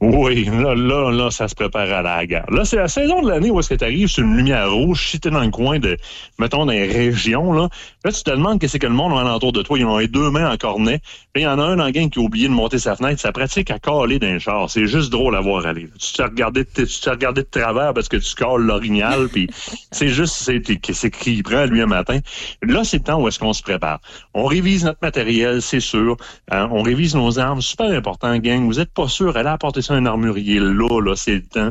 Oui, 0.00 0.44
là, 0.44 0.74
là, 0.74 1.10
là, 1.10 1.30
ça 1.30 1.48
se 1.48 1.54
prépare 1.54 1.90
à 1.90 2.02
la 2.02 2.26
guerre. 2.26 2.44
Là, 2.50 2.64
c'est 2.66 2.76
la 2.76 2.88
saison 2.88 3.22
de 3.22 3.30
l'année 3.30 3.50
où 3.50 3.58
est-ce 3.60 3.70
que 3.70 3.74
tu 3.76 3.84
arrives 3.84 4.08
sur 4.08 4.22
une 4.22 4.36
lumière 4.36 4.70
rouge, 4.70 5.08
si 5.10 5.18
t'es 5.20 5.30
dans 5.30 5.40
le 5.40 5.50
coin 5.50 5.78
de, 5.78 5.96
mettons, 6.38 6.66
dans 6.66 6.72
les 6.72 6.86
régions, 6.86 7.52
là, 7.52 7.68
Là, 8.04 8.12
tu 8.12 8.22
te 8.22 8.30
demandes 8.30 8.60
qu'est-ce 8.60 8.76
que 8.76 8.86
le 8.86 8.92
monde 8.92 9.12
a 9.14 9.20
alentour 9.20 9.52
de 9.52 9.62
toi. 9.62 9.78
Ils 9.78 9.86
ont 9.86 9.96
les 9.96 10.08
deux 10.08 10.30
mains 10.30 10.52
en 10.52 10.58
cornet. 10.58 11.00
Puis 11.32 11.42
il 11.42 11.44
y 11.44 11.46
en 11.46 11.58
a 11.58 11.62
un 11.62 11.76
dans 11.76 11.86
le 11.86 11.90
gang 11.90 12.10
qui 12.10 12.18
a 12.18 12.22
oublié 12.22 12.48
de 12.48 12.52
monter 12.52 12.78
sa 12.78 12.96
fenêtre. 12.96 13.18
Ça 13.18 13.32
pratique 13.32 13.70
à 13.70 13.78
caler 13.78 14.18
d'un 14.18 14.38
char. 14.38 14.68
C'est 14.68 14.86
juste 14.86 15.10
drôle 15.10 15.34
à 15.34 15.40
voir 15.40 15.64
aller. 15.64 15.88
Tu 15.98 16.12
te 16.12 16.20
regardais, 16.20 16.66
tu 16.66 16.86
te 16.86 17.32
de 17.32 17.40
travers 17.40 17.94
parce 17.94 18.10
que 18.10 18.18
tu 18.18 18.34
cales 18.34 18.60
l'orignal. 18.60 19.28
puis 19.32 19.48
c'est 19.90 20.08
juste, 20.08 20.34
c'est 20.34 20.62
c'est 20.92 21.10
qu'il 21.10 21.42
prend 21.42 21.64
lui 21.64 21.80
un 21.80 21.86
matin. 21.86 22.18
Là, 22.60 22.84
c'est 22.84 22.98
le 22.98 23.04
temps 23.04 23.22
où 23.22 23.26
est-ce 23.26 23.38
qu'on 23.38 23.54
se 23.54 23.62
prépare. 23.62 24.00
On 24.34 24.44
révise 24.44 24.84
notre 24.84 25.00
matériel, 25.00 25.62
c'est 25.62 25.80
sûr. 25.80 26.18
Hein, 26.50 26.68
on 26.72 26.82
révise 26.82 27.14
nos 27.14 27.38
armes. 27.38 27.62
Super 27.62 27.90
important, 27.90 28.36
gang. 28.36 28.66
Vous 28.66 28.80
êtes 28.80 28.92
pas 28.92 29.08
sûr. 29.08 29.34
Allez 29.34 29.48
apporter 29.48 29.80
ça 29.80 29.94
à 29.94 29.96
un 29.96 30.04
armurier. 30.04 30.60
Là, 30.60 31.00
là, 31.00 31.16
c'est 31.16 31.36
le 31.36 31.46
temps. 31.46 31.70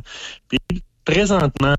Puis 0.50 0.84
présentement, 1.06 1.76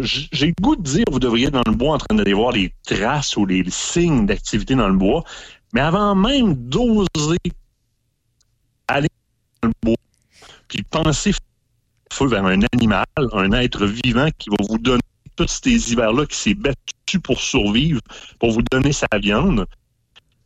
j'ai 0.00 0.46
le 0.48 0.62
goût 0.62 0.76
de 0.76 0.82
dire 0.82 1.04
vous 1.10 1.18
devriez 1.18 1.46
être 1.46 1.54
dans 1.54 1.70
le 1.70 1.76
bois 1.76 1.94
en 1.94 1.98
train 1.98 2.14
d'aller 2.14 2.34
voir 2.34 2.52
les 2.52 2.72
traces 2.84 3.36
ou 3.36 3.46
les 3.46 3.64
signes 3.70 4.26
d'activité 4.26 4.74
dans 4.74 4.88
le 4.88 4.96
bois. 4.96 5.24
Mais 5.72 5.80
avant 5.80 6.14
même 6.14 6.54
d'oser 6.54 7.38
aller 8.88 9.08
dans 9.62 9.68
le 9.68 9.74
bois, 9.82 9.96
puis 10.68 10.82
penser 10.82 11.32
feu 12.12 12.26
vers 12.28 12.44
un 12.44 12.60
animal, 12.72 13.04
un 13.32 13.52
être 13.52 13.86
vivant 13.86 14.28
qui 14.38 14.48
va 14.50 14.56
vous 14.68 14.78
donner 14.78 15.00
tous 15.36 15.60
ces 15.62 15.92
hivers-là, 15.92 16.26
qui 16.26 16.36
s'est 16.36 16.54
battu 16.54 17.20
pour 17.22 17.40
survivre, 17.40 18.00
pour 18.38 18.52
vous 18.52 18.62
donner 18.70 18.92
sa 18.92 19.06
viande, 19.20 19.66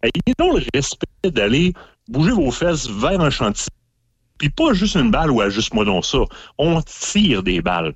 ayez 0.02 0.34
donc 0.38 0.58
le 0.58 0.64
respect 0.74 1.30
d'aller 1.30 1.72
bouger 2.08 2.32
vos 2.32 2.50
fesses 2.50 2.88
vers 2.88 3.20
un 3.20 3.30
chantier. 3.30 3.70
Puis 4.38 4.48
pas 4.48 4.72
juste 4.72 4.96
une 4.96 5.10
balle 5.10 5.30
ou 5.30 5.48
juste-moi 5.50 5.84
donc 5.84 6.04
ça. 6.04 6.18
On 6.58 6.80
tire 6.82 7.42
des 7.42 7.60
balles. 7.60 7.94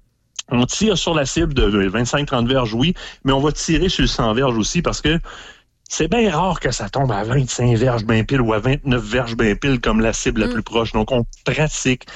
On 0.50 0.66
tire 0.66 0.98
sur 0.98 1.14
la 1.14 1.24
cible 1.24 1.54
de 1.54 1.88
25-30 1.88 2.46
verges, 2.46 2.74
oui, 2.74 2.94
mais 3.24 3.32
on 3.32 3.40
va 3.40 3.52
tirer 3.52 3.88
sur 3.88 4.02
le 4.02 4.08
100 4.08 4.34
verges 4.34 4.56
aussi 4.58 4.82
parce 4.82 5.00
que 5.00 5.18
c'est 5.88 6.08
bien 6.08 6.30
rare 6.30 6.60
que 6.60 6.70
ça 6.70 6.88
tombe 6.88 7.12
à 7.12 7.22
25 7.24 7.76
verges 7.76 8.04
bien 8.04 8.24
pile 8.24 8.40
ou 8.40 8.52
à 8.52 8.58
29 8.58 9.02
verges 9.02 9.36
bien 9.36 9.54
pile 9.54 9.80
comme 9.80 10.00
la 10.00 10.12
cible 10.12 10.42
la 10.42 10.48
plus 10.48 10.62
proche. 10.62 10.92
Donc, 10.92 11.12
on 11.12 11.24
pratique. 11.44 12.06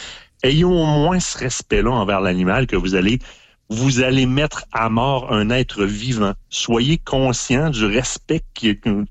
Ayons 0.43 0.71
au 0.71 0.87
moins 0.87 1.21
ce 1.21 1.39
respect-là 1.39 1.91
envers 1.91 2.21
l'animal 2.21 2.67
que 2.67 2.77
vous 2.77 2.95
allez 2.95 3.19
vous 3.71 4.01
allez 4.01 4.25
mettre 4.25 4.65
à 4.73 4.89
mort 4.89 5.31
un 5.33 5.51
être 5.51 5.85
vivant. 5.85 6.33
Soyez 6.49 6.97
conscient 6.97 7.69
du 7.69 7.85
respect 7.85 8.43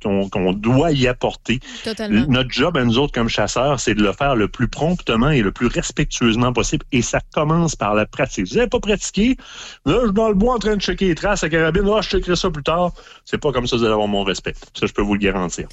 qu'on 0.01 0.53
doit 0.53 0.91
y 0.91 1.07
apporter. 1.07 1.59
Totalement. 1.83 2.25
Notre 2.27 2.49
job 2.49 2.75
à 2.75 2.83
nous 2.83 2.97
autres 2.97 3.13
comme 3.13 3.29
chasseurs, 3.29 3.79
c'est 3.79 3.93
de 3.93 4.01
le 4.03 4.13
faire 4.13 4.35
le 4.35 4.47
plus 4.47 4.67
promptement 4.67 5.29
et 5.29 5.41
le 5.41 5.51
plus 5.51 5.67
respectueusement 5.67 6.53
possible. 6.53 6.85
Et 6.91 7.01
ça 7.03 7.19
commence 7.33 7.75
par 7.75 7.93
la 7.93 8.05
pratique. 8.05 8.47
Vous 8.47 8.55
n'avez 8.55 8.69
pas 8.69 8.79
pratiqué, 8.79 9.35
là, 9.85 9.97
je 10.01 10.05
suis 10.05 10.13
dans 10.13 10.29
le 10.29 10.33
bois 10.35 10.55
en 10.55 10.59
train 10.59 10.75
de 10.75 10.81
checker 10.81 11.07
les 11.09 11.15
traces 11.15 11.43
à 11.43 11.49
carabine, 11.49 11.83
là, 11.83 12.01
je 12.01 12.09
checkerai 12.09 12.35
ça 12.35 12.49
plus 12.49 12.63
tard. 12.63 12.91
C'est 13.25 13.37
pas 13.37 13.51
comme 13.51 13.67
ça 13.67 13.75
que 13.75 13.81
vous 13.81 13.85
allez 13.85 13.93
avoir 13.93 14.07
mon 14.07 14.23
respect. 14.23 14.53
Ça, 14.73 14.87
je 14.87 14.91
peux 14.93 15.01
vous 15.03 15.13
le 15.13 15.19
garantir. 15.19 15.67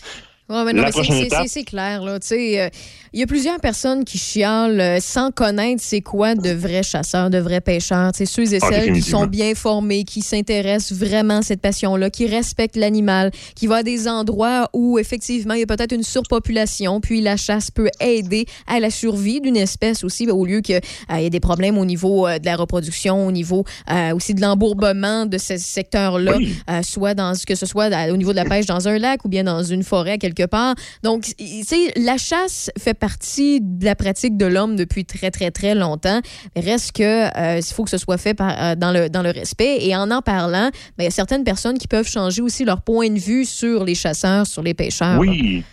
Ouais, 0.47 0.63
mais 0.65 0.75
non, 0.75 0.83
c'est- 0.85 0.91
prochaine 0.93 1.17
c'est- 1.17 1.27
étape- 1.29 1.43
c'est 1.45 1.49
c'est 1.61 1.65
clair. 1.65 2.03
là. 2.03 2.21
Tu 2.21 2.27
sais, 2.27 2.61
euh, 2.61 2.69
Il 3.17 3.21
y 3.21 3.23
a 3.23 3.29
plusieurs 3.29 3.61
personnes 3.61 4.05
qui 4.05 4.19
chialent 4.19 4.81
euh, 4.81 4.99
sans 5.01 5.31
connaître 5.31 5.81
c'est 5.81 6.01
quoi 6.01 6.35
de 6.35 6.51
vrais 6.51 6.83
chasseurs, 6.83 7.31
de 7.31 7.39
vrais 7.39 7.61
pêcheurs. 7.61 8.11
Sais, 8.13 8.27
Ceux 8.27 8.53
et 8.53 8.59
Ah, 8.61 8.69
celles 8.69 8.93
qui 8.93 9.03
sont 9.03 9.27
bien 9.29 9.55
formés, 9.55 10.03
qui 10.03 10.21
s'intéressent 10.21 10.99
vraiment 10.99 11.37
à 11.37 11.43
cette 11.43 11.61
passion-là, 11.61 12.11
qui 12.11 12.27
respectent 12.27 12.75
l'animal, 12.75 13.31
qui 13.55 13.69
vont 13.69 13.77
à 13.77 13.83
des 13.85 14.09
endroits 14.09 14.69
où 14.73 14.99
effectivement 14.99 15.55
il 15.55 15.61
y 15.61 15.63
a 15.63 15.67
peut-être 15.67 15.93
une 15.93 16.03
surpopulation, 16.03 17.01
puis 17.01 17.21
la 17.21 17.37
chasse 17.37 17.71
peut 17.71 17.89
aider 18.01 18.47
à 18.67 18.81
la 18.81 18.91
survie 18.91 19.41
d'une 19.41 19.57
espèce 19.57 20.03
aussi, 20.03 20.29
au 20.29 20.45
lieu 20.45 20.61
qu'il 20.61 20.81
y 21.09 21.25
ait 21.25 21.31
des 21.31 21.39
problèmes 21.39 21.79
au 21.79 21.85
niveau 21.85 22.27
euh, 22.27 22.41
de 22.41 22.47
la 22.47 22.57
reproduction, 22.57 23.29
au 23.29 23.31
niveau 23.31 23.63
euh, 23.93 24.13
aussi 24.13 24.35
de 24.35 24.41
l'embourbement 24.41 25.25
de 25.25 25.39
ce 25.39 25.57
secteur-là, 25.57 26.37
Oui. 26.39 26.57
euh, 26.69 26.83
soit 26.83 27.15
dans 27.15 27.33
que 27.47 27.55
ce 27.55 27.65
soit 27.65 27.91
au 28.11 28.17
niveau 28.17 28.33
de 28.33 28.37
la 28.39 28.45
pêche 28.45 28.67
dans 28.67 28.89
un 28.89 28.99
lac 28.99 29.25
ou 29.25 29.29
bien 29.29 29.45
dans 29.45 29.63
une 29.63 29.85
forêt 29.85 30.19
quelque 30.19 30.47
part. 30.47 30.75
Donc, 31.05 31.23
tu 31.39 31.63
sais, 31.63 31.93
la 31.97 32.17
chasse 32.17 32.73
fait 32.77 33.04
partie 33.05 33.61
de 33.61 33.85
la 33.85 33.95
pratique 33.95 34.39
de 34.39 34.47
l'homme 34.47 34.77
depuis 34.77 35.05
très, 35.05 35.31
très, 35.31 35.51
très 35.51 35.75
longtemps. 35.75 36.23
Mais 36.57 36.63
reste 36.63 36.93
que 36.93 37.03
euh, 37.03 37.61
faut 37.61 37.85
que 37.85 37.91
ce 37.91 37.99
soit 37.99 38.17
fait 38.17 38.35
euh, 38.41 38.75
dans, 38.77 38.93
le, 38.93 39.11
dans 39.11 39.21
le 39.21 39.29
respect. 39.29 39.77
Et 39.83 39.95
en 39.95 40.11
en 40.11 40.23
parlant, 40.23 40.71
ben, 40.97 41.01
il 41.01 41.05
y 41.05 41.09
a 41.09 41.11
certaines 41.11 41.45
personnes 41.45 41.77
qui 41.77 41.87
peuvent 41.87 42.09
changer 42.09 42.41
aussi 42.41 42.65
leur 42.65 42.81
point 42.81 43.11
de 43.11 43.19
vue 43.19 43.45
sur 43.45 43.85
les 43.85 43.95
chasseurs, 43.95 44.47
sur 44.47 44.63
les 44.63 44.73
pêcheurs. 44.73 45.19
Oui. 45.19 45.65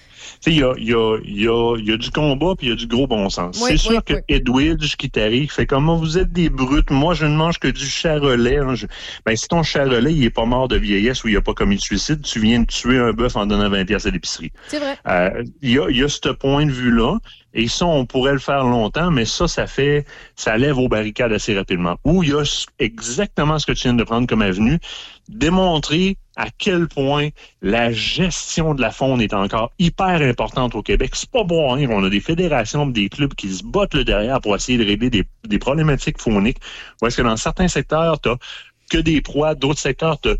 Il 0.47 0.57
y 0.57 0.63
a, 0.63 0.73
il 0.77 0.85
y, 0.89 0.93
a, 0.93 1.17
y, 1.23 1.47
a, 1.47 1.75
y 1.77 1.91
a 1.91 1.97
du 1.97 2.09
combat 2.09 2.53
puis 2.57 2.67
il 2.67 2.69
y 2.71 2.73
a 2.73 2.75
du 2.75 2.87
gros 2.87 3.05
bon 3.05 3.29
sens. 3.29 3.59
Oui, 3.61 3.69
c'est 3.71 3.77
sûr 3.77 3.91
oui, 3.91 3.99
que. 4.05 4.13
Edwidge 4.27 4.95
qui 4.95 5.09
t'arrive 5.11 5.51
fait 5.51 5.67
comme 5.67 5.89
vous 5.91 6.17
êtes 6.17 6.31
des 6.33 6.49
brutes, 6.49 6.89
moi 6.89 7.13
je 7.13 7.25
ne 7.25 7.35
mange 7.35 7.59
que 7.59 7.67
du 7.67 7.85
charolais. 7.85 8.57
hein. 8.57 8.73
Je- 8.73 8.87
Ben, 9.25 9.35
si 9.35 9.47
ton 9.47 9.61
charolais 9.63 10.13
il 10.13 10.23
est 10.23 10.29
pas 10.31 10.45
mort 10.45 10.67
de 10.67 10.77
vieillesse 10.77 11.23
ou 11.23 11.27
il 11.27 11.37
a 11.37 11.41
pas 11.41 11.53
commis 11.53 11.75
de 11.75 11.81
suicide, 11.81 12.21
tu 12.23 12.39
viens 12.39 12.61
de 12.61 12.65
tuer 12.65 12.97
un 12.97 13.11
bœuf 13.13 13.35
en 13.35 13.45
donnant 13.45 13.69
20 13.69 13.85
pièces 13.85 14.05
à 14.05 14.09
l'épicerie. 14.09 14.51
C'est 14.67 14.79
vrai. 14.79 14.97
Euh, 15.07 15.43
Il 15.61 15.71
y, 15.71 15.79
a, 15.79 15.89
il 15.89 15.97
y 15.97 16.03
a 16.03 16.09
ce 16.09 16.29
point 16.29 16.65
de 16.65 16.71
vue-là. 16.71 17.17
Et 17.53 17.67
ça, 17.67 17.85
on 17.85 18.05
pourrait 18.05 18.31
le 18.31 18.39
faire 18.39 18.63
longtemps, 18.63 19.11
mais 19.11 19.25
ça, 19.25 19.45
ça 19.45 19.67
fait, 19.67 20.05
ça 20.37 20.57
lève 20.57 20.77
aux 20.77 20.87
barricades 20.87 21.33
assez 21.33 21.53
rapidement. 21.53 21.97
Ou 22.05 22.23
il 22.23 22.29
y 22.29 22.33
a 22.33 22.43
exactement 22.79 23.59
ce 23.59 23.65
que 23.65 23.73
tu 23.73 23.83
viens 23.83 23.93
de 23.93 24.05
prendre 24.05 24.25
comme 24.25 24.41
avenue, 24.41 24.79
démontrer 25.27 26.17
à 26.41 26.47
quel 26.57 26.87
point 26.87 27.29
la 27.61 27.91
gestion 27.91 28.73
de 28.73 28.81
la 28.81 28.89
faune 28.89 29.21
est 29.21 29.33
encore 29.33 29.71
hyper 29.77 30.23
importante 30.23 30.73
au 30.73 30.81
Québec. 30.81 31.11
C'est 31.13 31.29
pas 31.29 31.43
bon, 31.43 31.75
hein. 31.75 31.85
On 31.91 32.03
a 32.03 32.09
des 32.09 32.19
fédérations, 32.19 32.87
des 32.87 33.09
clubs 33.09 33.35
qui 33.35 33.53
se 33.53 33.63
battent 33.63 33.93
le 33.93 34.03
derrière 34.03 34.41
pour 34.41 34.55
essayer 34.55 34.79
de 34.79 34.83
régler 34.83 35.11
des, 35.11 35.23
des 35.47 35.59
problématiques 35.59 36.19
fauniques. 36.19 36.57
Ou 37.01 37.07
est-ce 37.07 37.17
que 37.17 37.21
dans 37.21 37.37
certains 37.37 37.67
secteurs, 37.67 38.19
t'as 38.19 38.37
que 38.89 38.97
des 38.97 39.21
proies, 39.21 39.53
d'autres 39.53 39.79
secteurs, 39.79 40.19
t'as 40.19 40.33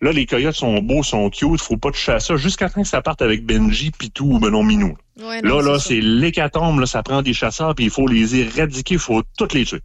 Là, 0.00 0.12
les 0.12 0.26
coyotes 0.26 0.54
sont 0.54 0.78
beaux, 0.80 1.02
sont 1.02 1.28
cute, 1.28 1.60
faut 1.60 1.76
pas 1.76 1.90
toucher 1.90 2.12
à 2.12 2.20
ça, 2.20 2.36
jusqu'à 2.36 2.68
temps 2.68 2.82
que 2.82 2.86
ça 2.86 3.02
parte 3.02 3.20
avec 3.20 3.44
Benji, 3.44 3.90
Pitou 3.90 4.34
ou 4.34 4.38
Benon 4.38 4.62
Minou. 4.62 4.96
Ouais, 5.20 5.42
non, 5.42 5.58
là, 5.60 5.72
là, 5.72 5.78
c'est 5.80 6.00
l'hécatombe, 6.00 6.84
ça 6.84 7.02
prend 7.02 7.22
des 7.22 7.32
chasseurs, 7.32 7.74
puis 7.74 7.86
il 7.86 7.90
faut 7.90 8.06
les 8.06 8.36
éradiquer, 8.36 8.94
il 8.94 9.00
faut 9.00 9.22
toutes 9.36 9.52
les 9.52 9.64
tuer. 9.64 9.80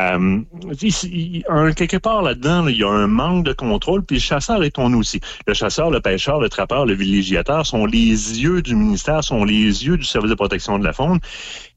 Euh, 0.00 0.40
il- 0.82 1.44
quelque 1.76 1.96
part 1.98 2.22
là-dedans, 2.22 2.62
là, 2.62 2.70
il 2.72 2.78
y 2.78 2.82
a 2.82 2.88
un 2.90 3.06
manque 3.06 3.44
de 3.44 3.52
contrôle, 3.52 4.04
puis 4.04 4.16
le 4.16 4.20
chasseur 4.20 4.64
est 4.64 4.72
ton 4.72 4.92
aussi. 4.94 5.20
Le 5.46 5.54
chasseur, 5.54 5.90
le 5.90 6.00
pêcheur, 6.00 6.40
le 6.40 6.48
trappeur, 6.48 6.86
le 6.86 6.94
villégiateur 6.94 7.64
sont 7.64 7.86
les 7.86 8.08
yeux 8.42 8.62
du 8.62 8.74
ministère, 8.74 9.22
sont 9.22 9.44
les 9.44 9.86
yeux 9.86 9.96
du 9.96 10.04
service 10.04 10.30
de 10.30 10.34
protection 10.34 10.80
de 10.80 10.84
la 10.84 10.92
faune. 10.92 11.20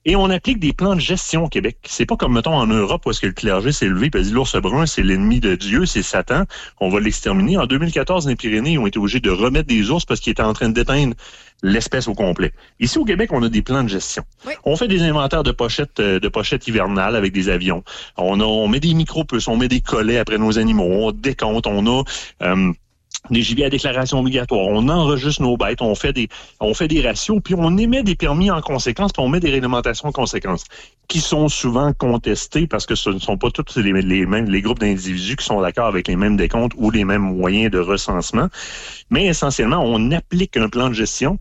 Et 0.05 0.15
on 0.15 0.29
applique 0.29 0.59
des 0.59 0.73
plans 0.73 0.95
de 0.95 1.01
gestion 1.01 1.43
au 1.43 1.49
Québec. 1.49 1.77
C'est 1.85 2.05
pas 2.05 2.15
comme, 2.15 2.33
mettons, 2.33 2.55
en 2.55 2.65
Europe 2.65 3.05
où 3.05 3.11
est-ce 3.11 3.19
que 3.19 3.27
le 3.27 3.33
clergé 3.33 3.71
s'est 3.73 3.87
levé 3.89 4.09
et 4.11 4.17
a 4.17 4.21
dit 4.21 4.31
l'ours 4.31 4.55
brun, 4.55 4.85
c'est 4.85 5.03
l'ennemi 5.03 5.39
de 5.41 5.55
Dieu, 5.55 5.85
c'est 5.85 6.01
Satan, 6.01 6.45
on 6.79 6.89
va 6.89 6.99
l'exterminer. 7.01 7.57
En 7.57 7.65
2014, 7.67 8.25
les 8.27 8.37
Pyrénées 8.37 8.77
ont 8.77 8.87
été 8.87 8.97
obligés 8.97 9.19
de 9.19 9.29
remettre 9.29 9.67
des 9.67 9.91
ours 9.91 10.05
parce 10.05 10.21
qu'ils 10.21 10.31
étaient 10.31 10.41
en 10.43 10.53
train 10.53 10.69
d'éteindre 10.69 11.13
l'espèce 11.63 12.07
au 12.07 12.13
complet. 12.13 12.53
Ici, 12.79 12.97
au 12.97 13.05
Québec, 13.05 13.31
on 13.33 13.41
a 13.43 13.49
des 13.49 13.61
plans 13.61 13.83
de 13.83 13.89
gestion. 13.89 14.23
On 14.63 14.75
fait 14.75 14.87
des 14.87 15.01
inventaires 15.01 15.43
de 15.43 15.51
pochettes, 15.51 15.99
euh, 15.99 16.19
de 16.19 16.27
pochettes 16.27 16.67
hivernales 16.67 17.15
avec 17.15 17.33
des 17.33 17.49
avions. 17.49 17.83
On, 18.17 18.39
a, 18.39 18.43
on 18.43 18.67
met 18.67 18.79
des 18.79 18.93
micro-puces, 18.93 19.47
on 19.47 19.57
met 19.57 19.67
des 19.67 19.81
collets 19.81 20.19
après 20.19 20.37
nos 20.37 20.59
animaux, 20.59 20.83
on 20.83 21.11
décompte, 21.11 21.67
on 21.67 21.85
a... 21.87 22.03
euh, 22.43 22.71
des 23.31 23.41
gibiers 23.41 23.65
à 23.65 23.69
déclaration 23.69 24.19
obligatoire. 24.19 24.67
On 24.67 24.87
enregistre 24.87 25.41
nos 25.41 25.57
bêtes, 25.57 25.81
on 25.81 25.95
fait 25.95 26.13
des, 26.13 26.29
on 26.61 26.73
fait 26.73 26.87
des 26.87 27.01
ratios, 27.01 27.41
puis 27.43 27.55
on 27.57 27.75
émet 27.77 28.03
des 28.03 28.15
permis 28.15 28.51
en 28.51 28.61
conséquence, 28.61 29.11
puis 29.11 29.21
on 29.21 29.27
met 29.27 29.39
des 29.39 29.49
réglementations 29.49 30.09
en 30.09 30.11
conséquence, 30.11 30.63
qui 31.07 31.19
sont 31.19 31.49
souvent 31.49 31.91
contestées 31.93 32.67
parce 32.67 32.85
que 32.85 32.95
ce 32.95 33.09
ne 33.09 33.19
sont 33.19 33.37
pas 33.37 33.49
tous 33.51 33.77
les, 33.77 33.91
les 34.01 34.25
mêmes, 34.25 34.49
les 34.49 34.61
groupes 34.61 34.79
d'individus 34.79 35.35
qui 35.35 35.45
sont 35.45 35.59
d'accord 35.61 35.87
avec 35.87 36.07
les 36.07 36.15
mêmes 36.15 36.37
décomptes 36.37 36.73
ou 36.77 36.89
les 36.91 37.03
mêmes 37.03 37.21
moyens 37.21 37.71
de 37.71 37.79
recensement. 37.79 38.47
Mais 39.09 39.25
essentiellement, 39.25 39.81
on 39.83 40.11
applique 40.11 40.55
un 40.55 40.69
plan 40.69 40.87
de 40.89 40.93
gestion 40.93 41.37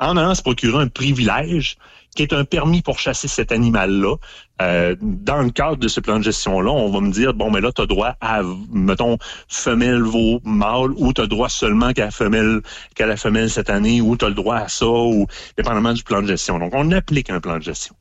en 0.00 0.16
allant 0.16 0.34
se 0.34 0.42
procurer 0.42 0.82
un 0.82 0.88
privilège 0.88 1.76
qui 2.14 2.22
est 2.22 2.32
un 2.32 2.44
permis 2.44 2.80
pour 2.80 2.98
chasser 2.98 3.28
cet 3.28 3.52
animal-là. 3.52 4.16
Euh, 4.62 4.94
dans 5.00 5.42
le 5.42 5.50
cadre 5.50 5.76
de 5.76 5.88
ce 5.88 6.00
plan 6.00 6.18
de 6.18 6.24
gestion-là, 6.24 6.70
on 6.70 6.90
va 6.90 7.00
me 7.00 7.10
dire, 7.10 7.34
bon, 7.34 7.50
mais 7.50 7.60
là, 7.60 7.72
tu 7.72 7.82
as 7.82 7.86
droit 7.86 8.14
à, 8.20 8.42
mettons, 8.72 9.18
femelle, 9.48 10.02
veau, 10.02 10.40
mâle, 10.44 10.92
ou 10.96 11.12
tu 11.12 11.20
as 11.20 11.26
droit 11.26 11.48
seulement 11.48 11.92
qu'à 11.92 12.06
la 12.06 12.10
femelle, 12.10 12.60
qu'à 12.94 13.06
la 13.06 13.16
femelle 13.16 13.50
cette 13.50 13.68
année, 13.68 14.00
ou 14.00 14.16
tu 14.16 14.24
as 14.24 14.28
le 14.28 14.34
droit 14.34 14.56
à 14.56 14.68
ça, 14.68 14.86
ou 14.86 15.26
dépendamment 15.56 15.92
du 15.92 16.04
plan 16.04 16.22
de 16.22 16.28
gestion. 16.28 16.58
Donc, 16.58 16.72
on 16.74 16.92
applique 16.92 17.30
un 17.30 17.40
plan 17.40 17.58
de 17.58 17.62
gestion. 17.62 17.96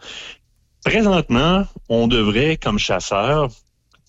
Présentement, 0.85 1.65
on 1.89 2.07
devrait, 2.07 2.57
comme 2.57 2.77
chasseurs, 2.77 3.49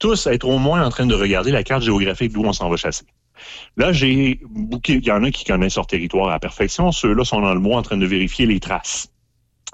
tous 0.00 0.26
être 0.26 0.46
au 0.46 0.58
moins 0.58 0.84
en 0.84 0.90
train 0.90 1.06
de 1.06 1.14
regarder 1.14 1.50
la 1.50 1.62
carte 1.62 1.82
géographique 1.82 2.32
d'où 2.32 2.44
on 2.44 2.52
s'en 2.52 2.68
va 2.68 2.76
chasser. 2.76 3.06
Là, 3.76 3.92
j'ai 3.92 4.40
il 4.88 5.06
y 5.06 5.10
en 5.10 5.24
a 5.24 5.30
qui 5.30 5.44
connaissent 5.44 5.76
leur 5.76 5.86
territoire 5.86 6.28
à 6.28 6.32
la 6.32 6.38
perfection. 6.38 6.92
Ceux-là 6.92 7.24
sont 7.24 7.40
dans 7.40 7.54
le 7.54 7.60
bois 7.60 7.78
en 7.78 7.82
train 7.82 7.96
de 7.96 8.06
vérifier 8.06 8.46
les 8.46 8.60
traces. 8.60 9.08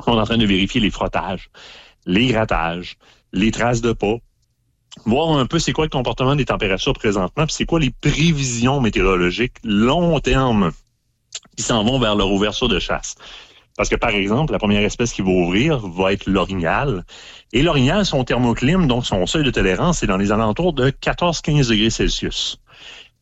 On 0.07 0.17
est 0.17 0.21
en 0.21 0.25
train 0.25 0.39
de 0.39 0.47
vérifier 0.47 0.81
les 0.81 0.91
frottages, 0.91 1.51
les 2.07 2.29
grattages, 2.29 2.97
les 3.33 3.51
traces 3.51 3.81
de 3.81 3.93
pas, 3.93 4.17
voir 5.05 5.37
un 5.37 5.47
peu 5.47 5.59
c'est 5.59 5.73
quoi 5.73 5.85
le 5.85 5.91
comportement 5.91 6.37
des 6.37 6.47
températures 6.47 6.95
présentement, 6.95 7.47
puis 7.47 7.55
c'est 7.55 7.67
quoi 7.67 7.81
les 7.81 7.91
prévisions 7.91 8.81
météorologiques 8.81 9.57
long 9.63 10.19
terme 10.21 10.73
qui 11.57 11.63
s'en 11.63 11.85
vont 11.85 11.99
vers 11.99 12.17
leur 12.17 12.31
ouverture 12.31 12.69
de 12.69 12.79
chasse. 12.79 13.17
Parce 13.77 13.89
que, 13.89 13.97
par 13.97 14.11
exemple, 14.11 14.53
la 14.53 14.59
première 14.59 14.83
espèce 14.83 15.13
qui 15.13 15.23
va 15.23 15.31
ouvrir 15.31 15.79
va 15.79 16.13
être 16.13 16.27
l'orignal. 16.27 17.05
Et 17.53 17.63
l'orignal, 17.63 18.05
son 18.05 18.25
thermoclime, 18.25 18.87
donc 18.87 19.07
son 19.07 19.25
seuil 19.27 19.45
de 19.45 19.51
tolérance, 19.51 19.99
c'est 20.01 20.07
dans 20.07 20.19
les 20.19 20.33
alentours 20.33 20.73
de 20.73 20.91
14-15 20.91 21.71
degrés 21.71 21.91
Celsius. 21.91 22.61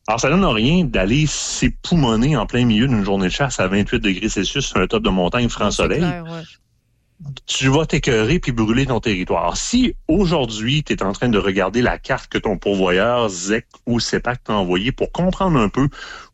Alors, 0.07 0.19
ça 0.19 0.29
donne 0.29 0.45
rien 0.45 0.85
d'aller 0.85 1.25
s'époumoner 1.27 2.35
en 2.35 2.45
plein 2.45 2.65
milieu 2.65 2.87
d'une 2.87 3.03
journée 3.03 3.27
de 3.27 3.31
chasse 3.31 3.59
à 3.59 3.67
28 3.67 3.99
degrés 3.99 4.29
Celsius 4.29 4.65
sur 4.65 4.77
un 4.77 4.87
top 4.87 5.03
de 5.03 5.09
montagne 5.09 5.49
franc-soleil. 5.49 5.99
Clair, 5.99 6.23
ouais. 6.23 7.31
tu 7.45 7.67
vas 7.67 7.85
t'écœurer 7.85 8.39
puis 8.39 8.51
brûler 8.51 8.87
ton 8.87 8.99
territoire. 8.99 9.43
Alors, 9.43 9.57
si 9.57 9.93
aujourd'hui, 10.07 10.83
tu 10.83 10.93
es 10.93 11.03
en 11.03 11.11
train 11.11 11.29
de 11.29 11.37
regarder 11.37 11.83
la 11.83 11.99
carte 11.99 12.27
que 12.27 12.39
ton 12.39 12.57
pourvoyeur, 12.57 13.29
ZEC 13.29 13.67
ou 13.85 13.99
CEPAC 13.99 14.45
t'a 14.45 14.53
envoyé 14.53 14.91
pour 14.91 15.11
comprendre 15.11 15.59
un 15.59 15.69
peu 15.69 15.89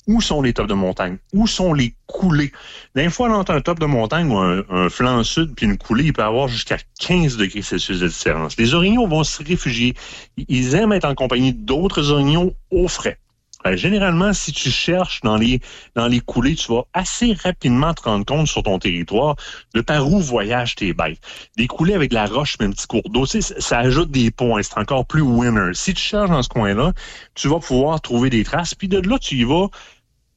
où 0.08 0.22
sont 0.22 0.42
les 0.42 0.54
tops 0.54 0.70
de 0.70 0.74
montagne, 0.74 1.18
où 1.34 1.48
sont 1.48 1.74
les 1.74 1.96
coulées. 2.06 2.52
D'un 2.96 3.10
fois, 3.10 3.30
entre 3.36 3.52
un 3.52 3.62
top 3.62 3.80
de 3.80 3.86
montagne 3.86 4.32
ou 4.32 4.38
un, 4.38 4.64
un 4.70 4.90
flanc 4.90 5.24
sud 5.24 5.54
puis 5.56 5.66
une 5.66 5.78
coulée, 5.78 6.06
il 6.06 6.14
peut 6.14 6.24
avoir 6.24 6.48
jusqu'à 6.48 6.78
15 7.00 7.38
degrés 7.38 7.62
Celsius 7.62 8.00
de 8.00 8.08
différence. 8.08 8.58
Les 8.58 8.74
orignaux 8.74 9.08
vont 9.08 9.24
se 9.24 9.44
réfugier. 9.44 9.96
Ils 10.38 10.76
aiment 10.76 10.94
être 10.94 11.06
en 11.06 11.16
compagnie 11.16 11.54
d'autres 11.54 12.12
orignaux 12.12 12.54
au 12.72 12.88
frais. 12.88 13.18
Euh, 13.66 13.76
généralement, 13.76 14.34
si 14.34 14.52
tu 14.52 14.70
cherches 14.70 15.22
dans 15.22 15.38
les 15.38 15.60
dans 15.96 16.08
les 16.08 16.20
coulées, 16.20 16.56
tu 16.56 16.72
vas 16.72 16.84
assez 16.94 17.34
rapidement 17.34 17.94
te 17.94 18.04
rendre 18.04 18.26
compte 18.26 18.48
sur 18.48 18.64
ton 18.64 18.80
territoire 18.80 19.36
de 19.74 19.82
par 19.82 20.08
où 20.08 20.20
voyagent 20.20 20.76
tes 20.76 20.94
bêtes. 20.94 21.20
Des 21.58 21.68
coulées 21.68 21.94
avec 21.94 22.12
de 22.12 22.16
la 22.16 22.26
roche 22.26 22.58
mais 22.60 22.68
un 22.68 22.72
petit 22.72 22.88
cours 22.88 23.10
d'eau, 23.10 23.26
ça, 23.26 23.80
ajoute 23.80 24.12
des 24.12 24.32
points. 24.32 24.62
C'est 24.64 24.78
encore 24.78 25.06
plus 25.06 25.22
winner. 25.22 25.72
Si 25.74 25.94
tu 25.94 26.02
cherches 26.02 26.30
dans 26.30 26.44
ce 26.44 26.50
coin-là, 26.50 26.94
tu 27.34 27.48
vas 27.48 27.60
pouvoir 27.60 28.02
trouver 28.02 28.30
des 28.30 28.44
traces. 28.44 28.76
Puis 28.76 28.88
de 28.88 29.00
là, 29.00 29.18
tu 29.20 29.36
y 29.36 29.44
vas 29.44 29.68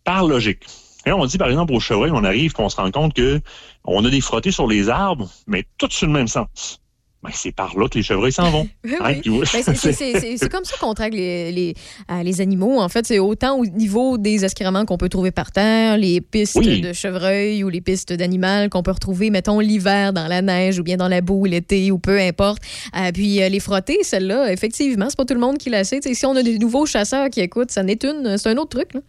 par 0.05 0.25
logique. 0.25 0.65
Et 1.07 1.13
on 1.13 1.25
dit, 1.27 1.39
par 1.39 1.49
exemple, 1.49 1.73
au 1.73 1.81
chevreuil, 1.81 2.11
on 2.13 2.25
arrive 2.25 2.53
qu'on 2.53 2.69
se 2.69 2.77
rend 2.77 2.91
compte 2.91 3.15
que 3.15 3.41
on 3.85 4.05
a 4.05 4.11
des 4.11 4.21
frottés 4.21 4.51
sur 4.51 4.67
les 4.67 4.89
arbres, 4.89 5.31
mais 5.47 5.65
tous 5.79 5.91
sur 5.91 6.07
le 6.07 6.13
même 6.13 6.29
sens. 6.29 6.81
Ben, 7.21 7.31
c'est 7.35 7.51
par 7.51 7.77
là 7.77 7.89
que 7.89 7.99
les 7.99 8.05
chevreuils 8.05 8.31
s'en 8.33 8.49
vont. 8.51 8.69
Oui, 8.85 8.93
Hein, 9.01 9.15
oui. 9.27 9.41
Ben, 9.53 9.75
c'est- 9.75 10.49
comme 10.49 10.65
ça 10.65 10.77
qu'on 10.79 10.95
traque 10.95 11.13
les, 11.15 11.51
les, 11.51 11.75
euh, 12.13 12.23
les 12.23 12.41
animaux. 12.41 12.81
En 12.81 12.89
fait, 12.89 13.07
c'est 13.07 13.19
autant 13.19 13.59
au 13.59 13.67
niveau 13.67 14.19
des 14.19 14.45
excréments 14.45 14.85
qu'on 14.85 14.99
peut 14.99 15.09
trouver 15.09 15.33
par 15.33 15.51
terre, 15.51 15.99
les 15.99 16.21
pistes 16.21 16.55
Oui. 16.55 16.81
de 16.81 16.93
chevreuil 16.93 17.65
ou 17.65 17.69
les 17.71 17.81
pistes 17.81 18.13
d'animal 18.13 18.71
qu'on 18.71 18.85
peut 18.85 18.93
retrouver, 18.93 19.31
mettons, 19.31 19.59
l'hiver 19.59 20.13
dans 20.13 20.29
la 20.29 20.43
neige 20.43 20.79
ou 20.79 20.85
bien 20.85 20.97
dans 20.97 21.09
la 21.09 21.21
boue 21.21 21.45
l'été 21.45 21.91
ou 21.91 21.99
peu 21.99 22.21
importe. 22.21 22.63
Euh, 22.97 23.11
puis 23.13 23.43
euh, 23.43 23.49
les 23.49 23.59
frotter, 23.61 23.99
celle-là, 24.03 24.53
effectivement, 24.53 25.07
c'est 25.09 25.17
pas 25.19 25.25
tout 25.25 25.35
le 25.35 25.41
monde 25.41 25.59
qui 25.59 25.71
la 25.71 25.83
sait. 25.83 25.99
Si 26.01 26.25
on 26.25 26.37
a 26.37 26.43
des 26.45 26.59
nouveaux 26.59 26.87
chasseurs 26.87 27.31
qui 27.31 27.41
écoutent, 27.41 27.73
ça 27.73 27.83
n'est 27.83 27.99
une, 28.05 28.39
c'est 28.39 28.49
un 28.51 28.57
autre 28.59 28.77
truc. 28.79 28.95
Là. 28.95 29.01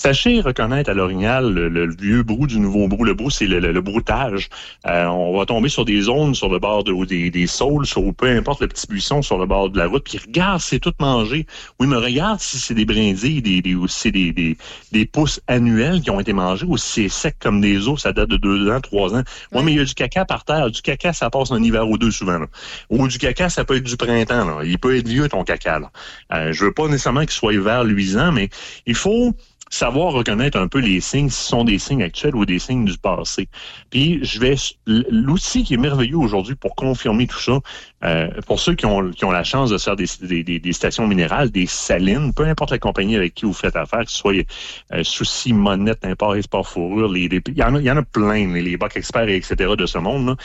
Sachez 0.00 0.40
reconnaître 0.40 0.88
à 0.88 0.94
l'orignal 0.94 1.52
le, 1.52 1.68
le 1.68 1.94
vieux 1.94 2.22
brou 2.22 2.46
du 2.46 2.58
nouveau 2.58 2.88
brou. 2.88 3.04
Le 3.04 3.12
brou, 3.12 3.28
c'est 3.28 3.46
le, 3.46 3.60
le- 3.60 3.70
le 3.70 3.82
broutage. 3.82 4.48
Euh, 4.86 5.04
on 5.04 5.36
va 5.36 5.44
tomber 5.44 5.68
sur 5.68 5.84
des 5.84 6.00
zones 6.00 6.34
sur 6.34 6.48
le 6.48 6.58
bord 6.58 6.84
de, 6.84 6.90
ou 6.90 7.04
des, 7.04 7.30
des 7.30 7.46
saules, 7.46 7.84
sur 7.84 8.02
ou 8.04 8.14
peu 8.14 8.26
importe 8.34 8.62
le 8.62 8.68
petit 8.68 8.86
buisson 8.86 9.20
sur 9.20 9.36
le 9.36 9.44
bord 9.44 9.68
de 9.68 9.76
la 9.76 9.86
route, 9.88 10.02
puis 10.02 10.16
regarde, 10.16 10.62
c'est 10.62 10.78
tout 10.78 10.94
mangé. 11.00 11.44
Oui, 11.78 11.86
mais 11.86 11.96
regarde 11.96 12.40
si 12.40 12.58
c'est 12.58 12.72
des 12.72 12.86
brindilles, 12.86 13.42
des, 13.42 13.60
des, 13.60 13.74
ou 13.74 13.86
si 13.88 14.00
c'est 14.00 14.10
des, 14.10 14.32
des, 14.32 14.56
des 14.90 15.04
pousses 15.04 15.38
annuelles 15.48 16.00
qui 16.00 16.08
ont 16.10 16.18
été 16.18 16.32
mangées, 16.32 16.64
ou 16.66 16.78
si 16.78 17.02
c'est 17.02 17.08
sec 17.10 17.36
comme 17.38 17.60
des 17.60 17.86
os, 17.86 18.00
ça 18.00 18.14
date 18.14 18.30
de 18.30 18.38
deux 18.38 18.70
ans, 18.70 18.80
trois 18.80 19.14
ans. 19.14 19.22
Oui, 19.52 19.62
mais 19.62 19.72
il 19.72 19.76
y 19.76 19.80
a 19.82 19.84
du 19.84 19.92
caca 19.92 20.24
par 20.24 20.46
terre. 20.46 20.70
Du 20.70 20.80
caca, 20.80 21.12
ça 21.12 21.28
passe 21.28 21.52
un 21.52 21.62
hiver 21.62 21.86
ou 21.86 21.98
deux 21.98 22.10
souvent. 22.10 22.38
là. 22.38 22.46
Ou 22.88 23.06
du 23.06 23.18
caca, 23.18 23.50
ça 23.50 23.66
peut 23.66 23.76
être 23.76 23.84
du 23.84 23.98
printemps. 23.98 24.46
Là. 24.46 24.64
Il 24.64 24.78
peut 24.78 24.96
être 24.96 25.06
vieux, 25.08 25.28
ton 25.28 25.44
caca. 25.44 25.78
Là. 25.78 25.90
Euh, 26.32 26.54
je 26.54 26.64
veux 26.64 26.72
pas 26.72 26.86
nécessairement 26.86 27.20
qu'il 27.20 27.32
soit 27.32 27.52
vert 27.60 27.84
luisant, 27.84 28.32
mais 28.32 28.48
il 28.86 28.94
faut 28.94 29.34
savoir 29.70 30.12
reconnaître 30.12 30.58
un 30.58 30.68
peu 30.68 30.80
les 30.80 31.00
signes, 31.00 31.30
si 31.30 31.42
ce 31.42 31.48
sont 31.50 31.64
des 31.64 31.78
signes 31.78 32.02
actuels 32.02 32.34
ou 32.34 32.44
des 32.44 32.58
signes 32.58 32.84
du 32.84 32.98
passé. 32.98 33.48
Puis 33.90 34.18
je 34.24 34.40
vais 34.40 34.56
l'outil 34.86 35.62
qui 35.64 35.74
est 35.74 35.76
merveilleux 35.78 36.16
aujourd'hui 36.16 36.56
pour 36.56 36.74
confirmer 36.74 37.26
tout 37.28 37.38
ça, 37.38 37.60
euh, 38.04 38.28
pour 38.46 38.58
ceux 38.60 38.74
qui 38.74 38.84
ont, 38.86 39.10
qui 39.12 39.24
ont 39.24 39.30
la 39.30 39.44
chance 39.44 39.70
de 39.70 39.78
faire 39.78 39.94
des, 39.96 40.06
des, 40.22 40.58
des- 40.58 40.72
stations 40.72 41.06
minérales, 41.06 41.50
des 41.50 41.66
salines, 41.66 42.34
peu 42.34 42.44
importe 42.44 42.72
la 42.72 42.78
compagnie 42.78 43.16
avec 43.16 43.34
qui 43.34 43.44
vous 43.46 43.52
faites 43.52 43.76
affaire, 43.76 44.04
que 44.04 44.10
ce 44.10 44.16
soit 44.18 44.44
euh, 44.92 45.04
Souci, 45.04 45.52
Monette, 45.52 46.04
Import, 46.04 46.34
Sport 46.42 46.66
Fourrure, 46.68 47.08
les, 47.12 47.28
les- 47.28 47.40
il, 47.46 47.56
y 47.56 47.62
en 47.62 47.76
a, 47.76 47.78
il 47.78 47.84
y 47.84 47.90
en 47.90 47.96
a 47.96 48.02
plein, 48.02 48.52
les, 48.52 48.62
les 48.62 48.76
bacs 48.76 48.96
experts, 48.96 49.28
et 49.28 49.36
etc. 49.36 49.74
de 49.78 49.86
ce 49.86 49.98
monde, 49.98 50.26
là. 50.26 50.36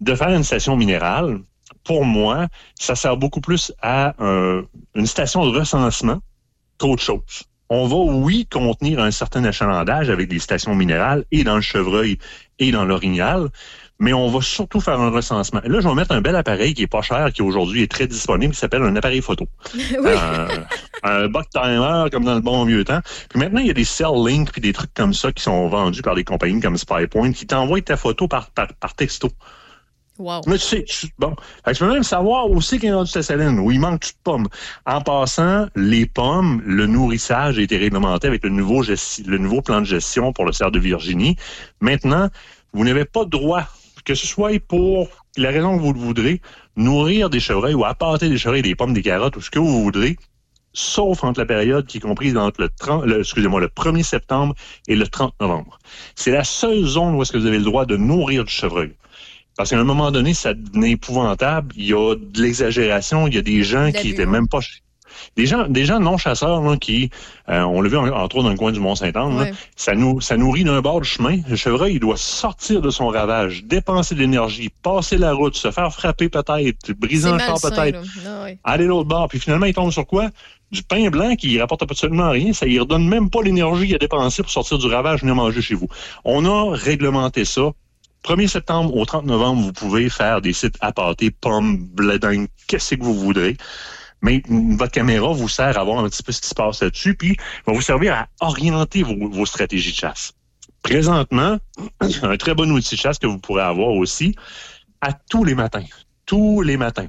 de 0.00 0.14
faire 0.14 0.30
une 0.30 0.44
station 0.44 0.76
minérale, 0.76 1.40
pour 1.84 2.04
moi, 2.04 2.48
ça 2.78 2.94
sert 2.94 3.16
beaucoup 3.16 3.40
plus 3.40 3.72
à 3.82 4.14
un- 4.18 4.64
une 4.94 5.06
station 5.06 5.44
de 5.50 5.58
recensement 5.58 6.20
qu'autre 6.78 7.02
chose. 7.02 7.44
On 7.68 7.86
va, 7.86 7.96
oui, 7.96 8.46
contenir 8.50 9.00
un 9.00 9.10
certain 9.10 9.44
achalandage 9.44 10.10
avec 10.10 10.28
des 10.28 10.38
stations 10.38 10.74
minérales 10.74 11.24
et 11.32 11.42
dans 11.42 11.56
le 11.56 11.62
chevreuil 11.62 12.18
et 12.58 12.70
dans 12.70 12.84
l'orignal, 12.84 13.48
mais 13.98 14.12
on 14.12 14.28
va 14.28 14.40
surtout 14.40 14.80
faire 14.80 15.00
un 15.00 15.10
recensement. 15.10 15.60
Et 15.62 15.68
Là, 15.68 15.80
je 15.80 15.88
vais 15.88 15.94
mettre 15.94 16.12
un 16.12 16.20
bel 16.20 16.34
appareil 16.34 16.74
qui 16.74 16.82
est 16.82 16.88
pas 16.88 17.02
cher, 17.02 17.32
qui 17.32 17.40
aujourd'hui 17.40 17.82
est 17.82 17.90
très 17.90 18.08
disponible, 18.08 18.52
qui 18.52 18.58
s'appelle 18.58 18.82
un 18.82 18.96
appareil 18.96 19.22
photo. 19.22 19.46
Euh, 21.04 21.20
un 21.24 21.28
buck 21.28 21.48
timer, 21.50 22.04
comme 22.12 22.24
dans 22.24 22.34
le 22.34 22.40
bon 22.40 22.64
vieux 22.64 22.84
temps. 22.84 23.00
Puis 23.28 23.38
maintenant, 23.38 23.60
il 23.60 23.66
y 23.66 23.70
a 23.70 23.74
des 23.74 23.84
cell 23.84 24.12
links 24.24 24.52
puis 24.52 24.60
des 24.60 24.72
trucs 24.72 24.92
comme 24.94 25.14
ça 25.14 25.32
qui 25.32 25.42
sont 25.42 25.68
vendus 25.68 26.02
par 26.02 26.14
des 26.14 26.22
compagnies 26.22 26.60
comme 26.60 26.76
SpyPoint 26.76 27.32
qui 27.32 27.46
t'envoient 27.46 27.80
ta 27.80 27.96
photo 27.96 28.28
par, 28.28 28.50
par, 28.50 28.68
par 28.74 28.94
texto. 28.94 29.28
Wow. 30.18 30.42
Mais 30.46 30.58
tu 30.58 30.64
sais, 30.64 30.84
bon. 31.18 31.34
Fait 31.64 31.72
que 31.72 31.78
tu 31.78 31.84
peux 31.84 31.92
même 31.92 32.02
savoir 32.02 32.46
c'est 32.62 32.78
qu'il 32.78 32.90
y 32.90 32.92
a 32.92 32.96
rendu 32.96 33.10
ta 33.10 33.22
saline, 33.22 33.58
où 33.58 33.70
il 33.70 33.80
manque 33.80 34.02
de 34.02 34.12
pommes. 34.22 34.48
En 34.86 35.00
passant, 35.00 35.66
les 35.74 36.06
pommes, 36.06 36.62
le 36.64 36.86
nourrissage 36.86 37.58
a 37.58 37.62
été 37.62 37.76
réglementé 37.78 38.26
avec 38.28 38.44
le 38.44 38.50
nouveau, 38.50 38.82
le 38.82 39.38
nouveau 39.38 39.62
plan 39.62 39.80
de 39.80 39.86
gestion 39.86 40.32
pour 40.32 40.44
le 40.44 40.52
cerf 40.52 40.70
de 40.70 40.78
Virginie. 40.78 41.36
Maintenant, 41.80 42.28
vous 42.72 42.84
n'avez 42.84 43.04
pas 43.04 43.24
droit, 43.24 43.64
que 44.04 44.14
ce 44.14 44.26
soit 44.26 44.60
pour 44.60 45.08
la 45.38 45.50
raison 45.50 45.76
que 45.78 45.82
vous 45.82 45.92
le 45.94 46.00
voudrez, 46.00 46.40
nourrir 46.76 47.30
des 47.30 47.40
chevreuils 47.40 47.74
ou 47.74 47.84
appâter 47.84 48.28
des 48.28 48.38
chevreuils, 48.38 48.62
des 48.62 48.74
pommes, 48.74 48.92
des 48.92 49.02
carottes 49.02 49.36
ou 49.36 49.40
ce 49.40 49.50
que 49.50 49.58
vous 49.58 49.82
voudrez, 49.82 50.16
sauf 50.74 51.24
entre 51.24 51.40
la 51.40 51.46
période 51.46 51.86
qui 51.86 51.98
est 51.98 52.00
comprise 52.00 52.36
entre 52.36 52.60
le 52.60 52.68
30, 52.68 53.04
le- 53.06 53.20
excusez-moi, 53.20 53.60
le 53.60 53.68
1er 53.68 54.02
septembre 54.02 54.54
et 54.88 54.96
le 54.96 55.06
30 55.06 55.34
novembre. 55.40 55.78
C'est 56.14 56.30
la 56.30 56.44
seule 56.44 56.84
zone 56.84 57.14
où 57.14 57.22
est-ce 57.22 57.32
que 57.32 57.38
vous 57.38 57.46
avez 57.46 57.58
le 57.58 57.64
droit 57.64 57.86
de 57.86 57.96
nourrir 57.96 58.44
du 58.44 58.52
chevreuil. 58.52 58.92
Parce 59.56 59.70
qu'à 59.70 59.78
un 59.78 59.84
moment 59.84 60.10
donné, 60.10 60.34
ça 60.34 60.54
devenait 60.54 60.92
épouvantable. 60.92 61.74
Il 61.76 61.84
y 61.86 61.92
a 61.94 62.14
de 62.14 62.40
l'exagération. 62.42 63.26
Il 63.28 63.34
y 63.34 63.38
a 63.38 63.42
des 63.42 63.62
gens 63.62 63.90
qui 63.92 64.08
étaient 64.10 64.26
même 64.26 64.48
pas... 64.48 64.60
Des 65.36 65.44
gens, 65.44 65.68
des 65.68 65.84
gens 65.84 66.00
non 66.00 66.16
chasseurs 66.16 66.62
là, 66.62 66.76
qui, 66.78 67.10
euh, 67.50 67.60
on 67.62 67.82
l'a 67.82 67.88
vu 67.90 67.98
en- 67.98 68.06
entre 68.08 68.36
autres 68.36 68.44
dans 68.44 68.50
le 68.50 68.56
coin 68.56 68.72
du 68.72 68.80
Mont-Saint-Anne, 68.80 69.36
ça, 69.76 69.94
nous, 69.94 70.22
ça 70.22 70.38
nourrit 70.38 70.64
d'un 70.64 70.80
bord 70.80 71.02
du 71.02 71.08
chemin. 71.08 71.36
Le 71.50 71.54
chevreuil, 71.54 71.94
il 71.94 72.00
doit 72.00 72.16
sortir 72.16 72.80
de 72.80 72.88
son 72.88 73.08
ravage, 73.08 73.62
dépenser 73.64 74.14
de 74.14 74.20
l'énergie, 74.20 74.70
passer 74.82 75.18
la 75.18 75.34
route, 75.34 75.54
se 75.54 75.70
faire 75.70 75.92
frapper 75.92 76.30
peut-être, 76.30 76.92
briser 76.98 77.28
un 77.28 77.38
char 77.38 77.48
malsain, 77.62 77.68
peut-être. 77.82 78.00
Ah 78.64 78.72
aller 78.72 78.86
l'autre 78.86 79.08
bord. 79.08 79.28
Puis 79.28 79.38
finalement, 79.38 79.66
il 79.66 79.74
tombe 79.74 79.92
sur 79.92 80.06
quoi? 80.06 80.30
Du 80.70 80.82
pain 80.82 81.10
blanc 81.10 81.36
qui 81.36 81.60
rapporte 81.60 81.82
absolument 81.82 82.30
rien. 82.30 82.54
Ça 82.54 82.64
ne 82.64 82.80
redonne 82.80 83.06
même 83.06 83.28
pas 83.28 83.42
l'énergie 83.42 83.94
à 83.94 83.98
dépenser 83.98 84.42
pour 84.42 84.50
sortir 84.50 84.78
du 84.78 84.86
ravage 84.86 85.18
et 85.18 85.20
venir 85.22 85.34
manger 85.34 85.60
chez 85.60 85.74
vous. 85.74 85.88
On 86.24 86.46
a 86.46 86.74
réglementé 86.74 87.44
ça. 87.44 87.70
1er 88.24 88.46
septembre 88.46 88.94
au 88.96 89.04
30 89.04 89.26
novembre, 89.26 89.62
vous 89.62 89.72
pouvez 89.72 90.08
faire 90.08 90.40
des 90.40 90.52
sites 90.52 90.76
à 90.80 90.92
pâté, 90.92 91.30
pommes, 91.30 91.78
blé 91.88 92.18
d'Inde, 92.18 92.46
qu'est-ce 92.68 92.94
que 92.94 93.02
vous 93.02 93.14
voudrez. 93.14 93.56
Mais 94.20 94.42
votre 94.48 94.92
caméra 94.92 95.32
vous 95.32 95.48
sert 95.48 95.76
à 95.76 95.82
voir 95.82 95.98
un 95.98 96.08
petit 96.08 96.22
peu 96.22 96.30
ce 96.30 96.40
qui 96.40 96.48
se 96.48 96.54
passe 96.54 96.82
là-dessus, 96.82 97.16
puis 97.16 97.36
va 97.66 97.72
vous 97.72 97.82
servir 97.82 98.14
à 98.14 98.28
orienter 98.40 99.02
vos, 99.02 99.46
stratégies 99.46 99.90
de 99.90 99.96
chasse. 99.96 100.32
Présentement, 100.82 101.58
un 102.22 102.36
très 102.36 102.54
bon 102.54 102.70
outil 102.70 102.94
de 102.94 103.00
chasse 103.00 103.18
que 103.18 103.26
vous 103.26 103.38
pourrez 103.38 103.62
avoir 103.62 103.88
aussi, 103.88 104.36
à 105.00 105.12
tous 105.12 105.42
les 105.42 105.56
matins. 105.56 105.84
Tous 106.24 106.62
les 106.62 106.76
matins. 106.76 107.08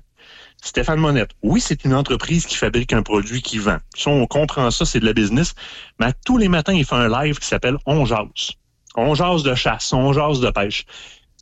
Stéphane 0.64 1.00
Monette, 1.00 1.32
oui, 1.44 1.62
c'est 1.62 1.84
une 1.84 1.94
entreprise 1.94 2.46
qui 2.48 2.56
fabrique 2.56 2.94
un 2.94 3.04
produit 3.04 3.42
qui 3.42 3.60
vend. 3.60 3.78
Ça, 3.96 4.10
on 4.10 4.26
comprend 4.26 4.72
ça, 4.72 4.86
c'est 4.86 5.00
de 5.00 5.06
la 5.06 5.14
business. 5.14 5.54
Mais 6.00 6.08
à 6.08 6.14
tous 6.14 6.38
les 6.38 6.48
matins, 6.48 6.74
il 6.74 6.86
fait 6.86 6.96
un 6.96 7.10
live 7.10 7.38
qui 7.38 7.46
s'appelle 7.46 7.78
On 7.86 8.06
jase. 8.06 8.56
On 8.96 9.16
jase 9.16 9.44
de 9.44 9.56
chasse, 9.56 9.92
on 9.94 10.14
jase 10.14 10.40
de 10.40 10.50
pêche. 10.50 10.86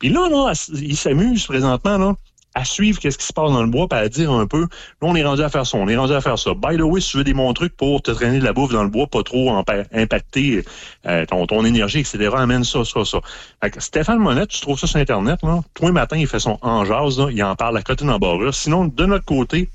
Puis 0.00 0.08
là, 0.08 0.28
là, 0.28 0.52
il 0.74 0.96
s'amuse 0.96 1.46
présentement 1.46 1.98
là, 1.98 2.14
à 2.54 2.64
suivre 2.64 2.98
qu'est-ce 2.98 3.18
qui 3.18 3.26
se 3.26 3.32
passe 3.32 3.50
dans 3.50 3.62
le 3.62 3.68
bois, 3.68 3.88
puis 3.88 3.98
à 3.98 4.08
dire 4.08 4.30
un 4.30 4.46
peu, 4.46 4.62
là, 4.62 4.68
on 5.02 5.14
est 5.14 5.24
rendu 5.24 5.42
à 5.42 5.48
faire 5.48 5.66
ça, 5.66 5.78
on 5.78 5.88
est 5.88 5.96
rendu 5.96 6.12
à 6.12 6.20
faire 6.20 6.38
ça. 6.38 6.52
By 6.54 6.76
the 6.76 6.82
way, 6.82 7.00
si 7.00 7.10
tu 7.10 7.16
veux 7.18 7.24
des 7.24 7.34
bons 7.34 7.52
trucs 7.54 7.76
pour 7.76 8.02
te 8.02 8.10
traîner 8.10 8.40
de 8.40 8.44
la 8.44 8.52
bouffe 8.52 8.72
dans 8.72 8.82
le 8.82 8.90
bois, 8.90 9.06
pas 9.06 9.22
trop 9.22 9.54
impacter 9.92 10.64
euh, 11.06 11.24
ton, 11.26 11.46
ton 11.46 11.64
énergie, 11.64 12.00
etc., 12.00 12.30
amène 12.36 12.64
ça, 12.64 12.84
ça, 12.84 13.04
ça. 13.04 13.20
Fait 13.62 13.70
que 13.70 13.80
Stéphane 13.80 14.18
Monette, 14.18 14.50
tu 14.50 14.60
trouves 14.60 14.78
ça 14.78 14.86
sur 14.86 14.98
Internet, 14.98 15.40
là, 15.42 15.60
tous 15.74 15.86
les 15.86 15.92
matins, 15.92 16.16
il 16.16 16.26
fait 16.26 16.40
son 16.40 16.58
en 16.62 16.82
là, 16.82 17.28
il 17.30 17.42
en 17.42 17.56
parle 17.56 17.76
à 17.78 17.82
côté 17.82 18.04
d'embarrure. 18.04 18.54
Sinon, 18.54 18.86
de 18.86 19.06
notre 19.06 19.24
côté, 19.24 19.70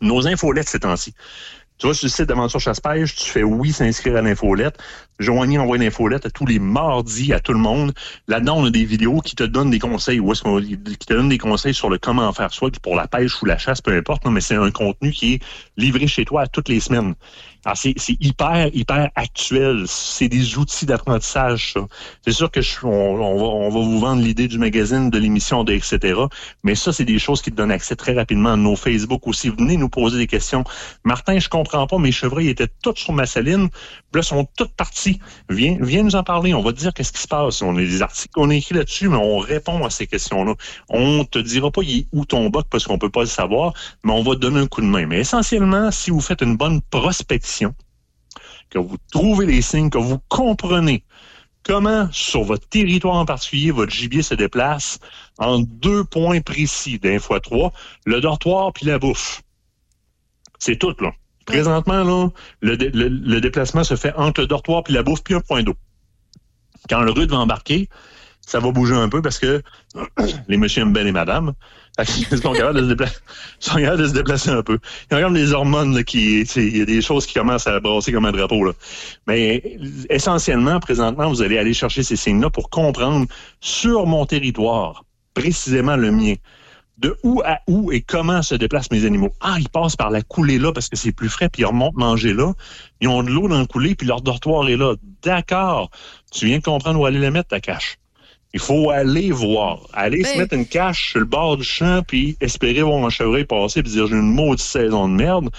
nos 0.00 0.26
infolettes 0.26 0.68
ces 0.68 0.80
temps-ci. 0.80 1.14
Tu 1.78 1.86
vas 1.86 1.94
sur 1.94 2.06
le 2.06 2.10
site 2.10 2.26
d'Aventure 2.26 2.60
Chasse-Pêche, 2.60 3.14
tu 3.14 3.30
fais 3.30 3.42
oui, 3.42 3.72
s'inscrire 3.72 4.16
à 4.16 4.22
l'infolette. 4.22 4.78
Joanie 5.20 5.58
envoie 5.58 5.76
une 5.76 5.82
infolette 5.82 6.24
à 6.24 6.30
tous 6.30 6.46
les 6.46 6.58
mardis 6.58 7.32
à 7.32 7.40
tout 7.40 7.52
le 7.52 7.58
monde. 7.58 7.92
Là-dedans, 8.26 8.56
on 8.56 8.64
a 8.64 8.70
des 8.70 8.84
vidéos 8.84 9.20
qui 9.20 9.36
te 9.36 9.44
donnent 9.44 9.70
des 9.70 9.78
conseils. 9.78 10.18
Où 10.18 10.32
est-ce 10.32 10.42
qu'on, 10.42 10.60
qui 10.60 10.76
te 10.78 11.12
donnent 11.12 11.28
des 11.28 11.38
conseils 11.38 11.74
sur 11.74 11.90
le 11.90 11.98
comment 11.98 12.32
faire, 12.32 12.52
soit 12.52 12.76
pour 12.80 12.96
la 12.96 13.06
pêche 13.06 13.40
ou 13.42 13.46
la 13.46 13.58
chasse, 13.58 13.82
peu 13.82 13.94
importe, 13.94 14.24
non, 14.24 14.30
mais 14.30 14.40
c'est 14.40 14.56
un 14.56 14.70
contenu 14.70 15.12
qui 15.12 15.34
est 15.34 15.42
livré 15.76 16.06
chez 16.06 16.24
toi 16.24 16.42
à 16.42 16.46
toutes 16.46 16.68
les 16.68 16.80
semaines. 16.80 17.14
Alors, 17.66 17.76
c'est, 17.76 17.94
hyper, 18.20 18.70
hyper 18.72 19.10
actuel. 19.16 19.84
C'est 19.86 20.28
des 20.28 20.56
outils 20.56 20.86
d'apprentissage, 20.86 21.74
ça. 21.74 21.80
C'est 22.24 22.32
sûr 22.32 22.50
que 22.50 22.60
on, 22.84 23.16
va, 23.16 23.24
on 23.24 23.68
va 23.68 23.80
vous 23.80 24.00
vendre 24.00 24.22
l'idée 24.22 24.48
du 24.48 24.58
magazine, 24.58 25.10
de 25.10 25.18
l'émission, 25.18 25.62
de 25.62 25.74
etc. 25.74 26.18
Mais 26.64 26.74
ça, 26.74 26.92
c'est 26.92 27.04
des 27.04 27.18
choses 27.18 27.42
qui 27.42 27.50
te 27.50 27.56
donnent 27.56 27.70
accès 27.70 27.96
très 27.96 28.14
rapidement 28.14 28.52
à 28.52 28.56
nos 28.56 28.76
Facebook 28.76 29.26
aussi. 29.26 29.50
Venez 29.50 29.76
nous 29.76 29.90
poser 29.90 30.16
des 30.16 30.26
questions. 30.26 30.64
Martin, 31.04 31.38
je 31.38 31.50
comprends 31.50 31.86
pas, 31.86 31.98
mes 31.98 32.12
chevreuils 32.12 32.48
étaient 32.48 32.68
tous 32.82 32.96
sur 32.96 33.12
ma 33.12 33.26
saline, 33.26 33.68
là, 34.14 34.22
sont 34.22 34.48
toutes 34.56 34.72
partis. 34.72 35.09
Viens, 35.48 35.78
nous 35.78 36.16
en 36.16 36.22
parler, 36.22 36.54
on 36.54 36.62
va 36.62 36.72
te 36.72 36.78
dire 36.78 36.92
qu'est-ce 36.94 37.12
qui 37.12 37.22
se 37.22 37.28
passe. 37.28 37.62
On 37.62 37.76
a 37.76 37.80
des 37.80 38.02
articles 38.02 38.32
qu'on 38.32 38.50
a 38.50 38.54
écrits 38.54 38.74
là-dessus, 38.74 39.08
mais 39.08 39.16
on 39.16 39.38
répond 39.38 39.84
à 39.84 39.90
ces 39.90 40.06
questions-là. 40.06 40.54
On 40.88 41.24
te 41.24 41.38
dira 41.38 41.70
pas 41.70 41.82
où 42.12 42.24
ton 42.24 42.50
boc 42.50 42.66
parce 42.70 42.84
qu'on 42.84 42.98
peut 42.98 43.10
pas 43.10 43.20
le 43.20 43.26
savoir, 43.26 43.72
mais 44.04 44.12
on 44.12 44.22
va 44.22 44.34
te 44.34 44.40
donner 44.40 44.60
un 44.60 44.66
coup 44.66 44.80
de 44.80 44.86
main. 44.86 45.06
Mais 45.06 45.20
essentiellement, 45.20 45.90
si 45.90 46.10
vous 46.10 46.20
faites 46.20 46.42
une 46.42 46.56
bonne 46.56 46.80
prospection, 46.90 47.74
que 48.70 48.78
vous 48.78 48.96
trouvez 49.10 49.46
les 49.46 49.62
signes, 49.62 49.90
que 49.90 49.98
vous 49.98 50.20
comprenez 50.28 51.04
comment, 51.64 52.08
sur 52.12 52.42
votre 52.44 52.68
territoire 52.68 53.16
en 53.16 53.24
particulier, 53.24 53.70
votre 53.70 53.92
gibier 53.92 54.22
se 54.22 54.34
déplace 54.34 54.98
en 55.38 55.58
deux 55.58 56.04
points 56.04 56.40
précis 56.40 56.98
d'un 56.98 57.18
fois 57.18 57.40
trois, 57.40 57.72
le 58.06 58.20
dortoir 58.20 58.72
puis 58.72 58.86
la 58.86 58.98
bouffe. 58.98 59.42
C'est 60.58 60.76
tout, 60.76 60.94
là. 61.00 61.12
Présentement, 61.50 62.04
là, 62.04 62.28
le, 62.60 62.74
le- 62.74 63.40
déplacement 63.40 63.84
se 63.84 63.96
fait 63.96 64.12
entre 64.16 64.40
le 64.40 64.46
dortoir 64.46 64.82
puis 64.82 64.94
la 64.94 65.02
bouffe 65.02 65.22
puis 65.22 65.34
un 65.34 65.40
point 65.40 65.62
d'eau. 65.62 65.74
Quand 66.88 67.02
le 67.02 67.10
rude 67.10 67.30
va 67.30 67.38
embarquer, 67.38 67.88
ça 68.40 68.58
va 68.58 68.70
bouger 68.70 68.94
un 68.94 69.08
peu 69.08 69.22
parce 69.22 69.38
que 69.38 69.62
les 70.48 70.56
messieurs 70.56 70.82
aiment 70.82 70.92
bien 70.92 71.04
les 71.04 71.12
madames. 71.12 71.52
Qu'ils 72.04 72.38
sont 72.38 72.52
capables 72.52 72.78
de 72.78 72.84
se 72.84 72.88
déplacer, 72.88 73.16
de 73.96 74.06
se 74.06 74.12
déplacer 74.12 74.50
un 74.50 74.62
peu. 74.62 74.78
Il 75.10 75.14
y 75.14 75.18
a 75.18 75.22
quand 75.22 75.30
même 75.30 75.42
des 75.42 75.52
hormones 75.52 75.94
là, 75.94 76.02
qui, 76.02 76.42
il 76.42 76.76
y 76.76 76.80
a 76.80 76.84
des 76.86 77.02
choses 77.02 77.26
qui 77.26 77.34
commencent 77.34 77.66
à 77.66 77.78
brasser 77.78 78.12
comme 78.12 78.24
un 78.24 78.32
drapeau. 78.32 78.64
Là. 78.64 78.72
Mais 79.26 79.76
essentiellement, 80.08 80.80
présentement, 80.80 81.28
vous 81.28 81.42
allez 81.42 81.58
aller 81.58 81.74
chercher 81.74 82.02
ces 82.02 82.16
signes-là 82.16 82.48
pour 82.48 82.70
comprendre 82.70 83.26
sur 83.60 84.06
mon 84.06 84.24
territoire, 84.24 85.04
précisément 85.34 85.96
le 85.96 86.10
mien, 86.10 86.34
de 87.00 87.16
où 87.22 87.40
à 87.44 87.60
où 87.66 87.92
et 87.92 88.02
comment 88.02 88.42
se 88.42 88.54
déplacent 88.54 88.90
mes 88.90 89.04
animaux. 89.04 89.32
Ah, 89.40 89.56
ils 89.58 89.68
passent 89.68 89.96
par 89.96 90.10
la 90.10 90.22
coulée 90.22 90.58
là 90.58 90.72
parce 90.72 90.88
que 90.88 90.96
c'est 90.96 91.12
plus 91.12 91.28
frais, 91.28 91.48
puis 91.48 91.62
ils 91.62 91.66
remontent 91.66 91.98
manger 91.98 92.34
là. 92.34 92.52
Ils 93.00 93.08
ont 93.08 93.22
de 93.22 93.30
l'eau 93.30 93.48
dans 93.48 93.58
le 93.60 93.66
coulée, 93.66 93.94
puis 93.94 94.06
leur 94.06 94.20
dortoir 94.20 94.68
est 94.68 94.76
là. 94.76 94.94
D'accord. 95.22 95.90
Tu 96.30 96.46
viens 96.46 96.58
de 96.58 96.62
comprendre 96.62 97.00
où 97.00 97.06
aller 97.06 97.18
la 97.18 97.30
mettre, 97.30 97.48
ta 97.48 97.60
cache. 97.60 97.96
Il 98.52 98.60
faut 98.60 98.90
aller 98.90 99.30
voir. 99.30 99.80
Aller 99.92 100.24
se 100.24 100.32
Ben- 100.32 100.38
mettre 100.40 100.54
une 100.54 100.66
cache 100.66 101.12
sur 101.12 101.20
le 101.20 101.24
bord 101.24 101.56
du 101.56 101.64
champ, 101.64 102.02
puis 102.06 102.36
espérer 102.40 102.82
voir 102.82 103.04
un 103.04 103.10
chevreuil 103.10 103.44
passer, 103.44 103.82
puis 103.82 103.92
dire 103.92 104.06
j'ai 104.08 104.16
une 104.16 104.34
maudite 104.34 104.66
saison 104.66 105.08
de 105.08 105.14
merde. 105.14 105.50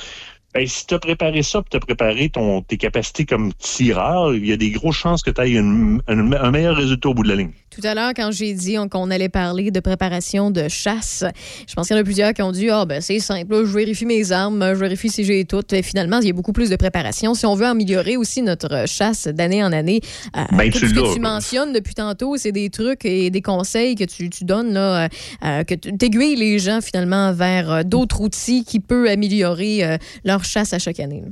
Ben, 0.53 0.68
si 0.68 0.86
tu 0.86 0.94
as 0.95 0.99
préparé 0.99 1.44
ça, 1.44 1.61
tu 1.69 1.78
as 1.78 1.80
préparé 1.80 2.28
ton, 2.30 2.61
tes 2.61 2.76
capacités 2.78 3.26
comme 3.26 3.53
tireur, 3.53 4.34
il 4.36 4.45
y 4.45 4.52
a 4.52 4.57
des 4.57 4.72
grosses 4.72 4.98
chances 4.98 5.22
que 5.23 5.32
tu 5.32 5.40
ailles 5.40 5.56
une- 5.57 6.02
une- 6.10 6.34
un 6.36 6.52
meilleur 6.52 6.76
résultat 6.76 7.07
au 7.10 7.14
bout 7.14 7.23
de 7.23 7.30
la 7.30 7.36
ligne. 7.36 7.52
Tout 7.73 7.80
à 7.88 7.95
l'heure, 7.95 8.11
quand 8.14 8.32
j'ai 8.34 8.53
dit 8.53 8.78
on- 8.78 8.90
qu'on 8.90 9.10
allait 9.11 9.30
parler 9.30 9.72
de 9.72 9.80
préparation 9.80 10.52
de 10.52 10.68
chasse, 10.68 11.23
je 11.69 11.73
pense 11.73 11.88
qu'il 11.88 11.95
y 11.95 11.99
en 11.99 12.02
a 12.02 12.03
plusieurs 12.03 12.34
qui 12.34 12.41
ont 12.41 12.52
dit 12.52 12.69
Ah, 12.69 12.84
ben 12.86 12.99
c'est 12.99 13.19
simple, 13.19 13.53
là, 13.53 13.61
je 13.65 13.72
vérifie 13.72 14.06
mes 14.06 14.34
armes, 14.34 14.61
je 14.73 14.80
vérifie 14.80 15.07
si 15.10 15.23
j'ai 15.23 15.45
tout. 15.45 15.64
Et 15.73 15.82
finalement, 15.82 16.19
il 16.19 16.28
y 16.28 16.30
a 16.32 16.34
beaucoup 16.34 16.52
plus 16.52 16.69
de 16.69 16.76
préparation. 16.76 17.34
Si 17.34 17.45
on 17.45 17.56
veut 17.56 17.65
améliorer 17.68 18.18
aussi 18.18 18.41
notre 18.41 18.90
chasse 18.90 19.28
d'année 19.30 19.64
en 19.64 19.72
année, 19.72 20.02
euh, 20.36 20.41
Ben, 20.52 20.69
tout 20.69 20.80
ce 20.80 20.94
que 20.94 21.14
tu 21.14 21.22
mentionnes 21.22 21.72
depuis 21.72 21.94
tantôt, 21.95 22.36
c'est 22.36 22.52
des 22.52 22.69
trucs 22.69 23.06
et 23.06 23.30
des 23.30 23.41
conseils 23.41 23.95
que 23.95 24.03
tu, 24.03 24.30
tu 24.30 24.44
donnes, 24.44 24.73
là, 24.73 25.06
euh, 25.06 25.07
euh, 25.45 25.64
que 25.64 25.76
tu 25.76 25.91
aiguilles 26.06 26.36
les 26.36 26.60
gens 26.60 26.82
finalement 26.82 27.32
vers 27.32 27.72
euh, 27.72 27.84
d'autres 27.84 28.19
outils 28.19 28.65
qui 28.65 28.82
peuvent 28.82 29.07
améliorer 29.07 29.86
euh, 29.86 29.98
leur 30.41 30.45
chasse 30.45 30.73
à 30.73 30.80
chaque 30.80 30.99
année. 30.99 31.23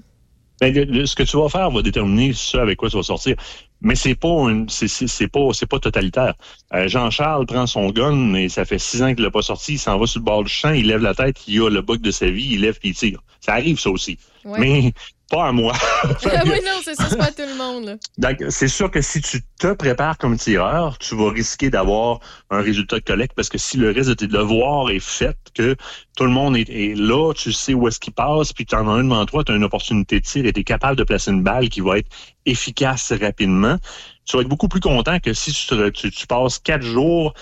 Ben, 0.61 0.73
le- 0.73 0.83
le- 0.83 1.05
ce 1.05 1.15
que 1.15 1.23
tu 1.23 1.37
vas 1.37 1.47
faire 1.47 1.71
va 1.71 1.81
déterminer 1.81 2.33
ce 2.33 2.57
avec 2.57 2.77
quoi 2.77 2.89
tu 2.89 2.97
vas 2.97 3.03
sortir. 3.03 3.35
Mais 3.81 3.95
c'est 3.95 4.15
pas 4.15 4.27
une- 4.49 4.67
c'est 4.67 4.89
c'est- 4.89 5.07
c'est 5.07 5.29
pas 5.29 5.47
c'est 5.53 5.65
pas 5.65 5.79
totalitaire. 5.79 6.33
Euh, 6.73 6.87
Jean-Charles 6.89 7.45
prend 7.45 7.65
son 7.65 7.91
gun 7.91 8.33
et 8.33 8.49
ça 8.49 8.65
fait 8.65 8.77
six 8.77 9.01
ans 9.01 9.13
qu'il 9.15 9.23
l'a 9.23 9.31
pas 9.31 9.41
sorti. 9.41 9.73
Il 9.73 9.79
s'en 9.79 9.97
va 9.97 10.05
sur 10.05 10.19
le 10.19 10.25
bord 10.25 10.43
du 10.43 10.51
champ, 10.51 10.71
il 10.73 10.87
lève 10.87 11.01
la 11.01 11.15
tête, 11.15 11.37
il 11.47 11.61
a 11.61 11.69
le 11.69 11.81
bug 11.81 12.01
de 12.01 12.11
sa 12.11 12.29
vie, 12.29 12.49
il 12.51 12.61
lève 12.61 12.77
puis 12.77 12.89
il 12.89 12.95
tire. 12.95 13.21
Ça 13.39 13.53
arrive 13.53 13.79
ça 13.79 13.89
aussi. 13.89 14.17
Ouais. 14.43 14.59
Mais 14.59 14.93
pas 15.29 15.47
à 15.47 15.51
moi. 15.51 15.73
Ah 16.25 16.41
oui, 16.45 16.59
non, 16.65 16.79
c'est 16.83 16.95
ça, 16.95 17.05
c'est 17.09 17.17
pas 17.17 17.25
à 17.25 17.31
tout 17.31 17.41
le 17.47 17.55
monde. 17.55 17.85
là. 17.85 17.95
Donc, 18.17 18.43
c'est 18.49 18.67
sûr 18.67 18.89
que 18.91 19.01
si 19.01 19.21
tu 19.21 19.41
te 19.59 19.73
prépares 19.73 20.17
comme 20.17 20.37
tireur, 20.37 20.97
tu 20.97 21.15
vas 21.15 21.29
risquer 21.31 21.69
d'avoir 21.69 22.19
un 22.49 22.61
résultat 22.61 22.97
de 22.99 23.03
collecte 23.03 23.33
parce 23.35 23.49
que 23.49 23.57
si 23.57 23.77
le 23.77 23.91
reste 23.91 24.09
de 24.09 24.13
tes 24.15 24.27
devoirs 24.27 24.89
est 24.89 24.99
fait, 24.99 25.37
que 25.53 25.75
tout 26.17 26.23
le 26.25 26.29
monde 26.31 26.55
est, 26.57 26.69
est 26.69 26.95
là, 26.95 27.33
tu 27.33 27.51
sais 27.51 27.73
où 27.73 27.87
est-ce 27.87 27.99
qu'il 27.99 28.13
passe, 28.13 28.53
puis 28.53 28.65
tu 28.65 28.75
en 28.75 28.87
as 28.87 28.91
un 28.91 29.03
devant 29.03 29.25
toi, 29.25 29.43
tu 29.43 29.51
as 29.51 29.55
une 29.55 29.63
opportunité 29.63 30.19
de 30.19 30.25
tir 30.25 30.45
et 30.45 30.53
tu 30.53 30.61
es 30.61 30.63
capable 30.63 30.95
de 30.97 31.03
placer 31.03 31.31
une 31.31 31.43
balle 31.43 31.69
qui 31.69 31.81
va 31.81 31.97
être 31.99 32.09
efficace 32.45 33.11
rapidement, 33.21 33.77
tu 34.25 34.35
vas 34.37 34.41
être 34.41 34.49
beaucoup 34.49 34.67
plus 34.67 34.79
content 34.81 35.19
que 35.19 35.33
si 35.33 35.51
tu, 35.51 35.67
te- 35.67 35.89
tu- 35.89 36.11
tu 36.11 36.27
passes 36.27 36.59
quatre 36.59 36.83
jours 36.83 37.33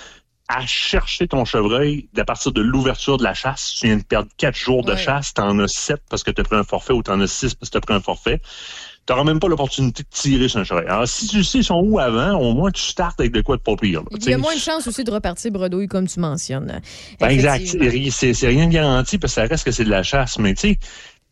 à 0.50 0.66
chercher 0.66 1.28
ton 1.28 1.44
chevreuil 1.46 2.08
à 2.18 2.24
partir 2.24 2.52
de 2.54 2.62
l'ouverture 2.62 3.18
de 3.18 3.24
la 3.24 3.34
chasse. 3.34 3.76
Tu 3.80 3.88
viens 3.88 3.98
de 3.98 4.04
perdre 4.04 4.30
quatre 4.38 4.56
jours 4.58 4.84
de 4.86 4.92
Ouais. 4.92 4.98
chasse, 4.98 5.34
tu 5.34 5.42
en 5.42 5.60
as 5.60 5.68
sept 5.68 6.02
parce 6.10 6.24
que 6.24 6.32
tu 6.32 6.40
as 6.42 6.44
pris 6.46 6.56
un 6.56 6.64
forfait 6.64 6.94
ou 6.94 7.04
tu 7.04 7.12
en 7.12 7.20
as 7.20 7.28
six 7.28 7.54
parce 7.54 7.70
que 7.70 7.74
tu 7.74 7.78
as 7.78 7.82
pris 7.82 7.94
un 7.94 8.02
forfait 8.02 8.42
tu 9.06 9.14
n'auras 9.14 9.24
même 9.24 9.40
pas 9.40 9.48
l'opportunité 9.48 10.04
de 10.04 10.08
tirer 10.10 10.50
sur 10.50 10.60
un 10.60 10.66
chevreuil. 10.66 10.86
Alors, 10.88 11.08
si 11.08 11.28
tu 11.28 11.42
sais 11.42 11.60
ils 11.60 11.64
sont 11.64 11.82
où 11.82 11.98
avant, 11.98 12.34
au 12.42 12.54
moins 12.54 12.72
tu 12.72 12.82
startes 12.82 13.18
avec 13.22 13.32
de 13.32 13.40
quoi 13.40 13.56
de 13.56 13.62
pas 13.62 13.78
pire. 13.78 14.02
là. 14.02 14.08
Il 14.12 14.30
y 14.30 14.34
a 14.34 14.38
moins 14.38 14.54
de 14.54 14.60
chances 14.60 14.86
aussi 14.86 15.06
de 15.06 15.12
repartir 15.12 15.50
bredouille, 15.50 15.88
comme 15.88 16.10
tu 16.10 16.20
mentionnes. 16.20 16.82
ben, 17.18 17.30
exact. 17.30 17.66
C'est 18.12 18.48
rien 18.48 18.68
de 18.68 18.74
garanti 18.74 19.18
parce 19.18 19.34
que 19.34 19.42
ça 19.42 19.48
reste 19.48 19.64
que 19.64 19.72
c'est 19.72 19.86
de 19.86 19.90
la 19.90 20.04
chasse. 20.04 20.38
Mais 20.40 20.54
tu 20.56 20.72
sais, 20.72 20.80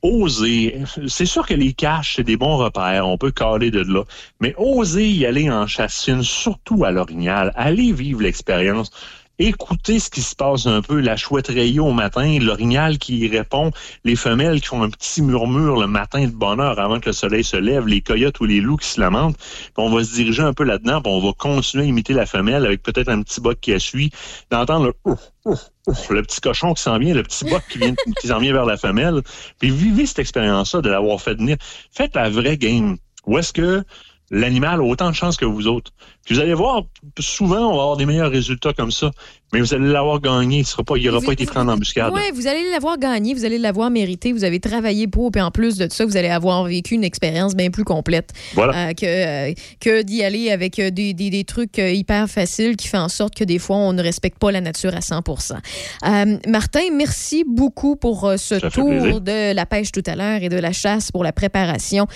oser. 0.05 0.83
C'est 1.07 1.25
sûr 1.25 1.45
que 1.45 1.53
les 1.53 1.73
caches, 1.73 2.15
c'est 2.15 2.23
des 2.23 2.37
bons 2.37 2.57
repères. 2.57 3.07
On 3.07 3.17
peut 3.17 3.31
caler 3.31 3.71
de 3.71 3.81
là. 3.81 4.03
Mais 4.39 4.53
oser 4.57 5.07
y 5.07 5.25
aller 5.25 5.49
en 5.49 5.67
chasse 5.67 6.03
fine, 6.03 6.23
surtout 6.23 6.85
à 6.85 6.91
l'orignal. 6.91 7.51
Aller 7.55 7.91
vivre 7.91 8.21
l'expérience. 8.21 8.91
Écoutez 9.37 9.99
ce 9.99 10.09
qui 10.09 10.21
se 10.21 10.33
passe 10.33 10.65
un 10.65 10.81
peu, 10.81 11.01
la 11.01 11.17
chouette 11.17 11.47
rayée 11.47 11.81
au 11.81 11.91
matin, 11.91 12.37
l'orignal 12.39 12.97
qui 12.97 13.17
y 13.17 13.27
répond, 13.27 13.71
les 14.05 14.15
femelles 14.15 14.61
qui 14.61 14.67
font 14.67 14.81
un 14.81 14.89
petit 14.89 15.21
murmure 15.21 15.77
le 15.77 15.87
matin 15.87 16.25
de 16.25 16.31
bonheur 16.31 16.79
avant 16.79 17.01
que 17.01 17.07
le 17.07 17.13
soleil 17.13 17.43
se 17.43 17.57
lève, 17.57 17.85
les 17.85 17.99
coyotes 17.99 18.39
ou 18.39 18.45
les 18.45 18.61
loups 18.61 18.77
qui 18.77 18.87
se 18.87 19.01
lamentent. 19.01 19.35
Puis 19.37 19.73
on 19.75 19.89
va 19.89 20.05
se 20.05 20.13
diriger 20.13 20.41
un 20.41 20.53
peu 20.53 20.63
là-dedans, 20.63 21.01
puis 21.01 21.11
on 21.11 21.19
va 21.19 21.33
continuer 21.37 21.83
à 21.83 21.87
imiter 21.87 22.13
la 22.13 22.25
femelle 22.25 22.65
avec 22.65 22.81
peut-être 22.81 23.09
un 23.09 23.21
petit 23.23 23.41
boc 23.41 23.57
qui 23.59 23.71
essuie, 23.71 24.09
d'entendre 24.51 24.85
le 24.85 25.15
le 25.45 26.21
petit 26.23 26.41
cochon 26.41 26.73
qui 26.73 26.81
s'en 26.81 26.97
vient, 26.97 27.13
le 27.13 27.23
petit 27.23 27.45
boc 27.45 27.61
qui, 27.69 27.77
vient, 27.77 27.93
qui 28.19 28.27
s'en 28.27 28.39
vient 28.39 28.53
vers 28.53 28.65
la 28.65 28.77
femelle. 28.77 29.21
Puis 29.59 29.69
vivez 29.69 30.05
cette 30.05 30.19
expérience-là 30.19 30.81
de 30.81 30.89
l'avoir 30.89 31.21
fait 31.21 31.35
venir. 31.35 31.57
Faites 31.91 32.15
la 32.15 32.29
vraie 32.29 32.57
game. 32.57 32.97
Où 33.25 33.37
est-ce 33.37 33.53
que 33.53 33.83
l'animal 34.31 34.79
a 34.79 34.83
autant 34.83 35.09
de 35.09 35.15
chance 35.15 35.37
que 35.37 35.45
vous 35.45 35.67
autres? 35.67 35.91
Puis 36.25 36.33
vous 36.35 36.41
allez 36.41 36.55
voir, 36.55 36.81
souvent, 37.19 37.67
on 37.71 37.75
va 37.77 37.81
avoir 37.83 37.97
des 37.97 38.05
meilleurs 38.07 38.31
résultats 38.31 38.73
comme 38.73 38.89
ça. 38.91 39.11
Mais 39.53 39.61
vous 39.61 39.73
allez 39.75 39.87
l'avoir 39.87 40.19
gagné. 40.19 40.57
Il 40.59 40.65
sera 40.65 40.83
pas, 40.83 40.97
il 40.97 41.05
n'aura 41.05 41.21
pas 41.21 41.31
été 41.33 41.45
pris 41.45 41.59
en 41.59 41.67
embuscade. 41.67 42.11
Oui, 42.13 42.21
vous 42.33 42.47
allez 42.47 42.67
l'avoir 42.71 42.97
gagné, 42.97 43.35
vous 43.35 43.45
allez 43.45 43.59
l'avoir 43.59 43.91
mérité, 43.91 44.33
vous 44.33 44.43
avez 44.43 44.59
travaillé 44.59 45.07
pour, 45.07 45.31
puis 45.31 45.39
en 45.39 45.51
plus 45.51 45.77
de 45.77 45.87
ça, 45.89 46.03
vous 46.03 46.17
allez 46.17 46.27
avoir 46.29 46.63
vécu 46.65 46.95
une 46.95 47.03
expérience 47.03 47.55
bien 47.55 47.69
plus 47.69 47.83
complète 47.83 48.31
Voilà. 48.55 48.89
euh, 48.89 48.93
que, 48.93 49.05
euh, 49.05 49.53
que 49.79 50.01
d'y 50.01 50.23
aller 50.23 50.49
avec 50.51 50.79
euh, 50.79 50.89
des, 50.89 51.13
des- 51.13 51.29
des 51.29 51.43
trucs 51.43 51.77
hyper 51.77 52.27
faciles 52.27 52.75
qui 52.75 52.87
font 52.87 52.97
en 52.97 53.07
sorte 53.07 53.35
que 53.35 53.43
des 53.43 53.59
fois, 53.59 53.77
on 53.77 53.93
ne 53.93 54.01
respecte 54.01 54.39
pas 54.39 54.51
la 54.51 54.61
nature 54.61 54.95
à 54.95 54.99
100% 54.99 55.53
Euh, 55.53 56.37
Martin, 56.47 56.81
merci 56.93 57.43
beaucoup 57.47 57.95
pour 57.95 58.33
ce 58.37 58.59
Ça 58.59 58.69
tour 58.71 59.21
de 59.21 59.53
la 59.53 59.65
pêche 59.67 59.91
tout 59.91 60.03
à 60.07 60.15
l'heure 60.15 60.41
et 60.41 60.49
de 60.49 60.57
la 60.57 60.73
chasse 60.73 61.11
pour 61.11 61.23
la 61.23 61.31
préparation 61.31 62.07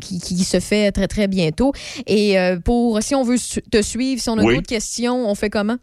qui, 0.00 0.20
qui 0.20 0.44
se 0.44 0.60
fait 0.60 0.92
très, 0.92 1.08
très 1.08 1.26
bientôt. 1.26 1.72
Et 2.06 2.36
pour 2.64 3.02
si 3.02 3.14
on 3.16 3.24
veut 3.24 3.36
te 3.60 3.82
suivre, 3.82 4.20
si 4.22 4.28
on 4.28 4.38
a 4.38 4.42
Oui. 4.44 4.54
d'autres 4.56 4.66
questions, 4.68 5.28
on 5.28 5.34
fait 5.34 5.50
comment? 5.50 5.76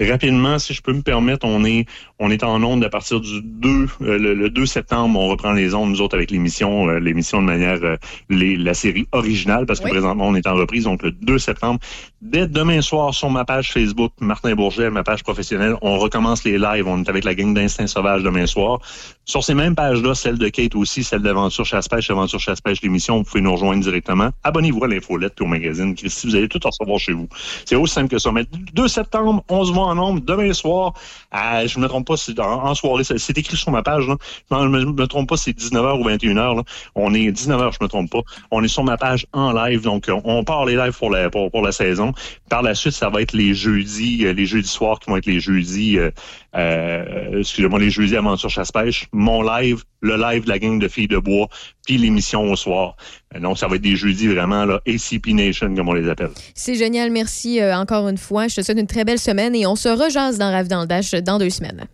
Rapidement, 0.00 0.58
si 0.58 0.74
je 0.74 0.82
peux 0.82 0.92
me 0.92 1.02
permettre, 1.02 1.46
on 1.46 1.64
est 1.64 1.86
on 2.20 2.30
est 2.30 2.42
en 2.42 2.62
onde 2.62 2.84
à 2.84 2.88
partir 2.88 3.20
du 3.20 3.40
2 3.42 3.68
euh, 4.02 4.18
le, 4.18 4.34
le 4.34 4.50
2 4.50 4.66
septembre, 4.66 5.18
on 5.18 5.28
reprend 5.28 5.52
les 5.52 5.74
ondes 5.74 5.90
nous 5.90 6.00
autres 6.00 6.16
avec 6.16 6.30
l'émission 6.30 6.88
euh, 6.88 6.98
l'émission 6.98 7.40
de 7.40 7.46
manière 7.46 7.78
euh, 7.84 7.96
les, 8.28 8.56
la 8.56 8.74
série 8.74 9.06
originale 9.12 9.66
parce 9.66 9.78
que 9.78 9.84
Oui. 9.84 9.92
présentement 9.92 10.26
on 10.26 10.34
est 10.34 10.46
en 10.46 10.54
reprise 10.54 10.84
donc 10.84 11.02
le 11.02 11.12
2 11.12 11.38
septembre 11.38 11.78
dès 12.20 12.48
demain 12.48 12.80
soir 12.82 13.14
sur 13.14 13.30
ma 13.30 13.44
page 13.44 13.72
Facebook 13.72 14.12
Martin 14.20 14.54
Bourget, 14.54 14.90
ma 14.90 15.02
page 15.02 15.22
professionnelle, 15.22 15.76
on 15.82 15.98
recommence 15.98 16.44
les 16.44 16.58
lives, 16.58 16.86
on 16.86 17.02
est 17.02 17.08
avec 17.08 17.24
la 17.24 17.34
gang 17.34 17.54
d'instinct 17.54 17.86
sauvage 17.86 18.22
demain 18.22 18.46
soir. 18.46 18.80
Sur 19.24 19.44
ces 19.44 19.54
mêmes 19.54 19.74
pages-là, 19.74 20.14
celle 20.14 20.38
de 20.38 20.48
Kate 20.48 20.74
aussi, 20.74 21.04
celle 21.04 21.22
d'Aventure 21.22 21.64
Chasse-Pêche, 21.64 22.10
Aventure 22.10 22.40
Chasse-Pêche, 22.40 22.80
l'émission, 22.82 23.18
vous 23.18 23.24
pouvez 23.24 23.40
nous 23.40 23.52
rejoindre 23.52 23.82
directement. 23.82 24.30
Abonnez-vous 24.42 24.84
à 24.84 24.88
l'infolette 24.88 25.34
et 25.38 25.44
au 25.44 25.46
magazine. 25.46 25.94
Christy, 25.94 26.26
vous 26.28 26.36
allez 26.36 26.48
tout 26.48 26.64
en 26.66 26.70
recevoir 26.70 26.98
chez 26.98 27.12
vous. 27.12 27.28
C'est 27.64 27.76
aussi 27.76 27.94
simple 27.94 28.08
que 28.08 28.18
ça. 28.18 28.32
Mais 28.32 28.44
2 28.72 28.88
septembre, 28.88 29.44
on 29.48 29.64
se 29.64 29.72
voit 29.72 29.87
nombre, 29.94 30.20
demain 30.20 30.52
soir, 30.52 30.94
à, 31.30 31.66
je 31.66 31.78
me 31.78 31.88
trompe 31.88 32.06
pas, 32.06 32.16
c'est 32.16 32.38
en, 32.40 32.74
soirée, 32.74 33.04
c'est 33.04 33.38
écrit 33.38 33.56
sur 33.56 33.70
ma 33.70 33.82
page, 33.82 34.06
là. 34.06 34.16
Je 34.50 34.56
ne 34.56 34.68
me, 34.68 34.84
me 34.84 35.06
trompe 35.06 35.28
pas, 35.28 35.36
c'est 35.36 35.52
19h 35.52 36.00
ou 36.00 36.08
21h, 36.08 36.56
là. 36.56 36.62
On 36.94 37.14
est 37.14 37.30
19h, 37.30 37.72
je 37.72 37.84
me 37.84 37.88
trompe 37.88 38.10
pas. 38.10 38.22
On 38.50 38.62
est 38.62 38.68
sur 38.68 38.84
ma 38.84 38.96
page 38.96 39.26
en 39.32 39.52
live, 39.52 39.82
donc 39.82 40.08
euh, 40.08 40.20
on 40.24 40.44
part 40.44 40.64
les 40.64 40.76
lives 40.76 40.96
pour 40.96 41.10
la, 41.10 41.30
pour, 41.30 41.50
pour 41.50 41.62
la 41.62 41.72
saison. 41.72 42.12
Par 42.48 42.62
la 42.62 42.74
suite, 42.74 42.94
ça 42.94 43.08
va 43.08 43.22
être 43.22 43.32
les 43.32 43.54
jeudis, 43.54 44.26
euh, 44.26 44.32
les 44.32 44.46
jeudis 44.46 44.68
soirs 44.68 44.98
qui 45.00 45.10
vont 45.10 45.16
être 45.16 45.26
les 45.26 45.40
jeudis, 45.40 45.98
euh, 45.98 46.10
euh, 46.56 47.38
excusez-moi, 47.38 47.78
les 47.78 47.90
jeudis 47.90 48.16
Aventure 48.16 48.48
Chasse-Pêche, 48.48 49.06
mon 49.12 49.42
live, 49.42 49.84
le 50.00 50.16
live 50.16 50.44
de 50.44 50.48
la 50.48 50.58
gang 50.58 50.78
de 50.78 50.88
filles 50.88 51.08
de 51.08 51.18
bois, 51.18 51.48
puis 51.86 51.98
l'émission 51.98 52.50
au 52.50 52.56
soir. 52.56 52.96
Euh, 53.34 53.40
donc, 53.40 53.58
ça 53.58 53.68
va 53.68 53.76
être 53.76 53.82
des 53.82 53.96
jeudis 53.96 54.28
vraiment, 54.28 54.64
là, 54.64 54.80
ACP 54.86 55.28
Nation, 55.28 55.74
comme 55.74 55.88
on 55.88 55.92
les 55.92 56.08
appelle. 56.08 56.30
C'est 56.54 56.74
génial. 56.74 57.10
Merci 57.10 57.60
euh, 57.60 57.76
encore 57.76 58.08
une 58.08 58.18
fois. 58.18 58.48
Je 58.48 58.56
te 58.56 58.62
souhaite 58.62 58.78
une 58.78 58.86
très 58.86 59.04
belle 59.04 59.18
semaine 59.18 59.54
et 59.54 59.66
on 59.66 59.76
se 59.76 59.88
rejase 59.88 60.38
dans 60.38 60.50
Rave 60.50 60.68
dans 60.68 60.80
le 60.80 60.86
Dash 60.86 61.12
dans 61.12 61.38
deux 61.38 61.50
semaines. 61.50 61.86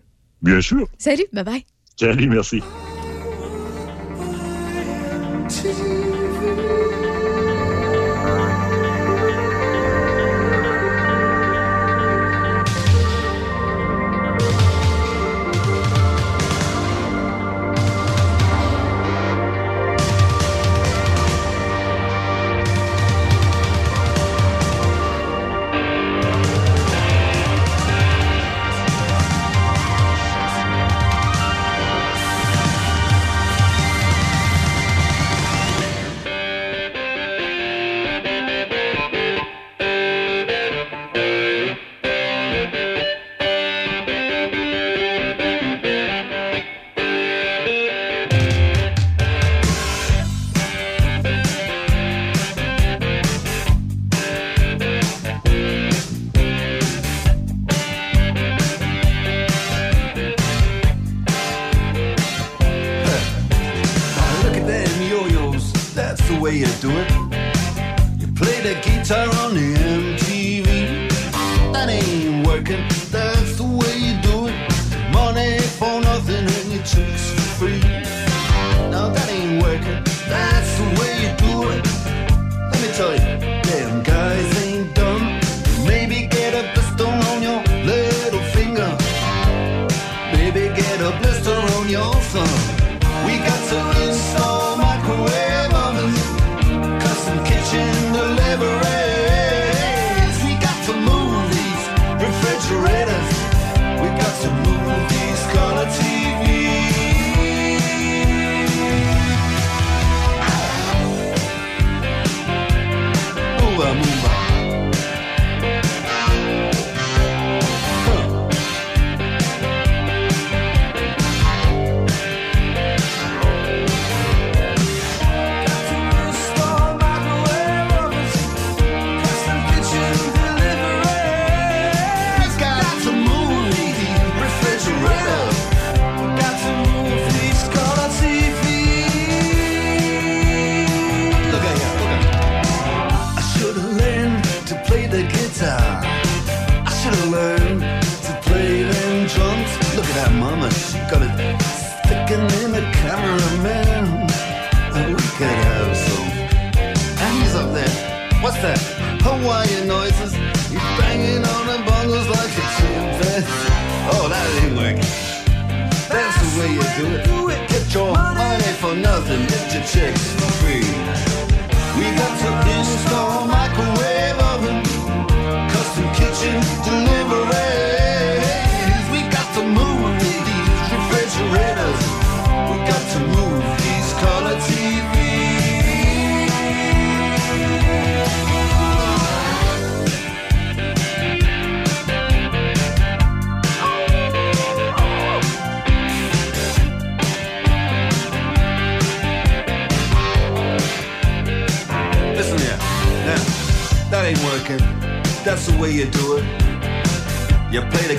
Bien 0.43 0.61
sûr. 0.61 0.87
Salut, 0.99 1.25
bye-bye. 1.33 1.65
Salut, 1.97 2.29
merci. 2.29 2.63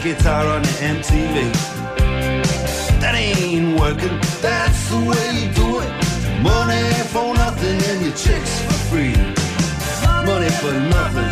guitar 0.05 0.45
on 0.45 0.61
MTV. 0.61 1.51
That 3.01 3.15
ain't 3.15 3.79
working, 3.79 4.19
that's 4.39 4.89
the 4.91 4.97
way 4.97 5.25
you 5.33 5.51
do 5.51 5.79
it. 5.79 5.91
Money 6.43 6.93
for 7.09 7.33
nothing 7.33 7.81
and 7.89 8.05
your 8.05 8.13
chicks 8.13 8.61
for 8.65 8.73
free. 8.89 9.15
Money 10.23 10.49
for 10.61 10.73
nothing. 10.73 11.24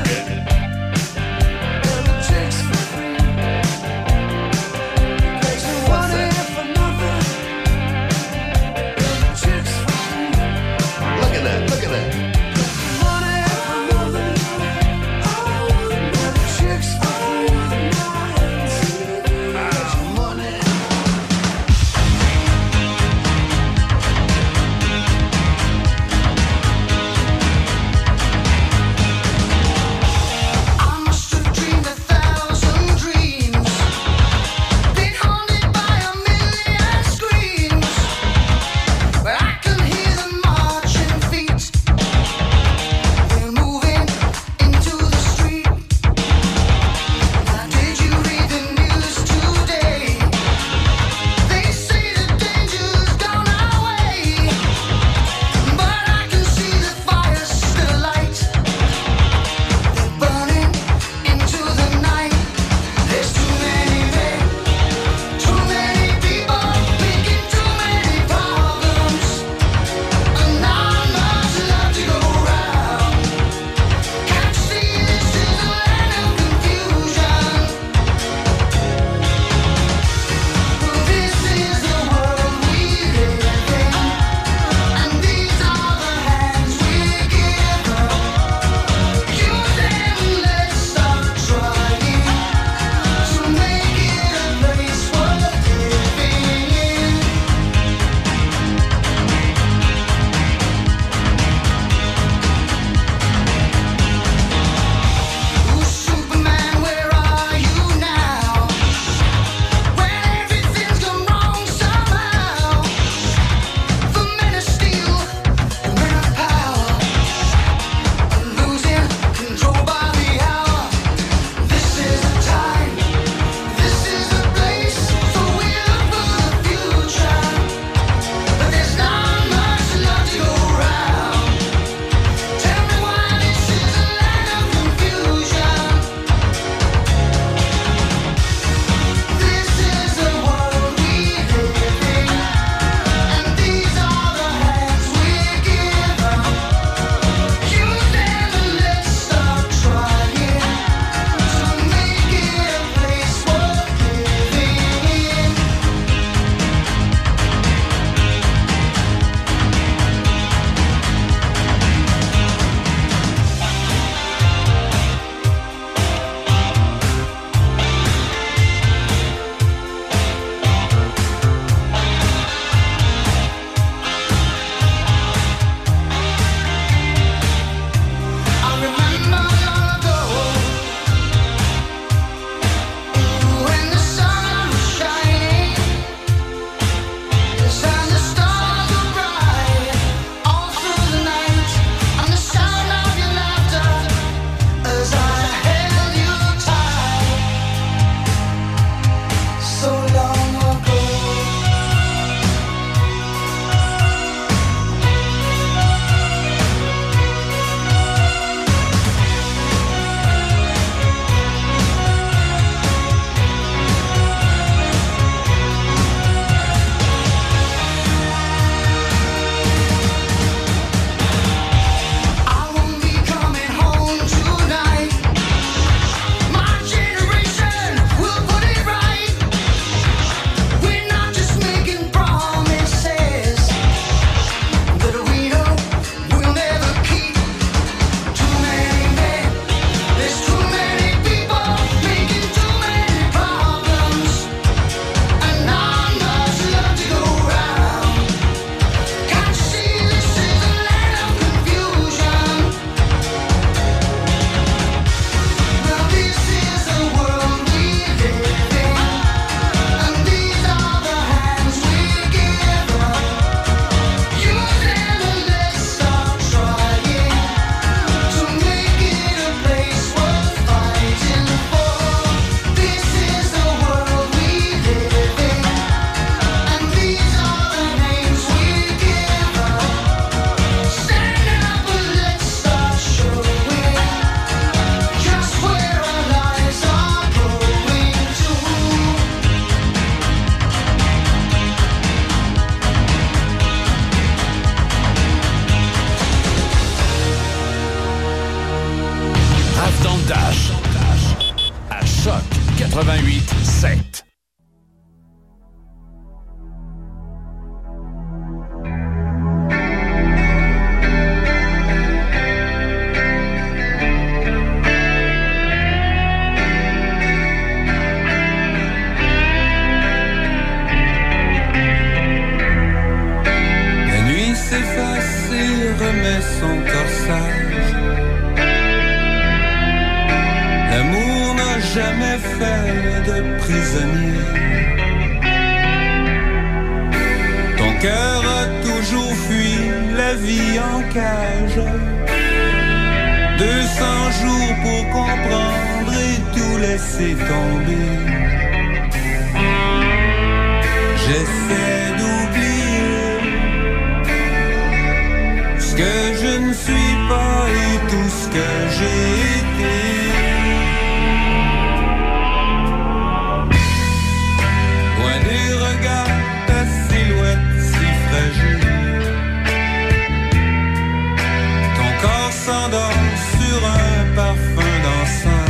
Parfum 374.36 374.94
d'encens. 375.04 375.70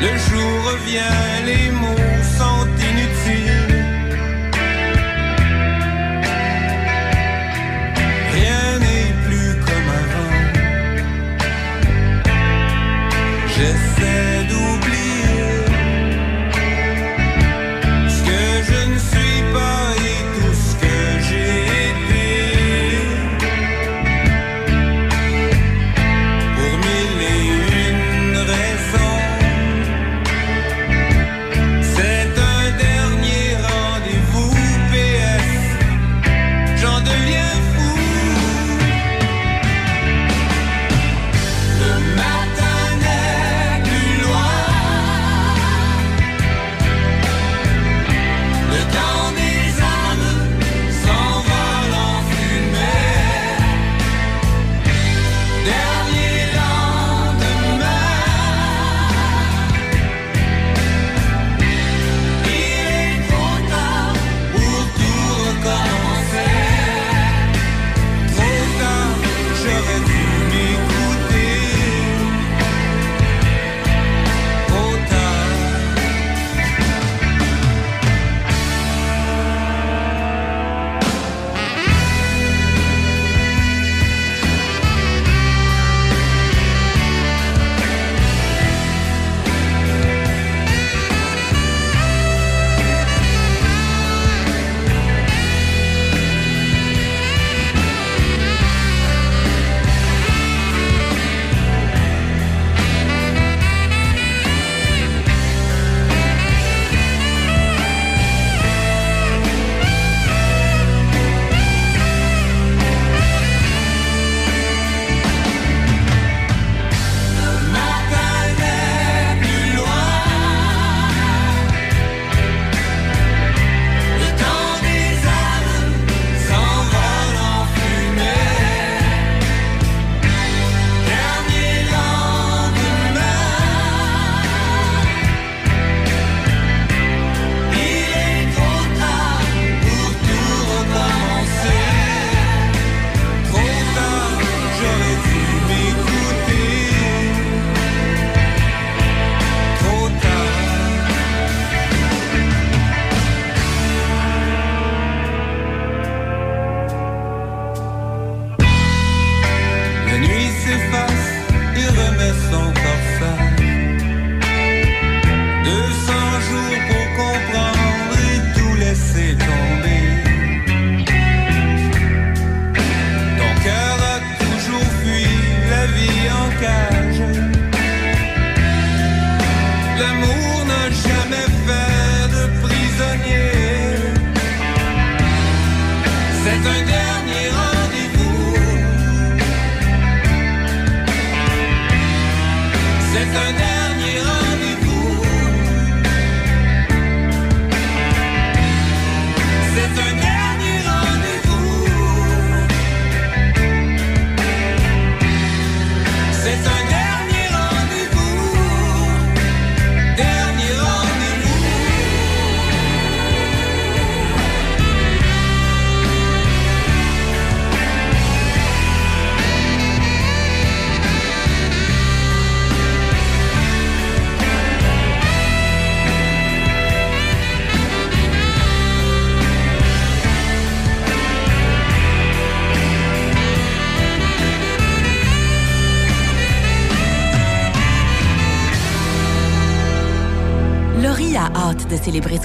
Le 0.00 0.12
jour 0.26 0.52
revient, 0.70 1.44
les 1.46 1.70
mots 1.70 2.07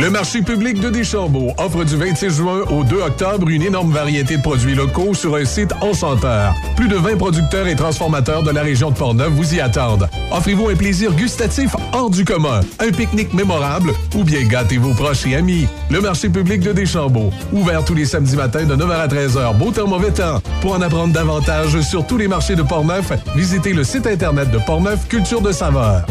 Le 0.00 0.08
marché 0.08 0.40
public 0.40 0.80
de 0.80 0.88
Deschambault 0.88 1.52
offre 1.58 1.84
du 1.84 1.94
26 1.94 2.30
juin 2.30 2.60
au 2.70 2.84
2 2.84 3.02
octobre 3.02 3.50
une 3.50 3.60
énorme 3.60 3.92
variété 3.92 4.38
de 4.38 4.42
produits 4.42 4.74
locaux 4.74 5.12
sur 5.12 5.36
un 5.36 5.44
site 5.44 5.74
enchanteur. 5.82 6.54
Plus 6.74 6.88
de 6.88 6.96
20 6.96 7.18
producteurs 7.18 7.66
et 7.66 7.76
transformateurs 7.76 8.42
de 8.42 8.50
la 8.50 8.62
région 8.62 8.90
de 8.92 8.96
Portneuf 8.96 9.28
vous 9.28 9.54
y 9.54 9.60
attendent. 9.60 10.08
Offrez-vous 10.32 10.70
un 10.70 10.74
plaisir 10.74 11.12
gustatif 11.12 11.76
hors 11.92 12.08
du 12.08 12.24
commun, 12.24 12.60
un 12.78 12.90
pique-nique 12.92 13.34
mémorable 13.34 13.92
ou 14.16 14.24
bien 14.24 14.42
gâtez 14.46 14.78
vos 14.78 14.94
proches 14.94 15.26
et 15.26 15.34
amis. 15.36 15.66
Le 15.90 16.00
marché 16.00 16.30
public 16.30 16.62
de 16.62 16.72
Deschambault, 16.72 17.30
ouvert 17.52 17.84
tous 17.84 17.94
les 17.94 18.06
samedis 18.06 18.36
matins 18.36 18.64
de 18.64 18.74
9h 18.74 18.92
à 18.92 19.06
13h, 19.06 19.58
beau 19.58 19.70
temps, 19.70 19.86
mauvais 19.86 20.12
temps. 20.12 20.40
Pour 20.62 20.72
en 20.72 20.80
apprendre 20.80 21.12
davantage 21.12 21.78
sur 21.82 22.06
tous 22.06 22.16
les 22.16 22.26
marchés 22.26 22.56
de 22.56 22.62
Portneuf, 22.62 23.12
visitez 23.36 23.74
le 23.74 23.84
site 23.84 24.06
internet 24.06 24.50
de 24.50 24.60
Portneuf 24.64 25.06
Culture 25.08 25.42
de 25.42 25.52
Saveur. 25.52 26.06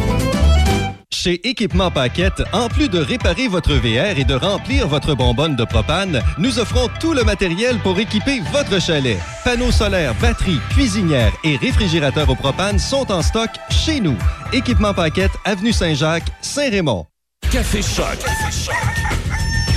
Chez 1.12 1.48
Équipement 1.50 1.90
Paquette, 1.90 2.44
en 2.54 2.70
plus 2.70 2.88
de 2.88 3.00
réparer 3.00 3.48
votre 3.48 3.74
VR 3.74 4.20
et 4.20 4.26
de 4.26 4.36
remplir 4.36 4.88
votre 4.88 5.16
bonbonne 5.16 5.56
de 5.56 5.66
propane, 5.66 6.22
nous 6.38 6.60
offrons 6.60 6.88
tout 7.00 7.14
le 7.14 7.24
matériel 7.24 7.80
pour 7.80 8.00
équiper 8.00 8.42
votre 8.54 8.80
chalet. 8.80 9.18
Panneaux 9.44 9.72
solaires, 9.72 10.14
batteries, 10.22 10.60
cuisinières 10.70 11.34
et 11.44 11.58
réfrigérateurs 11.58 12.30
au 12.30 12.36
propane 12.36 12.78
sont 12.78 13.12
en 13.12 13.24
stock 13.24 13.50
chez 13.72 14.00
nous. 14.00 14.16
Équipement 14.54 14.94
Paquette, 14.94 15.32
Avenue 15.46 15.74
Saint-Jacques, 15.74 16.32
Saint-Raymond. 16.42 17.08
Café 17.52 17.82
Choc. 17.82 18.20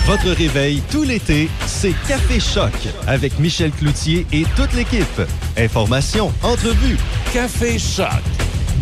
Votre 0.04 0.32
réveil 0.32 0.82
tout 0.90 1.02
l'été, 1.02 1.48
c'est 1.66 1.94
Café 2.06 2.40
Choc 2.40 2.72
avec 3.06 3.38
Michel 3.38 3.70
Cloutier 3.70 4.26
et 4.32 4.44
toute 4.54 4.74
l'équipe. 4.74 5.22
Informations, 5.56 6.30
entrevues. 6.42 6.98
Café 7.32 7.78
Choc. 7.78 8.22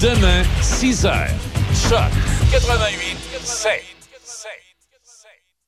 Demain, 0.01 0.43
6 0.61 1.05
h. 1.05 1.29
Choc 1.75 2.11
88 2.51 3.17
7. 3.45 3.71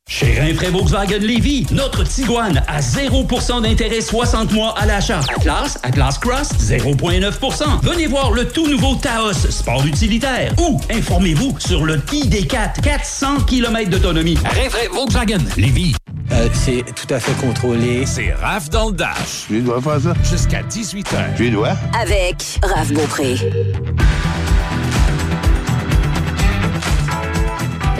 Chez 0.09 0.39
Rinfraie 0.39 0.70
Volkswagen 0.70 1.19
Lévy, 1.20 1.66
notre 1.70 2.05
Tiguan 2.05 2.62
à 2.66 2.81
0% 2.81 3.62
d'intérêt 3.62 4.01
60 4.01 4.53
mois 4.53 4.74
à 4.79 4.85
l'achat. 4.85 5.20
Atlas, 5.37 5.79
Atlas 5.83 6.19
Cross, 6.19 6.49
0,9%. 6.59 7.81
Venez 7.83 8.07
voir 8.09 8.33
le 8.33 8.47
tout 8.47 8.69
nouveau 8.69 8.95
Taos, 8.97 9.33
sport 9.33 9.87
utilitaire. 9.87 10.53
Ou 10.59 10.79
informez-vous 10.91 11.57
sur 11.59 11.85
le 11.87 11.97
ID4, 11.99 12.81
400 12.83 13.41
km 13.47 13.89
d'autonomie. 13.91 14.37
Rinfraie 14.45 14.89
Volkswagen 14.93 15.39
Lévy. 15.57 15.95
Euh, 16.33 16.49
c'est 16.53 16.85
tout 16.95 17.12
à 17.15 17.20
fait 17.20 17.35
contrôlé. 17.47 18.05
C'est 18.07 18.33
Raph 18.35 18.69
dans 18.70 18.89
le 18.91 18.93
Dash. 18.97 19.47
Je 19.51 19.59
dois 19.59 19.81
faire 19.81 20.01
ça. 20.01 20.15
Jusqu'à 20.29 20.62
18h. 20.62 21.37
Je 21.39 21.45
dois. 21.51 21.74
Avec 21.99 22.61
Raph 22.62 22.93
Beaupré. 22.93 23.37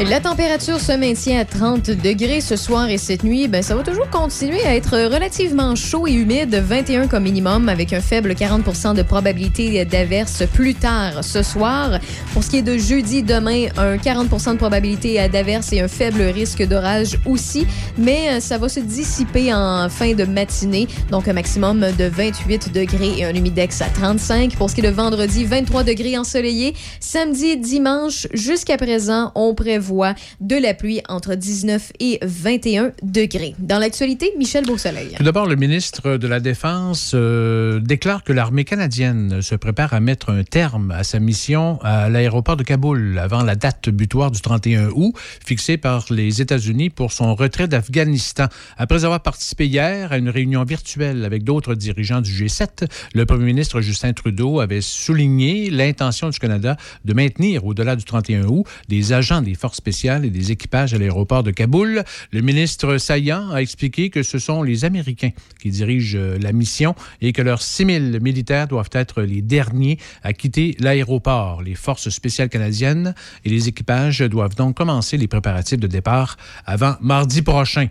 La 0.09 0.19
température 0.19 0.81
se 0.81 0.93
maintient 0.93 1.39
à 1.39 1.45
30 1.45 1.91
degrés 1.91 2.41
ce 2.41 2.57
soir 2.57 2.89
et 2.89 2.99
cette 2.99 3.23
nuit. 3.23 3.47
Ben, 3.47 3.63
ça 3.63 3.77
va 3.77 3.85
toujours 3.85 4.11
continuer 4.11 4.61
à 4.65 4.75
être 4.75 4.99
relativement 4.99 5.77
chaud 5.77 6.09
et 6.09 6.13
humide, 6.13 6.55
21 6.55 7.07
comme 7.07 7.23
minimum, 7.23 7.69
avec 7.69 7.93
un 7.93 8.01
faible 8.01 8.33
40% 8.33 8.97
de 8.97 9.03
probabilité 9.03 9.85
d'averse 9.85 10.43
plus 10.53 10.75
tard 10.75 11.23
ce 11.23 11.43
soir. 11.43 12.01
Pour 12.33 12.43
ce 12.43 12.51
qui 12.51 12.57
est 12.59 12.63
de 12.63 12.79
jeudi, 12.79 13.23
demain, 13.23 13.67
un 13.77 13.97
40% 13.97 14.55
de 14.55 14.59
probabilité 14.59 15.29
d'averse 15.29 15.73
et 15.73 15.81
un 15.81 15.89
faible 15.89 16.23
risque 16.23 16.67
d'orage 16.67 17.19
aussi. 17.25 17.67
Mais 17.97 18.29
euh, 18.31 18.41
ça 18.41 18.59
va 18.59 18.69
se 18.69 18.81
dissiper 18.81 19.55
en 19.55 19.89
fin 19.89 20.15
de 20.15 20.25
matinée, 20.25 20.89
donc 21.11 21.29
un 21.29 21.33
maximum 21.33 21.87
de 21.97 22.05
28 22.05 22.73
degrés 22.73 23.19
et 23.19 23.25
un 23.25 23.35
humidex 23.35 23.81
à 23.81 23.87
35. 23.87 24.57
Pour 24.57 24.69
ce 24.69 24.75
qui 24.75 24.81
est 24.81 24.91
de 24.91 24.95
vendredi, 24.95 25.45
23 25.45 25.85
degrés 25.85 26.19
ensoleillé. 26.19 26.75
Samedi, 26.99 27.57
dimanche, 27.57 28.27
jusqu'à 28.33 28.77
présent, 28.77 29.31
on 29.37 29.55
prévoit 29.55 29.92
de 30.41 30.57
la 30.57 30.75
pluie 30.75 31.01
entre 31.09 31.35
19 31.35 31.93
et 32.01 32.19
21 32.23 32.93
degrés. 33.03 33.55
Dans 33.59 33.79
l'actualité, 33.79 34.33
Michel 34.39 34.65
Beausoleil. 34.65 35.15
Tout 35.17 35.23
d'abord, 35.23 35.47
le 35.47 35.57
ministre 35.57 36.17
de 36.17 36.27
la 36.27 36.41
Défense 36.41 37.13
euh, 37.15 37.79
déclare 37.81 38.25
que 38.25 38.33
l'armée 38.33 38.65
canadienne 38.65 39.43
se 39.43 39.55
prépare 39.55 39.93
à 39.93 40.01
mettre 40.01 40.31
un 40.31 40.45
terme 40.45 40.91
à 40.91 41.05
sa 41.05 41.19
mission 41.19 41.79
à 41.83 42.09
l'aéroport 42.09 42.57
de 42.57 42.63
Kaboul 42.63 43.19
avant 43.19 43.43
la 43.43 43.55
date 43.55 43.91
butoir 43.91 44.31
du 44.31 44.41
31 44.41 44.89
août 44.95 45.15
fixée 45.45 45.77
par 45.77 46.07
les 46.11 46.41
États-Unis 46.41 46.91
pour 46.91 47.13
son 47.13 47.35
retrait 47.35 47.69
d'Afghanistan. 47.69 48.47
Après 48.79 49.05
avoir 49.05 49.21
participé 49.21 49.67
hier 49.67 50.13
à 50.13 50.17
une 50.17 50.29
réunion 50.31 50.65
virtuelle 50.65 51.25
avec 51.25 51.45
d'autres 51.45 51.75
dirigeants 51.75 52.21
du 52.21 52.31
G7, 52.31 52.89
le 53.15 53.27
premier 53.27 53.45
ministre 53.45 53.81
Justin 53.81 54.13
Trudeau 54.13 54.61
avait 54.61 54.81
souligné 54.81 55.71
l'intention 55.71 56.31
du 56.31 56.39
Canada 56.39 56.77
de 57.05 57.15
maintenir 57.15 57.65
au-delà 57.67 57.97
du 57.97 58.05
31 58.05 58.45
août 58.45 58.65
des 58.89 59.13
agents 59.13 59.43
des 59.43 59.55
forces 59.55 59.72
spéciales 59.75 60.25
et 60.25 60.31
des 60.31 60.53
équipages 60.53 60.95
à 60.95 60.99
l'aéroport 60.99 61.43
de 61.43 61.51
Kaboul. 61.51 62.05
Le 62.31 62.41
ministre 62.41 62.99
Saillant 62.99 63.51
a 63.51 63.61
expliqué 63.61 64.11
que 64.11 64.23
ce 64.23 64.39
sont 64.39 64.63
les 64.63 64.85
Américains 64.85 65.31
qui 65.61 65.71
dirigent 65.71 66.19
euh, 66.19 66.39
la 66.39 66.53
mission 66.53 66.95
et 67.21 67.33
que 67.33 67.43
leurs 67.43 67.63
6 67.63 67.87
000 67.87 68.21
militaires 68.21 68.69
doivent 68.69 68.91
être 68.93 69.23
les 69.23 69.43
derniers 69.43 69.99
à 70.23 70.33
quitter 70.33 70.77
l'aéroport. 70.79 71.63
Les 71.63 71.75
forces 71.75 72.09
spéciales 72.11 72.49
canadiennes 72.49 73.15
et 73.45 73.51
les 73.51 73.69
équipages 73.69 74.21
doivent 74.21 74.57
donc 74.57 74.77
commencer 74.77 75.17
les 75.17 75.29
préparatifs 75.29 75.81
de 75.81 75.87
départ 75.87 76.37
avant 76.67 76.97
mardi 77.01 77.43
prochain. 77.43 77.89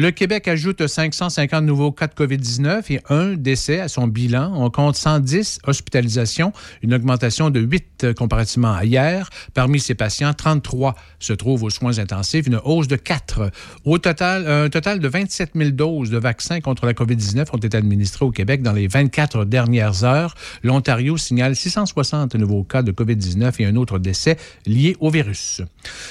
Le 0.00 0.12
Québec 0.12 0.46
ajoute 0.46 0.86
550 0.86 1.64
nouveaux 1.64 1.90
cas 1.90 2.06
de 2.06 2.14
COVID-19 2.14 2.92
et 2.92 3.00
un 3.08 3.34
décès 3.34 3.80
à 3.80 3.88
son 3.88 4.06
bilan. 4.06 4.52
On 4.54 4.70
compte 4.70 4.94
110 4.94 5.58
hospitalisations, 5.66 6.52
une 6.82 6.94
augmentation 6.94 7.50
de 7.50 7.58
8 7.58 8.12
comparativement 8.16 8.72
à 8.72 8.84
hier. 8.84 9.28
Parmi 9.54 9.80
ces 9.80 9.96
patients, 9.96 10.32
33 10.34 10.94
se 11.18 11.32
trouvent 11.32 11.64
aux 11.64 11.70
soins 11.70 11.98
intensifs, 11.98 12.46
une 12.46 12.60
hausse 12.62 12.86
de 12.86 12.94
4. 12.94 13.50
Au 13.84 13.98
total, 13.98 14.46
un 14.46 14.68
total 14.68 15.00
de 15.00 15.08
27 15.08 15.54
000 15.56 15.70
doses 15.70 16.10
de 16.10 16.18
vaccins 16.18 16.60
contre 16.60 16.86
la 16.86 16.92
COVID-19 16.92 17.46
ont 17.52 17.58
été 17.58 17.76
administrées 17.76 18.24
au 18.24 18.30
Québec 18.30 18.62
dans 18.62 18.74
les 18.74 18.86
24 18.86 19.46
dernières 19.46 20.04
heures. 20.04 20.36
L'Ontario 20.62 21.16
signale 21.16 21.56
660 21.56 22.36
nouveaux 22.36 22.62
cas 22.62 22.82
de 22.82 22.92
COVID-19 22.92 23.52
et 23.58 23.66
un 23.66 23.74
autre 23.74 23.98
décès 23.98 24.36
lié 24.64 24.96
au 25.00 25.10
virus. 25.10 25.60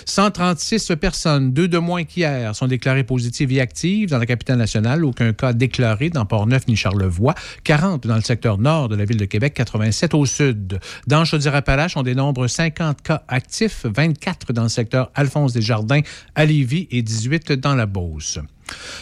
136 0.04 0.92
personnes, 1.00 1.54
deux 1.54 1.70
de 1.70 1.78
moins 1.78 2.04
qu'hier, 2.04 2.54
sont 2.54 2.68
déclarées 2.68 3.06
positives 3.06 3.54
et 3.54 3.62
actives 3.62 3.77
dans 3.86 4.18
la 4.18 4.26
capitale 4.26 4.58
nationale. 4.58 5.06
Aucun 5.06 5.34
cas 5.34 5.54
déclaré 5.54 6.10
dans 6.10 6.26
Port-Neuf 6.26 6.68
ni 6.68 6.76
Charlevoix. 6.76 7.36
40 7.64 8.08
dans 8.08 8.16
le 8.16 8.22
secteur 8.22 8.58
nord 8.58 8.90
de 8.90 8.96
la 8.96 9.06
ville 9.06 9.18
de 9.18 9.26
Québec, 9.26 9.54
87 9.54 10.16
au 10.16 10.26
sud. 10.26 10.80
Dans 11.06 11.26
Chaudière-Appalaches, 11.26 11.96
on 11.96 12.02
dénombre 12.02 12.48
50 12.48 13.04
cas 13.04 13.24
actifs, 13.28 13.86
24 13.86 14.52
dans 14.54 14.64
le 14.64 14.70
secteur 14.70 15.12
Alphonse-Desjardins 15.14 16.02
à 16.34 16.46
Lévis 16.46 16.88
et 16.90 17.04
18 17.04 17.52
dans 17.54 17.76
la 17.76 17.86
Beauce. 17.86 18.40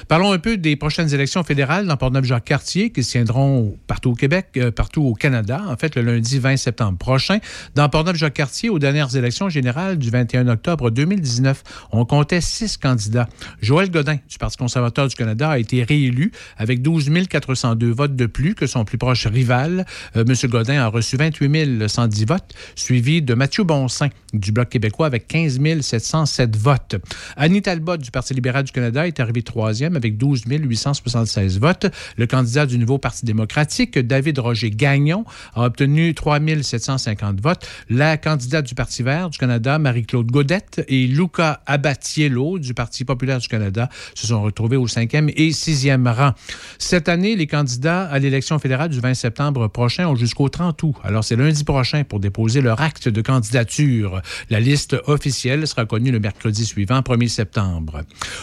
Parlons 0.08 0.32
un 0.32 0.40
peu 0.40 0.58
des 0.58 0.76
prochaines 0.76 1.14
élections 1.14 1.44
fédérales 1.44 1.88
dans 1.88 1.98
Portneuf-Jacques-Cartier 1.98 2.92
qui 2.92 3.04
se 3.04 3.12
tiendront 3.12 3.78
partout 3.88 4.12
au 4.12 4.16
Québec, 4.16 4.48
euh, 4.58 4.72
partout 4.72 5.04
au 5.04 5.14
Canada, 5.14 5.62
en 5.68 5.76
fait, 5.76 5.96
le 5.96 6.02
lundi 6.02 6.40
20 6.40 6.58
septembre 6.58 6.98
prochain. 6.98 7.40
Dans 7.76 7.90
Portneuf-Jacques-Cartier, 7.90 8.70
aux 8.70 8.80
dernières 8.80 9.16
élections 9.16 9.50
générales 9.50 9.98
du 9.98 10.10
21 10.10 10.48
octobre 10.48 10.90
2019, 10.92 11.64
on 11.92 12.06
comptait 12.06 12.42
six 12.42 12.78
candidats. 12.78 13.28
Joël 13.62 13.90
Godin, 13.90 14.18
du 14.30 14.38
Parti 14.38 14.58
conservateur 14.58 15.08
du 15.08 15.16
Canada, 15.16 15.50
a 15.50 15.60
été 15.60 15.84
réélu 15.84 16.32
avec 16.58 16.82
12 16.82 17.10
402 17.30 17.92
votes 17.92 18.16
de 18.16 18.26
plus 18.26 18.56
que 18.56 18.68
son 18.68 18.86
plus 18.86 18.98
proche 18.98 19.28
rival. 19.28 19.86
Euh, 20.16 20.26
M. 20.28 20.50
Godin 20.50 20.82
a 20.82 20.88
reçu 20.88 21.18
28 21.18 21.88
110 21.88 22.26
votes, 22.26 22.54
suivi 22.76 23.22
de 23.22 23.34
Mathieu 23.34 23.64
Bonsin 23.64 24.10
du 24.34 24.52
Bloc 24.52 24.70
québécois 24.70 25.08
avec 25.08 25.28
15 25.28 25.60
707 25.82 26.56
votes. 26.56 26.96
Annie 27.38 27.62
Talbot 27.62 27.98
du 27.98 28.12
Parti 28.12 28.34
libéral 28.34 28.64
du 28.64 28.72
Canada 28.72 29.08
est 29.08 29.20
arrivée 29.20 29.42
avec 29.64 30.18
12 30.18 30.44
876 30.48 31.60
votes. 31.60 31.88
Le 32.18 32.28
candidat 32.28 32.66
du 32.66 32.78
nouveau 32.78 32.98
Parti 32.98 33.26
démocratique, 33.26 33.98
David 33.98 34.40
Roger 34.40 34.70
Gagnon, 34.70 35.24
a 35.54 35.64
obtenu 35.64 36.14
3 36.14 36.40
750 36.62 37.40
votes. 37.40 37.66
La 37.90 38.18
candidate 38.18 38.66
du 38.66 38.76
Parti 38.76 39.04
vert 39.04 39.30
du 39.30 39.38
Canada, 39.38 39.80
Marie-Claude 39.80 40.30
Godette, 40.30 40.84
et 40.88 41.08
Luca 41.08 41.62
Abatiello 41.66 42.60
du 42.60 42.74
Parti 42.74 43.06
populaire 43.06 43.40
du 43.40 43.48
Canada 43.48 43.90
se 44.14 44.28
sont 44.28 44.42
retrouvés 44.42 44.78
au 44.78 44.88
cinquième 44.88 45.30
et 45.36 45.52
sixième 45.52 46.08
rang. 46.08 46.32
Cette 46.78 47.08
année, 47.08 47.36
les 47.36 47.48
candidats 47.48 48.04
à 48.04 48.20
l'élection 48.20 48.60
fédérale 48.60 48.90
du 48.90 49.00
20 49.00 49.14
septembre 49.14 49.68
prochain 49.68 50.08
ont 50.08 50.16
jusqu'au 50.16 50.50
30 50.50 50.84
août. 50.84 50.96
Alors, 51.04 51.24
c'est 51.24 51.36
lundi 51.36 51.64
prochain 51.64 52.04
pour 52.04 52.20
déposer 52.20 52.62
leur 52.62 52.82
acte 52.82 53.08
de 53.08 53.22
candidature. 53.22 54.22
La 54.50 54.60
liste 54.60 54.98
officielle 55.08 55.66
sera 55.68 55.86
connue 55.86 56.12
le 56.12 56.20
mercredi 56.20 56.66
suivant, 56.66 57.00
1er 57.00 57.30
septembre. 57.30 58.02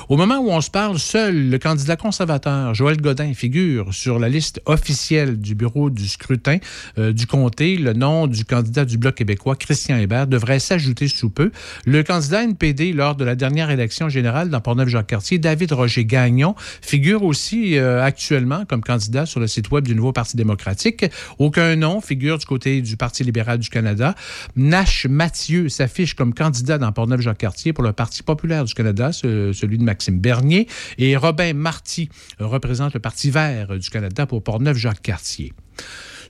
Au 0.09 0.17
moment 0.17 0.39
où 0.39 0.51
on 0.51 0.61
se 0.61 0.71
parle, 0.71 0.99
seul 1.03 1.51
le 1.51 1.59
candidat 1.59 1.97
conservateur, 1.97 2.75
Joël 2.75 3.01
Godin, 3.01 3.35
figure 3.35 3.93
sur 3.93 4.19
la 4.19 4.29
liste 4.29 4.63
officielle 4.67 5.39
du 5.39 5.55
bureau 5.55 5.91
du 5.91 6.07
scrutin 6.07 6.59
euh, 6.99 7.13
du 7.13 7.27
comté. 7.27 7.77
Le 7.77 7.93
nom 7.93 8.27
du 8.27 8.45
candidat 8.45 8.85
du 8.85 8.99
Bloc 8.99 9.17
québécois, 9.17 9.57
Christian 9.57 9.97
Hébert, 9.97 10.27
devrait 10.27 10.61
s'ajouter 10.61 11.09
sous 11.09 11.29
peu. 11.29 11.51
Le 11.85 12.03
candidat 12.03 12.45
NPD 12.45 12.93
lors 12.93 13.17
de 13.17 13.25
la 13.25 13.35
dernière 13.35 13.71
élection 13.71 14.09
générale 14.09 14.49
dans 14.49 14.61
Portneuf-Jacques-Cartier, 14.61 15.39
David 15.39 15.73
Roger 15.73 16.05
Gagnon, 16.05 16.55
figure 16.81 17.25
aussi 17.25 17.77
euh, 17.77 18.03
actuellement 18.03 18.65
comme 18.65 18.83
candidat 18.83 19.27
sur 19.27 19.41
le 19.41 19.49
site 19.49 19.71
web 19.71 19.87
du 19.87 19.95
nouveau 19.95 20.13
Parti 20.13 20.37
démocratique. 20.37 21.05
Aucun 21.39 21.75
nom 21.77 22.01
figure 22.01 22.39
du 22.39 22.47
côté 22.47 22.81
du 22.81 22.97
Parti 22.97 23.25
libéral 23.25 23.59
du 23.59 23.69
Canada. 23.69 24.15
Nash 24.57 25.07
Mathieu 25.11 25.69
s'affiche 25.69 26.15
comme 26.15 26.33
candidat 26.33 26.79
dans 26.79 26.93
Portneuf-Jacques-Cartier 26.93 27.73
pour 27.73 27.85
le 27.85 27.93
Parti 27.93 28.23
populaire 28.23 28.65
du 28.65 28.73
Canada, 28.73 29.13
celui 29.13 29.79
de 29.79 29.85
Maxime 29.85 30.19
Bernier. 30.19 30.69
Et 30.99 31.17
Robin 31.17 31.53
Marty 31.55 32.09
représente 32.39 32.95
le 32.95 33.01
Parti 33.01 33.31
vert 33.31 33.79
du 33.79 33.91
Canada 33.91 34.27
pour 34.27 34.43
Portneuf-Jacques-Cartier. 34.43 35.53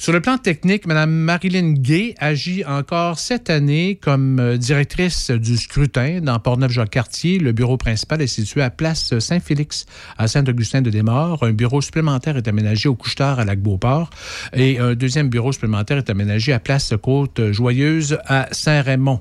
Sur 0.02 0.12
le 0.12 0.20
plan 0.20 0.36
technique, 0.36 0.84
Mme 0.86 1.12
Marilyn 1.12 1.74
Gay 1.74 2.16
agit 2.18 2.64
encore 2.64 3.20
cette 3.20 3.50
année 3.50 4.00
comme 4.02 4.40
euh, 4.40 4.56
directrice 4.56 5.30
du 5.30 5.56
scrutin 5.56 6.20
dans 6.20 6.40
Portneuf-Jacques-Cartier. 6.40 7.38
Le 7.38 7.52
bureau 7.52 7.76
principal 7.76 8.20
est 8.20 8.26
situé 8.26 8.62
à 8.62 8.70
Place 8.70 9.16
Saint-Félix, 9.20 9.86
à 10.18 10.26
Saint-Augustin-de-Desmaures. 10.26 11.44
Un 11.44 11.52
bureau 11.52 11.80
supplémentaire 11.80 12.36
est 12.36 12.48
aménagé 12.48 12.88
au 12.88 12.96
Couche-Tard 12.96 13.38
à 13.38 13.44
Lac-Beauport 13.44 14.10
et 14.52 14.80
un 14.80 14.94
deuxième 14.94 15.28
bureau 15.28 15.52
supplémentaire 15.52 15.98
est 15.98 16.10
aménagé 16.10 16.52
à 16.52 16.58
Place 16.58 16.92
Côte-Joyeuse 17.00 18.18
à 18.26 18.48
Saint-Raymond. 18.50 19.20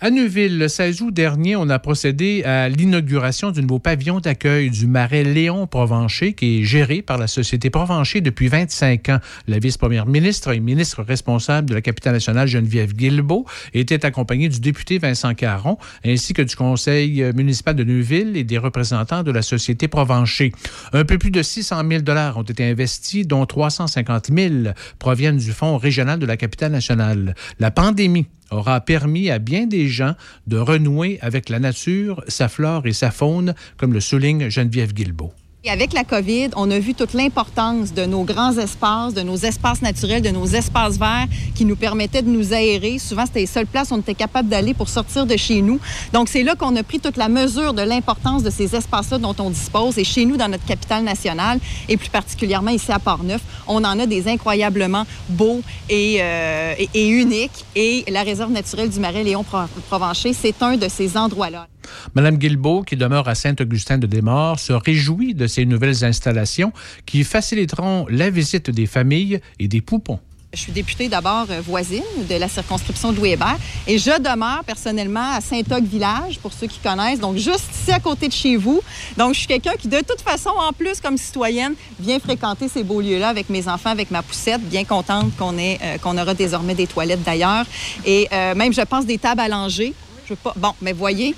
À 0.00 0.10
Neuville, 0.10 0.58
le 0.58 0.66
16 0.66 1.02
août 1.02 1.14
dernier, 1.14 1.54
on 1.54 1.68
a 1.68 1.78
procédé 1.78 2.42
à 2.42 2.68
l'inauguration 2.68 3.52
du 3.52 3.62
nouveau 3.62 3.78
pavillon 3.78 4.18
d'accueil 4.18 4.68
du 4.68 4.88
marais 4.88 5.22
Léon 5.22 5.68
Provencher, 5.68 6.32
qui 6.32 6.60
est 6.60 6.64
géré 6.64 7.00
par 7.00 7.16
la 7.16 7.28
Société 7.28 7.70
Provencher 7.70 8.20
depuis 8.20 8.48
25 8.48 9.08
ans. 9.10 9.18
La 9.46 9.60
vice-première 9.60 10.06
ministre 10.06 10.52
et 10.52 10.58
ministre 10.58 11.04
responsable 11.04 11.68
de 11.68 11.74
la 11.74 11.80
capitale 11.80 12.14
nationale, 12.14 12.48
Geneviève 12.48 12.92
Guilbeault, 12.92 13.46
était 13.72 14.04
accompagnée 14.04 14.48
du 14.48 14.58
député 14.58 14.98
Vincent 14.98 15.32
Caron, 15.34 15.78
ainsi 16.04 16.32
que 16.32 16.42
du 16.42 16.56
conseil 16.56 17.22
municipal 17.32 17.76
de 17.76 17.84
Neuville 17.84 18.36
et 18.36 18.42
des 18.42 18.58
représentants 18.58 19.22
de 19.22 19.30
la 19.30 19.42
Société 19.42 19.86
Provencher. 19.86 20.50
Un 20.92 21.04
peu 21.04 21.18
plus 21.18 21.30
de 21.30 21.40
600 21.40 21.88
000 21.88 22.02
dollars 22.02 22.36
ont 22.36 22.42
été 22.42 22.68
investis, 22.68 23.28
dont 23.28 23.46
350 23.46 24.30
000 24.36 24.54
proviennent 24.98 25.38
du 25.38 25.52
Fonds 25.52 25.78
régional 25.78 26.18
de 26.18 26.26
la 26.26 26.36
capitale 26.36 26.72
nationale. 26.72 27.36
La 27.60 27.70
pandémie 27.70 28.26
aura 28.54 28.80
permis 28.80 29.30
à 29.30 29.38
bien 29.38 29.66
des 29.66 29.88
gens 29.88 30.14
de 30.46 30.56
renouer 30.56 31.18
avec 31.20 31.48
la 31.48 31.58
nature, 31.58 32.22
sa 32.28 32.48
flore 32.48 32.86
et 32.86 32.92
sa 32.92 33.10
faune, 33.10 33.54
comme 33.76 33.92
le 33.92 34.00
souligne 34.00 34.48
Geneviève 34.48 34.92
Guilbeault. 34.92 35.32
Et 35.66 35.70
avec 35.70 35.94
la 35.94 36.04
COVID, 36.04 36.50
on 36.56 36.70
a 36.70 36.78
vu 36.78 36.92
toute 36.92 37.14
l'importance 37.14 37.94
de 37.94 38.04
nos 38.04 38.24
grands 38.24 38.52
espaces, 38.58 39.14
de 39.14 39.22
nos 39.22 39.36
espaces 39.38 39.80
naturels, 39.80 40.20
de 40.20 40.28
nos 40.28 40.44
espaces 40.44 40.98
verts 40.98 41.26
qui 41.54 41.64
nous 41.64 41.74
permettaient 41.74 42.20
de 42.20 42.28
nous 42.28 42.52
aérer. 42.52 42.98
Souvent, 42.98 43.24
c'était 43.24 43.40
les 43.40 43.46
seules 43.46 43.66
places 43.66 43.90
où 43.90 43.94
on 43.94 44.00
était 44.00 44.12
capable 44.12 44.50
d'aller 44.50 44.74
pour 44.74 44.90
sortir 44.90 45.24
de 45.24 45.34
chez 45.38 45.62
nous. 45.62 45.80
Donc, 46.12 46.28
c'est 46.28 46.42
là 46.42 46.54
qu'on 46.54 46.76
a 46.76 46.82
pris 46.82 47.00
toute 47.00 47.16
la 47.16 47.30
mesure 47.30 47.72
de 47.72 47.80
l'importance 47.80 48.42
de 48.42 48.50
ces 48.50 48.76
espaces-là 48.76 49.16
dont 49.16 49.34
on 49.38 49.48
dispose. 49.48 49.96
Et 49.96 50.04
chez 50.04 50.26
nous, 50.26 50.36
dans 50.36 50.48
notre 50.48 50.66
capitale 50.66 51.02
nationale, 51.02 51.58
et 51.88 51.96
plus 51.96 52.10
particulièrement 52.10 52.70
ici 52.70 52.92
à 52.92 52.98
Port-Neuf, 52.98 53.40
on 53.66 53.84
en 53.84 53.98
a 53.98 54.04
des 54.04 54.28
incroyablement 54.28 55.06
beaux 55.30 55.62
et, 55.88 56.18
euh, 56.20 56.74
uniques. 56.94 57.64
Et 57.74 58.04
la 58.08 58.22
réserve 58.22 58.52
naturelle 58.52 58.90
du 58.90 59.00
Marais 59.00 59.24
Léon-Provencher, 59.24 60.34
c'est 60.34 60.62
un 60.62 60.76
de 60.76 60.88
ces 60.90 61.16
endroits-là. 61.16 61.68
Madame 62.14 62.36
Guilbeault, 62.36 62.82
qui 62.82 62.96
demeure 62.96 63.28
à 63.28 63.34
Saint-Augustin-de-Desmaures, 63.34 64.58
se 64.58 64.72
réjouit 64.72 65.34
de 65.34 65.46
ces 65.46 65.66
nouvelles 65.66 66.04
installations 66.04 66.72
qui 67.06 67.24
faciliteront 67.24 68.06
la 68.08 68.30
visite 68.30 68.70
des 68.70 68.86
familles 68.86 69.40
et 69.58 69.68
des 69.68 69.80
poupons. 69.80 70.20
Je 70.54 70.60
suis 70.60 70.72
députée 70.72 71.08
d'abord 71.08 71.46
euh, 71.50 71.60
voisine 71.60 72.02
de 72.28 72.34
la 72.36 72.48
circonscription 72.48 73.10
de 73.12 73.16
Louis 73.16 73.30
Hébert 73.30 73.58
et 73.88 73.98
je 73.98 74.10
demeure 74.20 74.62
personnellement 74.64 75.32
à 75.32 75.40
Saint-Og-Village, 75.40 76.38
pour 76.38 76.52
ceux 76.52 76.68
qui 76.68 76.78
connaissent, 76.78 77.18
donc 77.18 77.36
juste 77.36 77.68
ici 77.74 77.90
à 77.90 77.98
côté 77.98 78.28
de 78.28 78.32
chez 78.32 78.56
vous. 78.56 78.80
Donc, 79.16 79.34
je 79.34 79.40
suis 79.40 79.48
quelqu'un 79.48 79.72
qui, 79.76 79.88
de 79.88 79.98
toute 79.98 80.20
façon, 80.20 80.50
en 80.50 80.72
plus, 80.72 81.00
comme 81.00 81.16
citoyenne, 81.16 81.74
vient 81.98 82.20
fréquenter 82.20 82.68
ces 82.68 82.84
beaux 82.84 83.00
lieux-là 83.00 83.28
avec 83.30 83.50
mes 83.50 83.66
enfants, 83.66 83.90
avec 83.90 84.12
ma 84.12 84.22
poussette, 84.22 84.60
bien 84.62 84.84
contente 84.84 85.36
qu'on 85.36 85.58
ait, 85.58 85.78
euh, 85.82 85.98
qu'on 85.98 86.16
aura 86.16 86.34
désormais 86.34 86.74
des 86.74 86.86
toilettes 86.86 87.24
d'ailleurs 87.24 87.66
et 88.06 88.28
euh, 88.32 88.54
même, 88.54 88.72
je 88.72 88.82
pense, 88.82 89.06
des 89.06 89.18
tables 89.18 89.40
à 89.40 89.48
langer. 89.48 89.92
Je 90.26 90.30
veux 90.34 90.36
pas... 90.36 90.54
Bon, 90.56 90.72
mais 90.80 90.92
voyez, 90.92 91.34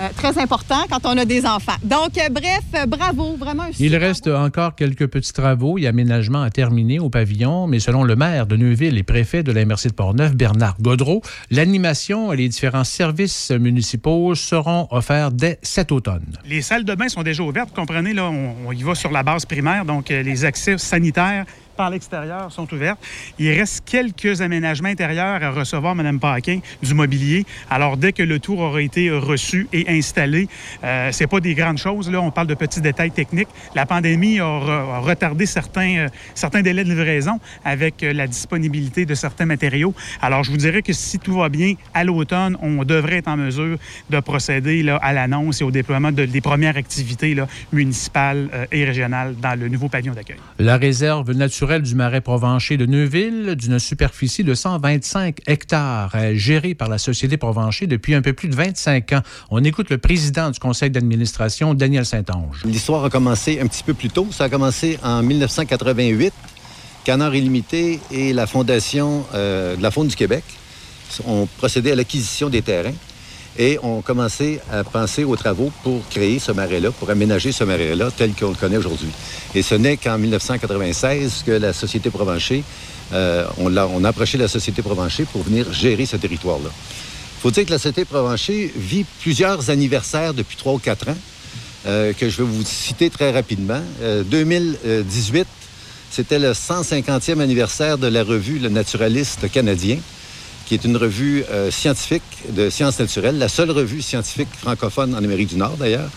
euh, 0.00 0.08
très 0.16 0.38
important 0.38 0.84
quand 0.88 1.00
on 1.04 1.16
a 1.18 1.24
des 1.24 1.44
enfants. 1.44 1.76
Donc, 1.82 2.16
euh, 2.16 2.28
bref, 2.30 2.62
euh, 2.74 2.86
bravo, 2.86 3.36
vraiment. 3.36 3.64
Un 3.64 3.70
Il 3.78 3.94
reste 3.96 4.28
encore 4.28 4.74
quelques 4.74 5.06
petits 5.08 5.32
travaux 5.32 5.78
et 5.78 5.86
aménagements 5.86 6.42
à 6.42 6.50
terminer 6.50 6.98
au 6.98 7.10
pavillon, 7.10 7.66
mais 7.66 7.80
selon 7.80 8.02
le 8.02 8.16
maire 8.16 8.46
de 8.46 8.56
Neuville 8.56 8.96
et 8.96 9.02
préfet 9.02 9.42
de 9.42 9.52
la 9.52 9.64
MRC 9.64 9.88
de 9.88 9.92
Portneuf, 9.92 10.34
Bernard 10.34 10.76
Godreau, 10.80 11.22
l'animation 11.50 12.32
et 12.32 12.36
les 12.36 12.48
différents 12.48 12.84
services 12.84 13.50
municipaux 13.50 14.34
seront 14.34 14.88
offerts 14.90 15.32
dès 15.32 15.58
cet 15.62 15.92
automne. 15.92 16.38
Les 16.46 16.62
salles 16.62 16.84
de 16.84 16.94
bain 16.94 17.08
sont 17.08 17.22
déjà 17.22 17.42
ouvertes. 17.42 17.68
Vous 17.68 17.74
comprenez, 17.74 18.14
là, 18.14 18.24
on, 18.30 18.54
on 18.66 18.72
y 18.72 18.82
va 18.82 18.94
sur 18.94 19.10
la 19.10 19.22
base 19.22 19.44
primaire, 19.44 19.84
donc 19.84 20.08
les 20.08 20.44
accès 20.44 20.78
sanitaires 20.78 21.44
par 21.80 21.88
l'extérieur 21.88 22.52
sont 22.52 22.70
ouvertes. 22.74 22.98
Il 23.38 23.50
reste 23.58 23.84
quelques 23.86 24.42
aménagements 24.42 24.90
intérieurs 24.90 25.42
à 25.42 25.50
recevoir, 25.50 25.94
Mme 25.94 26.20
Paquin, 26.20 26.60
du 26.82 26.92
mobilier. 26.92 27.46
Alors, 27.70 27.96
dès 27.96 28.12
que 28.12 28.22
le 28.22 28.38
tour 28.38 28.58
aura 28.58 28.82
été 28.82 29.10
reçu 29.10 29.66
et 29.72 29.86
installé, 29.88 30.46
euh, 30.84 31.08
c'est 31.10 31.26
pas 31.26 31.40
des 31.40 31.54
grandes 31.54 31.78
choses. 31.78 32.10
Là, 32.10 32.20
on 32.20 32.30
parle 32.30 32.48
de 32.48 32.54
petits 32.54 32.82
détails 32.82 33.12
techniques. 33.12 33.48
La 33.74 33.86
pandémie 33.86 34.40
a, 34.40 34.98
retardé 35.00 35.46
certains, 35.46 35.96
euh, 36.00 36.08
certains 36.34 36.60
délais 36.60 36.84
de 36.84 36.90
livraison 36.90 37.40
avec 37.64 38.02
euh, 38.02 38.12
la 38.12 38.26
disponibilité 38.26 39.06
de 39.06 39.14
certains 39.14 39.46
matériaux. 39.46 39.94
Alors, 40.20 40.44
je 40.44 40.50
vous 40.50 40.58
dirais 40.58 40.82
que 40.82 40.92
si 40.92 41.18
tout 41.18 41.38
va 41.38 41.48
bien, 41.48 41.76
à 41.94 42.04
l'automne, 42.04 42.58
on 42.60 42.84
devrait 42.84 43.20
être 43.20 43.28
en 43.28 43.38
mesure 43.38 43.78
de 44.10 44.20
procéder 44.20 44.82
là, 44.82 44.96
à 44.96 45.14
l'annonce 45.14 45.62
et 45.62 45.64
au 45.64 45.70
déploiement 45.70 46.12
de, 46.12 46.26
des 46.26 46.42
premières 46.42 46.76
activités 46.76 47.34
municipales 47.72 48.50
euh, 48.52 48.66
et 48.70 48.84
régionales 48.84 49.34
dans 49.40 49.58
le 49.58 49.68
nouveau 49.68 49.88
pavillon 49.88 50.12
d'accueil. 50.12 50.36
La 50.58 50.76
réserve 50.76 51.32
naturelle 51.32 51.69
du 51.78 51.94
marais 51.94 52.20
provencher 52.20 52.76
de 52.76 52.84
Neuville, 52.84 53.54
d'une 53.54 53.78
superficie 53.78 54.42
de 54.42 54.54
125 54.54 55.38
hectares, 55.46 56.14
est 56.16 56.36
gérée 56.36 56.74
par 56.74 56.88
la 56.88 56.98
Société 56.98 57.36
Provencher 57.36 57.86
depuis 57.86 58.14
un 58.14 58.22
peu 58.22 58.32
plus 58.32 58.48
de 58.48 58.56
25 58.56 59.12
ans. 59.12 59.20
On 59.50 59.62
écoute 59.62 59.90
le 59.90 59.98
président 59.98 60.50
du 60.50 60.58
conseil 60.58 60.90
d'administration, 60.90 61.74
Daniel 61.74 62.04
Saint-Onge. 62.04 62.64
L'histoire 62.64 63.04
a 63.04 63.10
commencé 63.10 63.60
un 63.60 63.66
petit 63.66 63.84
peu 63.84 63.94
plus 63.94 64.10
tôt. 64.10 64.26
Ça 64.32 64.44
a 64.44 64.48
commencé 64.48 64.98
en 65.04 65.22
1988. 65.22 66.32
Canard 67.04 67.34
illimité 67.34 68.00
et 68.10 68.32
la 68.32 68.46
Fondation 68.46 69.24
euh, 69.34 69.76
de 69.76 69.82
la 69.82 69.90
Faune 69.90 70.08
du 70.08 70.16
Québec 70.16 70.42
ont 71.26 71.48
procédé 71.58 71.92
à 71.92 71.94
l'acquisition 71.94 72.48
des 72.48 72.62
terrains 72.62 72.94
et 73.58 73.78
ont 73.82 74.00
commencé 74.00 74.60
à 74.72 74.84
penser 74.84 75.24
aux 75.24 75.36
travaux 75.36 75.72
pour 75.82 76.08
créer 76.08 76.38
ce 76.38 76.52
marais-là, 76.52 76.90
pour 76.92 77.10
aménager 77.10 77.52
ce 77.52 77.64
marais-là 77.64 78.10
tel 78.16 78.32
qu'on 78.32 78.50
le 78.50 78.54
connaît 78.54 78.76
aujourd'hui. 78.76 79.10
Et 79.54 79.62
ce 79.62 79.74
n'est 79.74 79.96
qu'en 79.96 80.18
1996 80.18 81.42
que 81.44 81.52
la 81.52 81.72
Société 81.72 82.10
Provencher, 82.10 82.62
euh, 83.12 83.44
on, 83.58 83.76
a, 83.76 84.08
approché 84.08 84.38
la 84.38 84.48
Société 84.48 84.82
Provencher 84.82 85.24
pour 85.24 85.42
venir 85.42 85.72
gérer 85.72 86.06
ce 86.06 86.16
territoire-là. 86.16 86.70
Il 86.70 87.42
faut 87.42 87.50
dire 87.50 87.64
que 87.64 87.70
la 87.70 87.78
Société 87.78 88.04
Provencher 88.04 88.72
vit 88.76 89.04
plusieurs 89.20 89.70
anniversaires 89.70 90.34
depuis 90.34 90.56
trois 90.56 90.74
ou 90.74 90.78
quatre 90.78 91.08
ans, 91.08 91.16
euh, 91.86 92.12
que 92.12 92.28
je 92.28 92.38
vais 92.38 92.48
vous 92.48 92.62
citer 92.64 93.10
très 93.10 93.32
rapidement. 93.32 93.80
Euh, 94.02 94.22
2018, 94.22 95.46
c'était 96.10 96.38
le 96.38 96.52
150e 96.52 97.40
anniversaire 97.40 97.98
de 97.98 98.06
la 98.06 98.22
revue 98.22 98.58
Le 98.58 98.68
Naturaliste 98.68 99.50
canadien 99.50 99.98
qui 100.70 100.74
est 100.74 100.84
une 100.84 100.96
revue 100.96 101.42
euh, 101.50 101.68
scientifique 101.72 102.22
de 102.50 102.70
sciences 102.70 103.00
naturelles, 103.00 103.36
la 103.38 103.48
seule 103.48 103.72
revue 103.72 104.00
scientifique 104.02 104.46
francophone 104.56 105.16
en 105.16 105.18
Amérique 105.18 105.48
du 105.48 105.56
Nord 105.56 105.76
d'ailleurs, 105.76 106.08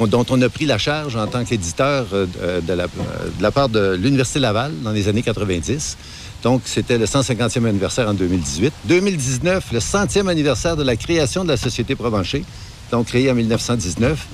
dont 0.00 0.26
on 0.30 0.42
a 0.42 0.48
pris 0.48 0.66
la 0.66 0.78
charge 0.78 1.14
en 1.14 1.28
tant 1.28 1.44
qu'éditeur 1.44 2.06
euh, 2.12 2.26
de, 2.60 2.72
la, 2.72 2.88
de 2.88 3.40
la 3.40 3.52
part 3.52 3.68
de 3.68 3.94
l'Université 3.94 4.40
Laval 4.40 4.72
dans 4.82 4.90
les 4.90 5.06
années 5.06 5.22
90. 5.22 5.96
Donc, 6.42 6.62
c'était 6.64 6.98
le 6.98 7.04
150e 7.04 7.68
anniversaire 7.68 8.08
en 8.08 8.14
2018. 8.14 8.72
2019, 8.86 9.66
le 9.70 9.78
100e 9.78 10.26
anniversaire 10.26 10.76
de 10.76 10.82
la 10.82 10.96
création 10.96 11.44
de 11.44 11.50
la 11.50 11.56
Société 11.56 11.94
Provencher, 11.94 12.44
donc 12.90 13.06
créée 13.06 13.30
en 13.30 13.34
1919. 13.36 14.26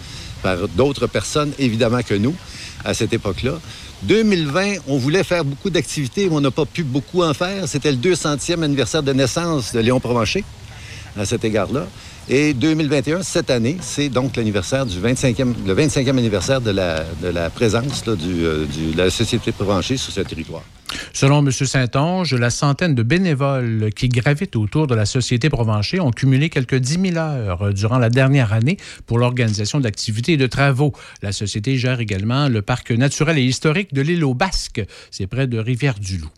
par 0.42 0.56
d'autres 0.68 1.06
personnes, 1.06 1.52
évidemment, 1.58 2.00
que 2.02 2.14
nous, 2.14 2.34
à 2.82 2.94
cette 2.94 3.12
époque-là. 3.12 3.60
2020, 4.02 4.76
on 4.88 4.96
voulait 4.96 5.24
faire 5.24 5.44
beaucoup 5.44 5.70
d'activités, 5.70 6.28
mais 6.28 6.36
on 6.36 6.40
n'a 6.40 6.50
pas 6.50 6.64
pu 6.64 6.82
beaucoup 6.82 7.22
en 7.22 7.34
faire. 7.34 7.68
C'était 7.68 7.92
le 7.92 7.98
200e 7.98 8.62
anniversaire 8.62 9.02
de 9.02 9.12
naissance 9.12 9.72
de 9.72 9.80
Léon 9.80 10.00
Provencher, 10.00 10.44
à 11.18 11.24
cet 11.24 11.44
égard-là. 11.44 11.86
Et 12.28 12.54
2021, 12.54 13.22
cette 13.22 13.50
année, 13.50 13.76
c'est 13.80 14.08
donc 14.08 14.36
l'anniversaire 14.36 14.86
du 14.86 14.98
25e, 15.00 15.52
le 15.66 15.74
25e 15.74 16.10
anniversaire 16.10 16.60
de 16.60 16.70
la, 16.70 17.50
présence 17.50 18.02
euh, 18.06 18.66
de 18.66 18.96
la 18.96 19.10
Société 19.10 19.52
Provencher 19.52 19.96
sur 19.96 20.12
ce 20.12 20.20
territoire. 20.20 20.62
Selon 21.12 21.40
M. 21.44 21.50
Saint-Onge, 21.50 22.34
la 22.34 22.50
centaine 22.50 22.94
de 22.94 23.02
bénévoles 23.02 23.90
qui 23.94 24.08
gravitent 24.08 24.56
autour 24.56 24.86
de 24.86 24.94
la 24.94 25.06
Société 25.06 25.48
Provencher 25.48 26.00
ont 26.00 26.10
cumulé 26.10 26.50
quelques 26.50 26.76
10 26.76 27.12
000 27.12 27.16
heures 27.16 27.72
durant 27.74 27.98
la 27.98 28.10
dernière 28.10 28.52
année 28.52 28.76
pour 29.06 29.18
l'organisation 29.18 29.80
d'activités 29.80 30.32
et 30.32 30.36
de 30.36 30.46
travaux. 30.46 30.92
La 31.22 31.32
Société 31.32 31.76
gère 31.76 32.00
également 32.00 32.48
le 32.48 32.62
parc 32.62 32.90
naturel 32.90 33.38
et 33.38 33.44
historique 33.44 33.92
de 33.92 34.02
l'île 34.02 34.24
aux 34.24 34.34
Basques. 34.34 34.82
C'est 35.10 35.26
près 35.26 35.46
de 35.46 35.58
Rivière-du-Loup. 35.58 36.30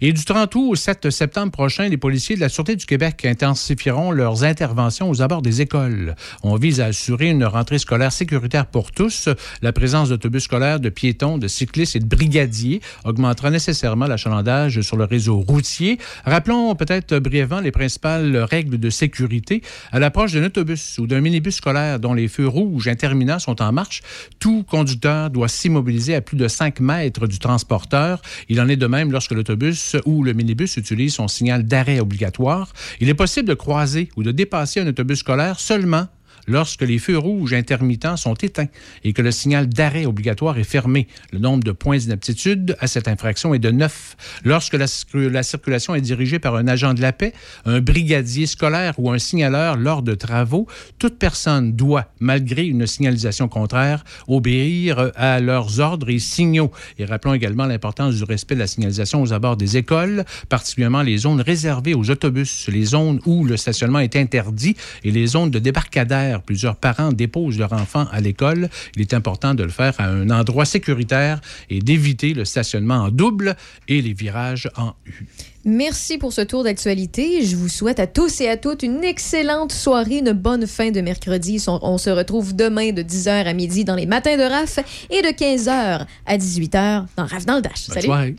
Et 0.00 0.12
du 0.12 0.24
30 0.24 0.54
août 0.54 0.68
au 0.70 0.74
7 0.74 1.10
septembre 1.10 1.52
prochain, 1.52 1.88
les 1.88 1.96
policiers 1.96 2.36
de 2.36 2.40
la 2.40 2.48
Sûreté 2.48 2.76
du 2.76 2.86
Québec 2.86 3.24
intensifieront 3.24 4.10
leurs 4.10 4.44
interventions 4.44 5.10
aux 5.10 5.22
abords 5.22 5.42
des 5.42 5.60
écoles. 5.60 6.14
On 6.42 6.56
vise 6.56 6.80
à 6.80 6.86
assurer 6.86 7.30
une 7.30 7.44
rentrée 7.44 7.78
scolaire 7.78 8.12
sécuritaire 8.12 8.66
pour 8.66 8.92
tous. 8.92 9.28
La 9.60 9.72
présence 9.72 10.08
d'autobus 10.08 10.44
scolaires, 10.44 10.80
de 10.80 10.88
piétons, 10.88 11.38
de 11.38 11.48
cyclistes 11.48 11.96
et 11.96 12.00
de 12.00 12.06
brigadiers 12.06 12.80
augmentera 13.04 13.50
nécessairement 13.50 13.91
l'achalandage 14.00 14.80
sur 14.80 14.96
le 14.96 15.04
réseau 15.04 15.40
routier. 15.40 15.98
Rappelons 16.24 16.74
peut-être 16.74 17.18
brièvement 17.18 17.60
les 17.60 17.70
principales 17.70 18.36
règles 18.36 18.78
de 18.78 18.90
sécurité. 18.90 19.62
À 19.92 19.98
l'approche 19.98 20.32
d'un 20.32 20.44
autobus 20.44 20.98
ou 20.98 21.06
d'un 21.06 21.20
minibus 21.20 21.56
scolaire 21.56 22.00
dont 22.00 22.14
les 22.14 22.28
feux 22.28 22.48
rouges 22.48 22.88
interminants 22.88 23.38
sont 23.38 23.62
en 23.62 23.72
marche, 23.72 24.02
tout 24.38 24.64
conducteur 24.64 25.30
doit 25.30 25.48
s'immobiliser 25.48 26.14
à 26.14 26.20
plus 26.20 26.36
de 26.36 26.48
5 26.48 26.80
mètres 26.80 27.26
du 27.26 27.38
transporteur. 27.38 28.22
Il 28.48 28.60
en 28.60 28.68
est 28.68 28.76
de 28.76 28.86
même 28.86 29.12
lorsque 29.12 29.32
l'autobus 29.32 29.96
ou 30.06 30.22
le 30.22 30.32
minibus 30.32 30.76
utilise 30.76 31.14
son 31.14 31.28
signal 31.28 31.64
d'arrêt 31.64 32.00
obligatoire. 32.00 32.72
Il 33.00 33.08
est 33.08 33.14
possible 33.14 33.48
de 33.48 33.54
croiser 33.54 34.08
ou 34.16 34.22
de 34.22 34.32
dépasser 34.32 34.80
un 34.80 34.86
autobus 34.86 35.18
scolaire 35.18 35.60
seulement 35.60 36.06
lorsque 36.46 36.82
les 36.82 36.98
feux 36.98 37.18
rouges 37.18 37.52
intermittents 37.52 38.16
sont 38.16 38.34
éteints 38.34 38.68
et 39.04 39.12
que 39.12 39.22
le 39.22 39.30
signal 39.30 39.68
d'arrêt 39.68 40.06
obligatoire 40.06 40.58
est 40.58 40.64
fermé. 40.64 41.08
Le 41.32 41.38
nombre 41.38 41.64
de 41.64 41.72
points 41.72 41.98
d'inaptitude 41.98 42.76
à 42.80 42.86
cette 42.86 43.08
infraction 43.08 43.54
est 43.54 43.58
de 43.58 43.70
9. 43.70 44.16
Lorsque 44.44 44.74
la, 44.74 44.86
la 45.14 45.42
circulation 45.42 45.94
est 45.94 46.00
dirigée 46.00 46.38
par 46.38 46.56
un 46.56 46.66
agent 46.68 46.94
de 46.94 47.00
la 47.00 47.12
paix, 47.12 47.32
un 47.64 47.80
brigadier 47.80 48.46
scolaire 48.46 48.94
ou 48.98 49.10
un 49.10 49.18
signaleur 49.18 49.76
lors 49.76 50.02
de 50.02 50.14
travaux, 50.14 50.66
toute 50.98 51.18
personne 51.18 51.72
doit, 51.72 52.12
malgré 52.20 52.66
une 52.66 52.86
signalisation 52.86 53.48
contraire, 53.48 54.04
obéir 54.28 55.12
à 55.16 55.40
leurs 55.40 55.80
ordres 55.80 56.10
et 56.10 56.18
signaux. 56.18 56.70
Et 56.98 57.04
rappelons 57.04 57.34
également 57.34 57.66
l'importance 57.66 58.16
du 58.16 58.24
respect 58.24 58.54
de 58.54 58.60
la 58.60 58.66
signalisation 58.66 59.22
aux 59.22 59.32
abords 59.32 59.56
des 59.56 59.76
écoles, 59.76 60.24
particulièrement 60.48 61.02
les 61.02 61.18
zones 61.18 61.40
réservées 61.40 61.94
aux 61.94 62.10
autobus, 62.10 62.68
les 62.68 62.84
zones 62.84 63.20
où 63.26 63.44
le 63.44 63.56
stationnement 63.56 64.00
est 64.00 64.16
interdit 64.16 64.76
et 65.04 65.10
les 65.10 65.26
zones 65.26 65.50
de 65.50 65.58
débarcadère. 65.58 66.31
Plusieurs 66.40 66.76
parents 66.76 67.12
déposent 67.12 67.58
leurs 67.58 67.74
enfants 67.74 68.06
à 68.10 68.20
l'école. 68.20 68.70
Il 68.96 69.02
est 69.02 69.12
important 69.12 69.54
de 69.54 69.64
le 69.64 69.68
faire 69.68 69.92
à 69.98 70.04
un 70.04 70.30
endroit 70.30 70.64
sécuritaire 70.64 71.40
et 71.68 71.80
d'éviter 71.80 72.32
le 72.32 72.46
stationnement 72.46 72.94
en 72.94 73.10
double 73.10 73.56
et 73.88 74.00
les 74.00 74.14
virages 74.14 74.70
en 74.76 74.92
U. 75.04 75.26
Merci 75.64 76.18
pour 76.18 76.32
ce 76.32 76.40
tour 76.40 76.64
d'actualité. 76.64 77.44
Je 77.44 77.54
vous 77.54 77.68
souhaite 77.68 78.00
à 78.00 78.06
tous 78.06 78.40
et 78.40 78.48
à 78.48 78.56
toutes 78.56 78.82
une 78.82 79.04
excellente 79.04 79.72
soirée, 79.72 80.18
une 80.18 80.32
bonne 80.32 80.66
fin 80.66 80.90
de 80.90 81.00
mercredi. 81.00 81.62
On 81.68 81.92
on 81.92 81.98
se 81.98 82.10
retrouve 82.10 82.56
demain 82.56 82.92
de 82.92 83.02
10h 83.02 83.44
à 83.46 83.52
midi 83.52 83.84
dans 83.84 83.94
les 83.94 84.06
matins 84.06 84.36
de 84.36 84.42
RAF 84.42 84.78
et 85.10 85.20
de 85.20 85.28
15h 85.28 86.06
à 86.26 86.36
18h 86.38 87.06
dans 87.16 87.26
RAF 87.26 87.44
dans 87.44 87.56
le 87.56 87.62
Dash. 87.62 87.88
Bonne 87.88 87.94
Salut! 87.94 88.06
soirée. 88.06 88.36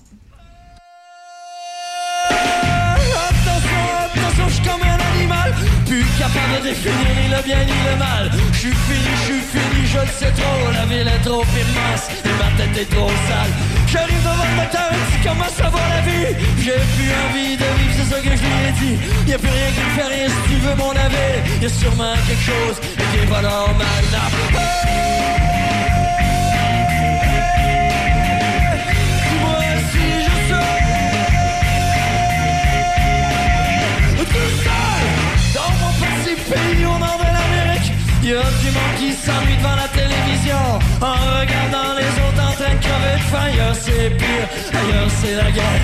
Capable 6.34 6.64
de 6.64 6.70
définir 6.70 7.10
ni 7.20 7.28
le 7.30 7.42
bien 7.44 7.62
ni 7.64 7.78
le 7.90 7.96
mal. 7.98 8.26
Je 8.52 8.58
suis 8.58 8.76
fini, 8.88 9.12
je 9.22 9.26
suis 9.30 9.44
fini, 9.54 9.80
je 9.94 10.00
le 10.00 10.14
sais 10.20 10.34
trop. 10.40 10.72
La 10.74 10.86
ville 10.86 11.08
est 11.08 11.24
trop 11.24 11.44
immense 11.44 12.04
et 12.26 12.34
ma 12.42 12.50
tête 12.58 12.76
est 12.82 12.90
trop 12.96 13.14
sale. 13.28 13.54
J'arrive 13.92 14.24
devant 14.28 14.48
le 14.52 14.56
docteur 14.62 14.90
et 14.92 15.04
dit 15.12 15.22
comment 15.28 15.52
ça 15.60 15.68
va 15.70 15.82
la 15.96 16.02
vie. 16.08 16.30
J'ai 16.64 16.80
plus 16.96 17.12
envie 17.24 17.56
de 17.58 17.68
vivre, 17.78 17.94
c'est 17.98 18.10
ça 18.12 18.20
que 18.26 18.32
je 18.40 18.44
lui 18.48 18.58
ai 18.68 18.74
dit. 18.82 18.96
Y'a 19.30 19.38
plus 19.38 19.50
rien 19.50 19.70
qui 19.76 19.84
me 19.88 19.94
fait 19.98 20.10
rien 20.16 20.28
si 20.28 20.42
tu 20.50 20.58
veux 20.66 20.76
mon 20.76 20.92
avis. 20.92 21.36
Y'a 21.62 21.70
sûrement 21.70 22.16
quelque 22.28 22.46
chose 22.52 22.78
qui 22.82 23.18
est 23.22 23.30
pas 23.30 23.42
normal. 23.42 24.04
Là. 24.12 25.43
Du 38.42 38.72
monde 38.72 38.96
qui 38.98 39.14
s'ennuie 39.14 39.58
devant 39.58 39.76
la 39.76 39.88
télévision. 39.90 40.64
En 41.02 41.14
regardant 41.38 41.94
les 41.94 42.12
autres 42.24 42.42
en 42.42 42.54
train 42.58 42.74
de 42.74 42.82
crever 42.82 43.18
de 43.18 43.26
faim. 43.30 43.46
Ailleurs 43.46 43.76
c'est 43.76 44.10
pire, 44.18 44.48
ailleurs 44.74 45.12
c'est 45.22 45.36
la 45.36 45.52
guerre. 45.52 45.84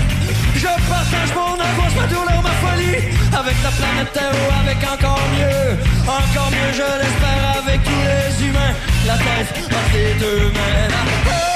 Je 0.56 0.72
partage 0.88 1.32
mon 1.34 1.54
angoisse, 1.54 1.94
ma 1.96 2.06
douleur, 2.06 2.42
ma 2.42 2.54
folie. 2.62 2.98
Avec 3.40 3.56
la 3.62 3.70
planète 3.70 4.12
Terre 4.12 4.34
ou 4.34 4.46
avec 4.62 4.78
encore 4.82 5.26
mieux. 5.36 5.78
Encore 6.06 6.50
mieux 6.50 6.72
je 6.72 6.88
l'espère 7.00 7.42
avec 7.62 7.84
tous 7.84 8.02
les 8.08 8.46
humains. 8.46 8.74
La 9.06 9.14
tête 9.14 9.50
entre 9.66 9.94
les 9.94 10.14
deux 10.18 10.50
mains 10.50 11.49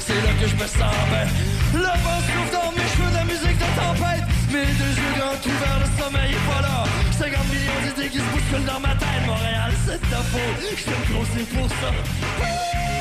c'est 0.00 0.14
là 0.14 0.32
que 0.40 0.46
je 0.46 0.54
me 0.54 0.66
sens 0.66 0.94
bien. 1.10 1.26
Le 1.74 1.84
vent 1.84 2.20
souffle 2.26 2.52
dans 2.52 2.72
mes 2.72 2.88
cheveux, 2.88 3.10
de 3.10 3.16
la 3.16 3.24
musique 3.24 3.58
de 3.58 3.70
tempête. 3.76 4.24
Mes 4.52 4.66
deux 4.66 4.94
yeux 5.00 5.12
grands 5.16 5.40
ouverts, 5.44 5.80
le 5.84 6.02
sommeil 6.02 6.32
est 6.32 6.46
pas 6.48 6.62
là. 6.62 6.84
50 7.18 7.48
millions 7.48 7.80
d'idées 7.84 8.08
qui 8.08 8.18
se 8.18 8.30
bousculent 8.32 8.66
dans 8.66 8.80
ma 8.80 8.94
tête. 8.94 9.26
Montréal, 9.26 9.72
c'est 9.86 10.00
ta 10.10 10.22
faute, 10.30 10.60
je 10.76 10.84
te 10.84 11.12
grossis 11.12 11.46
pour 11.54 11.68
ça 11.68 12.99